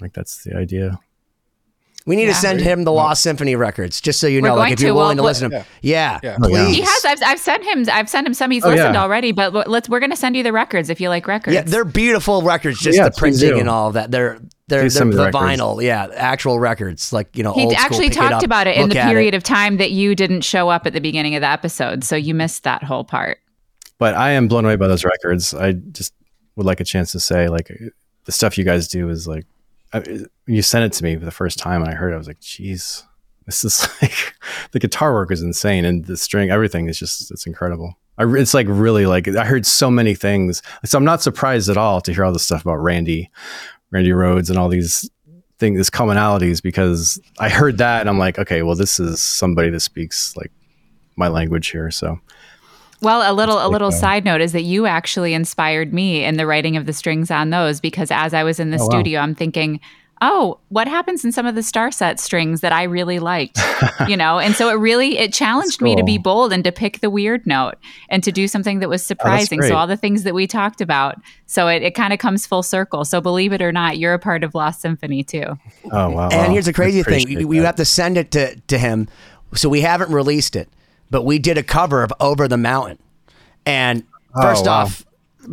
Like 0.00 0.12
that's 0.14 0.44
the 0.44 0.56
idea. 0.56 0.98
We 2.06 2.16
need 2.16 2.22
Yeah. 2.22 2.28
to 2.32 2.34
send 2.36 2.60
him 2.62 2.84
the 2.84 2.92
Lost 2.92 3.22
Symphony 3.22 3.54
records, 3.54 4.00
just 4.00 4.18
so 4.18 4.26
you 4.26 4.40
We're 4.40 4.48
know, 4.48 4.54
like 4.56 4.72
if 4.72 4.80
you're 4.80 4.90
to. 4.90 4.94
willing 4.94 5.18
Well, 5.18 5.24
to 5.24 5.28
listen 5.28 5.50
to 5.50 5.58
him. 5.58 5.66
Yeah, 5.82 6.18
Yeah. 6.22 6.36
Oh, 6.42 6.48
yeah. 6.48 6.64
please. 6.64 6.76
He 6.76 6.80
has. 6.82 7.04
I've, 7.04 7.22
I've 7.22 7.38
sent 7.38 7.64
him. 7.64 7.84
I've 7.92 8.08
sent 8.08 8.26
him 8.26 8.32
some. 8.32 8.50
He's 8.50 8.64
Oh, 8.64 8.70
listened 8.70 8.94
yeah. 8.94 9.02
already. 9.02 9.32
But 9.32 9.68
let's. 9.68 9.88
We're 9.90 10.00
going 10.00 10.10
to 10.10 10.16
send 10.16 10.34
you 10.34 10.42
the 10.42 10.52
records 10.52 10.88
if 10.88 11.00
you 11.02 11.10
like 11.10 11.26
records. 11.26 11.54
Yeah, 11.54 11.62
they're 11.62 11.84
beautiful 11.84 12.40
records, 12.42 12.78
just 12.80 12.96
Yeah, 12.96 13.04
the 13.04 13.10
printing 13.10 13.60
and 13.60 13.68
all 13.68 13.88
of 13.88 13.94
that. 13.94 14.10
They're 14.10 14.38
they're, 14.68 14.88
they're 14.88 15.04
the, 15.06 15.16
the 15.16 15.30
vinyl, 15.30 15.82
yeah, 15.82 16.08
actual 16.14 16.58
records, 16.58 17.12
like 17.12 17.36
you 17.36 17.42
know. 17.42 17.52
He 17.52 17.62
old 17.64 17.72
school, 17.72 17.84
actually 17.84 18.06
it 18.06 18.12
talked 18.14 18.34
up, 18.34 18.42
about 18.42 18.66
it 18.66 18.76
in 18.76 18.88
the 18.88 18.94
period 18.94 19.34
it. 19.34 19.36
of 19.36 19.42
time 19.42 19.76
that 19.78 19.90
you 19.90 20.14
didn't 20.14 20.42
show 20.42 20.68
up 20.70 20.86
at 20.86 20.92
the 20.94 21.00
beginning 21.00 21.34
of 21.34 21.40
the 21.42 21.48
episode, 21.48 22.04
so 22.04 22.16
you 22.16 22.34
missed 22.34 22.64
that 22.64 22.82
whole 22.82 23.04
part. 23.04 23.38
But 23.98 24.14
I 24.14 24.30
am 24.30 24.46
blown 24.48 24.64
away 24.64 24.76
by 24.76 24.86
those 24.88 25.04
records. 25.04 25.52
I 25.54 25.72
just 25.72 26.14
would 26.56 26.66
like 26.66 26.80
a 26.80 26.84
chance 26.84 27.12
to 27.12 27.20
say 27.20 27.48
like 27.48 27.70
the 28.24 28.32
stuff 28.32 28.56
you 28.58 28.64
guys 28.64 28.88
do 28.88 29.08
is 29.08 29.26
like 29.28 29.44
I, 29.92 30.02
you 30.46 30.62
sent 30.62 30.84
it 30.84 30.92
to 30.98 31.04
me 31.04 31.16
for 31.16 31.24
the 31.24 31.30
first 31.30 31.58
time 31.58 31.82
and 31.82 31.90
I 31.90 31.94
heard 31.94 32.12
it, 32.12 32.14
I 32.14 32.18
was 32.18 32.26
like, 32.26 32.40
geez, 32.40 33.04
this 33.46 33.64
is 33.64 33.88
like 34.02 34.34
the 34.72 34.78
guitar 34.78 35.12
work 35.12 35.30
is 35.30 35.42
insane 35.42 35.84
and 35.84 36.04
the 36.04 36.16
string, 36.16 36.50
everything 36.50 36.88
is 36.88 36.98
just 36.98 37.30
it's 37.30 37.46
incredible. 37.46 37.98
I, 38.18 38.24
it's 38.24 38.54
like 38.54 38.66
really 38.68 39.06
like 39.06 39.28
I 39.28 39.44
heard 39.44 39.64
so 39.64 39.90
many 39.90 40.14
things, 40.14 40.62
so 40.84 40.98
I'm 40.98 41.04
not 41.04 41.22
surprised 41.22 41.68
at 41.68 41.76
all 41.76 42.00
to 42.02 42.12
hear 42.12 42.24
all 42.24 42.32
this 42.32 42.44
stuff 42.44 42.62
about 42.62 42.76
Randy, 42.76 43.30
Randy 43.90 44.10
Rhoads, 44.10 44.50
and 44.50 44.58
all 44.58 44.68
these 44.68 45.08
things, 45.58 45.78
these 45.78 45.90
commonalities 45.90 46.62
because 46.62 47.20
I 47.38 47.48
heard 47.48 47.78
that 47.78 48.00
and 48.00 48.10
I'm 48.10 48.18
like, 48.18 48.38
okay, 48.38 48.62
well, 48.62 48.74
this 48.74 49.00
is 49.00 49.22
somebody 49.22 49.70
that 49.70 49.80
speaks 49.80 50.36
like 50.36 50.52
my 51.16 51.28
language 51.28 51.68
here, 51.68 51.90
so. 51.90 52.20
Well, 53.00 53.30
a 53.30 53.34
little 53.34 53.64
a 53.64 53.68
little 53.68 53.92
side 53.92 54.24
note 54.24 54.40
is 54.40 54.52
that 54.52 54.62
you 54.62 54.86
actually 54.86 55.32
inspired 55.34 55.92
me 55.94 56.24
in 56.24 56.36
the 56.36 56.46
writing 56.46 56.76
of 56.76 56.86
the 56.86 56.92
strings 56.92 57.30
on 57.30 57.50
those 57.50 57.80
because 57.80 58.10
as 58.10 58.34
I 58.34 58.42
was 58.42 58.58
in 58.58 58.70
the 58.70 58.78
Oh, 58.78 58.82
wow. 58.86 58.90
studio, 58.90 59.20
I'm 59.20 59.34
thinking, 59.34 59.78
oh, 60.20 60.58
what 60.70 60.88
happens 60.88 61.24
in 61.24 61.30
some 61.30 61.46
of 61.46 61.54
the 61.54 61.60
Starset 61.60 62.18
strings 62.18 62.60
that 62.60 62.72
I 62.72 62.82
really 62.82 63.20
liked, 63.20 63.56
you 64.08 64.16
know? 64.16 64.40
And 64.40 64.56
so 64.56 64.68
it 64.68 64.72
really 64.74 65.16
it 65.16 65.32
challenged 65.32 65.80
me 65.80 65.94
to 65.94 66.02
be 66.02 66.18
bold 66.18 66.52
and 66.52 66.64
to 66.64 66.72
pick 66.72 66.98
the 66.98 67.08
weird 67.08 67.46
note 67.46 67.74
and 68.08 68.24
to 68.24 68.32
do 68.32 68.48
something 68.48 68.80
that 68.80 68.88
was 68.88 69.00
surprising. 69.06 69.60
great. 69.60 69.68
so 69.68 69.76
all 69.76 69.86
the 69.86 69.96
things 69.96 70.24
that 70.24 70.34
we 70.34 70.48
talked 70.48 70.80
about, 70.80 71.14
so 71.46 71.68
it, 71.68 71.84
it 71.84 71.94
kind 71.94 72.12
of 72.12 72.18
comes 72.18 72.46
full 72.46 72.64
circle. 72.64 73.04
So 73.04 73.20
believe 73.20 73.52
it 73.52 73.62
or 73.62 73.70
not, 73.70 73.98
you're 73.98 74.14
a 74.14 74.18
part 74.18 74.42
of 74.42 74.56
Lost 74.56 74.80
Symphony 74.80 75.22
too. 75.22 75.56
Oh 75.92 76.10
wow! 76.10 76.30
And 76.30 76.48
wow. 76.48 76.50
here's 76.50 76.66
the 76.66 76.72
crazy 76.72 77.04
thing: 77.04 77.22
appreciate 77.22 77.38
we, 77.38 77.44
we 77.44 77.56
have 77.58 77.76
to 77.76 77.84
send 77.84 78.18
it 78.18 78.32
to 78.32 78.56
to 78.56 78.76
him, 78.76 79.06
so 79.54 79.68
we 79.68 79.82
haven't 79.82 80.10
released 80.10 80.56
it, 80.56 80.68
but 81.10 81.22
we 81.24 81.38
did 81.38 81.58
a 81.58 81.62
cover 81.62 82.02
of 82.02 82.12
"Over 82.20 82.48
the 82.48 82.56
Mountain." 82.56 82.98
And 83.66 84.04
first 84.40 84.66
Oh, 84.66 84.70
wow. 84.70 84.82
off, 84.82 85.04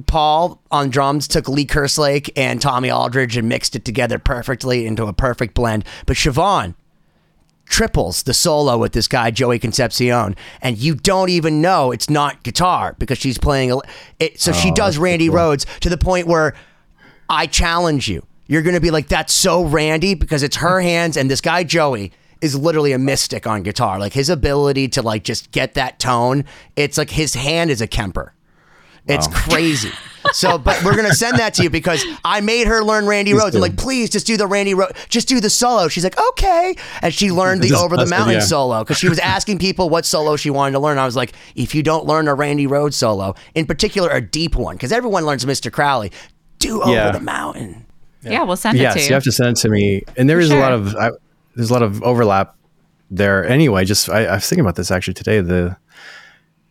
Paul 0.07 0.61
on 0.71 0.89
drums 0.89 1.27
took 1.27 1.47
Lee 1.47 1.65
Kerslake 1.65 2.29
and 2.35 2.61
Tommy 2.61 2.89
Aldridge 2.91 3.37
and 3.37 3.47
mixed 3.49 3.75
it 3.75 3.85
together 3.85 4.19
perfectly 4.19 4.85
into 4.85 5.05
a 5.05 5.13
perfect 5.13 5.53
blend. 5.53 5.85
But 6.05 6.17
Siobhán 6.17 6.75
triples 7.65 8.23
the 8.23 8.33
solo 8.33 8.77
with 8.77 8.91
this 8.93 9.07
guy 9.07 9.31
Joey 9.31 9.57
Concepcion, 9.59 10.35
and 10.61 10.77
you 10.77 10.95
don't 10.95 11.29
even 11.29 11.61
know 11.61 11.91
it's 11.91 12.09
not 12.09 12.43
guitar 12.43 12.95
because 12.99 13.17
she's 13.17 13.37
playing. 13.37 13.71
A, 13.71 13.77
it, 14.19 14.39
so 14.39 14.51
she 14.51 14.69
Oh, 14.69 14.73
does 14.75 14.97
Randy 14.97 15.27
cool. 15.27 15.37
Rhoads 15.37 15.65
to 15.79 15.89
the 15.89 15.97
point 15.97 16.27
where 16.27 16.53
I 17.29 17.47
challenge 17.47 18.07
you. 18.07 18.25
You're 18.47 18.61
going 18.61 18.75
to 18.75 18.81
be 18.81 18.91
like, 18.91 19.07
that's 19.07 19.33
so 19.33 19.63
Randy 19.65 20.13
because 20.13 20.43
it's 20.43 20.57
her 20.57 20.79
hands 20.93 21.17
and 21.17 21.29
this 21.31 21.41
guy 21.41 21.63
Joey 21.63 22.11
is 22.41 22.55
literally 22.55 22.91
a 22.91 22.99
mystic 22.99 23.47
on 23.47 23.63
guitar. 23.63 23.99
Like 23.99 24.13
his 24.13 24.29
ability 24.29 24.89
to 24.89 25.01
like 25.01 25.23
just 25.23 25.51
get 25.51 25.73
that 25.75 25.99
tone. 25.99 26.45
It's 26.75 26.97
like 26.97 27.09
his 27.09 27.33
hand 27.33 27.71
is 27.71 27.81
a 27.81 27.87
Kemper. 27.87 28.33
It's 29.07 29.27
crazy. 29.27 29.91
So, 30.33 30.57
but 30.57 30.83
we're 30.83 30.95
gonna 30.95 31.13
send 31.13 31.37
that 31.37 31.53
to 31.55 31.63
you 31.63 31.69
because 31.69 32.03
I 32.23 32.41
made 32.41 32.65
her 32.65 32.83
learn 32.83 33.05
Randy 33.05 33.33
Please 33.33 33.43
Rhoads. 33.43 33.53
I'm 33.55 33.61
like, 33.61 33.77
please 33.77 34.09
just 34.09 34.25
do 34.25 34.37
the 34.37 34.47
Randy 34.47 34.73
Rhoads, 34.73 35.07
just 35.07 35.27
do 35.27 35.39
the 35.39 35.51
solo. 35.51 35.87
She's 35.87 36.03
like, 36.03 36.17
okay, 36.29 36.75
and 37.03 37.13
she 37.13 37.31
learned 37.31 37.61
the 37.61 37.67
Just 37.67 37.83
Over 37.83 37.95
the 37.95 38.01
busted, 38.01 38.17
Mountain 38.17 38.35
yeah. 38.37 38.45
solo 38.45 38.83
because 38.83 38.97
she 38.97 39.07
was 39.07 39.19
asking 39.19 39.59
people 39.59 39.89
what 39.89 40.03
solo 40.05 40.35
she 40.35 40.49
wanted 40.49 40.71
to 40.71 40.79
learn. 40.79 40.97
I 40.97 41.05
was 41.05 41.15
like, 41.15 41.33
if 41.53 41.75
you 41.75 41.83
don't 41.83 42.07
learn 42.07 42.27
a 42.27 42.33
Randy 42.33 42.65
Rhoads 42.65 42.95
solo, 42.95 43.35
in 43.53 43.67
particular 43.67 44.09
a 44.09 44.19
deep 44.21 44.55
one, 44.55 44.75
because 44.75 44.91
everyone 44.91 45.25
learns 45.25 45.45
Mr. 45.45 45.71
Crowley, 45.71 46.11
do 46.57 46.81
Over 46.81 46.91
Yeah. 46.91 47.11
the 47.11 47.19
Mountain. 47.19 47.85
Yeah, 48.23 48.41
we'll 48.41 48.57
send 48.57 48.79
it 48.79 48.91
to 48.91 48.99
you. 48.99 49.05
you 49.05 49.13
have 49.13 49.23
to 49.23 49.31
send 49.31 49.49
it 49.49 49.61
to 49.61 49.69
me. 49.69 50.01
And 50.17 50.27
there 50.27 50.39
is 50.39 50.47
sure. 50.47 50.57
a 50.57 50.59
lot 50.59 50.73
of 50.73 50.95
I, 50.95 51.11
there's 51.55 51.69
a 51.69 51.73
lot 51.73 51.83
of 51.83 52.03
overlap 52.03 52.55
there. 53.09 53.45
Anyway, 53.47 53.85
just 53.85 54.09
I, 54.09 54.25
I 54.25 54.35
was 54.35 54.47
thinking 54.47 54.61
about 54.61 54.75
this 54.75 54.91
actually 54.91 55.13
today. 55.13 55.41
The 55.41 55.77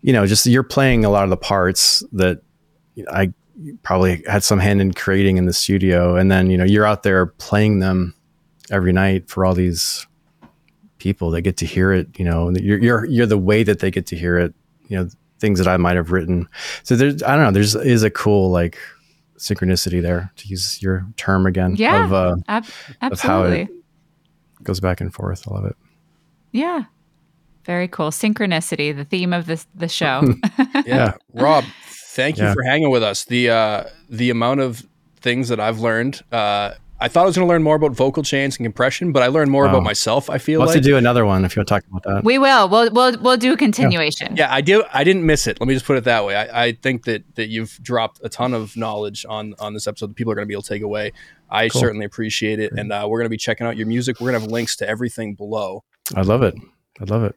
you 0.03 0.13
know, 0.13 0.27
just 0.27 0.47
you're 0.47 0.63
playing 0.63 1.05
a 1.05 1.11
lot 1.11 1.25
of 1.25 1.31
the 1.31 1.37
parts 1.37 2.03
that 2.13 2.43
I 3.11 3.33
probably 3.83 4.23
had 4.27 4.45
some 4.45 4.59
hand 4.59 4.81
in 4.81 4.93
creating 4.93 5.39
in 5.39 5.47
the 5.47 5.53
studio, 5.53 6.17
and 6.17 6.31
then 6.31 6.51
you 6.51 6.59
know 6.59 6.65
you're 6.65 6.87
out 6.87 7.03
there 7.03 7.27
playing 7.27 7.81
them 7.81 8.15
every 8.71 8.93
night 8.93 9.29
for 9.29 9.45
all 9.45 9.55
these 9.55 10.07
people 10.99 11.31
that 11.31 11.43
get 11.43 11.57
to 11.59 11.67
hear 11.67 11.93
it. 11.93 12.19
You 12.19 12.25
know, 12.25 12.51
you're 12.51 12.79
you're 12.79 13.05
you're 13.07 13.27
the 13.27 13.39
way 13.39 13.63
that 13.63 13.79
they 13.79 13.91
get 13.91 14.07
to 14.09 14.17
hear 14.17 14.39
it. 14.39 14.55
You 14.89 14.99
know, 14.99 15.09
things 15.39 15.59
that 15.59 15.69
I 15.69 15.77
might 15.77 15.97
have 15.97 16.13
written. 16.13 16.49
So 16.83 16.97
there's 16.97 17.23
I 17.23 17.35
don't 17.37 17.45
know. 17.45 17.53
There's 17.53 17.75
is 17.75 18.03
a 18.03 18.11
cool 18.11 18.51
like 18.51 18.79
synchronicity 19.39 20.01
there 20.01 20.31
to 20.37 20.49
use 20.49 20.83
your 20.83 21.07
term 21.17 21.47
again. 21.47 21.77
Yeah, 21.77 22.05
of, 22.05 22.13
uh, 22.13 22.37
ab- 22.49 22.65
of 22.65 23.13
absolutely. 23.13 23.63
it 23.63 23.84
goes 24.65 24.81
back 24.81 25.01
and 25.01 25.13
forth. 25.13 25.47
I 25.49 25.55
love 25.55 25.65
it. 25.67 25.77
yeah, 26.53 26.85
very 27.65 27.89
cool. 27.89 28.11
Synchronicity, 28.11 28.95
the 28.95 29.05
theme 29.05 29.33
of 29.33 29.47
this 29.47 29.67
the 29.75 29.89
show. 29.89 30.23
Yeah, 30.87 31.15
Rob, 31.33 31.65
thank 31.87 32.37
you 32.39 32.45
Yeah. 32.45 32.53
for 32.55 32.63
hanging 32.63 32.91
with 32.91 33.03
us. 33.03 33.25
The 33.25 33.51
uh, 33.51 33.85
the 34.11 34.31
amount 34.31 34.61
of 34.61 34.85
things 35.21 35.49
that 35.49 35.61
I've 35.61 35.81
learned. 35.81 36.21
Uh, 36.31 36.75
I 37.01 37.09
thought 37.09 37.25
I 37.25 37.27
was 37.27 37.37
going 37.37 37.47
to 37.47 37.53
learn 37.53 37.63
more 37.63 37.75
about 37.77 37.91
vocal 37.93 38.23
chains 38.23 38.57
and 38.57 38.65
compression, 38.65 39.11
but 39.13 39.23
I 39.23 39.27
learned 39.27 39.51
more 39.51 39.65
Wow. 39.65 39.71
about 39.71 39.83
myself. 39.83 40.31
I 40.31 40.39
feel 40.39 40.61
We'll 40.61 40.69
have 40.69 40.77
like 40.77 40.85
do 40.85 40.97
another 40.97 41.27
one 41.27 41.45
if 41.45 41.55
you 41.57 41.61
want 41.61 41.69
to 41.69 41.75
talk 41.75 41.85
about 41.91 42.03
that. 42.05 42.25
we 42.25 42.39
will. 42.39 42.69
We'll 42.69 42.91
we'll 42.93 43.19
we'll 43.21 43.37
do 43.37 43.53
a 43.53 43.57
continuation. 43.57 44.37
Yeah, 44.37 44.53
I 44.53 44.61
do. 44.61 44.85
I 44.93 45.03
didn't 45.05 45.27
miss 45.27 45.47
it. 45.47 45.61
Let 45.61 45.67
me 45.67 45.75
just 45.75 45.87
put 45.87 45.97
it 45.97 46.05
that 46.05 46.25
way. 46.25 46.37
I, 46.37 46.67
I 46.67 46.73
think 46.73 47.05
that 47.05 47.23
that 47.35 47.49
you've 47.49 47.79
dropped 47.83 48.21
a 48.23 48.29
ton 48.29 48.55
of 48.55 48.77
knowledge 48.77 49.27
on 49.29 49.55
on 49.59 49.75
this 49.75 49.87
episode 49.87 50.11
that 50.11 50.15
people 50.17 50.33
are 50.33 50.37
going 50.37 50.47
to 50.47 50.49
be 50.49 50.55
able 50.55 50.63
to 50.63 50.69
take 50.69 50.83
away. 50.83 51.13
I 51.51 51.69
Cool. 51.69 51.81
certainly 51.81 52.07
appreciate 52.07 52.59
it, 52.61 52.73
and 52.73 52.93
uh, 52.93 53.07
we're 53.09 53.19
going 53.19 53.27
to 53.27 53.31
be 53.31 53.37
checking 53.37 53.67
out 53.67 53.77
your 53.77 53.87
music. 53.87 54.21
We're 54.21 54.31
going 54.31 54.41
to 54.41 54.45
have 54.45 54.51
links 54.51 54.77
to 54.77 54.89
everything 54.89 55.35
below. 55.35 55.85
I 56.15 56.23
love 56.23 56.43
it. 56.43 56.55
I 57.01 57.05
love 57.05 57.25
it. 57.25 57.35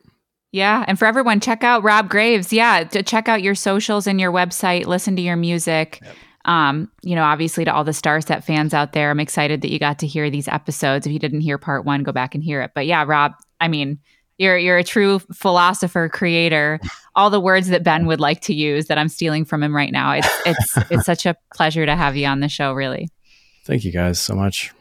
Yeah, 0.51 0.85
and 0.87 0.97
for 0.97 1.05
everyone, 1.05 1.39
check 1.39 1.63
out 1.63 1.83
Rob 1.83 2.09
Graves. 2.09 2.53
Yeah, 2.53 2.83
to 2.85 3.03
check 3.03 3.27
out 3.27 3.41
your 3.43 3.53
socials 3.55 4.07
and 4.07 4.19
your 4.19 4.31
website. 4.31 4.85
Listen 4.85 5.15
to 5.17 5.21
your 5.21 5.35
music. 5.35 6.01
Um, 6.47 6.89
you 7.03 7.15
know, 7.15 7.23
obviously 7.23 7.65
to 7.65 7.73
all 7.73 7.83
the 7.83 7.91
Starset 7.91 8.43
fans 8.43 8.73
out 8.73 8.93
there, 8.93 9.11
I'm 9.11 9.19
excited 9.19 9.61
that 9.61 9.71
you 9.71 9.79
got 9.79 9.99
to 9.99 10.07
hear 10.07 10.29
these 10.29 10.47
episodes. 10.47 11.05
If 11.05 11.11
you 11.11 11.19
didn't 11.19 11.41
hear 11.41 11.57
part 11.57 11.85
one, 11.85 12.03
go 12.03 12.11
back 12.11 12.33
and 12.33 12.43
hear 12.43 12.61
it. 12.61 12.71
But 12.73 12.85
yeah, 12.85 13.03
Rob, 13.05 13.33
I 13.59 13.67
mean, 13.67 13.99
you're 14.37 14.57
you're 14.57 14.77
a 14.77 14.83
true 14.83 15.19
philosopher, 15.33 16.09
creator. 16.09 16.79
All 17.15 17.29
the 17.29 17.39
words 17.39 17.67
that 17.67 17.83
Ben 17.83 18.05
would 18.05 18.19
like 18.19 18.41
to 18.41 18.53
use 18.53 18.85
that 18.85 18.97
I'm 18.97 19.09
stealing 19.09 19.45
from 19.45 19.61
him 19.61 19.75
right 19.75 19.91
now. 19.91 20.13
It's 20.13 20.41
it's 20.45 20.77
it's 20.91 21.05
such 21.05 21.25
a 21.25 21.35
pleasure 21.53 21.85
to 21.85 21.95
have 21.95 22.15
you 22.15 22.27
on 22.27 22.39
the 22.39 22.49
show. 22.49 22.73
Really. 22.73 23.09
Thank 23.65 23.83
you 23.83 23.91
guys 23.91 24.19
so 24.19 24.33
much. 24.33 24.73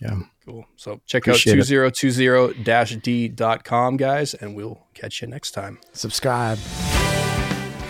Yeah. 0.00 0.20
Cool. 0.44 0.66
So 0.76 1.00
check 1.06 1.26
Appreciate 1.26 1.58
it. 1.58 1.84
out 1.84 1.94
2020-d.com, 1.94 3.96
guys, 3.96 4.34
and 4.34 4.56
we'll 4.56 4.80
catch 4.94 5.22
you 5.22 5.28
next 5.28 5.52
time. 5.52 5.78
Subscribe. 5.92 6.58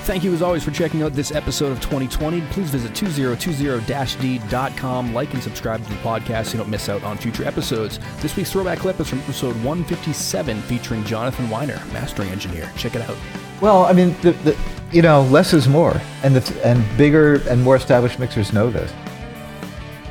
Thank 0.03 0.23
you 0.25 0.35
as 0.35 0.43
always 0.43 0.65
for 0.65 0.73
checking 0.73 1.05
out 1.05 1.13
this 1.13 1.31
episode 1.31 1.71
of 1.71 1.81
2020. 1.81 2.41
Please 2.51 2.71
visit 2.71 2.91
2020-d.com, 2.91 5.15
like 5.15 5.33
and 5.33 5.41
subscribe 5.41 5.81
to 5.85 5.89
the 5.89 5.95
podcast 5.97 6.47
so 6.47 6.55
you 6.55 6.59
don't 6.59 6.71
miss 6.71 6.89
out 6.89 7.05
on 7.05 7.17
future 7.17 7.45
episodes. 7.45 8.01
This 8.19 8.35
week's 8.35 8.51
throwback 8.51 8.81
clip 8.81 8.99
is 8.99 9.09
from 9.09 9.21
episode 9.21 9.55
157 9.63 10.61
featuring 10.63 11.05
Jonathan 11.05 11.47
Wyner, 11.47 11.77
mastering 11.93 12.31
engineer. 12.31 12.69
Check 12.77 12.97
it 12.97 13.03
out. 13.03 13.17
Well, 13.61 13.85
I 13.85 13.93
mean, 13.93 14.17
the, 14.23 14.33
the, 14.33 14.59
you 14.91 15.03
know, 15.03 15.23
less 15.23 15.53
is 15.53 15.69
more, 15.69 16.01
and 16.25 16.35
the, 16.35 16.67
and 16.67 16.85
bigger 16.99 17.41
and 17.49 17.63
more 17.63 17.77
established 17.77 18.19
mixers 18.19 18.53
know 18.53 18.71
this. 18.71 18.93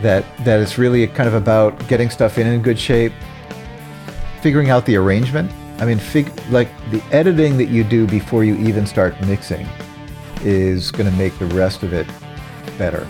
That 0.02 0.24
that 0.46 0.62
it's 0.62 0.78
really 0.78 1.06
kind 1.06 1.28
of 1.28 1.34
about 1.34 1.86
getting 1.90 2.10
stuff 2.10 2.38
in 2.38 2.48
in 2.48 2.62
good 2.62 2.80
shape, 2.80 3.12
figuring 4.40 4.70
out 4.70 4.86
the 4.86 4.96
arrangement. 4.96 5.52
I 5.80 5.86
mean, 5.86 6.00
fig, 6.00 6.32
like 6.50 6.70
the 6.92 7.04
editing 7.12 7.58
that 7.58 7.68
you 7.68 7.84
do 7.84 8.08
before 8.08 8.46
you 8.46 8.56
even 8.56 8.86
start 8.86 9.20
mixing 9.28 9.68
is 10.46 10.92
going 10.92 11.10
to 11.10 11.16
make 11.18 11.38
the 11.40 11.46
rest 11.48 11.84
of 11.84 11.94
it 11.94 12.08
better. 12.78 13.08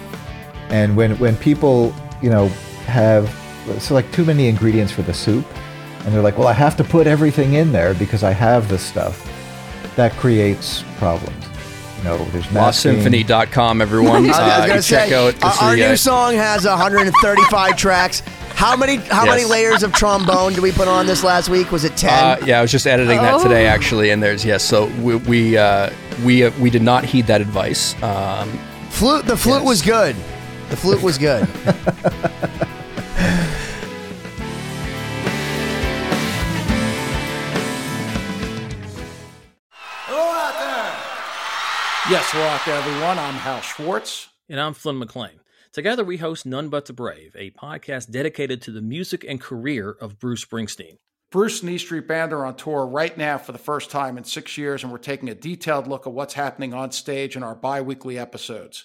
And 0.69 0.95
when 0.95 1.17
when 1.19 1.35
people, 1.37 1.93
you 2.21 2.29
know, 2.29 2.47
have 2.87 3.29
so 3.79 3.93
like 3.93 4.11
too 4.11 4.25
many 4.25 4.47
ingredients 4.47 4.91
for 4.93 5.01
the 5.01 5.13
soup, 5.13 5.45
and 6.05 6.13
they're 6.13 6.21
like, 6.21 6.37
well, 6.37 6.47
I 6.47 6.53
have 6.53 6.75
to 6.77 6.83
put 6.83 7.07
everything 7.07 7.53
in 7.53 7.71
there 7.71 7.93
because 7.93 8.23
I 8.23 8.31
have 8.31 8.67
this 8.69 8.81
stuff 8.81 9.27
that 9.95 10.13
creates 10.13 10.83
problems. 10.97 11.45
You 11.99 12.05
know, 12.05 12.17
there's 12.29 12.49
masking. 12.51 12.93
LostSymphony.com, 12.95 13.81
everyone. 13.81 14.15
I 14.25 14.27
was 14.27 14.37
Uh, 14.39 14.67
gonna 14.67 14.81
check 14.81 15.09
say, 15.09 15.13
out 15.13 15.33
our, 15.43 15.49
this 15.51 15.61
our 15.61 15.75
is, 15.75 15.81
uh, 15.85 15.89
new 15.89 15.95
song 15.97 16.33
has 16.35 16.65
135 16.65 17.77
tracks. 17.77 18.21
How 18.55 18.75
many 18.75 18.95
how 18.97 19.25
many 19.25 19.43
layers 19.45 19.83
of 19.83 19.91
trombone 19.93 20.53
did 20.53 20.61
we 20.63 20.71
put 20.71 20.87
on 20.87 21.05
this 21.05 21.23
last 21.23 21.49
week? 21.49 21.71
Was 21.71 21.83
it 21.83 21.95
10? 21.97 22.09
Uh, 22.11 22.37
yeah, 22.45 22.59
I 22.59 22.61
was 22.61 22.71
just 22.71 22.87
editing 22.87 23.17
that 23.17 23.41
today, 23.41 23.65
Oh. 23.67 23.69
actually, 23.69 24.09
and 24.11 24.21
there's 24.23 24.43
yes. 24.45 24.63
So 24.63 24.85
we 25.01 25.15
we 25.17 25.57
uh, 25.57 25.89
we 26.23 26.43
uh, 26.45 26.51
we 26.59 26.69
did 26.69 26.81
not 26.81 27.03
heed 27.03 27.27
that 27.27 27.41
advice. 27.41 28.01
Um, 28.03 28.49
flute 28.89 29.25
the 29.25 29.37
flute 29.37 29.61
yes. 29.61 29.67
was 29.67 29.81
good. 29.81 30.15
The 30.69 30.77
flute 30.77 31.01
was 31.01 31.17
good. 31.17 31.47
Yes, 42.11 42.29
hello 42.31 42.45
out 42.45 42.65
there, 42.65 42.75
everyone. 42.75 43.17
I'm 43.17 43.35
Hal 43.35 43.61
Schwartz. 43.61 44.27
And 44.49 44.59
I'm 44.59 44.73
Flynn 44.73 44.99
McLean. 44.99 45.39
Together, 45.71 46.03
we 46.03 46.17
host 46.17 46.45
None 46.45 46.67
But 46.67 46.85
the 46.85 46.91
Brave, 46.91 47.33
a 47.39 47.51
podcast 47.51 48.11
dedicated 48.11 48.61
to 48.63 48.71
the 48.71 48.81
music 48.81 49.23
and 49.25 49.39
career 49.39 49.91
of 49.91 50.19
Bruce 50.19 50.43
Springsteen. 50.43 50.97
Bruce 51.31 51.61
and 51.61 51.71
E 51.71 51.77
Street 51.77 52.09
Band 52.09 52.33
are 52.33 52.45
on 52.45 52.55
tour 52.55 52.85
right 52.85 53.17
now 53.17 53.37
for 53.37 53.53
the 53.53 53.57
first 53.57 53.89
time 53.89 54.17
in 54.17 54.25
six 54.25 54.57
years, 54.57 54.83
and 54.83 54.91
we're 54.91 54.97
taking 54.97 55.29
a 55.29 55.33
detailed 55.33 55.87
look 55.87 56.05
at 56.05 56.11
what's 56.11 56.33
happening 56.33 56.73
on 56.73 56.91
stage 56.91 57.37
in 57.37 57.41
our 57.43 57.55
bi 57.55 57.79
weekly 57.79 58.19
episodes. 58.19 58.83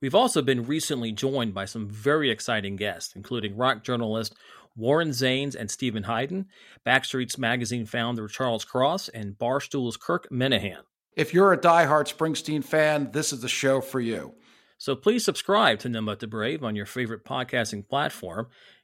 We've 0.00 0.14
also 0.14 0.40
been 0.40 0.64
recently 0.64 1.10
joined 1.10 1.54
by 1.54 1.64
some 1.64 1.88
very 1.88 2.30
exciting 2.30 2.76
guests, 2.76 3.16
including 3.16 3.56
rock 3.56 3.82
journalist 3.82 4.36
Warren 4.76 5.08
Zanes 5.08 5.56
and 5.56 5.68
Steven 5.68 6.04
Hyden, 6.04 6.46
Backstreet's 6.86 7.36
Magazine 7.36 7.84
founder 7.84 8.28
Charles 8.28 8.64
Cross, 8.64 9.08
and 9.08 9.36
Barstool's 9.36 9.96
Kirk 9.96 10.28
Minihane. 10.30 10.84
If 11.16 11.34
you're 11.34 11.52
a 11.52 11.58
diehard 11.58 12.14
Springsteen 12.16 12.62
fan, 12.62 13.10
this 13.10 13.32
is 13.32 13.40
the 13.40 13.48
show 13.48 13.80
for 13.80 13.98
you. 13.98 14.34
So 14.80 14.94
please 14.94 15.24
subscribe 15.24 15.80
to 15.80 16.02
But 16.02 16.20
the 16.20 16.28
Brave 16.28 16.62
on 16.62 16.76
your 16.76 16.86
favorite 16.86 17.24
podcasting 17.24 17.88
platform, 17.88 18.46